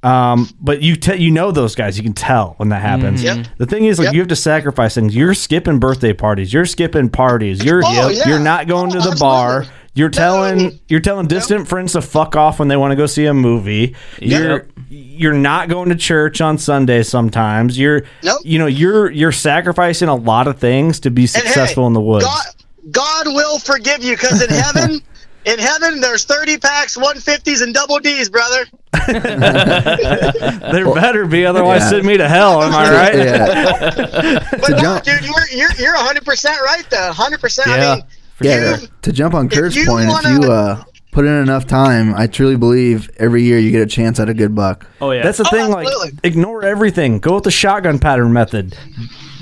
Um, 0.03 0.49
but 0.61 0.82
you 0.82 0.95
te- 0.95 1.15
you 1.18 1.32
know 1.32 1.52
those 1.52 1.76
guys. 1.76 1.98
You 1.98 2.03
can 2.03 2.14
tell 2.14 2.53
when 2.57 2.69
that 2.69 2.82
happens. 2.82 3.24
Yep. 3.24 3.48
The 3.57 3.65
thing 3.65 3.86
is, 3.86 3.98
like, 3.99 4.06
Yep. 4.07 4.14
you 4.14 4.19
have 4.22 4.28
to 4.30 4.36
sacrifice 4.36 4.95
things. 4.95 5.15
You're 5.15 5.34
skipping 5.34 5.80
birthday 5.80 6.14
parties. 6.14 6.53
You're 6.53 6.65
skipping 6.65 7.10
parties. 7.10 7.64
You're 7.64 7.82
Oh, 7.86 8.10
yeah. 8.10 8.28
you're 8.28 8.40
not 8.40 8.68
going 8.68 8.91
to 8.91 8.99
Oh, 8.99 9.10
the 9.10 9.15
bar. 9.15 9.65
You're 9.95 10.10
telling 10.10 10.80
you're 10.88 10.99
telling 10.99 11.26
distant 11.26 11.68
friends 11.68 11.94
to 11.94 12.02
fuck 12.03 12.36
off 12.36 12.60
when 12.60 12.68
they 12.68 12.78
want 12.78 12.91
to 12.91 12.95
go 12.95 13.07
see 13.07 13.26
a 13.26 13.34
movie. 13.34 13.95
You're 14.19 14.68
you're 14.90 15.34
not 15.34 15.69
going 15.69 15.90
to 15.90 15.95
church 15.95 16.40
on 16.40 16.60
Sunday 16.60 17.02
sometimes. 17.02 17.80
You're 17.80 18.03
Nope. 18.22 18.41
you 18.45 18.60
know 18.60 18.68
you're 18.68 19.10
you're 19.10 19.32
sacrificing 19.32 20.07
a 20.07 20.15
lot 20.15 20.48
of 20.48 20.60
things 20.60 20.99
to 20.99 21.10
be 21.10 21.26
successful 21.26 21.84
hey, 21.84 21.88
in 21.88 21.94
the 21.94 22.02
woods. 22.02 22.26
God, 22.26 22.45
God 22.91 23.26
will 23.34 23.57
forgive 23.57 24.03
you 24.03 24.15
because 24.15 24.40
in 24.44 24.49
heaven, 24.53 25.02
in 25.45 25.59
heaven, 25.59 26.01
there's 26.01 26.26
30 26.26 26.57
packs, 26.57 26.97
150s, 26.97 27.61
and 27.61 27.73
double 27.73 27.99
D's, 27.99 28.30
brother. 28.30 28.65
there 29.07 30.93
better 30.93 31.26
be, 31.26 31.45
otherwise 31.45 31.81
Yeah. 31.84 31.89
send 31.89 32.05
me 32.05 32.18
to 32.18 32.27
hell. 32.27 32.61
Am 32.64 32.73
I 32.73 32.89
right? 32.91 33.15
Yeah. 33.15 34.47
But 34.51 34.69
no, 34.72 34.77
jump- 34.80 35.03
dude, 35.05 35.23
you're 35.23 35.47
you're 35.51 35.73
you're 35.77 35.93
100 35.95 36.26
percent 36.26 36.57
right 36.61 36.84
though. 36.89 37.07
100. 37.07 37.39
percent 37.39 37.68
I 37.69 37.77
Yeah. 37.77 37.95
mean, 37.95 38.03
Yeah, 38.41 38.77
you- 38.77 38.88
to 39.03 39.11
jump 39.11 39.34
on 39.34 39.49
Kurt's 39.49 39.76
you 39.76 39.85
point, 39.85 40.05
if 40.07 40.11
wanna- 40.11 40.30
you 40.45 40.51
uh, 40.51 40.84
put 41.18 41.26
in 41.26 41.34
enough 41.34 41.65
time, 41.65 42.14
I 42.14 42.27
truly 42.27 42.57
believe 42.57 43.10
every 43.18 43.41
year 43.41 43.57
you 43.57 43.72
get 43.72 43.81
a 43.81 43.88
chance 43.88 44.19
at 44.19 44.30
a 44.30 44.35
good 44.35 44.53
buck. 44.53 44.85
Oh 45.02 45.10
yeah. 45.10 45.23
That's 45.23 45.39
the 45.39 45.48
Oh, 45.48 45.49
thing. 45.49 45.72
Like, 45.72 45.88
ignore 46.23 46.64
everything. 46.64 47.18
Go 47.18 47.34
with 47.34 47.44
the 47.44 47.49
shotgun 47.49 47.98
pattern 47.98 48.31
method. 48.34 48.77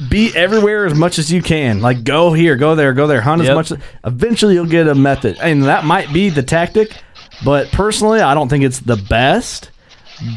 Be 0.10 0.32
everywhere 0.38 0.86
as 0.86 0.96
much 0.96 1.20
as 1.20 1.30
you 1.34 1.42
can. 1.42 1.82
Like, 1.82 2.06
go 2.06 2.32
here, 2.32 2.56
go 2.56 2.76
there, 2.76 2.94
go 2.94 3.08
there. 3.08 3.20
Hunt 3.20 3.42
Yep. 3.44 3.58
as 3.58 3.72
much. 3.72 3.82
Eventually, 4.06 4.54
you'll 4.54 4.66
get 4.68 4.88
a 4.88 4.96
method, 4.96 5.36
and 5.42 5.66
that 5.66 5.84
might 5.84 6.14
be 6.14 6.30
the 6.30 6.44
tactic. 6.44 6.92
But 7.44 7.70
personally, 7.74 8.22
I 8.22 8.34
don't 8.34 8.48
think 8.48 8.64
it's 8.64 8.80
the 8.80 8.96
best. 8.96 9.70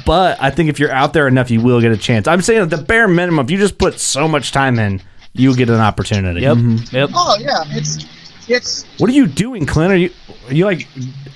But 0.05 0.43
I 0.43 0.51
think 0.51 0.71
if 0.71 0.81
you're 0.81 0.91
out 0.91 1.13
there 1.13 1.29
enough, 1.29 1.53
you 1.53 1.61
will 1.61 1.81
get 1.81 1.93
a 1.93 1.97
chance. 1.97 2.27
I'm 2.27 2.43
saying 2.43 2.63
at 2.63 2.71
the 2.71 2.79
bare 2.79 3.07
minimum, 3.07 3.45
if 3.45 3.51
you 3.53 3.59
just 3.59 3.79
put 3.79 4.01
so 4.01 4.27
much 4.27 4.51
time 4.51 4.77
in, 4.81 5.01
you'll 5.35 5.55
get 5.55 5.69
an 5.71 5.77
opportunity. 5.79 6.41
Yep. 6.41 6.57
Mm-hmm. 6.57 6.97
Yep. 6.97 7.11
oh 7.15 7.37
yeah, 7.39 7.63
it's 7.69 8.05
it's 8.49 8.85
What 8.99 9.11
are 9.11 9.13
you 9.15 9.27
doing, 9.27 9.67
Clint? 9.67 9.93
Are 9.93 9.97
you 9.97 10.11
are 10.49 10.55
you 10.55 10.65
like 10.65 10.87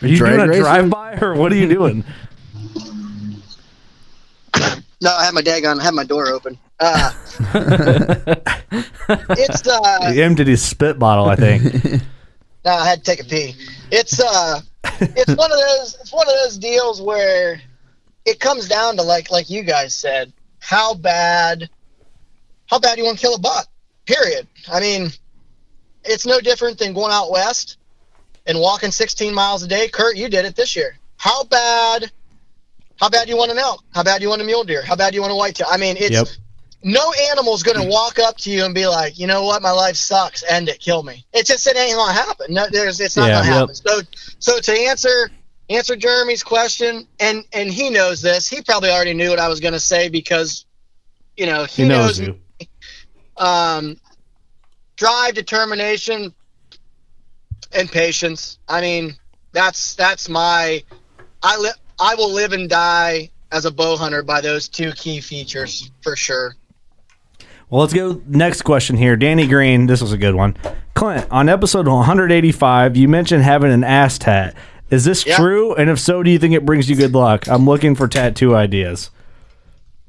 are 0.03 0.07
you 0.07 0.17
Drag 0.17 0.37
doing 0.37 0.41
a 0.41 0.49
racing? 0.49 0.63
drive 0.63 0.91
by 0.91 1.19
or 1.21 1.35
what 1.35 1.53
are 1.53 1.57
you 1.57 1.69
doing? 1.69 2.05
no. 5.01 5.11
I 5.11 5.25
have 5.25 5.35
my 5.35 5.43
daggone, 5.43 5.81
I 5.81 5.85
have 5.85 5.95
my 5.95 6.05
door 6.05 6.29
open. 6.29 6.59
Uh, 6.81 7.13
it's 9.31 9.67
uh, 9.67 10.13
he 10.13 10.23
emptied 10.23 10.49
his 10.49 10.63
spit 10.63 10.99
bottle, 10.99 11.27
I 11.27 11.37
think. 11.37 12.03
No, 12.65 12.71
I 12.71 12.87
had 12.89 13.05
to 13.05 13.11
take 13.11 13.19
a 13.21 13.25
pee. 13.29 13.57
It's 13.91 14.21
uh, 14.21 14.61
it's 14.85 15.35
one 15.35 15.51
of 15.51 15.59
those. 15.59 15.97
It's 16.01 16.13
one 16.13 16.29
of 16.29 16.35
those 16.45 16.57
deals 16.57 17.03
where 17.03 17.61
it 18.25 18.39
comes 18.39 18.69
down 18.69 18.97
to 18.99 19.03
like 19.03 19.33
like 19.33 19.51
you 19.51 19.65
guys 19.65 19.97
said, 19.97 20.33
how 20.61 20.95
bad, 20.95 21.69
how 22.71 22.79
bad 22.79 22.99
you 22.99 23.05
want 23.05 23.19
to 23.19 23.21
kill 23.21 23.35
a 23.35 23.39
buck. 23.41 23.67
Period. 24.07 24.47
I 24.73 24.79
mean, 24.79 25.11
it's 26.05 26.27
no 26.27 26.41
different 26.41 26.79
than 26.79 26.93
going 26.93 27.13
out 27.13 27.31
west 27.31 27.79
and 28.47 28.59
walking 28.59 28.91
16 28.91 29.35
miles 29.35 29.63
a 29.63 29.69
day. 29.69 29.89
Kurt, 29.89 30.17
you 30.17 30.29
did 30.29 30.45
it 30.45 30.57
this 30.57 30.75
year. 30.77 30.97
How 31.17 31.45
bad? 31.45 32.11
How 32.99 33.09
bad 33.09 33.25
do 33.25 33.31
you 33.31 33.37
want 33.37 33.51
an 33.51 33.59
elk? 33.59 33.83
How 33.95 34.03
bad 34.03 34.19
do 34.19 34.23
you 34.25 34.29
want 34.29 34.43
a 34.43 34.45
mule 34.45 34.65
deer? 34.65 34.83
How 34.83 34.97
bad 34.97 35.11
do 35.11 35.17
you 35.17 35.23
want 35.23 35.33
a 35.33 35.37
whitetail? 35.37 35.67
I 35.71 35.77
mean, 35.77 35.97
it's 35.97 36.13
Yep. 36.13 36.29
no 36.85 37.13
animal's 37.31 37.63
going 37.63 37.79
to 37.79 37.89
walk 37.89 38.19
up 38.19 38.37
to 38.39 38.51
you 38.51 38.65
and 38.65 38.75
be 38.75 38.87
like, 38.87 39.19
you 39.19 39.27
know 39.27 39.45
what, 39.45 39.63
my 39.63 39.71
life 39.71 39.97
sucks, 39.97 40.43
end 40.49 40.69
it, 40.69 40.81
kill 40.81 41.03
me. 41.03 41.25
It's 41.33 41.49
just 41.49 41.67
it 41.67 41.77
ain't 41.77 41.97
gonna 41.97 42.13
happen. 42.13 42.55
No, 42.55 42.67
there's 42.71 43.01
it's 43.01 43.17
not 43.17 43.29
Yeah. 43.29 43.41
gonna 43.41 43.47
Yep. 43.47 43.55
happen. 43.57 43.75
So, 43.75 44.01
so 44.39 44.59
to 44.61 44.73
answer 44.73 45.31
answer 45.69 45.97
Jeremy's 45.97 46.43
question, 46.43 47.07
and 47.19 47.45
and 47.53 47.71
he 47.71 47.91
knows 47.91 48.21
this. 48.21 48.49
He 48.49 48.63
probably 48.63 48.91
already 48.91 49.15
knew 49.15 49.31
what 49.31 49.39
I 49.39 49.49
was 49.49 49.61
gonna 49.61 49.81
say 49.81 50.09
because, 50.09 50.67
you 51.37 51.47
know, 51.47 51.65
he, 51.65 51.83
He 51.83 51.89
knows 51.89 52.19
knows, 52.19 52.29
you. 52.29 52.41
um, 53.37 53.97
drive, 55.03 55.35
determination. 55.35 56.33
and 57.75 57.91
patience. 57.91 58.59
I 58.69 58.81
mean, 58.83 59.17
that's 59.53 59.95
that's 59.95 60.29
my 60.29 60.83
I 61.43 61.57
li- 61.57 61.71
I 61.99 62.15
will 62.17 62.31
live 62.33 62.53
and 62.53 62.69
die 62.69 63.31
as 63.51 63.65
a 63.65 63.71
bow 63.71 63.97
hunter 63.97 64.23
by 64.23 64.41
those 64.43 64.69
two 64.69 64.93
key 64.93 65.21
features 65.21 65.91
for 66.03 66.15
sure. 66.15 66.55
Well, 67.71 67.81
let's 67.81 67.95
go 67.95 68.21
next 68.27 68.63
question 68.63 68.97
here. 68.99 69.17
Danny 69.17 69.47
Green, 69.47 69.87
this 69.87 70.03
was 70.03 70.13
a 70.13 70.19
good 70.19 70.35
one. 70.35 70.55
Clint, 70.95 71.27
on 71.31 71.49
episode 71.49 71.89
185, 71.89 72.97
you 72.99 73.09
mentioned 73.09 73.43
having 73.43 73.73
an 73.73 73.83
ass 73.85 74.19
tat. 74.19 74.55
Is 74.91 75.05
this 75.07 75.25
Yeah. 75.27 75.37
true? 75.37 75.75
And 75.75 75.89
if 75.89 75.99
so, 75.99 76.23
do 76.23 76.31
you 76.31 76.39
think 76.39 76.53
it 76.55 76.67
brings 76.67 76.91
you 76.91 76.97
good 76.97 77.15
luck? 77.15 77.49
I'm 77.49 77.65
looking 77.65 77.95
for 77.95 78.07
tattoo 78.07 78.55
ideas. 78.55 79.09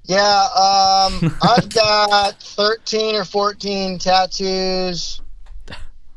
Yeah, 0.06 0.20
um, 0.20 1.38
I've 1.42 1.70
got 1.70 2.42
13 2.42 3.16
or 3.16 3.26
14 3.26 4.00
tattoos. 4.00 5.22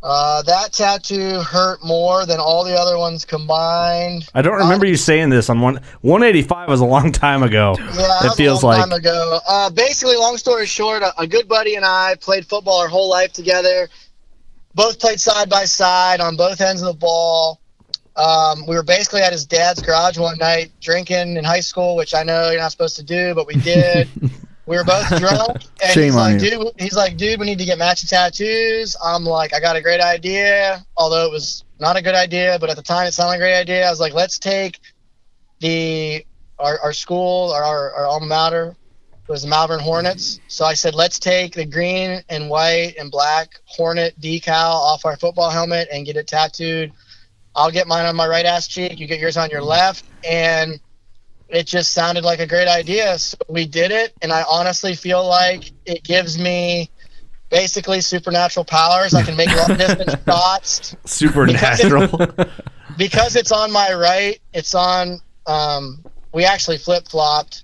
Uh, 0.02 0.40
that 0.42 0.72
tattoo 0.72 1.40
hurt 1.40 1.82
more 1.84 2.26
than 2.26 2.38
all 2.38 2.62
the 2.64 2.74
other 2.74 2.96
ones 2.96 3.24
combined. 3.24 4.28
I 4.34 4.42
don't 4.42 4.54
remember 4.58 4.86
you 4.86 4.96
saying 4.96 5.30
this 5.30 5.50
on 5.50 5.60
one 5.60 5.80
185 6.02 6.68
was 6.68 6.80
a 6.80 6.84
long 6.84 7.10
time 7.10 7.42
ago. 7.42 7.74
Yeah, 7.78 8.26
it 8.26 8.36
feels 8.36 8.62
a 8.62 8.66
long 8.66 8.76
like 8.76 8.88
time 8.88 8.98
ago. 8.98 9.40
Uh, 9.48 9.70
basically, 9.70 10.16
long 10.16 10.36
story 10.36 10.66
short, 10.66 11.02
a, 11.02 11.12
a 11.22 11.26
good 11.26 11.48
buddy 11.48 11.74
and 11.74 11.84
I 11.84 12.14
played 12.20 12.46
football 12.46 12.78
our 12.82 12.88
whole 12.88 13.10
life 13.10 13.32
together. 13.32 13.88
Both 14.74 15.00
played 15.00 15.20
side 15.20 15.48
by 15.48 15.64
side 15.64 16.20
on 16.20 16.36
both 16.36 16.60
ends 16.60 16.82
of 16.82 16.86
the 16.88 16.98
ball. 16.98 17.60
Um, 18.16 18.66
we 18.66 18.76
were 18.76 18.82
basically 18.82 19.20
at 19.20 19.32
his 19.32 19.44
dad's 19.44 19.82
garage 19.82 20.18
one 20.18 20.38
night 20.38 20.72
drinking 20.80 21.36
in 21.36 21.44
high 21.44 21.60
school, 21.60 21.96
which 21.96 22.14
I 22.14 22.22
know 22.22 22.50
you're 22.50 22.60
not 22.60 22.72
supposed 22.72 22.96
to 22.96 23.02
do, 23.02 23.34
but 23.34 23.46
we 23.46 23.56
did. 23.56 24.08
we 24.66 24.76
were 24.76 24.84
both 24.84 25.08
drunk, 25.18 25.64
and 25.82 25.92
Shame 25.92 26.04
he's 26.04 26.14
like, 26.14 26.40
you. 26.40 26.50
"Dude, 26.50 26.72
he's 26.78 26.96
like, 26.96 27.16
dude, 27.16 27.38
we 27.38 27.46
need 27.46 27.58
to 27.58 27.64
get 27.64 27.78
matching 27.78 28.08
tattoos." 28.08 28.96
I'm 29.04 29.24
like, 29.24 29.54
"I 29.54 29.60
got 29.60 29.76
a 29.76 29.82
great 29.82 30.00
idea," 30.00 30.84
although 30.96 31.26
it 31.26 31.30
was 31.30 31.64
not 31.78 31.96
a 31.96 32.02
good 32.02 32.14
idea, 32.14 32.56
but 32.58 32.70
at 32.70 32.76
the 32.76 32.82
time 32.82 33.06
it 33.06 33.12
sounded 33.12 33.32
like 33.32 33.38
a 33.38 33.42
great 33.42 33.60
idea. 33.60 33.86
I 33.86 33.90
was 33.90 34.00
like, 34.00 34.14
"Let's 34.14 34.38
take 34.38 34.80
the 35.60 36.24
our, 36.58 36.78
our 36.80 36.92
school, 36.92 37.52
our, 37.52 37.62
our, 37.62 37.92
our 37.92 38.06
alma 38.06 38.26
mater 38.26 38.76
was 39.28 39.42
the 39.42 39.48
Malvern 39.48 39.80
Hornets. 39.80 40.40
So 40.48 40.64
I 40.64 40.74
said, 40.74 40.94
let's 40.94 41.18
take 41.18 41.54
the 41.54 41.64
green 41.64 42.22
and 42.28 42.48
white 42.48 42.94
and 42.98 43.10
black 43.10 43.60
Hornet 43.64 44.18
decal 44.20 44.70
off 44.72 45.04
our 45.04 45.16
football 45.16 45.50
helmet 45.50 45.88
and 45.92 46.06
get 46.06 46.16
it 46.16 46.28
tattooed. 46.28 46.92
I'll 47.56 47.70
get 47.70 47.86
mine 47.88 48.06
on 48.06 48.14
my 48.14 48.28
right 48.28 48.44
ass 48.46 48.68
cheek. 48.68 49.00
You 49.00 49.06
get 49.06 49.18
yours 49.18 49.36
on 49.36 49.50
your 49.50 49.62
left. 49.62 50.04
And 50.28 50.78
it 51.48 51.66
just 51.66 51.92
sounded 51.92 52.22
like 52.24 52.38
a 52.38 52.46
great 52.46 52.68
idea. 52.68 53.18
So 53.18 53.38
we 53.48 53.66
did 53.66 53.90
it. 53.90 54.12
And 54.22 54.30
I 54.32 54.44
honestly 54.48 54.94
feel 54.94 55.26
like 55.26 55.72
it 55.86 56.04
gives 56.04 56.38
me 56.38 56.90
basically 57.48 58.00
supernatural 58.00 58.64
powers. 58.64 59.14
I 59.14 59.22
can 59.22 59.36
make 59.36 59.48
long 59.56 59.76
distance 59.78 60.14
shots 60.24 60.96
supernatural. 61.04 62.08
because 62.98 63.36
it's 63.36 63.52
on 63.52 63.72
my 63.72 63.92
right, 63.94 64.40
it's 64.52 64.74
on. 64.74 65.20
Um, 65.46 66.04
we 66.32 66.44
actually 66.44 66.78
flip 66.78 67.06
flopped, 67.08 67.62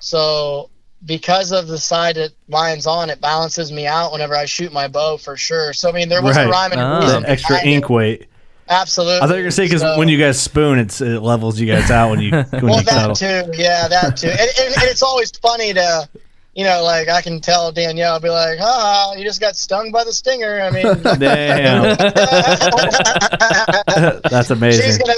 so 0.00 0.70
because 1.04 1.50
of 1.52 1.66
the 1.66 1.76
side 1.78 2.16
that 2.16 2.30
mine's 2.48 2.86
on, 2.86 3.10
it 3.10 3.20
balances 3.20 3.72
me 3.72 3.86
out 3.86 4.12
whenever 4.12 4.34
I 4.36 4.44
shoot 4.44 4.72
my 4.72 4.86
bow 4.88 5.16
for 5.16 5.36
sure. 5.36 5.72
So 5.72 5.88
I 5.88 5.92
mean, 5.92 6.08
there 6.08 6.22
was 6.22 6.36
a 6.36 6.48
rhyme 6.48 6.72
and 6.72 6.80
Ah. 6.80 7.00
reason. 7.00 7.22
That 7.22 7.30
extra 7.30 7.56
behind 7.56 7.68
it. 7.68 7.72
ink 7.72 7.90
weight. 7.90 8.28
Absolutely. 8.68 9.18
I 9.18 9.20
thought 9.20 9.28
you 9.30 9.34
were 9.36 9.42
gonna 9.42 9.50
say 9.52 9.64
because 9.66 9.80
So- 9.82 9.98
when 9.98 10.08
you 10.08 10.18
guys 10.18 10.40
spoon, 10.40 10.78
it's, 10.78 11.00
it 11.00 11.20
levels 11.22 11.60
you 11.60 11.66
guys 11.66 11.90
out 11.90 12.10
when 12.10 12.20
you 12.20 12.30
when 12.32 12.46
well, 12.62 12.80
you 12.80 12.84
cuddle. 12.86 13.14
that 13.14 13.54
too. 13.54 13.62
Yeah, 13.62 13.88
that 13.88 14.16
too. 14.16 14.28
And, 14.28 14.40
and, 14.40 14.74
and 14.74 14.84
it's 14.84 15.02
always 15.02 15.30
funny 15.30 15.72
to, 15.74 16.08
you 16.54 16.64
know, 16.64 16.82
like 16.82 17.08
I 17.08 17.20
can 17.22 17.40
tell 17.40 17.70
Danielle, 17.70 18.14
I'll 18.14 18.20
be 18.20 18.28
like, 18.30 18.58
ah, 18.60 19.14
you 19.14 19.22
just 19.24 19.40
got 19.40 19.56
stung 19.56 19.92
by 19.92 20.02
the 20.04 20.12
stinger. 20.12 20.60
I 20.60 20.70
mean, 20.70 21.02
Damn. 21.18 21.96
That's 24.30 24.50
amazing. 24.50 24.84
She's 24.84 24.98
gonna. 24.98 25.14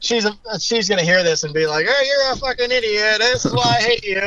She's 0.00 0.24
a, 0.24 0.32
she's 0.58 0.88
gonna 0.88 1.02
hear 1.04 1.22
this 1.22 1.44
and 1.44 1.54
be 1.54 1.66
like, 1.68 1.86
"Oh, 1.88 2.02
you're 2.04 2.32
a 2.32 2.36
fucking 2.36 2.72
idiot. 2.72 3.18
This 3.20 3.44
is 3.44 3.52
why 3.54 3.76
I 3.78 3.80
hate 3.80 4.04
you." 4.04 4.20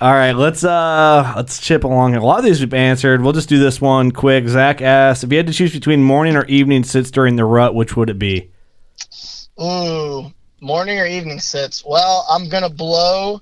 All 0.00 0.12
right, 0.12 0.30
let's 0.30 0.62
uh 0.62 1.32
let's 1.34 1.60
chip 1.60 1.82
along. 1.82 2.14
A 2.14 2.24
lot 2.24 2.38
of 2.38 2.44
these 2.44 2.60
we've 2.60 2.72
answered. 2.72 3.20
We'll 3.20 3.32
just 3.32 3.48
do 3.48 3.58
this 3.58 3.80
one 3.80 4.12
quick. 4.12 4.46
Zach 4.46 4.80
asked 4.80 5.24
if 5.24 5.32
you 5.32 5.38
had 5.38 5.48
to 5.48 5.52
choose 5.52 5.72
between 5.72 6.04
morning 6.04 6.36
or 6.36 6.44
evening 6.44 6.84
sits 6.84 7.10
during 7.10 7.34
the 7.34 7.44
rut, 7.44 7.74
which 7.74 7.96
would 7.96 8.08
it 8.08 8.18
be? 8.18 8.48
Ooh, 9.60 10.32
morning 10.60 11.00
or 11.00 11.06
evening 11.06 11.40
sits. 11.40 11.84
Well, 11.84 12.24
I'm 12.30 12.48
gonna 12.48 12.70
blow 12.70 13.40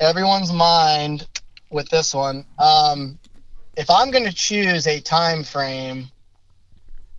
everyone's 0.00 0.52
mind 0.52 1.26
with 1.70 1.88
this 1.88 2.14
one. 2.14 2.44
Um, 2.58 3.18
if 3.74 3.88
I'm 3.88 4.10
gonna 4.10 4.32
choose 4.32 4.86
a 4.86 5.00
time 5.00 5.42
frame 5.42 6.10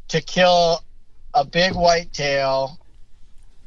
to 0.10 0.22
kill 0.22 0.84
a 1.34 1.44
big 1.44 1.74
whitetail, 1.74 2.78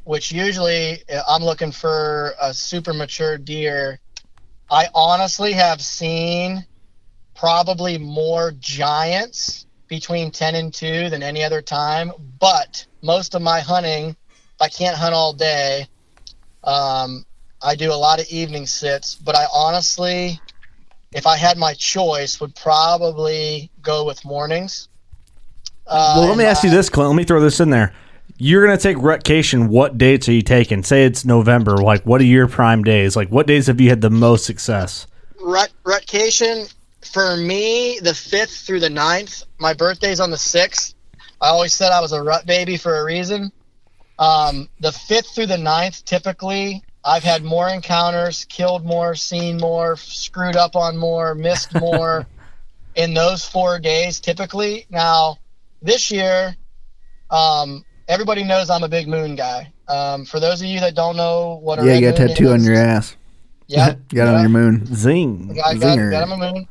which 0.05 0.31
usually 0.31 1.03
I'm 1.27 1.43
looking 1.43 1.73
for 1.73 2.33
a 2.41 2.53
super 2.53 2.93
mature 2.93 3.37
deer, 3.37 3.99
I 4.69 4.87
honestly 4.93 5.53
have 5.53 5.81
seen 5.81 6.65
probably 7.35 7.97
more 7.97 8.51
giants 8.59 9.65
between 9.87 10.31
10 10.31 10.55
and 10.55 10.73
2 10.73 11.09
than 11.09 11.21
any 11.21 11.43
other 11.43 11.61
time, 11.61 12.11
but 12.39 12.85
most 13.01 13.35
of 13.35 13.41
my 13.41 13.59
hunting, 13.59 14.09
if 14.09 14.61
I 14.61 14.67
can't 14.69 14.97
hunt 14.97 15.13
all 15.13 15.33
day, 15.33 15.87
um, 16.63 17.25
I 17.61 17.75
do 17.75 17.91
a 17.91 17.95
lot 17.95 18.19
of 18.19 18.27
evening 18.29 18.65
sits, 18.65 19.15
but 19.15 19.35
I 19.35 19.45
honestly, 19.53 20.39
if 21.13 21.27
I 21.27 21.37
had 21.37 21.57
my 21.57 21.73
choice, 21.73 22.39
would 22.41 22.55
probably 22.55 23.69
go 23.81 24.05
with 24.05 24.23
mornings. 24.25 24.89
Uh, 25.85 26.15
well, 26.17 26.27
let 26.27 26.37
me 26.37 26.45
ask 26.45 26.63
you 26.63 26.71
this, 26.71 26.89
Clint. 26.89 27.09
Let 27.09 27.15
me 27.15 27.23
throw 27.23 27.39
this 27.39 27.59
in 27.59 27.69
there. 27.69 27.93
You're 28.37 28.65
gonna 28.65 28.77
take 28.77 28.97
rutcation. 28.97 29.69
What 29.69 29.97
dates 29.97 30.27
are 30.27 30.33
you 30.33 30.41
taking? 30.41 30.83
Say 30.83 31.05
it's 31.05 31.25
November. 31.25 31.77
Like, 31.77 32.03
what 32.03 32.21
are 32.21 32.25
your 32.25 32.47
prime 32.47 32.83
days? 32.83 33.15
Like, 33.15 33.29
what 33.29 33.47
days 33.47 33.67
have 33.67 33.79
you 33.79 33.89
had 33.89 34.01
the 34.01 34.09
most 34.09 34.45
success? 34.45 35.07
Rut, 35.41 35.71
rutcation 35.85 36.67
for 37.05 37.37
me 37.37 37.99
the 38.01 38.11
5th 38.11 38.65
through 38.65 38.79
the 38.79 38.89
9th 38.89 39.45
my 39.59 39.73
birthday's 39.73 40.19
on 40.19 40.31
the 40.31 40.37
6th 40.37 40.95
i 41.41 41.47
always 41.47 41.73
said 41.73 41.91
i 41.91 42.01
was 42.01 42.11
a 42.11 42.21
rut 42.21 42.45
baby 42.45 42.77
for 42.77 42.99
a 42.99 43.03
reason 43.03 43.51
um, 44.17 44.69
the 44.79 44.91
5th 44.91 45.35
through 45.35 45.45
the 45.45 45.57
9th 45.57 46.03
typically 46.05 46.83
i've 47.03 47.23
had 47.23 47.43
more 47.43 47.69
encounters 47.69 48.45
killed 48.45 48.85
more 48.85 49.13
seen 49.13 49.57
more 49.57 49.95
screwed 49.97 50.55
up 50.55 50.75
on 50.75 50.97
more 50.97 51.35
missed 51.35 51.73
more 51.79 52.25
in 52.95 53.13
those 53.13 53.45
four 53.45 53.79
days 53.79 54.19
typically 54.19 54.85
now 54.89 55.37
this 55.81 56.09
year 56.11 56.55
um, 57.29 57.83
everybody 58.07 58.43
knows 58.43 58.69
i'm 58.69 58.83
a 58.83 58.89
big 58.89 59.07
moon 59.07 59.35
guy 59.35 59.71
um, 59.87 60.25
for 60.25 60.39
those 60.39 60.61
of 60.61 60.67
you 60.67 60.79
that 60.79 60.95
don't 60.95 61.15
know 61.15 61.59
what 61.61 61.79
a 61.79 61.83
Yeah, 61.83 61.93
red 61.93 62.01
you 62.01 62.11
got 62.11 62.17
a 62.17 62.19
moon 62.21 62.27
tattoo 62.29 62.47
is, 62.47 62.53
on 62.53 62.63
your 62.63 62.75
ass. 62.75 63.17
Yeah, 63.67 63.95
You 64.11 64.17
got 64.17 64.27
it 64.27 64.35
on 64.35 64.41
your 64.41 64.49
moon. 64.49 64.85
Zing. 64.93 65.57
I 65.63 65.73
got, 65.73 65.97
Zinger. 65.97 66.11
got 66.11 66.23
him 66.23 66.31
a 66.33 66.37
moon. 66.53 66.67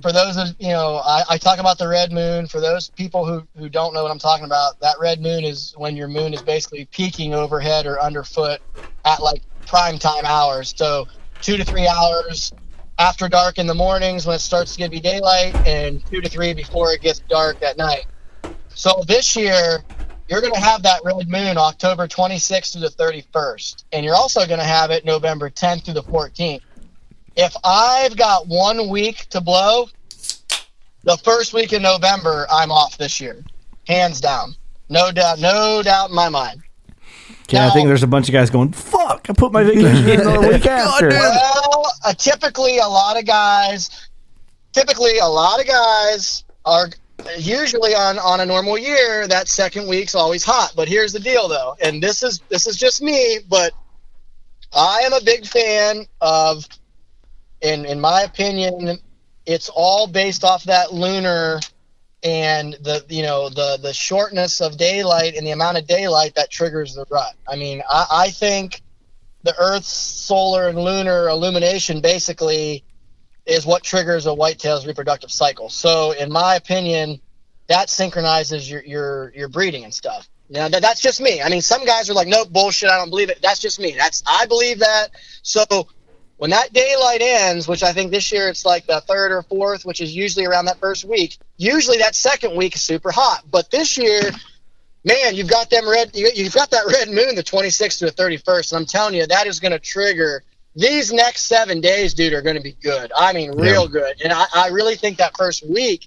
For 0.00 0.10
those 0.10 0.38
of 0.38 0.48
you 0.58 0.68
know, 0.68 0.96
I, 1.04 1.22
I 1.30 1.38
talk 1.38 1.58
about 1.58 1.76
the 1.76 1.86
red 1.86 2.12
moon. 2.12 2.46
For 2.46 2.60
those 2.60 2.88
people 2.90 3.26
who, 3.26 3.46
who 3.58 3.68
don't 3.68 3.92
know 3.92 4.02
what 4.02 4.10
I'm 4.10 4.18
talking 4.18 4.46
about, 4.46 4.80
that 4.80 4.96
red 5.00 5.20
moon 5.20 5.44
is 5.44 5.74
when 5.76 5.96
your 5.96 6.08
moon 6.08 6.32
is 6.32 6.40
basically 6.42 6.86
peaking 6.92 7.34
overhead 7.34 7.84
or 7.86 8.00
underfoot 8.00 8.60
at 9.04 9.22
like 9.22 9.42
prime 9.66 9.98
time 9.98 10.24
hours. 10.24 10.72
So 10.76 11.06
two 11.42 11.58
to 11.58 11.64
three 11.64 11.86
hours 11.86 12.52
after 12.98 13.28
dark 13.28 13.58
in 13.58 13.66
the 13.66 13.74
mornings 13.74 14.26
when 14.26 14.36
it 14.36 14.40
starts 14.40 14.72
to 14.72 14.78
get 14.78 14.84
to 14.86 14.90
be 14.92 15.00
daylight, 15.00 15.54
and 15.66 16.04
two 16.06 16.22
to 16.22 16.28
three 16.28 16.54
before 16.54 16.92
it 16.92 17.02
gets 17.02 17.20
dark 17.20 17.62
at 17.62 17.76
night. 17.76 18.06
So 18.68 19.02
this 19.06 19.36
year, 19.36 19.84
you're 20.28 20.40
going 20.40 20.54
to 20.54 20.60
have 20.60 20.82
that 20.82 21.00
red 21.04 21.28
moon 21.28 21.58
October 21.58 22.06
26th 22.08 22.72
to 22.72 22.78
the 22.78 22.88
31st, 22.88 23.84
and 23.92 24.04
you're 24.04 24.14
also 24.14 24.46
going 24.46 24.60
to 24.60 24.66
have 24.66 24.90
it 24.90 25.04
November 25.04 25.50
10th 25.50 25.84
through 25.84 25.94
the 25.94 26.02
14th. 26.02 26.60
If 27.36 27.54
I've 27.64 28.16
got 28.16 28.46
one 28.46 28.88
week 28.88 29.26
to 29.30 29.40
blow, 29.40 29.88
the 31.02 31.16
first 31.18 31.52
week 31.52 31.72
in 31.72 31.82
November, 31.82 32.46
I'm 32.50 32.70
off 32.70 32.96
this 32.96 33.20
year, 33.20 33.44
hands 33.86 34.20
down, 34.20 34.54
no 34.88 35.10
doubt, 35.10 35.38
no 35.40 35.82
doubt 35.82 36.10
in 36.10 36.14
my 36.14 36.28
mind. 36.28 36.62
Okay, 37.42 37.58
I 37.58 37.70
think 37.70 37.88
there's 37.88 38.02
a 38.02 38.06
bunch 38.06 38.28
of 38.28 38.32
guys 38.32 38.48
going, 38.48 38.72
"Fuck! 38.72 39.26
I 39.28 39.34
put 39.34 39.52
my 39.52 39.64
vacation 39.64 40.08
in 40.08 40.24
the 40.24 40.48
week 40.50 40.64
after." 40.66 41.10
Well, 41.10 41.92
uh, 42.02 42.14
typically 42.14 42.78
a 42.78 42.86
lot 42.86 43.18
of 43.18 43.26
guys, 43.26 44.08
typically 44.72 45.18
a 45.18 45.26
lot 45.26 45.60
of 45.60 45.66
guys 45.66 46.44
are 46.64 46.88
usually 47.38 47.94
on 47.94 48.18
on 48.18 48.40
a 48.40 48.46
normal 48.46 48.78
year. 48.78 49.26
That 49.26 49.48
second 49.48 49.86
week's 49.86 50.14
always 50.14 50.44
hot. 50.44 50.72
But 50.76 50.88
here's 50.88 51.12
the 51.12 51.20
deal, 51.20 51.48
though, 51.48 51.76
and 51.82 52.02
this 52.02 52.22
is 52.22 52.40
this 52.48 52.66
is 52.66 52.76
just 52.76 53.02
me, 53.02 53.38
but 53.48 53.72
I 54.72 55.00
am 55.00 55.12
a 55.12 55.22
big 55.22 55.46
fan 55.46 56.06
of, 56.20 56.66
in 57.60 57.84
in 57.84 58.00
my 58.00 58.22
opinion, 58.22 58.98
it's 59.46 59.68
all 59.68 60.06
based 60.06 60.44
off 60.44 60.64
that 60.64 60.92
lunar 60.92 61.60
and 62.22 62.74
the 62.80 63.04
you 63.08 63.22
know 63.22 63.48
the 63.50 63.78
the 63.80 63.92
shortness 63.92 64.60
of 64.60 64.76
daylight 64.76 65.34
and 65.34 65.46
the 65.46 65.50
amount 65.50 65.76
of 65.76 65.86
daylight 65.86 66.34
that 66.36 66.50
triggers 66.50 66.94
the 66.94 67.04
rut. 67.10 67.34
I 67.48 67.56
mean, 67.56 67.82
I, 67.88 68.06
I 68.10 68.30
think 68.30 68.82
the 69.42 69.54
Earth's 69.58 69.88
solar 69.88 70.68
and 70.68 70.78
lunar 70.78 71.28
illumination 71.28 72.00
basically 72.00 72.82
is 73.46 73.66
what 73.66 73.82
triggers 73.82 74.26
a 74.26 74.30
whitetail's 74.30 74.86
reproductive 74.86 75.30
cycle. 75.30 75.68
So, 75.68 76.12
in 76.12 76.32
my 76.32 76.56
opinion, 76.56 77.20
that 77.66 77.90
synchronizes 77.90 78.70
your 78.70 78.82
your 78.82 79.32
your 79.34 79.48
breeding 79.48 79.84
and 79.84 79.92
stuff. 79.92 80.28
Now 80.50 80.68
that, 80.68 80.82
that's 80.82 81.00
just 81.00 81.20
me. 81.20 81.42
I 81.42 81.48
mean, 81.48 81.62
some 81.62 81.84
guys 81.84 82.10
are 82.10 82.14
like, 82.14 82.28
nope, 82.28 82.50
bullshit. 82.50 82.90
I 82.90 82.98
don't 82.98 83.10
believe 83.10 83.30
it. 83.30 83.40
That's 83.42 83.60
just 83.60 83.80
me. 83.80 83.94
That's 83.96 84.22
I 84.26 84.46
believe 84.46 84.80
that. 84.80 85.08
So 85.42 85.64
when 86.36 86.50
that 86.50 86.72
daylight 86.72 87.22
ends, 87.22 87.68
which 87.68 87.82
I 87.82 87.92
think 87.92 88.10
this 88.10 88.30
year 88.32 88.48
it's 88.48 88.64
like 88.64 88.86
the 88.86 89.00
third 89.00 89.32
or 89.32 89.42
fourth, 89.42 89.84
which 89.84 90.00
is 90.00 90.14
usually 90.14 90.44
around 90.44 90.66
that 90.66 90.78
first 90.78 91.04
week. 91.04 91.38
Usually 91.56 91.98
that 91.98 92.14
second 92.14 92.56
week 92.56 92.74
is 92.74 92.82
super 92.82 93.10
hot, 93.10 93.44
but 93.50 93.70
this 93.70 93.96
year, 93.96 94.20
man, 95.04 95.34
you've 95.34 95.48
got 95.48 95.70
them 95.70 95.88
red. 95.88 96.10
You, 96.14 96.30
you've 96.34 96.54
got 96.54 96.70
that 96.70 96.86
red 96.86 97.08
moon, 97.08 97.34
the 97.36 97.42
26th 97.42 97.98
to 98.00 98.06
the 98.06 98.12
31st, 98.12 98.72
and 98.72 98.80
I'm 98.80 98.86
telling 98.86 99.14
you, 99.14 99.26
that 99.26 99.46
is 99.46 99.60
going 99.60 99.72
to 99.72 99.78
trigger. 99.78 100.42
These 100.76 101.12
next 101.12 101.46
seven 101.46 101.80
days, 101.80 102.14
dude, 102.14 102.32
are 102.32 102.42
going 102.42 102.56
to 102.56 102.62
be 102.62 102.76
good. 102.82 103.12
I 103.16 103.32
mean, 103.32 103.52
real 103.52 103.86
good. 103.86 104.20
And 104.22 104.32
I, 104.32 104.44
I 104.54 104.68
really 104.68 104.96
think 104.96 105.18
that 105.18 105.36
first 105.36 105.64
week 105.68 106.06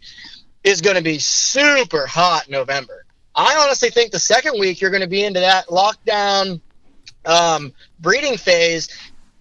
is 0.63 0.81
going 0.81 0.97
to 0.97 1.01
be 1.01 1.19
super 1.19 2.05
hot 2.05 2.49
November. 2.49 3.05
I 3.33 3.55
honestly 3.63 3.89
think 3.89 4.11
the 4.11 4.19
second 4.19 4.59
week 4.59 4.81
you're 4.81 4.91
going 4.91 5.01
to 5.01 5.07
be 5.07 5.23
into 5.23 5.39
that 5.39 5.67
lockdown 5.67 6.59
um, 7.25 7.73
breeding 7.99 8.37
phase. 8.37 8.89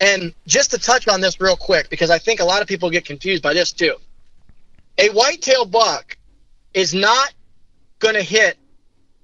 And 0.01 0.35
just 0.47 0.73
to 0.73 0.79
touch 0.79 1.09
on 1.09 1.21
this 1.21 1.41
real 1.41 1.57
quick, 1.57 1.89
because 1.89 2.11
I 2.11 2.19
think 2.19 2.41
a 2.41 2.45
lot 2.45 2.63
of 2.63 2.69
people 2.69 2.91
get 2.91 3.05
confused 3.05 3.43
by 3.43 3.55
this 3.55 3.73
too. 3.73 3.97
A 4.99 5.09
whitetail 5.09 5.65
buck 5.65 6.17
is 6.75 6.95
not 6.95 7.33
going 7.99 8.15
to 8.15 8.23
hit 8.23 8.59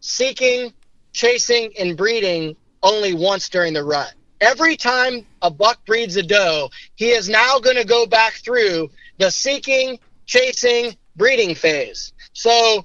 seeking, 0.01 0.73
chasing, 1.13 1.73
and 1.79 1.97
breeding 1.97 2.57
only 2.83 3.15
once 3.15 3.49
during 3.51 3.75
the 3.75 3.85
rut. 3.85 4.13
Every 4.43 4.77
time 4.77 5.25
a 5.41 5.51
buck 5.51 5.85
breeds 5.87 6.17
a 6.17 6.23
doe, 6.23 6.69
he 6.97 7.11
is 7.11 7.29
now 7.29 7.59
going 7.61 7.77
to 7.77 7.85
go 7.85 8.07
back 8.07 8.35
through 8.35 8.91
the 9.19 9.31
seeking, 9.31 9.99
chasing, 10.27 10.97
breeding 11.17 11.55
phase. 11.55 12.13
So 12.33 12.85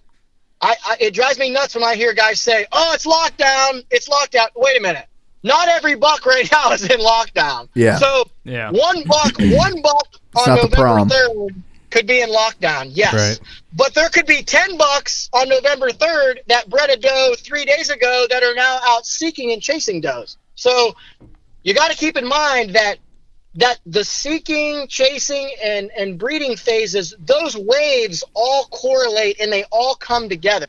I, 0.61 0.75
I, 0.85 0.97
it 0.99 1.13
drives 1.13 1.39
me 1.39 1.49
nuts 1.49 1.73
when 1.75 1.83
I 1.83 1.95
hear 1.95 2.13
guys 2.13 2.39
say, 2.39 2.65
"Oh, 2.71 2.91
it's 2.93 3.05
lockdown. 3.07 3.83
It's 3.91 4.07
lockdown." 4.07 4.47
Wait 4.55 4.77
a 4.77 4.81
minute. 4.81 5.05
Not 5.43 5.67
every 5.67 5.95
buck 5.95 6.25
right 6.25 6.47
now 6.51 6.71
is 6.71 6.83
in 6.83 6.99
lockdown. 6.99 7.69
Yeah. 7.73 7.97
So 7.97 8.25
Yeah. 8.43 8.69
one 8.71 9.03
buck, 9.05 9.33
one 9.39 9.81
buck 9.81 10.07
on 10.35 10.55
not 10.55 10.61
the 10.61 10.75
prom. 10.75 11.07
November 11.07 11.13
third 11.15 11.63
could 11.89 12.05
be 12.05 12.21
in 12.21 12.29
lockdown. 12.29 12.91
Yes. 12.93 13.13
Right. 13.13 13.39
But 13.73 13.95
there 13.95 14.09
could 14.09 14.25
be 14.27 14.43
ten 14.43 14.77
bucks 14.77 15.29
on 15.33 15.49
November 15.49 15.91
third 15.91 16.41
that 16.47 16.69
bred 16.69 16.89
a 16.91 16.97
doe 16.97 17.33
three 17.37 17.65
days 17.65 17.89
ago 17.89 18.27
that 18.29 18.43
are 18.43 18.53
now 18.55 18.79
out 18.83 19.05
seeking 19.07 19.51
and 19.53 19.61
chasing 19.61 20.01
does. 20.01 20.37
So 20.55 20.95
you 21.67 21.73
got 21.73 21.91
to 21.91 21.97
keep 21.97 22.15
in 22.17 22.25
mind 22.25 22.75
that 22.75 22.97
that 23.55 23.79
the 23.85 24.05
seeking, 24.05 24.87
chasing, 24.87 25.51
and 25.61 25.91
and 25.97 26.17
breeding 26.17 26.55
phases, 26.55 27.13
those 27.19 27.57
waves 27.57 28.23
all 28.33 28.65
correlate 28.67 29.41
and 29.41 29.51
they 29.51 29.65
all 29.65 29.95
come 29.95 30.29
together. 30.29 30.67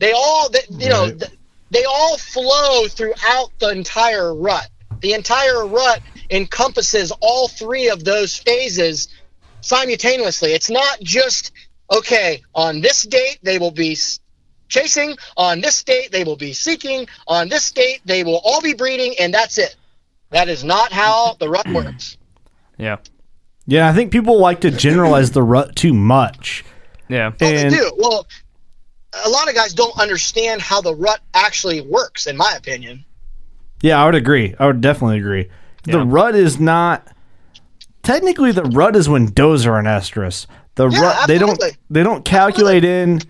They 0.00 0.12
all, 0.12 0.50
th- 0.50 0.66
you 0.70 0.90
know, 0.90 1.04
Right. 1.04 1.18
th- 1.18 1.32
they 1.70 1.84
all 1.84 2.18
flow 2.18 2.88
throughout 2.88 3.50
the 3.58 3.70
entire 3.70 4.34
rut. 4.34 4.68
The 5.00 5.14
entire 5.14 5.66
rut 5.66 6.02
encompasses 6.30 7.10
all 7.22 7.48
three 7.48 7.88
of 7.88 8.04
those 8.04 8.36
phases 8.36 9.08
simultaneously. 9.62 10.52
It's 10.52 10.70
not 10.70 11.00
just 11.00 11.52
okay 11.90 12.42
on 12.54 12.82
this 12.82 13.02
date 13.02 13.38
they 13.42 13.58
will 13.58 13.70
be 13.70 13.96
chasing, 14.74 15.16
on 15.36 15.60
this 15.60 15.82
date 15.84 16.10
they 16.10 16.24
will 16.24 16.36
be 16.36 16.52
seeking, 16.52 17.06
on 17.28 17.48
this 17.48 17.70
date 17.70 18.00
they 18.04 18.24
will 18.24 18.40
all 18.44 18.60
be 18.60 18.74
breeding, 18.74 19.14
and 19.20 19.32
that's 19.32 19.56
it. 19.56 19.76
That 20.30 20.48
is 20.48 20.64
not 20.64 20.92
how 20.92 21.36
the 21.38 21.48
rut 21.48 21.66
hmm. 21.66 21.74
works. 21.74 22.18
Yeah. 22.76 22.96
Yeah, 23.66 23.88
I 23.88 23.92
think 23.92 24.12
people 24.12 24.38
like 24.38 24.60
to 24.60 24.70
generalize 24.70 25.30
the 25.30 25.42
rut 25.42 25.74
too 25.76 25.94
much. 25.94 26.64
Yeah. 27.08 27.32
Well, 27.40 27.54
And 27.54 27.72
they 27.72 27.76
do. 27.76 27.92
Well, 27.96 28.26
a 29.24 29.30
lot 29.30 29.48
of 29.48 29.54
guys 29.54 29.72
don't 29.72 29.98
understand 29.98 30.60
how 30.60 30.80
the 30.80 30.94
rut 30.94 31.20
actually 31.32 31.80
works, 31.80 32.26
in 32.26 32.36
my 32.36 32.52
opinion. 32.56 33.04
yeah, 33.80 34.02
I 34.02 34.06
would 34.06 34.16
agree. 34.16 34.54
I 34.58 34.66
would 34.66 34.80
definitely 34.80 35.18
agree. 35.18 35.48
The 35.84 36.04
rut 36.04 36.34
is 36.34 36.58
not 36.58 37.06
technically 38.02 38.52
the 38.52 38.64
rut 38.64 38.96
is 38.96 39.08
when 39.08 39.26
does 39.26 39.66
are 39.66 39.78
in 39.78 39.84
estrus. 39.84 40.46
The 40.74 40.88
Yeah, 40.88 41.00
rut 41.00 41.28
they 41.28 41.38
don't 41.38 41.62
they 41.90 42.02
don't 42.02 42.24
calculate 42.24 42.84
in 42.84 43.20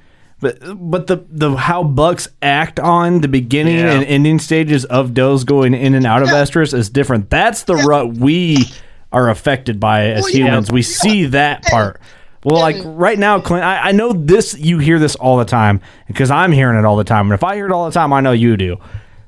but 0.44 0.58
but 0.90 1.06
the 1.08 1.24
the 1.30 1.56
how 1.56 1.82
bucks 1.82 2.28
act 2.42 2.78
on 2.78 3.20
the 3.20 3.28
beginning 3.28 3.78
Yeah. 3.78 3.92
and 3.92 4.04
ending 4.04 4.38
stages 4.38 4.84
of 4.84 5.14
does 5.14 5.42
going 5.44 5.74
in 5.74 5.94
and 5.94 6.06
out 6.06 6.22
of 6.22 6.28
Yeah. 6.28 6.34
estrus 6.42 6.72
is 6.72 6.88
different. 6.90 7.30
That's 7.30 7.64
the 7.64 7.74
Yeah. 7.76 7.84
rut 7.86 8.14
we 8.14 8.64
are 9.12 9.28
affected 9.30 9.80
by 9.80 10.06
as 10.10 10.22
Well, 10.22 10.30
yeah. 10.32 10.36
humans. 10.46 10.70
We 10.70 10.80
Yeah. 10.80 10.86
see 10.86 11.24
that 11.26 11.62
part. 11.64 12.00
Well, 12.44 12.60
like 12.60 12.76
right 12.84 13.18
now, 13.18 13.40
Clint, 13.40 13.64
I, 13.64 13.88
I 13.88 13.92
know 13.92 14.12
this. 14.12 14.54
You 14.58 14.78
hear 14.78 14.98
this 14.98 15.16
all 15.16 15.38
the 15.38 15.44
time 15.46 15.80
because 16.08 16.30
I'm 16.30 16.52
hearing 16.52 16.78
it 16.78 16.84
all 16.84 16.96
the 16.96 17.04
time. 17.04 17.26
And 17.26 17.32
if 17.34 17.42
I 17.42 17.54
hear 17.54 17.64
it 17.66 17.72
all 17.72 17.86
the 17.86 17.90
time, 17.92 18.12
I 18.12 18.20
know 18.20 18.32
you 18.32 18.56
do. 18.58 18.76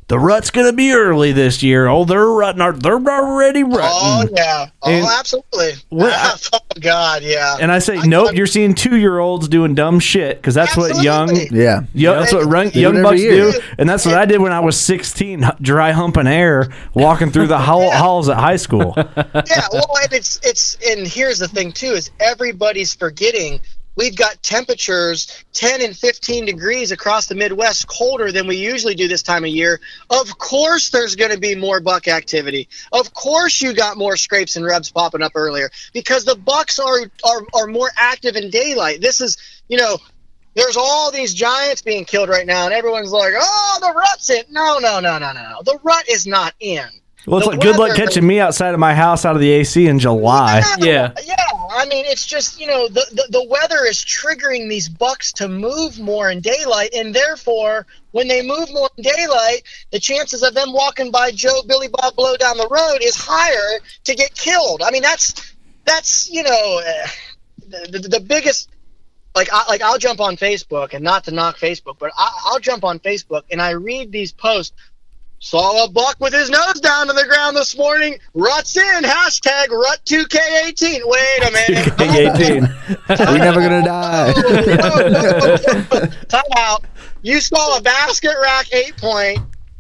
The 0.09 0.21
rut's 0.21 0.51
gonna 0.51 0.73
be 0.73 0.93
early 0.93 1.33
this 1.33 1.65
year. 1.65 1.89
Oh, 1.89 2.05
they're 2.05 2.25
rutting. 2.31 2.79
They're 2.79 2.95
already 2.95 3.65
rutting. 3.65 3.81
Oh 3.83 4.29
yeah. 4.33 4.67
Oh, 4.81 4.91
And- 4.93 5.05
absolutely. 5.05 5.73
What- 5.89 6.49
oh 6.53 6.59
God, 6.81 7.23
yeah. 7.25 7.57
And 7.61 7.73
I 7.73 7.81
say, 7.81 7.99
nope, 7.99 8.35
you're 8.37 8.47
seeing 8.47 8.75
two 8.77 8.97
year 8.97 9.19
olds 9.19 9.49
doing 9.49 9.75
dumb 9.75 9.99
shit 9.99 10.37
because 10.37 10.55
that's 10.55 10.77
what 10.77 11.03
young, 11.03 11.31
Absolutely. 11.31 11.61
Yeah. 11.61 11.81
young 11.93 12.21
that's 12.21 12.33
what 12.33 12.45
run, 12.45 12.71
young 12.71 13.03
bucks 13.03 13.21
year. 13.21 13.51
do. 13.51 13.59
And 13.79 13.89
that's 13.89 14.07
what 14.07 14.15
I 14.15 14.27
did 14.27 14.41
when 14.41 14.53
I 14.53 14.61
was 14.61 14.79
16, 14.79 15.45
dry 15.61 15.91
humping 15.91 16.29
air, 16.29 16.69
walking 16.95 17.33
through 17.33 17.49
the 17.49 17.59
hall, 17.59 17.91
halls 17.97 18.29
at 18.29 18.37
high 18.37 18.57
school. 18.57 18.95
yeah, 18.97 19.67
well, 19.73 19.91
and 20.03 20.13
it's 20.13 20.39
it's 20.45 20.77
and 20.89 21.05
here's 21.05 21.41
the 21.41 21.49
thing 21.49 21.73
too 21.73 21.93
is 21.95 22.13
everybody's 22.21 22.95
forgetting 22.95 23.59
we've 23.97 24.17
got 24.17 24.43
temperatures 24.43 25.45
10 25.55 25.83
and 25.83 25.97
15 25.97 26.45
degrees 26.45 26.93
across 26.93 27.27
the 27.27 27.35
Midwest 27.35 27.89
colder 27.89 28.31
than 28.31 28.47
we 28.47 28.57
usually 28.57 28.95
do 28.95 29.09
this 29.09 29.23
time 29.23 29.45
of 29.45 29.51
year. 29.51 29.81
Of 30.11 30.39
course, 30.39 30.91
there's 30.91 31.17
going 31.17 31.33
to 31.33 31.39
be 31.39 31.55
more 31.55 31.81
buck 31.81 32.07
activity. 32.07 32.69
Of 32.93 33.13
course, 33.13 33.61
you 33.61 33.75
got 33.75 33.97
more 33.97 34.17
scrapes 34.17 34.57
and 34.57 34.65
rubs 34.65 34.91
popping 34.91 35.23
up 35.23 35.33
earlier 35.35 35.71
because 35.93 36.25
the 36.25 36.37
bucks 36.37 36.79
are 36.79 37.11
are 37.25 37.43
are 37.55 37.67
more 37.67 37.91
active 37.97 38.37
in 38.37 38.51
daylight. 38.51 39.01
This 39.01 39.21
is 39.21 39.37
you 39.69 39.79
know. 39.79 39.99
There's 40.55 40.79
all 40.79 41.11
these 41.11 41.35
giants 41.35 41.83
being 41.83 42.07
killed 42.07 42.31
right 42.31 42.47
now, 42.47 42.65
and 42.65 42.73
everyone's 42.73 43.11
like, 43.11 43.35
"Oh, 43.39 43.79
the 43.79 43.93
rut's 43.93 44.31
in." 44.31 44.43
No, 44.49 44.79
no, 44.79 45.01
no, 45.01 45.19
no, 45.19 45.31
no, 45.35 45.51
no. 45.51 45.63
The 45.63 45.79
rut 45.83 46.09
is 46.09 46.27
not 46.27 46.55
in. 46.61 46.89
Well, 47.27 47.39
it's 47.39 47.47
The 47.47 47.53
like 47.53 47.61
good 47.61 47.77
luck 47.77 47.97
catching 47.97 48.27
me 48.27 48.41
outside 48.41 48.73
of 48.73 48.81
my 48.81 48.95
house 48.95 49.25
out 49.25 49.35
of 49.35 49.41
the 49.41 49.51
AC 49.51 49.87
in 49.87 49.99
July. 49.99 50.63
Yeah. 50.79 51.13
Yeah. 51.25 51.35
I 51.77 51.85
mean, 51.87 52.07
it's 52.07 52.25
just, 52.25 52.59
you 52.59 52.67
know, 52.67 52.89
the, 52.89 53.05
the, 53.13 53.27
the 53.31 53.45
weather 53.45 53.85
is 53.85 53.99
triggering 53.99 54.69
these 54.69 54.89
bucks 54.89 55.33
to 55.35 55.49
move 55.49 55.99
more 55.99 56.31
in 56.31 56.41
daylight. 56.41 56.95
And 56.95 57.15
therefore, 57.15 57.87
when 58.13 58.29
they 58.29 58.41
move 58.41 58.73
more 58.73 58.89
in 58.97 59.03
daylight, 59.03 59.63
the 59.91 59.99
chances 60.01 60.43
of 60.43 60.55
them 60.55 60.73
walking 60.73 61.11
by 61.11 61.33
Joe, 61.33 61.63
Billy 61.67 61.89
Bob 61.89 62.17
Blow 62.17 62.37
down 62.37 62.57
the 62.57 62.69
road 62.69 62.99
is 63.03 63.15
higher 63.15 63.81
to 64.05 64.15
get 64.15 64.35
killed. 64.35 64.81
I 64.83 64.91
mean, 64.91 65.03
that's, 65.03 65.55
that's, 65.85 66.31
you 66.31 66.45
know, 66.45 66.81
eh, 66.85 67.07
the, 67.69 67.99
the, 67.99 68.09
the 68.09 68.21
biggest. 68.21 68.71
Like 69.35 69.49
I, 69.53 69.67
like 69.69 69.83
I'll 69.83 69.99
jump 69.99 70.19
on 70.19 70.39
Facebook 70.39 70.95
and 70.95 71.05
not 71.05 71.25
to 71.25 71.31
knock 71.31 71.59
Facebook, 71.59 71.99
but 71.99 72.11
I, 72.17 72.41
I'll 72.47 72.59
jump 72.59 72.85
on 72.85 72.99
Facebook 73.01 73.43
and 73.51 73.61
I 73.61 73.73
read 73.73 74.11
these 74.11 74.33
posts. 74.33 74.75
Saw 75.39 75.85
a 75.85 75.91
buck 75.91 76.17
with 76.19 76.33
his 76.33 76.49
nose 76.51 76.81
down 76.81 77.07
to 77.09 77.13
the 77.13 77.25
ground 77.27 77.57
this 77.57 77.77
morning. 77.77 78.19
Ruts 78.35 78.77
in. 78.77 79.03
Hashtag 79.05 79.67
Rut2K18. 79.69 81.01
Wait 81.05 81.43
a 81.43 81.51
minute. 81.53 81.87
K18. 81.99 83.29
We're 83.31 83.39
never 83.39 83.61
gonna 83.61 83.85
die. 83.85 84.33
Time 86.29 86.43
out. 86.57 86.85
You 87.23 87.41
saw 87.41 87.77
a 87.77 87.83
basket 87.83 88.35
rack 88.43 88.73
eight 88.73 88.97
point 88.97 89.39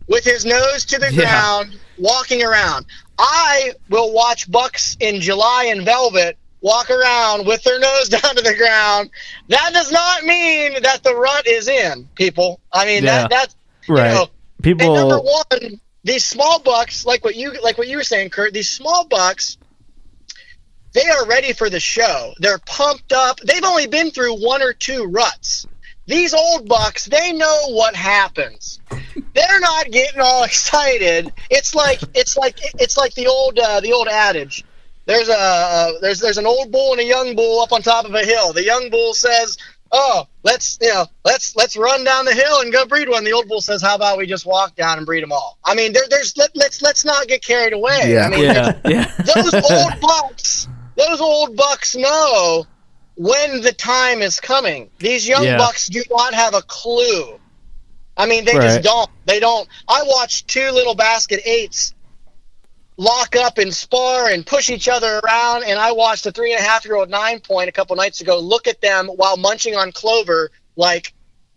with 0.08 0.24
his 0.24 0.44
nose 0.44 0.84
to 0.86 0.98
the 0.98 1.12
Yeah. 1.12 1.22
ground 1.30 1.78
walking 1.98 2.42
around. 2.44 2.86
I 3.18 3.72
will 3.88 4.12
watch 4.12 4.50
bucks 4.50 4.96
in 5.00 5.20
July 5.20 5.64
in 5.74 5.84
velvet 5.84 6.36
walk 6.60 6.90
around 6.90 7.46
with 7.46 7.62
their 7.64 7.78
nose 7.78 8.08
down 8.10 8.36
to 8.36 8.42
the 8.42 8.54
ground. 8.54 9.10
That 9.48 9.70
does 9.72 9.90
not 9.90 10.22
mean 10.24 10.82
that 10.82 11.02
the 11.02 11.14
rut 11.14 11.46
is 11.46 11.66
in, 11.68 12.08
people. 12.14 12.60
I 12.72 12.84
mean, 12.84 13.04
Yeah. 13.04 13.22
that, 13.22 13.30
that's, 13.30 13.56
you 13.88 13.94
Right. 13.94 14.28
Know, 14.74 14.84
and 14.84 14.94
number 14.94 15.18
one, 15.18 15.80
these 16.04 16.24
small 16.24 16.58
bucks, 16.60 17.04
like 17.04 17.24
what 17.24 17.36
you 17.36 17.52
like 17.62 17.78
what 17.78 17.88
you 17.88 17.96
were 17.96 18.04
saying, 18.04 18.30
Kurt, 18.30 18.52
these 18.52 18.70
small 18.70 19.06
bucks, 19.06 19.58
they 20.92 21.06
are 21.08 21.26
ready 21.26 21.52
for 21.52 21.68
the 21.68 21.80
show. 21.80 22.32
They're 22.38 22.58
pumped 22.58 23.12
up. 23.12 23.40
They've 23.40 23.64
only 23.64 23.86
been 23.86 24.10
through 24.10 24.34
one 24.36 24.62
or 24.62 24.72
two 24.72 25.04
ruts. 25.04 25.66
These 26.06 26.34
old 26.34 26.68
bucks, 26.68 27.06
they 27.06 27.32
know 27.32 27.70
what 27.70 27.96
happens. 27.96 28.80
They're 29.34 29.60
not 29.60 29.90
getting 29.90 30.20
all 30.20 30.44
excited. 30.44 31.32
It's 31.50 31.74
like 31.74 32.00
it's 32.14 32.36
like 32.36 32.58
it's 32.80 32.96
like 32.96 33.14
the 33.14 33.26
old 33.26 33.58
uh, 33.58 33.80
the 33.80 33.92
old 33.92 34.08
adage. 34.08 34.64
There's 35.06 35.28
a 35.28 35.38
uh, 35.38 35.92
there's 36.00 36.20
there's 36.20 36.38
an 36.38 36.46
old 36.46 36.70
bull 36.70 36.92
and 36.92 37.00
a 37.00 37.04
young 37.04 37.34
bull 37.36 37.60
up 37.60 37.72
on 37.72 37.82
top 37.82 38.04
of 38.04 38.14
a 38.14 38.24
hill. 38.24 38.52
The 38.52 38.64
young 38.64 38.88
bull 38.90 39.14
says, 39.14 39.58
"Oh, 39.92 40.26
let's 40.42 40.78
you 40.80 40.88
know 40.92 41.06
let's 41.24 41.54
let's 41.56 41.76
run 41.76 42.04
down 42.04 42.24
the 42.24 42.34
hill 42.34 42.60
and 42.60 42.72
go 42.72 42.84
breed 42.86 43.08
one." 43.08 43.24
The 43.24 43.32
old 43.32 43.48
bull 43.48 43.60
says, 43.60 43.82
"How 43.82 43.94
about 43.94 44.18
we 44.18 44.26
just 44.26 44.46
walk 44.46 44.74
down 44.76 44.98
and 44.98 45.06
breed 45.06 45.22
them 45.22 45.32
all?" 45.32 45.58
I 45.64 45.74
mean, 45.74 45.92
there, 45.92 46.04
there's 46.10 46.36
let, 46.36 46.50
let's 46.54 46.82
let's 46.82 47.04
not 47.04 47.26
get 47.28 47.42
carried 47.42 47.72
away. 47.72 48.00
Yeah. 48.12 48.26
I 48.26 48.28
mean, 48.30 48.42
Yeah. 48.44 48.78
Yeah. 48.84 49.12
those 49.34 49.54
old 49.54 50.00
bucks, 50.00 50.68
those 50.96 51.20
old 51.20 51.56
bucks 51.56 51.94
know 51.96 52.66
when 53.16 53.60
the 53.62 53.72
time 53.72 54.22
is 54.22 54.40
coming. 54.40 54.90
These 54.98 55.26
young 55.26 55.44
Yeah. 55.44 55.58
bucks 55.58 55.88
do 55.88 56.02
not 56.10 56.34
have 56.34 56.54
a 56.54 56.62
clue. 56.62 57.40
I 58.18 58.26
mean, 58.26 58.44
they 58.44 58.54
Right. 58.56 58.62
just 58.62 58.82
don't. 58.82 59.10
They 59.26 59.40
don't. 59.40 59.68
I 59.88 60.02
watched 60.06 60.48
two 60.48 60.70
little 60.70 60.94
basket 60.94 61.40
eights 61.44 61.92
lock 62.96 63.36
up 63.36 63.58
and 63.58 63.74
spar 63.74 64.30
and 64.30 64.46
push 64.46 64.70
each 64.70 64.88
other 64.88 65.20
around, 65.20 65.64
and 65.64 65.78
I 65.78 65.92
watched 65.92 66.26
a 66.26 66.32
three 66.32 66.52
and 66.52 66.60
a 66.60 66.66
half 66.66 66.84
year 66.84 66.96
old 66.96 67.10
nine 67.10 67.40
point 67.40 67.68
a 67.68 67.72
couple 67.72 67.96
nights 67.96 68.20
ago 68.20 68.38
look 68.38 68.66
at 68.66 68.80
them 68.80 69.08
while 69.08 69.36
munching 69.36 69.76
on 69.76 69.92
clover. 69.92 70.50
Like, 70.76 71.12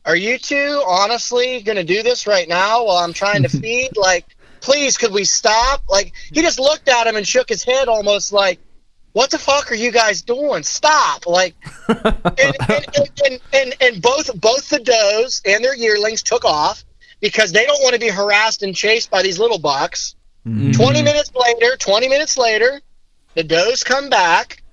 are 0.06 0.16
you 0.16 0.38
two 0.38 0.84
honestly 0.86 1.62
going 1.62 1.78
to 1.78 1.84
do 1.84 2.04
this 2.04 2.28
right 2.28 2.48
now 2.48 2.86
while 2.86 2.98
I'm 2.98 3.14
trying 3.14 3.44
to 3.44 3.50
feed? 3.62 3.96
Like, 3.96 4.26
please, 4.62 4.98
could 4.98 5.12
we 5.12 5.24
stop? 5.24 5.84
Like, 5.88 6.14
he 6.32 6.42
just 6.42 6.60
looked 6.60 6.88
at 6.90 7.08
him 7.08 7.16
and 7.16 7.28
shook 7.28 7.50
his 7.50 7.64
head 7.64 7.88
almost 7.88 8.34
like, 8.34 8.60
what 9.14 9.32
the 9.32 9.40
fuck 9.40 9.72
are 9.72 9.76
you 9.76 9.92
guys 9.92 10.22
doing? 10.22 10.64
Stop! 10.64 11.26
Like, 11.26 11.56
and, 11.88 11.98
and, 12.38 12.56
and, 12.70 13.10
and, 13.26 13.40
and, 13.54 13.76
and 13.82 14.02
both 14.02 14.40
both 14.40 14.70
the 14.70 14.80
does 14.80 15.42
and 15.46 15.64
their 15.64 15.76
yearlings 15.76 16.22
took 16.22 16.46
off 16.46 16.86
because 17.20 17.52
they 17.52 17.66
don't 17.66 17.82
want 17.82 17.96
to 17.96 18.00
be 18.00 18.10
harassed 18.10 18.64
and 18.64 18.76
chased 18.76 19.10
by 19.10 19.24
these 19.24 19.40
little 19.40 19.60
bucks. 19.60 20.16
Mm-hmm. 20.48 20.72
20 20.72 21.02
minutes 21.04 21.32
later, 21.36 21.76
20 21.78 22.08
minutes 22.08 22.38
later, 22.38 22.82
the 23.36 23.44
does 23.44 23.84
come 23.84 24.10
back. 24.10 24.64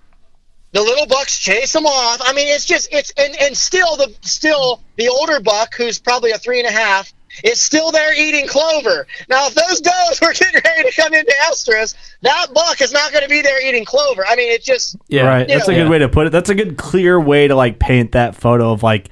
The 0.72 0.82
little 0.82 1.06
bucks 1.06 1.38
chase 1.38 1.72
them 1.72 1.86
off. 1.86 2.20
I 2.22 2.32
mean, 2.32 2.48
it's 2.48 2.66
just 2.66 2.92
it's 2.92 3.12
and, 3.16 3.34
and 3.40 3.56
still 3.56 3.96
the 3.96 4.14
still 4.20 4.82
the 4.96 5.08
older 5.08 5.40
buck 5.40 5.74
who's 5.74 5.98
probably 5.98 6.32
a 6.32 6.38
three 6.38 6.58
and 6.58 6.68
a 6.68 6.72
half 6.72 7.12
is 7.44 7.60
still 7.60 7.92
there 7.92 8.14
eating 8.14 8.46
clover. 8.46 9.06
Now, 9.28 9.46
if 9.46 9.54
those 9.54 9.80
does 9.80 10.20
were 10.20 10.32
getting 10.32 10.60
ready 10.64 10.90
to 10.90 10.96
come 10.96 11.14
into 11.14 11.32
estrus, 11.50 11.94
that 12.22 12.48
buck 12.52 12.80
is 12.80 12.92
not 12.92 13.12
going 13.12 13.22
to 13.22 13.28
be 13.28 13.42
there 13.42 13.64
eating 13.66 13.84
clover. 13.84 14.24
I 14.26 14.36
mean, 14.36 14.50
it 14.52 14.62
just 14.62 14.96
yeah, 15.08 15.26
right. 15.26 15.48
you 15.48 15.54
That's 15.54 15.68
a 15.68 15.72
know, 15.72 15.84
good 15.84 15.90
way 15.90 15.98
to 15.98 16.08
put 16.08 16.26
it. 16.26 16.30
That's 16.30 16.50
a 16.50 16.54
good, 16.54 16.76
clear 16.76 17.18
way 17.20 17.48
to 17.48 17.54
like 17.54 17.78
paint 17.78 18.12
that 18.12 18.34
photo 18.34 18.72
of 18.72 18.82
like. 18.82 19.08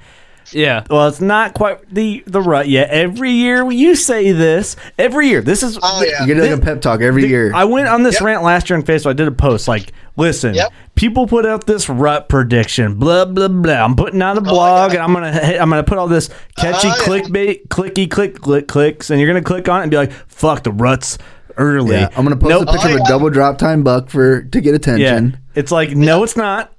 Yeah. 0.51 0.85
Well, 0.89 1.07
it's 1.07 1.21
not 1.21 1.53
quite 1.53 1.93
the 1.93 2.23
the 2.27 2.41
rut 2.41 2.67
yet. 2.67 2.89
Every 2.89 3.31
year 3.31 3.69
you 3.71 3.95
say 3.95 4.31
this. 4.31 4.75
Every 4.99 5.27
year, 5.27 5.41
this 5.41 5.63
is. 5.63 5.77
Oh, 5.81 6.03
yeah. 6.07 6.25
You 6.25 6.33
get 6.35 6.43
like 6.49 6.59
a 6.59 6.61
pep 6.61 6.81
talk 6.81 7.01
every 7.01 7.27
year. 7.27 7.51
I 7.53 7.65
went 7.65 7.87
on 7.87 8.03
this 8.03 8.21
rant 8.21 8.43
last 8.43 8.69
year 8.69 8.77
on 8.77 8.83
Facebook. 8.83 9.09
I 9.09 9.13
did 9.13 9.27
a 9.27 9.31
post 9.31 9.67
like, 9.67 9.91
listen, 10.17 10.53
Yep. 10.55 10.71
people 10.95 11.27
put 11.27 11.45
out 11.45 11.65
this 11.65 11.89
rut 11.89 12.29
prediction, 12.29 12.95
blah 12.95 13.25
blah 13.25 13.47
blah. 13.47 13.73
I'm 13.83 13.95
putting 13.95 14.21
out 14.21 14.37
a 14.37 14.41
oh, 14.41 14.43
blog, 14.43 14.91
and 14.93 15.01
I'm 15.01 15.13
gonna 15.13 15.29
I'm 15.59 15.69
gonna 15.69 15.83
put 15.83 15.97
all 15.97 16.07
this 16.07 16.29
catchy 16.57 16.87
Oh, 16.89 16.91
yeah. 16.91 17.21
clickbait, 17.21 17.67
clicky 17.69 18.09
click 18.09 18.39
click 18.39 18.67
clicks, 18.67 19.09
and 19.09 19.19
you're 19.19 19.27
gonna 19.29 19.41
click 19.43 19.67
on 19.69 19.79
it 19.79 19.83
and 19.83 19.91
be 19.91 19.97
like, 19.97 20.11
fuck 20.27 20.63
the 20.63 20.71
ruts 20.71 21.17
early. 21.57 21.95
yeah, 21.95 22.09
I'm 22.17 22.23
gonna 22.25 22.35
post 22.35 22.49
Nope. 22.49 22.67
a 22.67 22.71
picture 22.73 22.89
Oh, 22.89 22.93
of 22.95 22.99
a 22.99 23.03
oh, 23.03 23.07
double 23.07 23.29
drop 23.29 23.57
tine 23.57 23.81
buck 23.83 24.09
for 24.09 24.43
to 24.43 24.61
get 24.61 24.71
Yeah, 24.71 24.75
attention. 24.75 25.37
it's 25.55 25.71
like 25.71 25.91
no, 25.95 26.23
it's 26.23 26.35
not. 26.37 26.71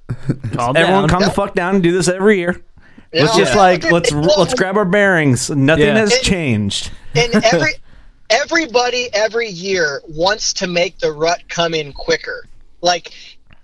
Calm 0.53 0.77
Everyone, 0.77 1.01
down. 1.03 1.09
calm 1.09 1.21
the 1.23 1.31
fuck 1.31 1.53
down 1.53 1.75
and 1.75 1.83
do 1.83 1.91
this 1.91 2.07
every 2.07 2.37
year. 2.37 2.61
Yeah. 3.13 3.23
Let's 3.23 3.37
just 3.37 3.55
like 3.55 3.89
let's 3.91 4.11
let's 4.11 4.53
grab 4.53 4.77
our 4.77 4.85
bearings. 4.85 5.49
Nothing 5.49 5.85
Yeah. 5.85 5.97
has 5.97 6.13
And- 6.13 6.23
changed. 6.23 6.91
and 7.15 7.35
every 7.53 7.73
everybody 8.29 9.09
every 9.13 9.47
year 9.47 10.01
wants 10.07 10.53
to 10.53 10.67
make 10.67 10.99
the 10.99 11.11
rut 11.11 11.43
come 11.47 11.73
in 11.73 11.93
quicker. 11.93 12.45
Like 12.81 13.11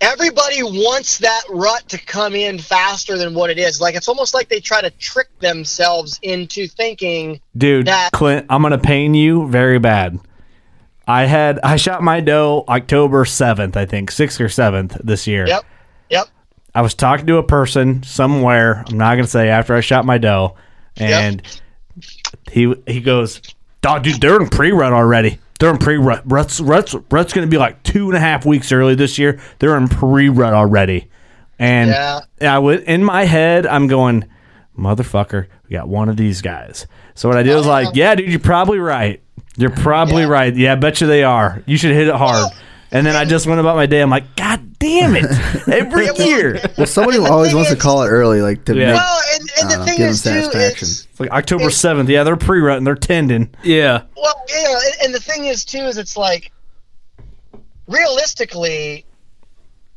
everybody 0.00 0.62
wants 0.62 1.18
that 1.18 1.42
rut 1.50 1.88
to 1.90 1.98
come 1.98 2.34
in 2.34 2.58
faster 2.58 3.16
than 3.18 3.34
what 3.34 3.50
it 3.50 3.58
is. 3.58 3.80
Like 3.80 3.94
it's 3.94 4.08
almost 4.08 4.34
like 4.34 4.48
they 4.48 4.60
try 4.60 4.80
to 4.80 4.90
trick 4.90 5.28
themselves 5.40 6.18
into 6.22 6.66
thinking 6.66 7.40
Dude, 7.56 7.86
that 7.86 8.10
Clint, 8.12 8.46
I'm 8.48 8.62
gonna 8.62 8.78
pain 8.78 9.14
you 9.14 9.46
very 9.48 9.78
bad. 9.78 10.18
I 11.06 11.26
had 11.26 11.60
I 11.62 11.76
shot 11.76 12.02
my 12.02 12.20
doe 12.20 12.64
October 12.66 13.24
seventh, 13.26 13.76
I 13.76 13.84
think, 13.84 14.10
sixth 14.10 14.40
or 14.40 14.48
seventh 14.48 14.96
this 15.04 15.26
year. 15.26 15.46
Yep. 15.46 15.64
Yep. 16.74 16.78
I 16.78 16.82
was 16.82 16.94
talking 16.94 17.26
to 17.26 17.36
a 17.36 17.42
person 17.42 18.02
somewhere. 18.02 18.84
I'm 18.88 18.98
not 18.98 19.14
gonna 19.16 19.26
say 19.26 19.48
after 19.48 19.74
I 19.74 19.80
shot 19.80 20.04
my 20.04 20.18
doe, 20.18 20.56
and 20.96 21.42
he 22.50 22.74
he 22.86 23.00
goes, 23.00 23.40
"Dog, 23.80 24.02
dude, 24.02 24.20
they're 24.20 24.40
in 24.40 24.48
pre-rut 24.48 24.92
already. 24.92 25.38
They're 25.60 25.70
in 25.70 25.78
pre-rut. 25.78 26.22
Rut's 26.26 26.60
rut's 26.60 26.94
rut's 27.10 27.32
gonna 27.32 27.46
be 27.46 27.58
like 27.58 27.82
two 27.84 28.08
and 28.08 28.16
a 28.16 28.20
half 28.20 28.44
weeks 28.44 28.72
early 28.72 28.94
this 28.94 29.18
year. 29.18 29.38
They're 29.58 29.76
in 29.76 29.88
pre-rut 29.88 30.52
already." 30.52 31.08
And 31.58 31.90
Yeah. 31.90 32.20
I 32.40 32.58
would 32.58 32.80
in 32.80 33.04
my 33.04 33.24
head, 33.24 33.66
I'm 33.66 33.86
going, 33.86 34.24
"Motherfucker, 34.76 35.46
we 35.68 35.76
got 35.76 35.88
one 35.88 36.08
of 36.08 36.16
these 36.16 36.42
guys." 36.42 36.86
So 37.14 37.28
what 37.28 37.38
I 37.38 37.44
did 37.44 37.54
was 37.54 37.66
like, 37.66 37.86
uh-huh. 37.86 37.92
"Yeah, 37.94 38.14
dude, 38.16 38.28
you're 38.30 38.40
probably 38.40 38.78
right. 38.80 39.20
You're 39.56 39.70
probably 39.70 40.22
Yeah. 40.22 40.28
right. 40.28 40.56
Yeah, 40.56 40.72
I 40.72 40.74
bet 40.74 41.00
you 41.00 41.06
they 41.06 41.22
are. 41.22 41.62
You 41.66 41.76
should 41.76 41.92
hit 41.92 42.08
it 42.08 42.14
hard." 42.16 42.50
And 42.94 43.04
then 43.04 43.16
I 43.16 43.24
just 43.24 43.46
went 43.46 43.60
about 43.60 43.76
my 43.76 43.86
day. 43.86 44.00
I'm 44.00 44.08
like, 44.08 44.36
God 44.36 44.78
damn 44.78 45.16
it! 45.16 45.24
Every 45.68 46.06
year, 46.24 46.60
Well, 46.78 46.86
somebody 46.86 47.16
And 47.18 47.26
the 47.26 47.30
always 47.32 47.48
thing 47.50 47.56
wants 47.56 47.70
to 47.70 47.76
is- 47.76 47.82
call 47.82 48.02
it 48.04 48.08
early, 48.08 48.40
like 48.40 48.64
to 48.66 48.74
Yeah. 48.74 48.86
make, 48.86 48.94
Well, 48.94 49.20
and, 49.34 49.50
and 49.60 49.66
uh, 49.72 49.78
the 49.78 49.84
thing 49.84 49.96
give 49.96 50.04
them 50.06 50.10
is 50.10 50.22
too, 50.22 50.28
satisfaction. 50.30 50.86
is 50.88 51.08
It's 51.10 51.20
like 51.20 51.30
October 51.32 51.70
seventh. 51.70 52.08
Yeah, 52.08 52.22
they're 52.24 52.36
pre-rut 52.36 52.78
and 52.78 52.86
they're 52.86 52.94
tending. 52.94 53.52
Yeah. 53.64 54.02
well, 54.16 54.34
you 54.48 54.62
know, 54.62 54.78
and, 54.84 54.94
and 55.06 55.14
the 55.14 55.20
thing 55.20 55.44
is 55.46 55.64
too 55.64 55.78
is 55.80 55.98
it's 55.98 56.16
like 56.16 56.52
realistically, 57.86 59.04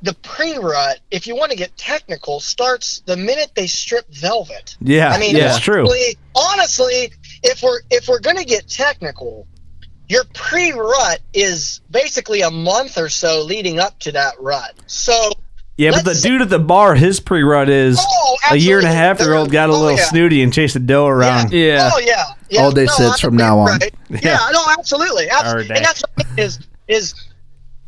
the 0.01 0.13
pre-rut, 0.15 0.99
if 1.11 1.25
you 1.27 1.35
want 1.35 1.51
to 1.51 1.57
get 1.57 1.75
technical, 1.77 2.39
starts 2.39 3.01
the 3.05 3.17
minute 3.17 3.51
they 3.55 3.67
strip 3.67 4.07
velvet. 4.13 4.75
Yeah, 4.79 5.09
I 5.09 5.19
mean, 5.19 5.35
yeah, 5.35 5.47
it's 5.55 5.59
true. 5.59 5.81
honestly, 5.81 6.17
honestly, 6.35 7.11
if 7.43 7.63
we're 7.63 7.79
if 7.89 8.07
we're 8.07 8.19
gonna 8.19 8.45
get 8.45 8.67
technical, 8.67 9.47
your 10.09 10.23
pre-rut 10.33 11.19
is 11.33 11.81
basically 11.91 12.41
a 12.41 12.51
month 12.51 12.97
or 12.97 13.09
so 13.09 13.43
leading 13.43 13.79
up 13.79 13.99
to 13.99 14.11
that 14.13 14.35
rut. 14.39 14.73
So 14.87 15.31
Yeah, 15.77 15.91
but 15.91 16.03
the 16.05 16.09
let's- 16.11 16.21
dude 16.21 16.41
at 16.41 16.49
the 16.49 16.59
bar, 16.59 16.95
his 16.95 17.19
pre-rut 17.19 17.69
is 17.69 17.99
Oh, 18.01 18.37
a 18.51 18.55
year 18.55 18.77
and 18.79 18.87
a 18.87 18.91
half 18.93 19.19
year 19.19 19.33
old 19.33 19.51
got 19.51 19.69
a 19.69 19.73
Oh, 19.73 19.79
little 19.79 19.97
yeah. 19.97 20.05
snooty 20.05 20.41
and 20.43 20.53
chased 20.53 20.75
a 20.75 20.79
doe 20.79 21.05
around. 21.07 21.51
Yeah. 21.51 21.89
Oh 21.93 21.99
yeah, 21.99 22.23
yeah. 22.49 22.61
All 22.61 22.71
day 22.71 22.85
No, 22.85 22.93
sits 22.93 23.19
from 23.19 23.35
now 23.35 23.59
on. 23.59 23.67
right. 23.79 23.93
Yeah. 24.09 24.19
Yeah, 24.23 24.49
no, 24.53 24.63
absolutely, 24.77 25.29
absolutely. 25.29 25.75
And 25.75 25.85
that's 25.85 26.01
what 26.01 26.25
I 26.25 26.29
mean 26.29 26.39
is 26.39 26.59
is 26.87 27.13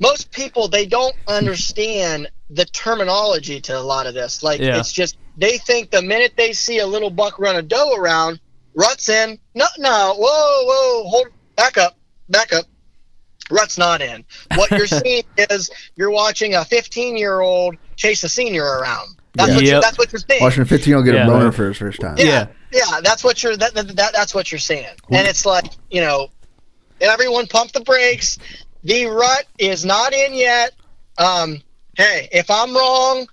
most 0.02 0.32
people 0.32 0.68
they 0.68 0.86
don't 0.86 1.16
understand 1.28 2.28
the 2.50 2.66
terminology 2.66 3.62
to 3.62 3.78
a 3.78 3.80
lot 3.82 4.06
of 4.08 4.14
this. 4.14 4.44
Like 4.44 4.60
Yeah. 4.60 4.78
it's 4.80 4.92
just 4.92 5.18
they 5.38 5.58
think 5.58 5.92
the 5.92 6.02
minute 6.02 6.34
they 6.36 6.52
see 6.52 6.80
a 6.80 6.86
little 6.88 7.10
buck 7.10 7.40
run 7.40 7.56
a 7.56 7.62
doe 7.62 7.94
around, 7.96 8.40
ruts 8.76 9.08
in. 9.08 9.40
No, 9.56 9.66
no, 9.78 10.16
whoa, 10.18 10.64
whoa, 10.66 11.10
hold, 11.10 11.28
back 11.56 11.78
up, 11.78 11.96
back 12.30 12.54
up. 12.54 12.66
Rut's 13.52 13.78
not 13.78 14.02
in. 14.02 14.24
What 14.56 14.70
you're 14.72 14.88
seeing 14.88 15.24
is 15.38 15.72
you're 15.96 16.12
watching 16.12 16.54
a 16.56 16.64
15 16.64 17.18
year 17.18 17.40
old 17.40 17.76
chase 17.96 18.24
a 18.24 18.30
senior 18.30 18.64
around. 18.64 19.16
That's 19.34 19.50
Yeah. 19.50 19.56
what 19.56 19.64
you're, 19.64 19.74
Yep. 19.76 19.82
that's 19.84 19.98
what 19.98 20.12
you're 20.12 20.22
seeing. 20.30 20.44
watching 20.44 20.62
a 20.64 20.66
15 20.66 20.88
year 20.90 20.98
old 20.98 21.06
get 21.06 21.16
Yeah. 21.16 21.24
a 21.24 21.28
boner 21.28 21.52
for 21.52 21.68
his 21.68 21.78
first 21.78 22.00
time. 22.00 22.16
Yeah, 22.18 22.48
yeah, 22.72 23.00
that's 23.02 23.24
what 23.24 23.42
you're 23.42 23.58
that, 23.58 23.74
that, 23.74 23.96
that 23.96 24.14
that's 24.14 24.34
what 24.36 24.52
you're 24.52 24.60
saying. 24.60 24.88
And 25.10 25.28
it's 25.28 25.46
like 25.46 25.66
you 25.90 26.02
know, 26.02 26.30
everyone 27.02 27.48
pump 27.48 27.72
the 27.72 27.82
brakes. 27.82 28.38
The 28.84 29.08
rut 29.08 29.46
is 29.58 29.84
not 29.86 30.14
in 30.14 30.34
yet. 30.34 30.72
Um, 31.18 31.62
hey, 31.98 32.30
if 32.32 32.50
I'm 32.50 32.74
wrong, 32.76 33.28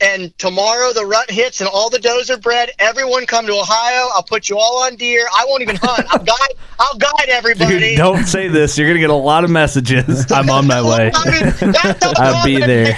and 0.00 0.36
tomorrow 0.38 0.92
the 0.92 1.04
rut 1.04 1.30
hits 1.30 1.60
and 1.60 1.70
all 1.72 1.88
the 1.88 1.98
does 1.98 2.30
are 2.30 2.36
bred, 2.38 2.70
everyone 2.78 3.24
come 3.26 3.46
to 3.46 3.52
Ohio. 3.52 4.08
I'll 4.14 4.22
put 4.22 4.48
you 4.48 4.58
all 4.58 4.82
on 4.84 4.96
deer. 4.96 5.26
I 5.36 5.44
won't 5.48 5.62
even 5.62 5.76
hunt. 5.76 6.06
I'll 6.10 6.24
guide. 6.24 6.54
I'll 6.78 6.98
guide 6.98 7.28
everybody. 7.28 7.78
Dude, 7.90 7.96
don't 7.98 8.26
say 8.26 8.48
this. 8.48 8.76
You're 8.76 8.88
gonna 8.88 9.00
get 9.00 9.10
a 9.10 9.14
lot 9.14 9.44
of 9.44 9.50
messages. 9.50 10.30
I'm 10.32 10.50
on 10.50 10.66
my 10.66 10.82
way. 10.82 11.10
I 11.14 11.30
mean, 11.30 11.74
I'll 12.18 12.44
be 12.44 12.58
there. 12.58 12.92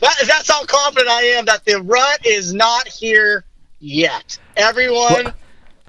That, 0.00 0.24
that's 0.26 0.50
how 0.50 0.64
confident 0.64 1.08
I 1.08 1.22
am 1.22 1.44
that 1.46 1.64
the 1.64 1.80
rut 1.80 2.26
is 2.26 2.52
not 2.52 2.88
here 2.88 3.44
yet. 3.80 4.38
Everyone, 4.56 5.32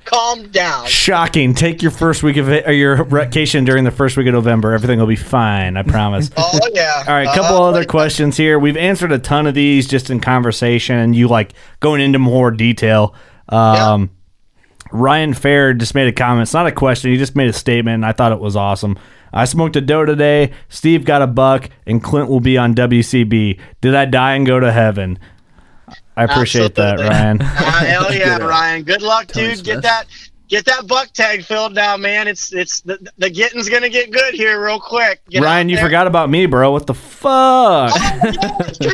calm 0.05 0.47
down. 0.49 0.85
Shocking. 0.87 1.53
Take 1.53 1.81
your 1.81 1.91
first 1.91 2.23
week 2.23 2.37
of 2.37 2.49
it, 2.49 2.67
or 2.67 2.71
your 2.73 3.03
vacation 3.03 3.65
during 3.65 3.83
the 3.83 3.91
first 3.91 4.15
week 4.17 4.27
of 4.27 4.33
November. 4.33 4.73
Everything 4.73 4.99
will 4.99 5.07
be 5.07 5.15
fine. 5.15 5.75
I 5.77 5.83
promise. 5.83 6.29
Oh 6.37 6.59
yeah. 6.73 7.03
All 7.07 7.13
right, 7.13 7.27
a 7.27 7.33
couple 7.33 7.57
Uh, 7.57 7.69
other 7.69 7.83
questions 7.85 8.37
here. 8.37 8.57
We've 8.59 8.77
answered 8.77 9.11
a 9.11 9.19
ton 9.19 9.47
of 9.47 9.53
these 9.55 9.87
just 9.87 10.09
in 10.09 10.19
conversation, 10.19 10.97
and 10.97 11.15
you 11.15 11.27
like 11.27 11.53
going 11.79 12.01
into 12.01 12.19
more 12.19 12.51
detail. 12.51 13.15
Um, 13.49 14.09
Ryan 14.91 15.33
Fair 15.33 15.73
just 15.73 15.95
made 15.95 16.07
a 16.07 16.11
comment. 16.13 16.43
It's 16.43 16.53
not 16.53 16.67
a 16.67 16.71
question. 16.71 17.11
He 17.11 17.17
just 17.17 17.35
made 17.35 17.49
a 17.49 17.53
statement. 17.53 17.95
And 17.95 18.05
I 18.05 18.11
thought 18.11 18.31
it 18.31 18.39
was 18.39 18.55
awesome. 18.55 18.97
I 19.33 19.45
smoked 19.45 19.75
a 19.75 19.81
doe 19.81 20.05
today. 20.05 20.51
Steve 20.69 21.03
got 21.03 21.21
a 21.21 21.27
buck, 21.27 21.69
and 21.85 22.01
Clint 22.01 22.29
will 22.29 22.39
be 22.39 22.57
on 22.57 22.73
WCB. 22.73 23.59
Did 23.81 23.95
I 23.95 24.05
die 24.05 24.35
and 24.35 24.45
go 24.45 24.59
to 24.59 24.71
heaven? 24.71 25.19
I 26.17 26.23
appreciate 26.23 26.77
Absolutely. 26.77 27.03
that, 27.05 27.09
Ryan. 27.09 27.37
Ah, 27.41 27.45
hell 27.87 28.13
yeah, 28.13 28.37
Good. 28.39 28.47
Ryan. 28.47 28.83
Good 28.83 29.01
luck, 29.01 29.27
Tony 29.27 29.55
dude. 29.55 29.63
Get 29.65 29.71
Smith. 29.73 29.83
that 29.83 30.05
get 30.47 30.65
that 30.65 30.87
buck 30.87 31.11
tag 31.13 31.43
filled 31.43 31.73
now, 31.73 31.97
man. 31.97 32.27
It's 32.27 32.53
it's 32.53 32.81
the, 32.81 32.97
the 33.17 33.29
getting's 33.29 33.69
gonna 33.69 33.89
get 33.89 34.11
good 34.11 34.33
here 34.33 34.63
real 34.63 34.79
quick. 34.79 35.21
Get 35.29 35.43
Ryan, 35.43 35.69
you 35.69 35.77
forgot 35.77 36.07
about 36.07 36.29
me, 36.29 36.45
bro. 36.45 36.71
What 36.71 36.87
the 36.87 36.93
fuck? 36.93 37.91
Oh, 37.95 38.59
yeah, 38.81 38.91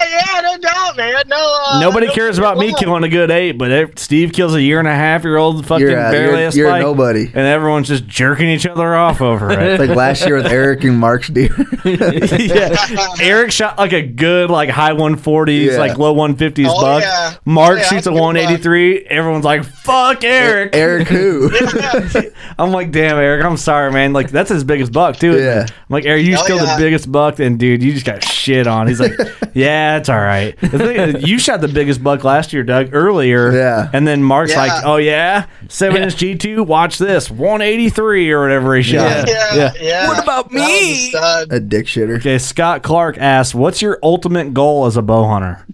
yeah, 0.00 0.22
yeah, 0.34 0.40
no 0.42 0.58
doubt, 0.58 0.96
man. 0.96 1.22
No, 1.26 1.58
uh, 1.68 1.80
Nobody 1.80 2.08
cares 2.08 2.38
about 2.38 2.56
me 2.58 2.72
killing 2.74 3.04
a 3.04 3.08
good 3.08 3.30
eight, 3.30 3.52
but 3.52 3.70
if 3.70 3.98
Steve 3.98 4.32
kills 4.32 4.54
a 4.54 4.62
year 4.62 4.78
and 4.78 4.88
a 4.88 4.94
half 4.94 5.24
year 5.24 5.36
old 5.36 5.66
fucking 5.66 5.86
You're, 5.88 5.98
uh, 5.98 6.10
barely 6.10 6.26
you're- 6.42 6.46
a 6.46 6.50
you're 6.52 6.68
spike, 6.68 6.82
nobody. 6.82 7.26
and 7.26 7.36
everyone's 7.38 7.88
just 7.88 8.06
jerking 8.06 8.48
each 8.48 8.66
other 8.66 8.94
off 8.94 9.20
over 9.20 9.50
it. 9.50 9.58
It's 9.58 9.80
like 9.88 9.96
last 9.96 10.24
year 10.26 10.36
with 10.36 10.46
Eric 10.46 10.84
and 10.84 10.98
Mark's 10.98 11.28
deer. 11.28 11.54
yeah. 11.84 12.76
Eric 13.20 13.50
shot 13.52 13.78
like 13.78 13.92
a 13.92 14.02
good 14.02 14.50
like 14.50 14.68
high 14.70 14.92
140s, 14.92 15.72
Yeah. 15.72 15.78
like 15.78 15.98
low 15.98 16.14
150s 16.14 16.66
Oh, 16.68 16.80
buck. 16.80 17.02
yeah. 17.02 17.34
Mark 17.44 17.78
Yeah, 17.78 17.84
shoots 17.84 18.06
a 18.06 18.10
a 18.10 18.12
buck. 18.12 18.20
183. 18.22 19.06
Everyone's 19.06 19.44
like, 19.44 19.64
"Fuck 19.64 20.24
Eric." 20.24 20.74
Eric 20.74 20.93
who? 21.02 21.50
I'm 22.58 22.70
like, 22.70 22.90
"Damn, 22.92 23.16
Eric, 23.18 23.44
I'm 23.44 23.56
sorry, 23.56 23.90
man. 23.92 24.12
Like 24.12 24.30
that's 24.30 24.48
his 24.50 24.62
biggest 24.64 24.92
buck 24.92 25.16
too." 25.16 25.38
Yeah. 25.38 25.66
I'm 25.68 25.76
like, 25.88 26.04
"Eric, 26.06 26.24
you 26.24 26.32
just 26.32 26.48
Oh, 26.48 26.54
yeah. 26.54 26.76
the 26.76 26.82
biggest 26.82 27.10
buck, 27.10 27.40
and 27.40 27.58
dude, 27.58 27.82
you 27.82 27.92
just 27.92 28.06
got 28.06 28.22
shit 28.22 28.66
on." 28.66 28.86
He's 28.86 29.00
like, 29.00 29.12
"Yeah, 29.54 29.96
it's 29.98 30.08
all 30.08 30.18
right." 30.20 30.56
The 30.60 30.68
thing 30.78 30.96
is, 31.16 31.28
you 31.28 31.38
shot 31.38 31.60
the 31.60 31.68
biggest 31.68 32.02
buck 32.02 32.22
last 32.24 32.52
year, 32.52 32.62
Doug, 32.62 32.90
earlier. 32.92 33.52
Yeah. 33.52 33.90
And 33.92 34.06
then 34.06 34.22
Mark's 34.22 34.52
Yeah. 34.52 34.58
like, 34.66 34.84
"Oh 34.84 34.96
yeah, 34.96 35.46
seven 35.68 36.02
inch 36.02 36.14
G2. 36.16 36.66
Watch 36.66 36.98
this, 36.98 37.30
183 37.30 38.30
or 38.30 38.42
whatever 38.42 38.76
he 38.76 38.82
shot." 38.82 39.28
Yeah, 39.28 39.72
yeah. 39.80 40.08
What 40.08 40.22
about 40.22 40.50
That 40.50 40.54
was 40.60 40.62
a 40.62 40.66
me? 40.66 40.94
stud. 41.10 41.52
A 41.52 41.60
dick 41.60 41.86
shitter. 41.86 42.16
Okay, 42.18 42.38
Scott 42.38 42.82
Clark 42.82 43.18
asks, 43.18 43.54
"What's 43.54 43.82
your 43.82 43.98
ultimate 44.02 44.54
goal 44.54 44.86
as 44.86 44.96
a 44.96 45.02
bow 45.02 45.26
hunter?" 45.26 45.66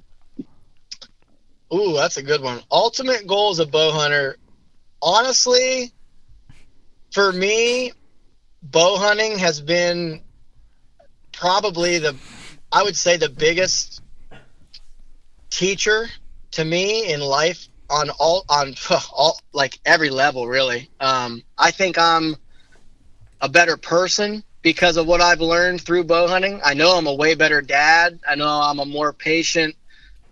Ooh, 1.72 1.92
that's 1.94 2.16
a 2.16 2.22
good 2.22 2.42
one. 2.42 2.60
Ultimate 2.72 3.26
goal 3.28 3.50
as 3.50 3.60
a 3.60 3.66
bow 3.66 3.92
hunter. 3.92 4.36
Honestly, 5.02 5.92
for 7.12 7.32
me, 7.32 7.92
bow 8.62 8.96
hunting 8.98 9.38
has 9.38 9.60
been 9.60 10.22
probably 11.32 11.98
the, 11.98 12.16
I 12.70 12.82
would 12.82 12.96
say, 12.96 13.16
the 13.16 13.28
biggest 13.28 14.02
teacher 15.50 16.08
to 16.52 16.64
me 16.64 17.12
in 17.12 17.20
life 17.20 17.68
on 17.88 18.10
all 18.10 18.44
on 18.48 18.74
all 19.12 19.38
like 19.52 19.78
every 19.84 20.10
level. 20.10 20.46
Really, 20.46 20.90
um, 21.00 21.42
I 21.58 21.70
think 21.70 21.98
I'm 21.98 22.36
a 23.40 23.48
better 23.48 23.76
person 23.76 24.44
because 24.62 24.96
of 24.96 25.06
what 25.06 25.20
I've 25.20 25.40
learned 25.40 25.80
through 25.80 26.04
bow 26.04 26.28
hunting. 26.28 26.60
I 26.62 26.74
know 26.74 26.96
I'm 26.96 27.06
a 27.06 27.14
way 27.14 27.34
better 27.34 27.62
dad. 27.62 28.20
I 28.28 28.34
know 28.34 28.48
I'm 28.48 28.78
a 28.78 28.84
more 28.84 29.12
patient 29.12 29.74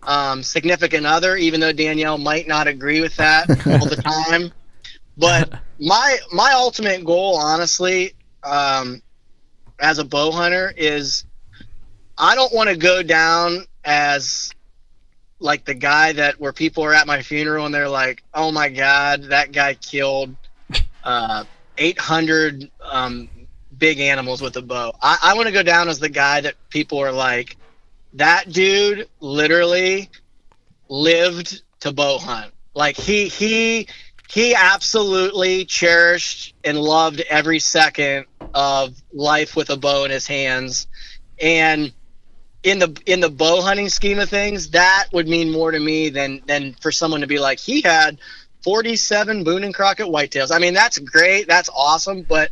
um, 0.03 0.43
significant 0.43 1.05
other, 1.05 1.35
even 1.35 1.59
though 1.59 1.73
Danielle 1.73 2.17
might 2.17 2.47
not 2.47 2.67
agree 2.67 3.01
with 3.01 3.15
that 3.17 3.49
all 3.49 3.87
the 3.87 4.01
time. 4.29 4.51
But 5.19 5.53
my 5.79 6.17
my 6.31 6.53
ultimate 6.55 7.03
goal, 7.03 7.37
honestly, 7.37 8.13
um, 8.43 9.01
as 9.79 9.99
a 9.99 10.05
bow 10.05 10.31
hunter, 10.31 10.73
is 10.75 11.25
I 12.17 12.35
don't 12.35 12.53
want 12.53 12.69
to 12.69 12.77
go 12.77 13.03
down 13.03 13.65
as 13.83 14.51
like 15.39 15.65
the 15.65 15.73
guy 15.73 16.13
that 16.13 16.39
where 16.39 16.53
people 16.53 16.83
are 16.83 16.93
at 16.93 17.07
my 17.07 17.21
funeral 17.21 17.65
and 17.65 17.75
they're 17.75 17.89
like, 17.89 18.23
"Oh 18.33 18.51
my 18.51 18.69
God, 18.69 19.23
that 19.25 19.51
guy 19.51 19.75
killed 19.75 20.35
uh, 21.03 21.43
800 21.77 22.69
um, 22.83 23.29
big 23.77 23.99
animals 23.99 24.41
with 24.41 24.55
a 24.57 24.61
bow." 24.61 24.93
I, 25.01 25.17
I 25.21 25.33
want 25.35 25.47
to 25.47 25.53
go 25.53 25.63
down 25.63 25.89
as 25.89 25.99
the 25.99 26.09
guy 26.09 26.41
that 26.41 26.55
people 26.69 26.99
are 26.99 27.11
like, 27.11 27.57
that 28.13 28.51
dude 28.51 29.07
literally 29.19 30.09
lived 30.89 31.61
to 31.81 31.91
bow 31.91 32.17
hunt. 32.17 32.51
Like 32.73 32.97
he 32.97 33.27
he 33.27 33.87
he 34.31 34.53
absolutely 34.53 35.65
cherished 35.65 36.53
and 36.63 36.77
loved 36.77 37.21
every 37.21 37.59
second 37.59 38.25
of 38.53 38.95
life 39.11 39.55
with 39.55 39.69
a 39.69 39.77
bow 39.77 40.05
in 40.05 40.11
his 40.11 40.27
hands. 40.27 40.87
And 41.41 41.91
in 42.61 42.79
the 42.79 43.01
in 43.05 43.21
the 43.21 43.29
bow 43.29 43.61
hunting 43.61 43.89
scheme 43.89 44.19
of 44.19 44.29
things, 44.29 44.71
that 44.71 45.07
would 45.13 45.27
mean 45.27 45.51
more 45.51 45.71
to 45.71 45.79
me 45.79 46.09
than 46.09 46.41
than 46.45 46.73
for 46.73 46.91
someone 46.91 47.21
to 47.21 47.27
be 47.27 47.39
like 47.39 47.59
he 47.59 47.81
had 47.81 48.19
47 48.63 49.43
Boone 49.43 49.63
and 49.63 49.73
Crockett 49.73 50.07
whitetails. 50.07 50.53
I 50.53 50.59
mean, 50.59 50.73
that's 50.73 50.99
great, 50.99 51.47
that's 51.47 51.69
awesome, 51.73 52.23
but 52.23 52.51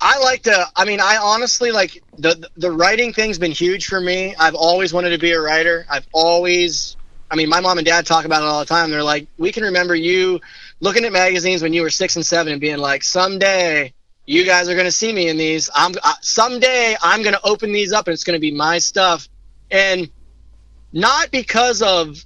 I 0.00 0.18
like 0.18 0.42
to. 0.44 0.66
I 0.74 0.84
mean, 0.84 1.00
I 1.00 1.16
honestly 1.16 1.70
like 1.70 2.02
the 2.18 2.48
the 2.56 2.70
writing 2.70 3.12
thing's 3.12 3.38
been 3.38 3.52
huge 3.52 3.86
for 3.86 4.00
me. 4.00 4.34
I've 4.38 4.54
always 4.54 4.92
wanted 4.92 5.10
to 5.10 5.18
be 5.18 5.32
a 5.32 5.40
writer. 5.40 5.86
I've 5.88 6.06
always. 6.12 6.95
I 7.30 7.36
mean, 7.36 7.48
my 7.48 7.60
mom 7.60 7.78
and 7.78 7.86
dad 7.86 8.06
talk 8.06 8.24
about 8.24 8.42
it 8.42 8.46
all 8.46 8.60
the 8.60 8.66
time. 8.66 8.90
They're 8.90 9.02
like, 9.02 9.26
we 9.36 9.52
can 9.52 9.64
remember 9.64 9.94
you 9.94 10.40
looking 10.80 11.04
at 11.04 11.12
magazines 11.12 11.62
when 11.62 11.72
you 11.72 11.82
were 11.82 11.90
six 11.90 12.16
and 12.16 12.24
seven 12.24 12.52
and 12.52 12.60
being 12.60 12.78
like, 12.78 13.02
someday 13.02 13.92
you 14.26 14.44
guys 14.44 14.68
are 14.68 14.74
going 14.74 14.86
to 14.86 14.92
see 14.92 15.12
me 15.12 15.28
in 15.28 15.36
these. 15.36 15.70
I'm 15.74 15.94
someday 16.20 16.96
I'm 17.00 17.22
going 17.22 17.34
to 17.34 17.44
open 17.44 17.72
these 17.72 17.92
up 17.92 18.06
and 18.08 18.14
it's 18.14 18.24
going 18.24 18.36
to 18.36 18.40
be 18.40 18.52
my 18.52 18.78
stuff. 18.78 19.28
And 19.70 20.10
not 20.92 21.30
because 21.30 21.82
of 21.82 22.24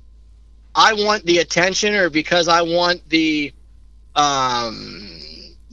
I 0.75 0.95
want 0.95 1.25
the 1.25 1.39
attention 1.39 1.95
or 1.95 2.11
because 2.11 2.49
I 2.49 2.63
want 2.63 3.09
the 3.09 3.53
um 4.15 5.09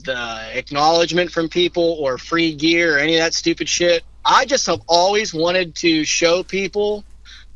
the 0.04 0.56
acknowledgement 0.56 1.30
from 1.30 1.48
people 1.48 1.96
or 2.00 2.18
free 2.18 2.54
gear 2.54 2.96
or 2.96 2.98
any 2.98 3.16
of 3.16 3.20
that 3.20 3.34
stupid 3.34 3.68
shit. 3.68 4.04
I 4.24 4.44
just 4.44 4.66
have 4.66 4.80
always 4.86 5.32
wanted 5.32 5.74
to 5.76 6.04
show 6.04 6.42
people 6.42 7.04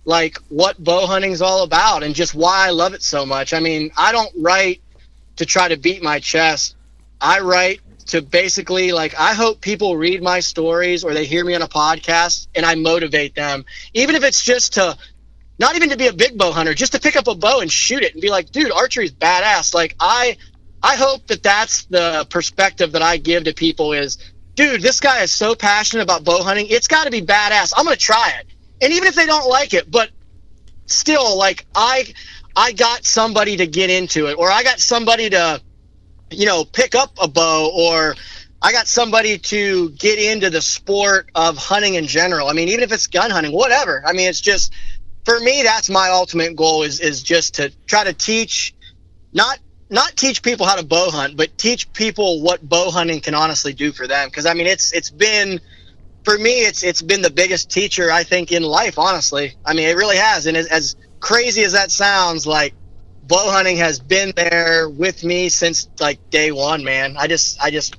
like 0.04 0.38
what 0.48 0.82
bow 0.82 1.06
hunting's 1.06 1.42
all 1.42 1.62
about 1.62 2.02
and 2.02 2.14
just 2.14 2.34
why 2.34 2.66
I 2.66 2.70
love 2.70 2.94
it 2.94 3.02
so 3.02 3.24
much. 3.24 3.52
I 3.52 3.60
mean, 3.60 3.90
I 3.96 4.12
don't 4.12 4.32
write 4.38 4.82
to 5.36 5.46
try 5.46 5.68
to 5.68 5.76
beat 5.76 6.02
my 6.02 6.18
chest. 6.18 6.76
I 7.20 7.40
write 7.40 7.80
to 8.06 8.20
basically 8.20 8.92
like 8.92 9.14
I 9.18 9.34
hope 9.34 9.60
people 9.60 9.96
read 9.96 10.22
my 10.22 10.40
stories 10.40 11.04
or 11.04 11.14
they 11.14 11.24
hear 11.24 11.44
me 11.44 11.54
on 11.54 11.62
a 11.62 11.68
podcast 11.68 12.48
and 12.54 12.66
I 12.66 12.74
motivate 12.74 13.34
them. 13.34 13.64
Even 13.94 14.16
if 14.16 14.24
it's 14.24 14.42
just 14.42 14.74
to 14.74 14.96
not 15.58 15.76
even 15.76 15.90
to 15.90 15.96
be 15.96 16.08
a 16.08 16.12
big 16.12 16.36
bow 16.36 16.50
hunter, 16.50 16.74
just 16.74 16.92
to 16.92 17.00
pick 17.00 17.14
up 17.14 17.28
a 17.28 17.34
bow 17.34 17.60
and 17.60 17.70
shoot 17.70 18.02
it 18.02 18.14
and 18.14 18.20
be 18.20 18.30
like, 18.30 18.50
dude, 18.50 18.72
archery's 18.72 19.12
badass. 19.12 19.72
Like 19.72 19.94
I 20.00 20.36
I 20.82 20.96
hope 20.96 21.28
that 21.28 21.42
that's 21.42 21.84
the 21.84 22.26
perspective 22.28 22.92
that 22.92 23.02
I 23.02 23.16
give 23.18 23.44
to 23.44 23.54
people 23.54 23.92
is, 23.92 24.18
dude, 24.56 24.82
this 24.82 24.98
guy 24.98 25.22
is 25.22 25.30
so 25.30 25.54
passionate 25.54 26.02
about 26.02 26.24
bow 26.24 26.42
hunting. 26.42 26.66
It's 26.68 26.88
got 26.88 27.04
to 27.04 27.10
be 27.10 27.22
badass. 27.22 27.72
I'm 27.76 27.84
going 27.84 27.96
to 27.96 28.02
try 28.02 28.32
it. 28.40 28.46
And 28.82 28.92
even 28.92 29.08
if 29.08 29.14
they 29.14 29.26
don't 29.26 29.48
like 29.48 29.72
it, 29.72 29.90
but 29.90 30.10
still 30.86 31.38
like 31.38 31.64
I 31.74 32.12
I 32.54 32.72
got 32.72 33.04
somebody 33.04 33.56
to 33.56 33.66
get 33.66 33.88
into 33.88 34.26
it 34.26 34.34
or 34.34 34.50
I 34.50 34.62
got 34.62 34.80
somebody 34.80 35.30
to 35.30 35.62
you 36.32 36.46
know, 36.46 36.64
pick 36.64 36.94
up 36.94 37.12
a 37.20 37.28
bow 37.28 37.70
or 37.74 38.16
I 38.60 38.72
got 38.72 38.86
somebody 38.86 39.38
to 39.38 39.90
get 39.90 40.18
into 40.18 40.50
the 40.50 40.62
sport 40.62 41.30
of 41.34 41.56
hunting 41.56 41.94
in 41.94 42.06
general. 42.06 42.48
I 42.48 42.52
mean, 42.52 42.68
even 42.68 42.82
if 42.82 42.92
it's 42.92 43.06
gun 43.06 43.30
hunting, 43.30 43.52
whatever. 43.52 44.02
I 44.06 44.12
mean, 44.12 44.28
it's 44.28 44.40
just 44.40 44.72
for 45.24 45.38
me 45.40 45.62
that's 45.62 45.90
my 45.90 46.08
ultimate 46.08 46.56
goal 46.56 46.82
is 46.82 47.00
is 47.00 47.22
just 47.22 47.54
to 47.54 47.72
try 47.86 48.04
to 48.04 48.12
teach 48.12 48.74
not 49.32 49.58
not 49.90 50.16
teach 50.16 50.42
people 50.42 50.64
how 50.64 50.76
to 50.76 50.84
bow 50.84 51.10
hunt, 51.10 51.36
but 51.36 51.56
teach 51.58 51.92
people 51.92 52.40
what 52.40 52.66
bow 52.66 52.90
hunting 52.90 53.20
can 53.20 53.34
honestly 53.34 53.72
do 53.72 53.92
for 53.92 54.06
them. 54.06 54.28
Because 54.28 54.46
I 54.46 54.54
mean, 54.54 54.66
it's 54.66 54.92
it's 54.92 55.10
been 55.10 55.60
for 56.24 56.38
me, 56.38 56.64
it's 56.64 56.82
it's 56.82 57.02
been 57.02 57.22
the 57.22 57.30
biggest 57.30 57.70
teacher 57.70 58.10
I 58.10 58.22
think 58.24 58.52
in 58.52 58.62
life. 58.62 58.98
Honestly, 58.98 59.54
I 59.64 59.74
mean, 59.74 59.88
it 59.88 59.96
really 59.96 60.16
has. 60.16 60.46
And 60.46 60.56
as, 60.56 60.66
as 60.66 60.96
crazy 61.20 61.62
as 61.62 61.72
that 61.72 61.90
sounds, 61.90 62.46
like 62.46 62.74
bow 63.24 63.50
hunting 63.50 63.76
has 63.78 63.98
been 63.98 64.32
there 64.36 64.88
with 64.88 65.24
me 65.24 65.48
since 65.48 65.88
like 66.00 66.18
day 66.30 66.52
one. 66.52 66.84
Man, 66.84 67.16
I 67.18 67.26
just 67.26 67.60
I 67.62 67.70
just 67.70 67.96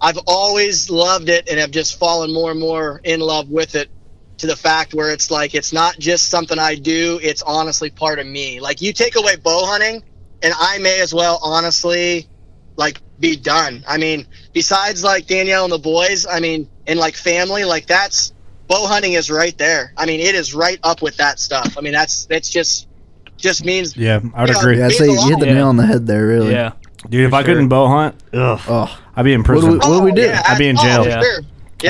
I've 0.00 0.18
always 0.26 0.90
loved 0.90 1.28
it 1.28 1.48
and 1.48 1.58
have 1.58 1.70
just 1.70 1.98
fallen 1.98 2.32
more 2.32 2.50
and 2.50 2.60
more 2.60 3.00
in 3.04 3.20
love 3.20 3.50
with 3.50 3.74
it 3.74 3.90
to 4.38 4.46
the 4.46 4.56
fact 4.56 4.94
where 4.94 5.12
it's 5.12 5.30
like 5.30 5.54
it's 5.54 5.72
not 5.72 5.98
just 5.98 6.28
something 6.28 6.58
I 6.58 6.74
do, 6.74 7.18
it's 7.22 7.42
honestly 7.42 7.90
part 7.90 8.18
of 8.18 8.26
me. 8.26 8.60
Like 8.60 8.82
you 8.82 8.92
take 8.92 9.16
away 9.16 9.36
bow 9.36 9.66
hunting 9.66 10.02
and 10.42 10.54
I 10.58 10.78
may 10.78 11.00
as 11.00 11.14
well 11.14 11.38
honestly 11.42 12.28
like 12.76 13.00
be 13.18 13.36
done. 13.36 13.84
I 13.88 13.96
mean, 13.96 14.26
besides 14.52 15.02
like 15.02 15.26
Danielle 15.26 15.64
and 15.64 15.72
the 15.72 15.78
boys, 15.78 16.26
I 16.26 16.40
mean, 16.40 16.68
and 16.86 16.98
like 16.98 17.14
family, 17.16 17.64
like 17.64 17.86
that's 17.86 18.32
bow 18.68 18.86
hunting 18.86 19.12
is 19.14 19.30
right 19.30 19.56
there. 19.58 19.92
I 19.96 20.06
mean, 20.06 20.20
it 20.20 20.34
is 20.34 20.54
right 20.54 20.78
up 20.82 21.02
with 21.02 21.16
that 21.18 21.38
stuff. 21.38 21.76
I 21.78 21.80
mean, 21.80 21.92
that's 21.92 22.26
that's 22.26 22.48
just 22.48 22.88
just 23.36 23.64
means 23.64 23.96
Yeah, 23.96 24.20
I 24.34 24.42
would 24.42 24.50
Yeah, 24.50 24.58
agree. 24.58 24.78
Yeah, 24.78 24.86
I'd 24.86 24.92
say 24.92 25.06
you 25.10 25.28
hit 25.28 25.40
the 25.40 25.46
nail 25.46 25.68
on 25.68 25.76
the 25.76 25.86
head 25.86 26.06
there, 26.06 26.26
really. 26.26 26.52
Yeah. 26.52 26.72
Dude, 27.08 27.26
if 27.26 27.32
I 27.34 27.40
sure. 27.42 27.46
couldn't 27.54 27.68
bow 27.68 27.86
hunt, 27.86 28.14
ugh, 28.32 28.60
Oh, 28.68 28.98
I'd 29.14 29.24
be 29.24 29.32
in 29.34 29.40
what 29.42 29.46
do 29.46 29.52
prison. 29.52 29.70
we, 29.72 29.76
what 29.78 29.84
do 29.98 30.00
we 30.02 30.12
oh, 30.12 30.14
do? 30.14 30.22
yeah, 30.22 30.42
I'd 30.46 30.58
be 30.58 30.68
in 30.68 30.76
oh, 30.78 30.82
jail. 30.82 31.02
for 31.04 31.08
Yeah. 31.10 31.20
sure. 31.20 31.40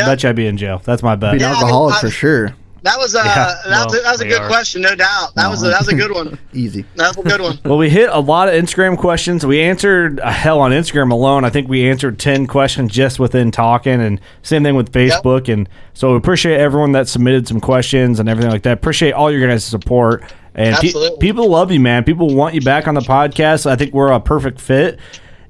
I 0.03 0.07
bet 0.07 0.23
you 0.23 0.29
I'd 0.29 0.37
be 0.37 0.47
in 0.47 0.57
jail. 0.59 0.83
That's 0.85 1.03
my 1.03 1.15
bet. 1.17 1.33
Be 1.33 1.37
an 1.37 1.41
Yeah, 1.43 1.49
I 1.49 1.53
mean, 1.55 1.63
alcoholic 1.63 1.95
for 1.97 2.11
sure. 2.11 2.55
That 2.87 2.99
was 2.99 3.17
uh 3.17 3.23
Yeah, 3.25 3.35
that, 3.35 3.85
was, 3.85 3.93
well, 3.95 4.03
that 4.05 4.13
was 4.13 4.21
a 4.21 4.29
good 4.29 4.43
are. 4.43 4.47
question, 4.49 4.83
no 4.83 4.95
doubt. 4.95 5.35
That 5.35 5.49
was 5.49 5.63
a, 5.65 5.67
that 5.71 5.81
was 5.81 5.89
a 5.89 5.95
good 5.95 6.13
one. 6.13 6.39
Easy. 6.53 6.85
That 6.95 7.17
was 7.17 7.27
a 7.27 7.29
good 7.29 7.41
one. 7.41 7.59
Well, 7.65 7.79
we 7.79 7.91
hit 7.91 8.09
a 8.11 8.21
lot 8.21 8.49
of 8.49 8.55
Instagram 8.55 8.97
questions. 8.97 9.45
We 9.45 9.61
answered 9.61 10.21
uh, 10.21 10.31
hell 10.31 10.61
on 10.61 10.71
Instagram 10.71 11.11
alone. 11.11 11.45
I 11.45 11.51
think 11.51 11.69
we 11.69 11.89
answered 11.89 12.19
ten 12.21 12.47
questions 12.47 12.93
just 12.93 13.19
within 13.19 13.51
talking, 13.51 14.01
and 14.01 14.21
same 14.43 14.63
thing 14.63 14.77
with 14.77 14.93
Facebook. 14.93 15.53
And 15.53 15.69
so 15.95 16.13
we 16.13 16.17
appreciate 16.17 16.61
everyone 16.61 16.93
that 16.93 17.09
submitted 17.09 17.49
some 17.49 17.61
questions 17.61 18.21
and 18.21 18.29
everything 18.29 18.53
like 18.53 18.63
that. 18.63 18.75
Appreciate 18.75 19.13
all 19.13 19.33
your 19.33 19.45
guys' 19.47 19.65
support. 19.65 20.23
And 20.55 20.77
pe- 20.77 20.87
Absolutely. 20.89 21.19
people 21.19 21.49
love 21.49 21.73
you, 21.73 21.81
man. 21.81 22.05
People 22.05 22.35
want 22.35 22.55
you 22.55 22.61
back 22.61 22.87
on 22.87 22.95
the 22.95 23.01
podcast. 23.01 23.67
I 23.67 23.75
think 23.75 23.93
we're 23.93 24.13
a 24.13 24.21
perfect 24.21 24.61
fit. 24.61 25.01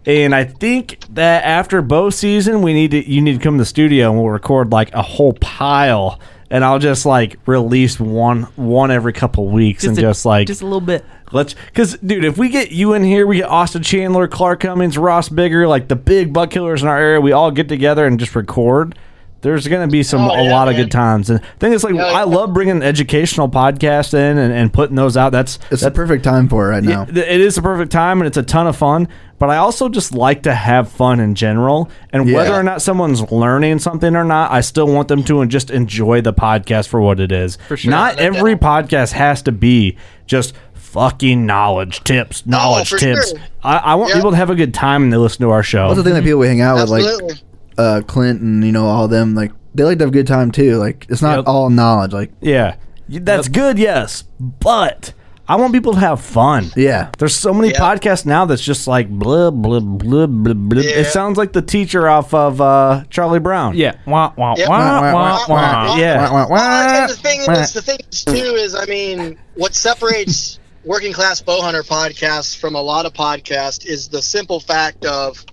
And 0.06 0.34
I 0.34 0.44
think 0.44 1.00
that 1.10 1.44
after 1.44 1.82
bow 1.82 2.10
season, 2.10 2.62
we 2.62 2.72
need 2.72 2.92
to 2.92 3.10
you 3.10 3.20
need 3.20 3.34
to 3.34 3.42
come 3.42 3.56
to 3.56 3.62
the 3.62 3.66
studio 3.66 4.10
and 4.10 4.18
we'll 4.18 4.30
record 4.30 4.72
like 4.72 4.94
a 4.94 5.02
whole 5.02 5.32
pile 5.34 6.18
and 6.50 6.64
I'll 6.64 6.78
just 6.78 7.04
like 7.06 7.38
release 7.46 7.98
one 8.00 8.42
one 8.56 8.90
every 8.90 9.12
couple 9.12 9.48
weeks 9.48 9.84
and 9.84 9.96
a- 9.98 10.00
just 10.00 10.24
like 10.24 10.46
just 10.46 10.62
a 10.62 10.64
little 10.66 10.80
bit. 10.80 11.04
Let's, 11.32 11.54
because 11.54 11.96
dude, 11.98 12.24
if 12.24 12.38
we 12.38 12.48
get 12.50 12.70
you 12.70 12.94
in 12.94 13.02
here, 13.02 13.26
we 13.26 13.38
get 13.38 13.48
Austin 13.48 13.82
Chandler, 13.82 14.28
Clark 14.28 14.60
Cummings, 14.60 14.96
Ross 14.96 15.28
Bigger, 15.28 15.66
like 15.66 15.88
the 15.88 15.96
big 15.96 16.32
buck 16.32 16.50
killers 16.50 16.82
in 16.82 16.88
our 16.88 16.96
area. 16.96 17.20
We 17.20 17.32
all 17.32 17.50
get 17.50 17.68
together 17.68 18.06
and 18.06 18.18
just 18.20 18.36
record. 18.36 18.96
There's 19.42 19.66
gonna 19.68 19.86
be 19.88 20.02
some 20.02 20.22
Oh, 20.22 20.30
a 20.34 20.44
yeah, 20.44 20.50
lot 20.52 20.68
of 20.68 20.76
good 20.76 20.90
times. 20.90 21.28
And 21.30 21.40
I 21.40 21.42
think 21.58 21.74
it's 21.74 21.84
like 21.84 21.94
Yeah, 21.94 22.04
I 22.06 22.10
yeah. 22.20 22.22
love 22.24 22.52
bringing 22.54 22.82
educational 22.82 23.48
podcasts 23.48 24.14
in 24.14 24.38
and, 24.38 24.52
and 24.52 24.72
putting 24.72 24.96
those 24.96 25.16
out. 25.16 25.30
That's 25.30 25.58
It's 25.70 25.82
the 25.82 25.90
perfect 25.90 26.24
time 26.24 26.48
for 26.48 26.66
it 26.68 26.70
right 26.70 26.82
now. 26.82 27.00
yeah, 27.06 27.12
th- 27.12 27.26
it 27.28 27.40
is 27.40 27.58
a 27.58 27.62
perfect 27.62 27.92
time 27.92 28.20
and 28.20 28.26
it's 28.28 28.36
a 28.38 28.42
ton 28.42 28.66
of 28.68 28.76
fun. 28.76 29.08
But 29.38 29.50
I 29.50 29.56
also 29.58 29.88
just 29.88 30.14
like 30.14 30.44
to 30.44 30.54
have 30.54 30.90
fun 30.90 31.20
in 31.20 31.34
general. 31.34 31.90
And 32.10 32.32
whether 32.32 32.54
or 32.54 32.62
not 32.62 32.80
someone's 32.80 33.30
learning 33.30 33.80
something 33.80 34.16
or 34.16 34.24
not, 34.24 34.50
I 34.50 34.62
still 34.62 34.86
want 34.86 35.08
them 35.08 35.22
to 35.24 35.40
and 35.42 35.50
just 35.50 35.70
enjoy 35.70 36.22
the 36.22 36.32
podcast 36.32 36.88
for 36.88 37.00
what 37.02 37.20
it 37.20 37.30
is. 37.32 37.56
For 37.68 37.76
sure. 37.76 37.90
Not 37.90 38.18
every 38.18 38.56
podcast 38.56 39.12
has 39.12 39.42
to 39.42 39.52
be 39.52 39.96
just 40.26 40.54
fucking 40.74 41.44
knowledge 41.44 42.02
tips, 42.04 42.46
knowledge 42.46 42.88
for 42.88 42.98
tips. 42.98 43.30
sure. 43.30 43.38
I, 43.62 43.76
I 43.78 43.94
want 43.96 44.10
Yeah. 44.10 44.16
people 44.16 44.30
to 44.30 44.36
have 44.38 44.48
a 44.50 44.54
good 44.54 44.72
time 44.72 45.02
and 45.02 45.12
they 45.12 45.16
listen 45.18 45.40
to 45.42 45.50
our 45.50 45.62
show. 45.62 45.88
That's 45.88 45.98
the 45.98 46.04
thing 46.04 46.14
that 46.14 46.24
people 46.24 46.38
we 46.40 46.46
hang 46.46 46.62
out 46.62 46.76
with, 46.76 46.88
like 46.88 47.38
uh, 47.76 48.00
Clint 48.06 48.40
and 48.40 48.64
you 48.64 48.72
know 48.72 48.86
all 48.86 49.06
them. 49.08 49.34
Like 49.34 49.52
they 49.74 49.84
like 49.84 49.98
to 49.98 50.04
have 50.04 50.10
a 50.10 50.12
good 50.12 50.26
time 50.26 50.50
too. 50.50 50.76
Like 50.78 51.04
it's 51.10 51.20
not 51.20 51.36
Yep. 51.40 51.44
all 51.48 51.68
knowledge. 51.68 52.12
Like 52.14 52.30
yeah, 52.40 52.76
Y- 53.10 53.18
that's 53.20 53.48
good. 53.48 53.78
Yes, 53.78 54.24
but 54.40 55.12
I 55.48 55.56
want 55.56 55.72
people 55.72 55.92
to 55.92 56.00
have 56.00 56.20
fun. 56.20 56.70
yeah, 56.76 57.10
There's 57.18 57.34
so 57.36 57.54
many 57.54 57.68
Yeah. 57.72 57.78
podcasts 57.80 58.26
now 58.26 58.46
that's 58.46 58.62
just 58.62 58.88
like 58.88 59.08
blah 59.08 59.50
blah 59.50 59.78
blah 59.80 60.26
blah 60.26 60.54
blah. 60.54 60.80
Yeah. 60.82 60.90
It 61.00 61.06
sounds 61.06 61.38
like 61.38 61.52
the 61.52 61.62
teacher 61.62 62.08
off 62.08 62.34
of 62.34 62.60
uh, 62.60 63.04
Charlie 63.10 63.38
Brown. 63.38 63.76
Yeah. 63.76 63.94
Wah, 64.06 64.32
wah, 64.36 64.54
Yep. 64.56 64.68
wah, 64.68 64.78
Wah, 64.78 65.00
wah, 65.00 65.12
wah, 65.12 65.44
wah. 65.48 65.86
wah. 65.88 65.96
Yeah. 65.96 66.30
Wah, 66.30 66.32
wah, 66.32 66.46
Well, 66.50 66.94
wah. 66.94 67.00
and 67.02 67.10
the 67.10 67.14
thing 67.16 67.40
is, 67.48 67.72
the 67.72 67.82
thing 67.82 67.98
is 68.10 68.24
too 68.24 68.32
is, 68.32 68.74
I 68.74 68.86
mean, 68.86 69.38
what 69.54 69.74
separates 69.74 70.58
working 70.84 71.12
class 71.12 71.40
bow 71.40 71.60
hunter 71.62 71.82
podcasts 71.84 72.56
from 72.56 72.74
a 72.74 72.82
lot 72.82 73.06
of 73.06 73.12
podcasts 73.12 73.86
is 73.86 74.08
the 74.08 74.22
simple 74.22 74.58
fact 74.60 75.04
of 75.04 75.44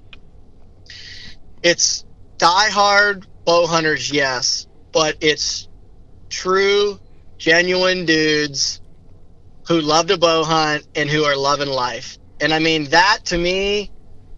it's 1.61 2.03
diehard 2.37 3.25
bow 3.45 3.67
hunters, 3.67 4.11
yes, 4.11 4.67
but 4.91 5.15
it's 5.21 5.67
true, 6.29 6.99
genuine 7.37 8.05
dudes 8.05 8.79
who 9.67 9.81
love 9.81 10.07
to 10.07 10.17
bow 10.17 10.43
hunt 10.43 10.87
and 10.95 11.09
who 11.09 11.23
are 11.23 11.35
loving 11.35 11.69
life. 11.69 12.17
And 12.41 12.53
I 12.53 12.59
mean, 12.59 12.85
that 12.85 13.19
to 13.25 13.37
me 13.37 13.91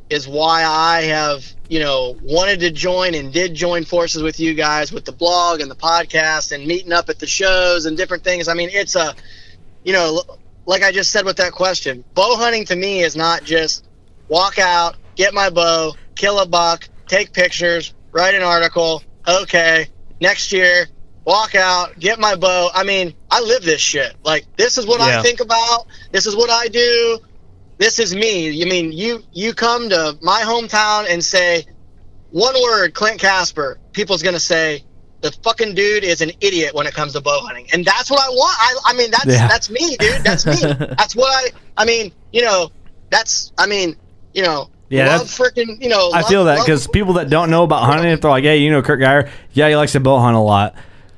is 0.09 0.27
why 0.27 0.63
I 0.63 1.01
have, 1.03 1.43
you 1.67 1.79
know, 1.79 2.15
wanted 2.21 2.59
to 2.59 2.71
join 2.71 3.15
and 3.15 3.33
did 3.33 3.55
join 3.55 3.85
forces 3.85 4.21
with 4.21 4.39
you 4.39 4.53
guys 4.53 4.91
with 4.91 5.05
the 5.05 5.11
blog 5.11 5.61
and 5.61 5.71
the 5.71 5.75
podcast 5.75 6.51
and 6.51 6.67
meeting 6.67 6.93
up 6.93 7.09
at 7.09 7.19
the 7.19 7.25
shows 7.25 7.85
and 7.85 7.97
different 7.97 8.23
things. 8.23 8.47
I 8.47 8.53
mean, 8.53 8.69
it's 8.71 8.95
a, 8.95 9.15
you 9.83 9.93
know, 9.93 10.21
like 10.67 10.83
I 10.83 10.91
just 10.91 11.11
said 11.11 11.25
with 11.25 11.37
that 11.37 11.53
question, 11.53 12.05
bow 12.13 12.35
hunting 12.35 12.65
to 12.65 12.75
me 12.75 13.01
is 13.01 13.15
not 13.15 13.43
just 13.43 13.87
walk 14.27 14.59
out, 14.59 14.95
get 15.15 15.33
my 15.33 15.49
bow, 15.49 15.93
kill 16.15 16.39
a 16.39 16.45
buck, 16.45 16.87
take 17.07 17.33
pictures, 17.33 17.93
write 18.11 18.35
an 18.35 18.43
article. 18.43 19.03
Okay, 19.27 19.87
next 20.21 20.51
year, 20.51 20.87
walk 21.25 21.55
out, 21.55 21.99
get 21.99 22.19
my 22.19 22.35
bow. 22.35 22.69
I 22.73 22.83
mean, 22.83 23.13
I 23.31 23.41
live 23.41 23.63
this 23.63 23.81
shit. 23.81 24.15
Like 24.23 24.45
this 24.57 24.77
is 24.77 24.85
what 24.85 24.99
Yeah. 24.99 25.19
I 25.19 25.21
think 25.21 25.39
about. 25.39 25.87
This 26.11 26.25
is 26.25 26.35
what 26.35 26.49
I 26.49 26.67
do. 26.67 27.19
This 27.77 27.99
is 27.99 28.15
me. 28.15 28.49
You 28.49 28.65
mean 28.67 28.91
you 28.91 29.21
you 29.33 29.53
come 29.53 29.89
to 29.89 30.17
my 30.21 30.41
hometown 30.41 31.05
and 31.09 31.23
say 31.23 31.65
one 32.31 32.55
word, 32.63 32.93
Clint 32.93 33.19
Casper. 33.19 33.79
People's 33.93 34.21
gonna 34.23 34.39
say 34.39 34.83
the 35.21 35.31
fucking 35.43 35.73
dude 35.75 36.03
is 36.03 36.21
an 36.21 36.31
idiot 36.41 36.73
when 36.73 36.85
it 36.87 36.93
comes 36.93 37.13
to 37.13 37.21
bow 37.21 37.39
hunting, 37.41 37.67
and 37.73 37.83
that's 37.83 38.09
what 38.11 38.19
I 38.21 38.29
want. 38.29 38.55
I 38.59 38.91
I 38.91 38.93
mean 38.93 39.11
that's 39.11 39.25
Yeah. 39.25 39.47
that's 39.47 39.69
me, 39.69 39.97
dude. 39.97 40.23
That's 40.23 40.45
me. 40.45 40.55
that's 40.97 41.15
what 41.15 41.33
I. 41.33 41.51
I 41.77 41.85
mean, 41.85 42.11
you 42.31 42.43
know, 42.43 42.71
that's 43.09 43.51
I 43.57 43.65
mean, 43.67 43.97
you 44.33 44.43
know, 44.43 44.69
Yeah, 44.89 45.17
love 45.17 45.27
freaking, 45.27 45.81
you 45.81 45.89
know. 45.89 46.11
I 46.13 46.21
love- 46.21 46.29
feel 46.29 46.45
that 46.45 46.59
because 46.59 46.87
people 46.87 47.13
that 47.13 47.29
don't 47.29 47.49
know 47.49 47.63
about 47.63 47.83
hunting, 47.85 48.11
if 48.11 48.21
they're 48.21 48.31
like, 48.31 48.43
"Hey, 48.43 48.57
you 48.57 48.71
know 48.71 48.81
Kurt 48.81 48.99
Geyer? 48.99 49.29
Yeah, 49.53 49.67
he 49.69 49.75
likes 49.75 49.93
to 49.93 49.99
bow 49.99 50.19
hunt 50.19 50.35
a 50.35 50.39
lot." 50.39 50.75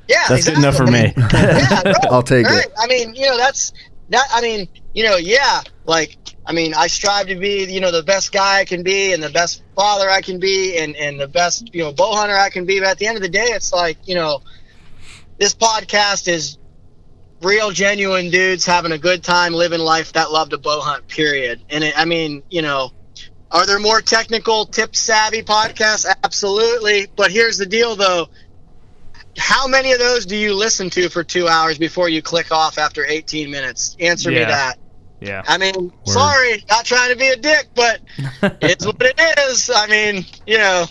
Yeah, 0.07 0.23
That's 0.29 0.45
good 0.47 0.57
enough 0.57 0.77
for 0.77 0.83
exactly. 0.83 1.23
me. 1.23 1.29
yeah, 1.33 1.81
right, 1.85 2.05
I'll 2.09 2.23
take 2.23 2.45
right. 2.45 2.65
it. 2.65 2.71
I 2.77 2.87
mean, 2.87 3.13
you 3.13 3.25
know, 3.25 3.37
that's 3.37 3.73
that. 4.09 4.25
I 4.31 4.41
mean, 4.41 4.69
you 4.93 5.03
know, 5.03 5.17
yeah, 5.17 5.61
like 5.85 6.17
I 6.45 6.53
mean, 6.53 6.73
I 6.73 6.87
strive 6.87 7.27
to 7.27 7.35
be, 7.35 7.65
you 7.65 7.81
know, 7.81 7.91
the 7.91 8.03
best 8.03 8.31
guy 8.31 8.59
I 8.59 8.65
can 8.65 8.83
be, 8.83 9.11
and 9.11 9.21
the 9.21 9.29
best 9.29 9.63
father 9.75 10.09
I 10.09 10.21
can 10.21 10.39
be, 10.39 10.77
and 10.77 10.95
and 10.95 11.19
the 11.19 11.27
best, 11.27 11.73
you 11.73 11.83
know, 11.83 11.91
bow 11.91 12.15
hunter 12.15 12.35
I 12.35 12.49
can 12.49 12.65
be. 12.65 12.79
But 12.79 12.89
at 12.89 12.97
the 12.99 13.07
end 13.07 13.17
of 13.17 13.21
the 13.21 13.29
day, 13.29 13.47
it's 13.47 13.73
like, 13.73 13.97
you 14.07 14.15
know, 14.15 14.41
this 15.37 15.53
podcast 15.53 16.29
is 16.29 16.57
real, 17.41 17.71
genuine 17.71 18.29
dudes 18.29 18.65
having 18.65 18.93
a 18.93 18.97
good 18.97 19.23
time, 19.23 19.53
living 19.53 19.81
life 19.81 20.13
that 20.13 20.31
love 20.31 20.49
to 20.49 20.57
bow 20.57 20.79
hunt. 20.79 21.07
Period. 21.09 21.61
And 21.69 21.83
it, 21.83 21.97
I 21.97 22.05
mean, 22.05 22.43
you 22.49 22.61
know. 22.61 22.91
Are 23.49 23.65
there 23.65 23.79
more 23.79 24.01
technical, 24.01 24.65
tip 24.65 24.93
savvy 24.93 25.41
podcasts? 25.41 26.05
Absolutely. 26.21 27.07
But 27.15 27.31
here's 27.31 27.57
the 27.57 27.65
deal, 27.65 27.95
though 27.95 28.27
how 29.37 29.67
many 29.67 29.91
of 29.91 29.99
those 29.99 30.25
do 30.25 30.35
you 30.35 30.53
listen 30.53 30.89
to 30.91 31.09
for 31.09 31.23
two 31.23 31.47
hours 31.47 31.77
before 31.77 32.09
you 32.09 32.21
click 32.21 32.51
off 32.51 32.77
after 32.77 33.05
18 33.05 33.49
minutes? 33.49 33.95
Answer 33.99 34.29
me 34.29 34.39
that. 34.39 34.77
Yeah. 35.19 35.43
I 35.47 35.57
mean, 35.57 35.91
sorry, 36.05 36.63
not 36.69 36.85
trying 36.85 37.11
to 37.11 37.17
be 37.17 37.27
a 37.27 37.35
dick, 37.35 37.69
but 37.75 38.01
it's 38.61 38.85
what 38.85 38.97
it 38.99 39.19
is. 39.49 39.71
I 39.73 39.87
mean, 39.87 40.25
you 40.45 40.57
know, 40.57 40.85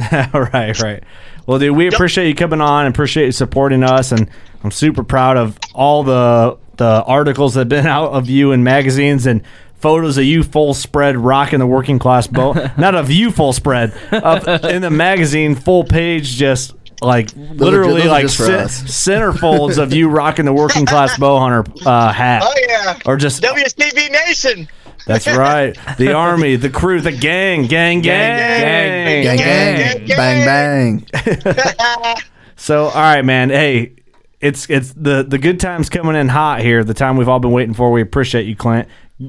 right, 0.32 0.78
right. 0.80 1.02
Well, 1.46 1.58
dude, 1.58 1.76
we 1.76 1.88
appreciate 1.88 2.28
you 2.28 2.34
coming 2.34 2.60
on 2.60 2.86
and 2.86 2.94
appreciate 2.94 3.26
you 3.26 3.32
supporting 3.32 3.82
us, 3.82 4.12
and 4.12 4.30
I'm 4.62 4.70
super 4.70 5.02
proud 5.02 5.36
of 5.36 5.58
all 5.74 6.02
the 6.02 6.58
the 6.76 7.04
articles 7.04 7.54
that 7.54 7.60
have 7.60 7.68
been 7.68 7.86
out 7.88 8.12
of 8.12 8.30
you 8.30 8.52
in 8.52 8.62
magazines 8.62 9.26
and 9.26 9.42
photos 9.74 10.16
of 10.16 10.24
you 10.24 10.42
full 10.42 10.74
spread 10.74 11.16
rocking 11.16 11.58
the 11.58 11.66
working 11.66 11.98
class 11.98 12.26
boat. 12.26 12.56
Not 12.78 12.94
of 12.94 13.10
you 13.10 13.30
full 13.30 13.52
spread, 13.52 13.92
of, 14.12 14.64
in 14.64 14.82
the 14.82 14.90
magazine 14.90 15.54
full 15.54 15.84
page, 15.84 16.36
just 16.36 16.74
like 17.00 17.30
literally 17.34 18.02
are 18.02 18.08
like 18.08 18.22
just 18.22 18.36
for 18.36 18.44
centerfolds 18.48 19.78
of 19.78 19.92
you 19.92 20.08
rocking 20.08 20.44
the 20.44 20.52
working 20.52 20.86
class 20.86 21.18
bow 21.18 21.38
hunter 21.38 21.64
uh, 21.86 22.12
hat, 22.12 22.42
oh 22.44 22.54
yeah, 22.68 22.98
or 23.06 23.16
just 23.16 23.42
WCB 23.42 24.10
Nation. 24.10 24.68
that's 25.06 25.26
right, 25.36 25.76
the 25.98 26.12
army, 26.12 26.56
the 26.56 26.70
crew, 26.70 27.00
the 27.00 27.12
gang, 27.12 27.66
gang, 27.66 28.00
gang, 28.00 28.36
gang, 28.36 29.24
gang, 29.24 29.36
gang, 29.38 30.06
gang, 30.06 30.16
bang, 30.16 31.04
bang. 31.14 32.16
So, 32.60 32.88
all 32.88 32.92
right, 32.92 33.24
man. 33.24 33.48
Hey, 33.48 33.92
it's 34.38 34.68
it's 34.68 34.92
the 34.92 35.24
the 35.26 35.38
good 35.38 35.58
times 35.58 35.88
coming 35.88 36.14
in 36.14 36.28
hot 36.28 36.60
here. 36.60 36.84
The 36.84 36.92
time 36.92 37.16
we've 37.16 37.28
all 37.28 37.40
been 37.40 37.52
waiting 37.52 37.72
for. 37.72 37.90
We 37.90 38.02
appreciate 38.02 38.44
you, 38.44 38.54
Clint. 38.54 38.86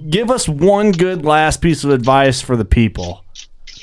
Give 0.10 0.30
us 0.30 0.50
one 0.50 0.92
good 0.92 1.24
last 1.24 1.62
piece 1.62 1.86
of 1.86 1.92
advice 1.92 2.42
for 2.42 2.58
the 2.58 2.66
people. 2.66 3.24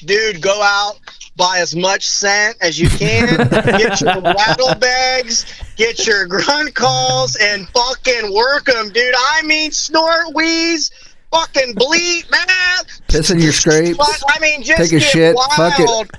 Dude, 0.04 0.40
go 0.40 0.62
out, 0.62 0.98
buy 1.36 1.58
as 1.58 1.74
much 1.74 2.06
scent 2.06 2.56
as 2.60 2.78
you 2.78 2.88
can, 2.88 3.48
get 3.48 4.00
your 4.00 4.20
rattle 4.22 4.74
bags, 4.74 5.46
get 5.76 6.06
your 6.06 6.26
grunt 6.26 6.74
calls, 6.74 7.36
and 7.36 7.68
fucking 7.68 8.32
work 8.34 8.64
them, 8.66 8.90
dude. 8.90 9.14
I 9.16 9.42
mean, 9.42 9.70
snort, 9.72 10.34
wheeze, 10.34 10.90
fucking 11.32 11.74
bleat, 11.74 12.30
man. 12.30 12.46
Piss 13.08 13.30
in 13.30 13.38
your 13.40 13.52
scrapes. 13.52 13.96
But, 13.96 14.22
I 14.28 14.38
mean, 14.40 14.62
just 14.62 14.78
Take 14.78 14.88
a 14.88 14.98
get 14.98 15.02
shit, 15.02 15.34
wild. 15.34 15.50
fuck 15.52 15.74
it. 15.80 16.10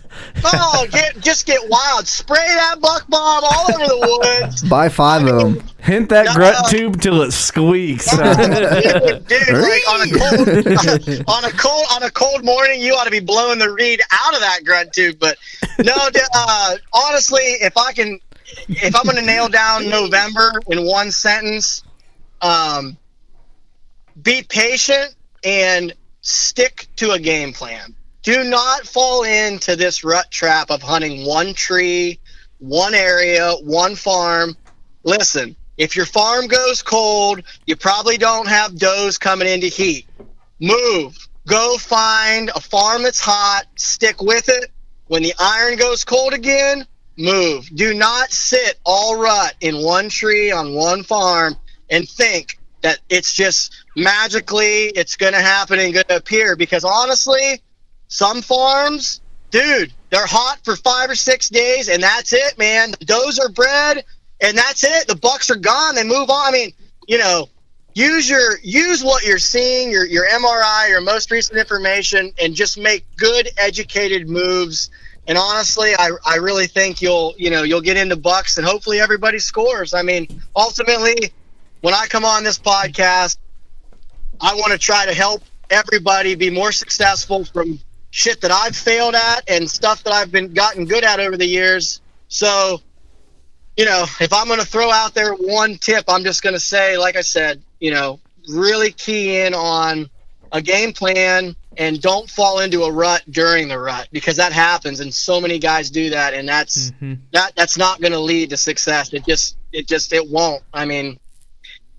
Oh, 0.44 0.86
get 0.91 1.19
just 1.22 1.45
get 1.45 1.61
wild. 1.69 2.07
Spray 2.07 2.38
that 2.38 2.81
buck 2.81 3.07
bomb 3.07 3.44
all 3.44 3.65
over 3.69 3.86
the 3.86 4.40
woods. 4.41 4.64
Buy 4.69 4.90
five 4.90 5.26
of 5.27 5.38
them. 5.56 5.64
Hint 5.80 6.10
that 6.10 6.26
No. 6.26 6.34
grunt 6.34 6.57
tube 6.69 7.02
till 7.02 7.22
it 7.22 7.31
squeaks. 7.31 8.10
dude, 8.10 8.18
dude, 9.27 9.48
like 9.48 9.88
on 9.90 10.02
a 10.02 10.19
cold 10.19 11.27
on 11.27 11.45
a 11.45 11.52
cold 11.52 11.86
on 11.95 12.03
a 12.03 12.11
cold 12.11 12.44
morning, 12.44 12.81
you 12.81 12.94
ought 12.94 13.06
to 13.06 13.11
be 13.11 13.19
blowing 13.22 13.60
the 13.60 13.72
reed 13.72 14.02
out 14.11 14.34
of 14.34 14.41
that 14.41 14.61
grunt 14.65 14.91
tube. 14.94 15.18
But 15.19 15.38
no, 15.84 15.94
uh, 16.34 16.76
honestly, 16.91 17.41
if 17.61 17.77
I 17.77 17.94
can, 17.94 18.19
if 18.68 18.95
I'm 18.95 19.03
going 19.03 19.15
to 19.18 19.22
nail 19.26 19.48
down 19.48 19.88
November 19.90 20.52
in 20.68 20.86
one 20.86 21.11
sentence, 21.11 21.84
um, 22.41 22.98
be 24.22 24.44
patient 24.44 25.16
and 25.44 25.94
stick 26.22 26.88
to 26.98 27.12
a 27.12 27.20
game 27.20 27.54
plan. 27.54 27.96
Do 28.24 28.44
not 28.44 28.86
fall 28.86 29.24
into 29.24 29.76
this 29.76 30.04
rut 30.04 30.30
trap 30.30 30.72
of 30.72 30.82
hunting 30.82 31.26
one 31.26 31.54
tree, 31.54 32.20
one 32.58 32.94
area, 32.94 33.54
one 33.62 33.96
farm. 33.96 34.58
Listen, 35.04 35.56
if 35.78 35.96
your 35.96 36.06
farm 36.06 36.48
goes 36.48 36.82
cold, 36.82 37.41
you 37.66 37.76
probably 37.76 38.18
don't 38.18 38.48
have 38.48 38.78
does 38.78 39.18
coming 39.18 39.48
into 39.48 39.68
heat. 39.68 40.06
Move. 40.60 41.18
Go 41.48 41.78
find 41.78 42.52
a 42.54 42.60
farm 42.60 43.04
that's 43.04 43.22
hot, 43.22 43.64
stick 43.76 44.22
with 44.22 44.50
it. 44.50 44.70
When 45.08 45.24
the 45.24 45.34
iron 45.40 45.78
goes 45.78 46.04
cold 46.04 46.34
again, 46.34 46.86
move. 47.18 47.68
Do 47.74 47.94
not 47.94 48.32
sit 48.32 48.78
all 48.86 49.20
rut 49.20 49.56
in 49.62 49.82
one 49.82 50.10
tree 50.10 50.52
on 50.52 50.76
one 50.76 51.04
farm 51.04 51.56
and 51.90 52.08
think 52.08 52.59
that 52.82 53.00
it's 53.10 53.34
just 53.34 53.74
magically 53.96 54.86
it's 54.86 55.16
going 55.16 55.34
to 55.34 55.42
happen 55.42 55.80
and 55.80 55.94
going 55.94 56.06
to 56.08 56.16
appear 56.16 56.56
because 56.56 56.84
honestly, 56.84 57.62
some 58.08 58.42
farms, 58.42 59.22
dude, 59.52 59.94
they're 60.10 60.26
hot 60.26 60.60
for 60.64 60.76
5 60.76 61.10
or 61.12 61.16
6 61.16 61.50
days 61.50 61.90
and 61.90 62.02
that's 62.02 62.34
it, 62.34 62.58
man. 62.58 62.92
The 62.92 63.06
does 63.06 63.40
are 63.40 63.50
bred 63.50 64.04
and 64.42 64.58
that's 64.58 64.84
it. 64.84 65.08
The 65.08 65.16
bucks 65.16 65.50
are 65.50 65.56
gone. 65.56 65.96
They 65.96 66.04
move 66.04 66.30
on. 66.30 66.48
I 66.48 66.52
mean, 66.52 66.72
you 67.08 67.18
know, 67.18 67.50
use 67.94 68.30
your 68.30 68.60
use 68.62 69.04
what 69.04 69.26
you're 69.26 69.40
seeing, 69.40 69.92
your 69.92 70.06
your 70.06 70.28
MRI, 70.28 70.90
your 70.90 71.02
most 71.02 71.32
recent 71.32 71.60
information, 71.60 72.32
and 72.42 72.56
just 72.56 72.78
make 72.78 73.06
good, 73.18 73.50
educated 73.58 74.30
moves. 74.30 74.90
And 75.28 75.38
honestly, 75.38 75.94
I, 75.98 76.12
I 76.26 76.36
really 76.36 76.68
think 76.68 77.02
you'll 77.02 77.36
you 77.38 77.50
know 77.50 77.64
you'll 77.64 77.82
get 77.82 77.98
into 77.98 78.16
bucks, 78.16 78.58
and 78.58 78.66
hopefully 78.66 79.00
everybody 79.00 79.40
scores. 79.40 79.94
I 79.94 80.02
mean, 80.02 80.42
ultimately, 80.56 81.34
when 81.82 81.94
I 81.94 82.08
come 82.08 82.26
on 82.26 82.44
this 82.44 82.60
podcast, 82.60 83.38
I 84.42 84.54
want 84.56 84.72
to 84.72 84.78
try 84.78 85.06
to 85.06 85.14
help 85.14 85.44
everybody 85.70 86.36
be 86.36 86.50
more 86.50 86.72
successful 86.72 87.46
from 87.46 87.80
shit 88.12 88.42
that 88.42 88.52
I've 88.52 88.76
failed 88.76 89.16
at 89.16 89.50
and 89.50 89.70
stuff 89.70 90.04
that 90.04 90.14
I've 90.14 90.32
been 90.32 90.54
gotten 90.54 90.86
good 90.86 91.04
at 91.04 91.20
over 91.20 91.38
the 91.38 91.46
years. 91.46 92.02
So, 92.28 92.82
you 93.78 93.86
know, 93.86 94.06
if 94.20 94.34
I'm 94.34 94.48
going 94.48 94.60
to 94.60 94.66
throw 94.66 94.92
out 94.92 95.14
there 95.14 95.34
one 95.34 95.76
tip, 95.78 96.06
I'm 96.08 96.24
just 96.24 96.42
going 96.42 96.56
to 96.56 96.60
say, 96.60 96.98
like 96.98 97.16
I 97.16 97.22
said, 97.22 97.62
you 97.80 97.92
know, 97.92 98.20
really 98.50 98.92
key 98.92 99.40
in 99.42 99.54
on 99.54 100.10
a 100.52 100.62
game 100.62 100.94
plan 100.94 101.56
and 101.78 102.02
don't 102.02 102.30
fall 102.30 102.60
into 102.60 102.84
a 102.84 102.92
rut 102.92 103.24
during 103.30 103.68
the 103.68 103.78
rut 103.78 104.10
because 104.12 104.38
that 104.38 104.52
happens 104.52 105.00
and 105.00 105.14
so 105.14 105.40
many 105.40 105.60
guys 105.60 105.92
do 105.92 106.10
that 106.10 106.34
and 106.34 106.50
that's 106.50 106.92
mm-hmm. 106.92 107.14
that 107.32 107.56
that's 107.56 107.78
not 107.78 108.02
going 108.02 108.12
to 108.12 108.20
lead 108.20 108.50
to 108.50 108.58
success. 108.58 109.14
It 109.14 109.26
just 109.26 109.56
it 109.72 109.88
just 109.88 110.12
it 110.12 110.28
won't. 110.28 110.64
I 110.74 110.86
mean, 110.86 111.20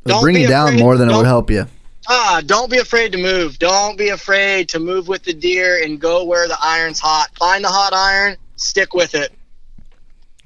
It'll 0.05 0.21
bring 0.21 0.37
you 0.37 0.49
down 0.49 0.77
more 0.77 0.97
than 0.97 1.11
it 1.11 1.17
would 1.17 1.27
help 1.27 1.51
you. 1.51 1.67
Ah, 2.09 2.43
don't 2.45 2.71
be 2.71 2.79
afraid 2.79 3.13
to 3.13 3.19
move. 3.19 3.59
Don't 3.59 3.97
be 3.97 4.09
afraid 4.09 4.69
to 4.71 4.79
move 4.79 5.07
with 5.07 5.23
the 5.23 5.33
deer 5.33 5.83
and 5.85 6.01
go 6.01 6.25
where 6.25 6.49
the 6.49 6.57
iron's 6.61 6.99
hot. 6.99 7.29
Find 7.39 7.63
the 7.63 7.69
hot 7.69 7.93
iron, 7.93 8.37
stick 8.57 8.95
with 8.95 9.15
it. 9.15 9.33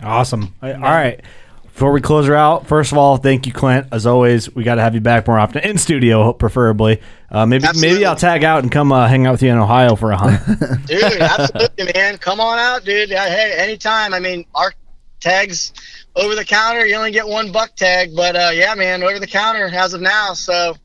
Awesome. 0.02 0.54
All 0.62 0.72
right. 0.72 1.20
Before 1.64 1.90
we 1.90 2.00
close 2.00 2.28
her 2.28 2.36
out, 2.36 2.68
first 2.68 2.92
of 2.92 2.98
all, 2.98 3.16
thank 3.16 3.46
you, 3.46 3.52
Clint. 3.52 3.88
As 3.90 4.06
always, 4.06 4.54
we 4.54 4.62
got 4.62 4.76
to 4.76 4.80
have 4.82 4.94
you 4.94 5.00
back 5.00 5.26
more 5.26 5.38
often 5.40 5.62
in 5.62 5.76
studio, 5.76 6.32
preferably. 6.32 7.00
Uh, 7.30 7.46
maybe 7.46 7.66
maybe 7.80 8.06
I'll 8.06 8.14
tag 8.14 8.44
out 8.44 8.62
and 8.62 8.70
come 8.70 8.92
uh, 8.92 9.08
hang 9.08 9.26
out 9.26 9.32
with 9.32 9.42
you 9.42 9.50
in 9.50 9.58
Ohio 9.58 9.96
for 9.96 10.12
a 10.12 10.16
hunt. 10.16 10.40
Dude, 10.86 11.02
absolutely, 11.02 11.90
man. 11.92 12.18
Come 12.18 12.38
on 12.40 12.60
out, 12.60 12.84
dude. 12.84 13.08
Hey, 13.08 13.54
anytime. 13.58 14.14
I 14.14 14.20
mean, 14.20 14.46
our 14.54 14.72
tags 15.18 15.72
over 16.16 16.34
the 16.34 16.44
counter, 16.44 16.86
you 16.86 16.94
only 16.94 17.10
get 17.10 17.26
one 17.26 17.50
buck 17.52 17.74
tag, 17.74 18.14
but 18.14 18.36
uh, 18.36 18.50
yeah, 18.52 18.74
man, 18.74 19.02
over 19.02 19.18
the 19.18 19.26
counter 19.26 19.66
as 19.66 19.94
of 19.94 20.00
now. 20.00 20.34
So 20.34 20.76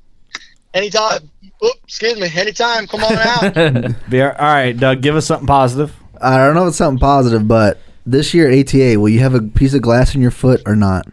anytime. 0.74 1.30
Oop, 1.64 1.76
excuse 1.84 2.20
me. 2.20 2.30
Anytime. 2.36 2.88
Come 2.88 3.04
on 3.04 3.18
out. 3.18 3.94
Be 4.10 4.22
all 4.22 4.30
all 4.30 4.36
right, 4.38 4.72
Doug. 4.78 5.02
Give 5.02 5.16
us 5.16 5.26
something 5.26 5.48
positive. 5.48 5.94
I 6.22 6.38
don't 6.38 6.56
know 6.56 6.64
if 6.64 6.70
it's 6.70 6.78
something 6.78 7.00
positive, 7.00 7.48
but 7.48 7.80
this 8.06 8.34
year 8.34 8.50
at 8.50 8.58
ATA, 8.58 9.00
will 9.00 9.10
you 9.10 9.20
have 9.20 9.36
a 9.36 9.42
piece 9.42 9.74
of 9.74 9.82
glass 9.82 10.16
in 10.16 10.22
your 10.22 10.32
foot 10.32 10.62
or 10.66 10.76
not? 10.76 11.06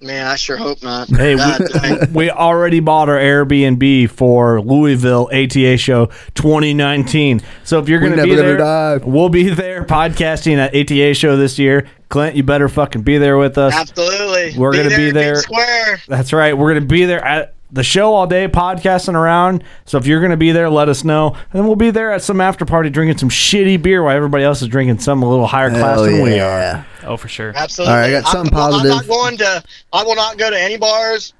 Man, 0.00 0.26
I 0.26 0.36
sure 0.36 0.56
hope 0.56 0.82
not. 0.82 1.08
Hey, 1.08 1.36
God, 1.36 1.60
we, 1.82 2.12
we 2.26 2.30
already 2.30 2.80
bought 2.80 3.08
our 3.08 3.18
Airbnb 3.18 4.10
for 4.10 4.60
Louisville 4.60 5.28
ATA 5.32 5.76
show 5.76 6.06
2019. 6.34 7.42
So 7.64 7.78
if 7.78 7.88
you're 7.88 8.00
going 8.00 8.16
to 8.16 8.22
be 8.22 8.34
there, 8.34 8.56
die. 8.56 8.96
we'll 8.98 9.28
be 9.28 9.50
there 9.50 9.84
podcasting 9.84 10.58
at 10.58 10.74
ATA 10.74 11.14
show 11.14 11.36
this 11.36 11.58
year. 11.58 11.88
Clint, 12.08 12.36
you 12.36 12.42
better 12.42 12.68
fucking 12.68 13.02
be 13.02 13.18
there 13.18 13.36
with 13.36 13.58
us. 13.58 13.74
absolutely. 13.74 14.58
We're 14.58 14.72
gonna 14.72 14.96
be 14.96 15.10
there. 15.10 15.36
Square. 15.36 16.00
That's 16.08 16.32
right. 16.32 16.56
We're 16.56 16.72
going 16.72 16.82
to 16.82 16.88
be 16.88 17.04
there 17.04 17.22
at 17.22 17.54
the 17.70 17.82
show 17.82 18.14
all 18.14 18.26
day, 18.26 18.48
podcasting 18.48 19.14
around. 19.14 19.64
So 19.84 19.98
if 19.98 20.06
you're 20.06 20.20
going 20.20 20.30
to 20.30 20.36
be 20.36 20.52
there, 20.52 20.70
let 20.70 20.88
us 20.88 21.04
know. 21.04 21.34
And 21.34 21.52
then 21.52 21.66
we'll 21.66 21.76
be 21.76 21.90
there 21.90 22.12
at 22.12 22.22
some 22.22 22.40
after 22.40 22.64
party 22.64 22.90
drinking 22.90 23.18
some 23.18 23.28
shitty 23.28 23.82
beer 23.82 24.02
while 24.02 24.16
everybody 24.16 24.44
else 24.44 24.62
is 24.62 24.68
drinking 24.68 25.00
some 25.00 25.22
a 25.22 25.28
little 25.28 25.46
higher 25.46 25.70
class 25.70 25.96
Hell 25.96 26.04
than 26.04 26.22
we 26.22 26.38
are. 26.38 26.86
Oh, 27.04 27.16
for 27.16 27.28
sure. 27.28 27.52
Absolutely. 27.54 27.92
All 27.92 28.00
right, 28.00 28.06
I 28.06 28.10
got 28.20 28.26
something 28.30 28.54
I'm, 28.54 28.62
I'm 28.62 28.70
positive. 28.72 28.96
not 28.96 29.06
going 29.06 29.36
to. 29.38 29.64
I 29.92 30.02
will 30.02 30.16
not 30.16 30.38
go 30.38 30.50
to 30.50 30.60
any 30.60 30.76
bars 30.76 31.34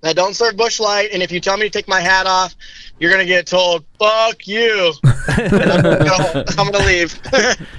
that 0.00 0.16
don't 0.16 0.34
serve 0.34 0.56
Busch 0.56 0.80
Light. 0.80 1.10
And 1.12 1.22
if 1.22 1.32
you 1.32 1.40
tell 1.40 1.56
me 1.56 1.64
to 1.64 1.70
take 1.70 1.88
my 1.88 2.00
hat 2.00 2.26
off, 2.26 2.54
you're 2.98 3.10
gonna 3.10 3.24
get 3.24 3.46
told 3.46 3.84
"fuck 3.98 4.46
you." 4.46 4.92
I'm 5.04 5.50
gonna, 5.50 6.44
I'm 6.58 6.70
gonna 6.70 6.86
leave. 6.86 7.18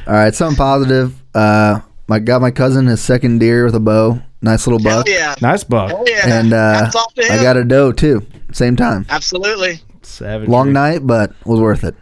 All 0.07 0.13
right, 0.13 0.33
something 0.33 0.57
positive. 0.57 1.13
Uh, 1.33 1.81
I 2.09 2.19
got 2.19 2.41
my 2.41 2.51
cousin 2.51 2.87
his 2.87 3.01
second 3.01 3.39
deer 3.39 3.65
with 3.65 3.75
a 3.75 3.79
bow. 3.79 4.21
Nice 4.41 4.65
little 4.67 4.81
Hell 4.81 4.99
buck. 4.99 5.09
yeah. 5.09 5.35
Nice 5.41 5.63
buck. 5.63 5.89
Hell 5.89 6.05
yeah. 6.07 6.39
And 6.39 6.53
uh, 6.53 6.89
to 6.89 7.33
I 7.33 7.43
got 7.43 7.57
a 7.57 7.63
doe 7.63 7.91
too. 7.91 8.25
Same 8.53 8.75
time. 8.75 9.05
Absolutely. 9.09 9.79
Savage. 10.01 10.47
Long 10.49 10.71
night, 10.73 11.05
but 11.05 11.33
was 11.45 11.59
worth 11.59 11.83
it. 11.83 11.95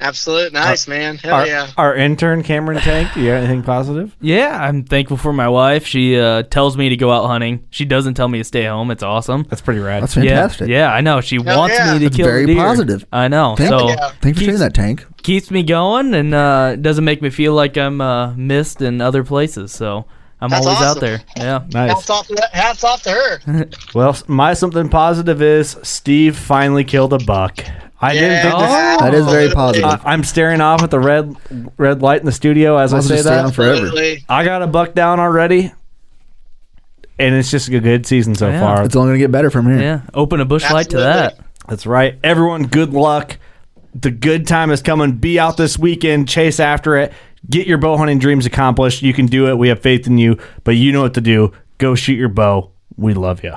Absolute. 0.00 0.54
Nice, 0.54 0.88
man. 0.88 1.18
Hell 1.18 1.34
Our, 1.34 1.46
yeah. 1.46 1.70
our 1.76 1.94
intern, 1.94 2.42
Cameron 2.42 2.80
Tank, 2.80 3.12
do 3.12 3.20
you 3.20 3.28
have 3.28 3.44
anything 3.44 3.62
positive? 3.62 4.16
Yeah, 4.18 4.56
I'm 4.58 4.84
thankful 4.84 5.18
for 5.18 5.30
my 5.30 5.48
wife. 5.48 5.84
She 5.86 6.18
uh, 6.18 6.44
tells 6.44 6.74
me 6.78 6.88
to 6.88 6.96
go 6.96 7.12
out 7.12 7.26
hunting. 7.26 7.66
She 7.68 7.84
doesn't 7.84 8.14
tell 8.14 8.26
me 8.26 8.38
to 8.38 8.44
stay 8.44 8.64
home. 8.64 8.90
It's 8.90 9.02
awesome. 9.02 9.42
That's 9.50 9.60
pretty 9.60 9.80
rad. 9.80 10.02
That's 10.02 10.14
fantastic. 10.14 10.68
Yeah, 10.70 10.88
yeah, 10.88 10.94
I 10.94 11.02
know. 11.02 11.20
She 11.20 11.38
wants 11.38 11.76
yeah. 11.76 11.92
me 11.92 11.98
to 11.98 12.04
That's 12.06 12.16
kill 12.16 12.26
very 12.26 12.44
a 12.44 12.46
deer. 12.46 12.56
positive. 12.56 13.04
I 13.12 13.28
know. 13.28 13.56
Thank 13.56 13.68
so 13.68 13.88
you. 13.88 13.88
Yeah. 13.90 14.10
Thanks 14.22 14.38
for 14.38 14.44
keeps, 14.44 14.46
saying 14.46 14.58
that, 14.60 14.74
Tank. 14.74 15.06
keeps 15.22 15.50
me 15.50 15.62
going 15.62 16.14
and 16.14 16.32
uh, 16.34 16.76
doesn't 16.76 17.04
make 17.04 17.20
me 17.20 17.28
feel 17.28 17.52
like 17.52 17.76
I'm 17.76 18.00
uh, 18.00 18.32
missed 18.34 18.80
in 18.80 19.02
other 19.02 19.22
places. 19.22 19.70
So 19.70 20.06
I'm 20.40 20.48
That's 20.50 20.66
always 20.66 20.80
out 20.82 21.00
there. 21.00 21.20
Yeah. 21.36 21.64
Nice. 21.72 21.92
Hats 21.92 22.10
off 22.10 22.26
to. 22.28 22.48
Hats 22.52 22.84
off 22.84 23.02
to 23.02 23.10
her. 23.10 23.66
Well, 23.94 24.16
my 24.26 24.54
something 24.54 24.88
positive 24.88 25.42
is 25.42 25.76
Steve 25.82 26.36
finally 26.36 26.84
killed 26.84 27.12
a 27.12 27.18
buck. 27.18 27.64
I 28.00 28.14
didn't 28.14 28.40
think 28.42 28.54
this. 28.54 28.70
Oh. 28.70 28.98
That 29.00 29.14
is 29.14 29.26
very 29.26 29.50
positive. 29.50 29.84
I, 29.84 30.00
I'm 30.04 30.24
staring 30.24 30.60
off 30.62 30.82
at 30.82 30.90
the 30.90 30.98
red 31.00 31.36
red 31.76 32.00
light 32.00 32.20
in 32.20 32.26
the 32.26 32.32
studio 32.32 32.78
as 32.78 32.94
I 32.94 32.96
I'll 32.96 33.02
say 33.02 33.18
stay 33.18 33.36
on 33.38 33.46
that. 33.46 33.52
forever. 33.54 33.90
I 34.28 34.44
got 34.44 34.62
a 34.62 34.66
buck 34.66 34.94
down 34.94 35.20
already, 35.20 35.72
and 37.18 37.34
it's 37.34 37.50
just 37.50 37.68
a 37.68 37.78
good 37.78 38.06
season 38.06 38.34
so 38.34 38.48
Yeah. 38.48 38.60
far. 38.60 38.84
It's 38.84 38.96
only 38.96 39.08
gonna 39.10 39.18
get 39.18 39.30
better 39.32 39.50
from 39.50 39.66
here. 39.66 39.78
Yeah. 39.80 40.00
Open 40.14 40.40
a 40.40 40.44
Busch 40.46 40.70
light 40.70 40.88
to 40.90 40.98
that. 40.98 41.38
That's 41.68 41.86
right. 41.86 42.18
Everyone, 42.24 42.64
good 42.66 42.94
luck. 42.94 43.36
The 43.94 44.10
good 44.10 44.46
time 44.46 44.70
is 44.70 44.82
coming. 44.82 45.12
Be 45.12 45.38
out 45.38 45.56
this 45.56 45.78
weekend. 45.78 46.28
Chase 46.28 46.58
after 46.60 46.96
it. 46.96 47.12
Get 47.48 47.66
your 47.66 47.78
bow 47.78 47.96
hunting 47.96 48.18
dreams 48.18 48.46
accomplished. 48.46 49.02
You 49.02 49.14
can 49.14 49.26
do 49.26 49.48
it. 49.48 49.56
We 49.56 49.68
have 49.68 49.80
faith 49.80 50.06
in 50.06 50.18
you, 50.18 50.38
but 50.64 50.72
you 50.72 50.92
know 50.92 51.02
what 51.02 51.14
to 51.14 51.20
do. 51.20 51.52
Go 51.78 51.94
shoot 51.94 52.18
your 52.18 52.28
bow. 52.28 52.72
We 52.96 53.14
love 53.14 53.42
you. 53.42 53.56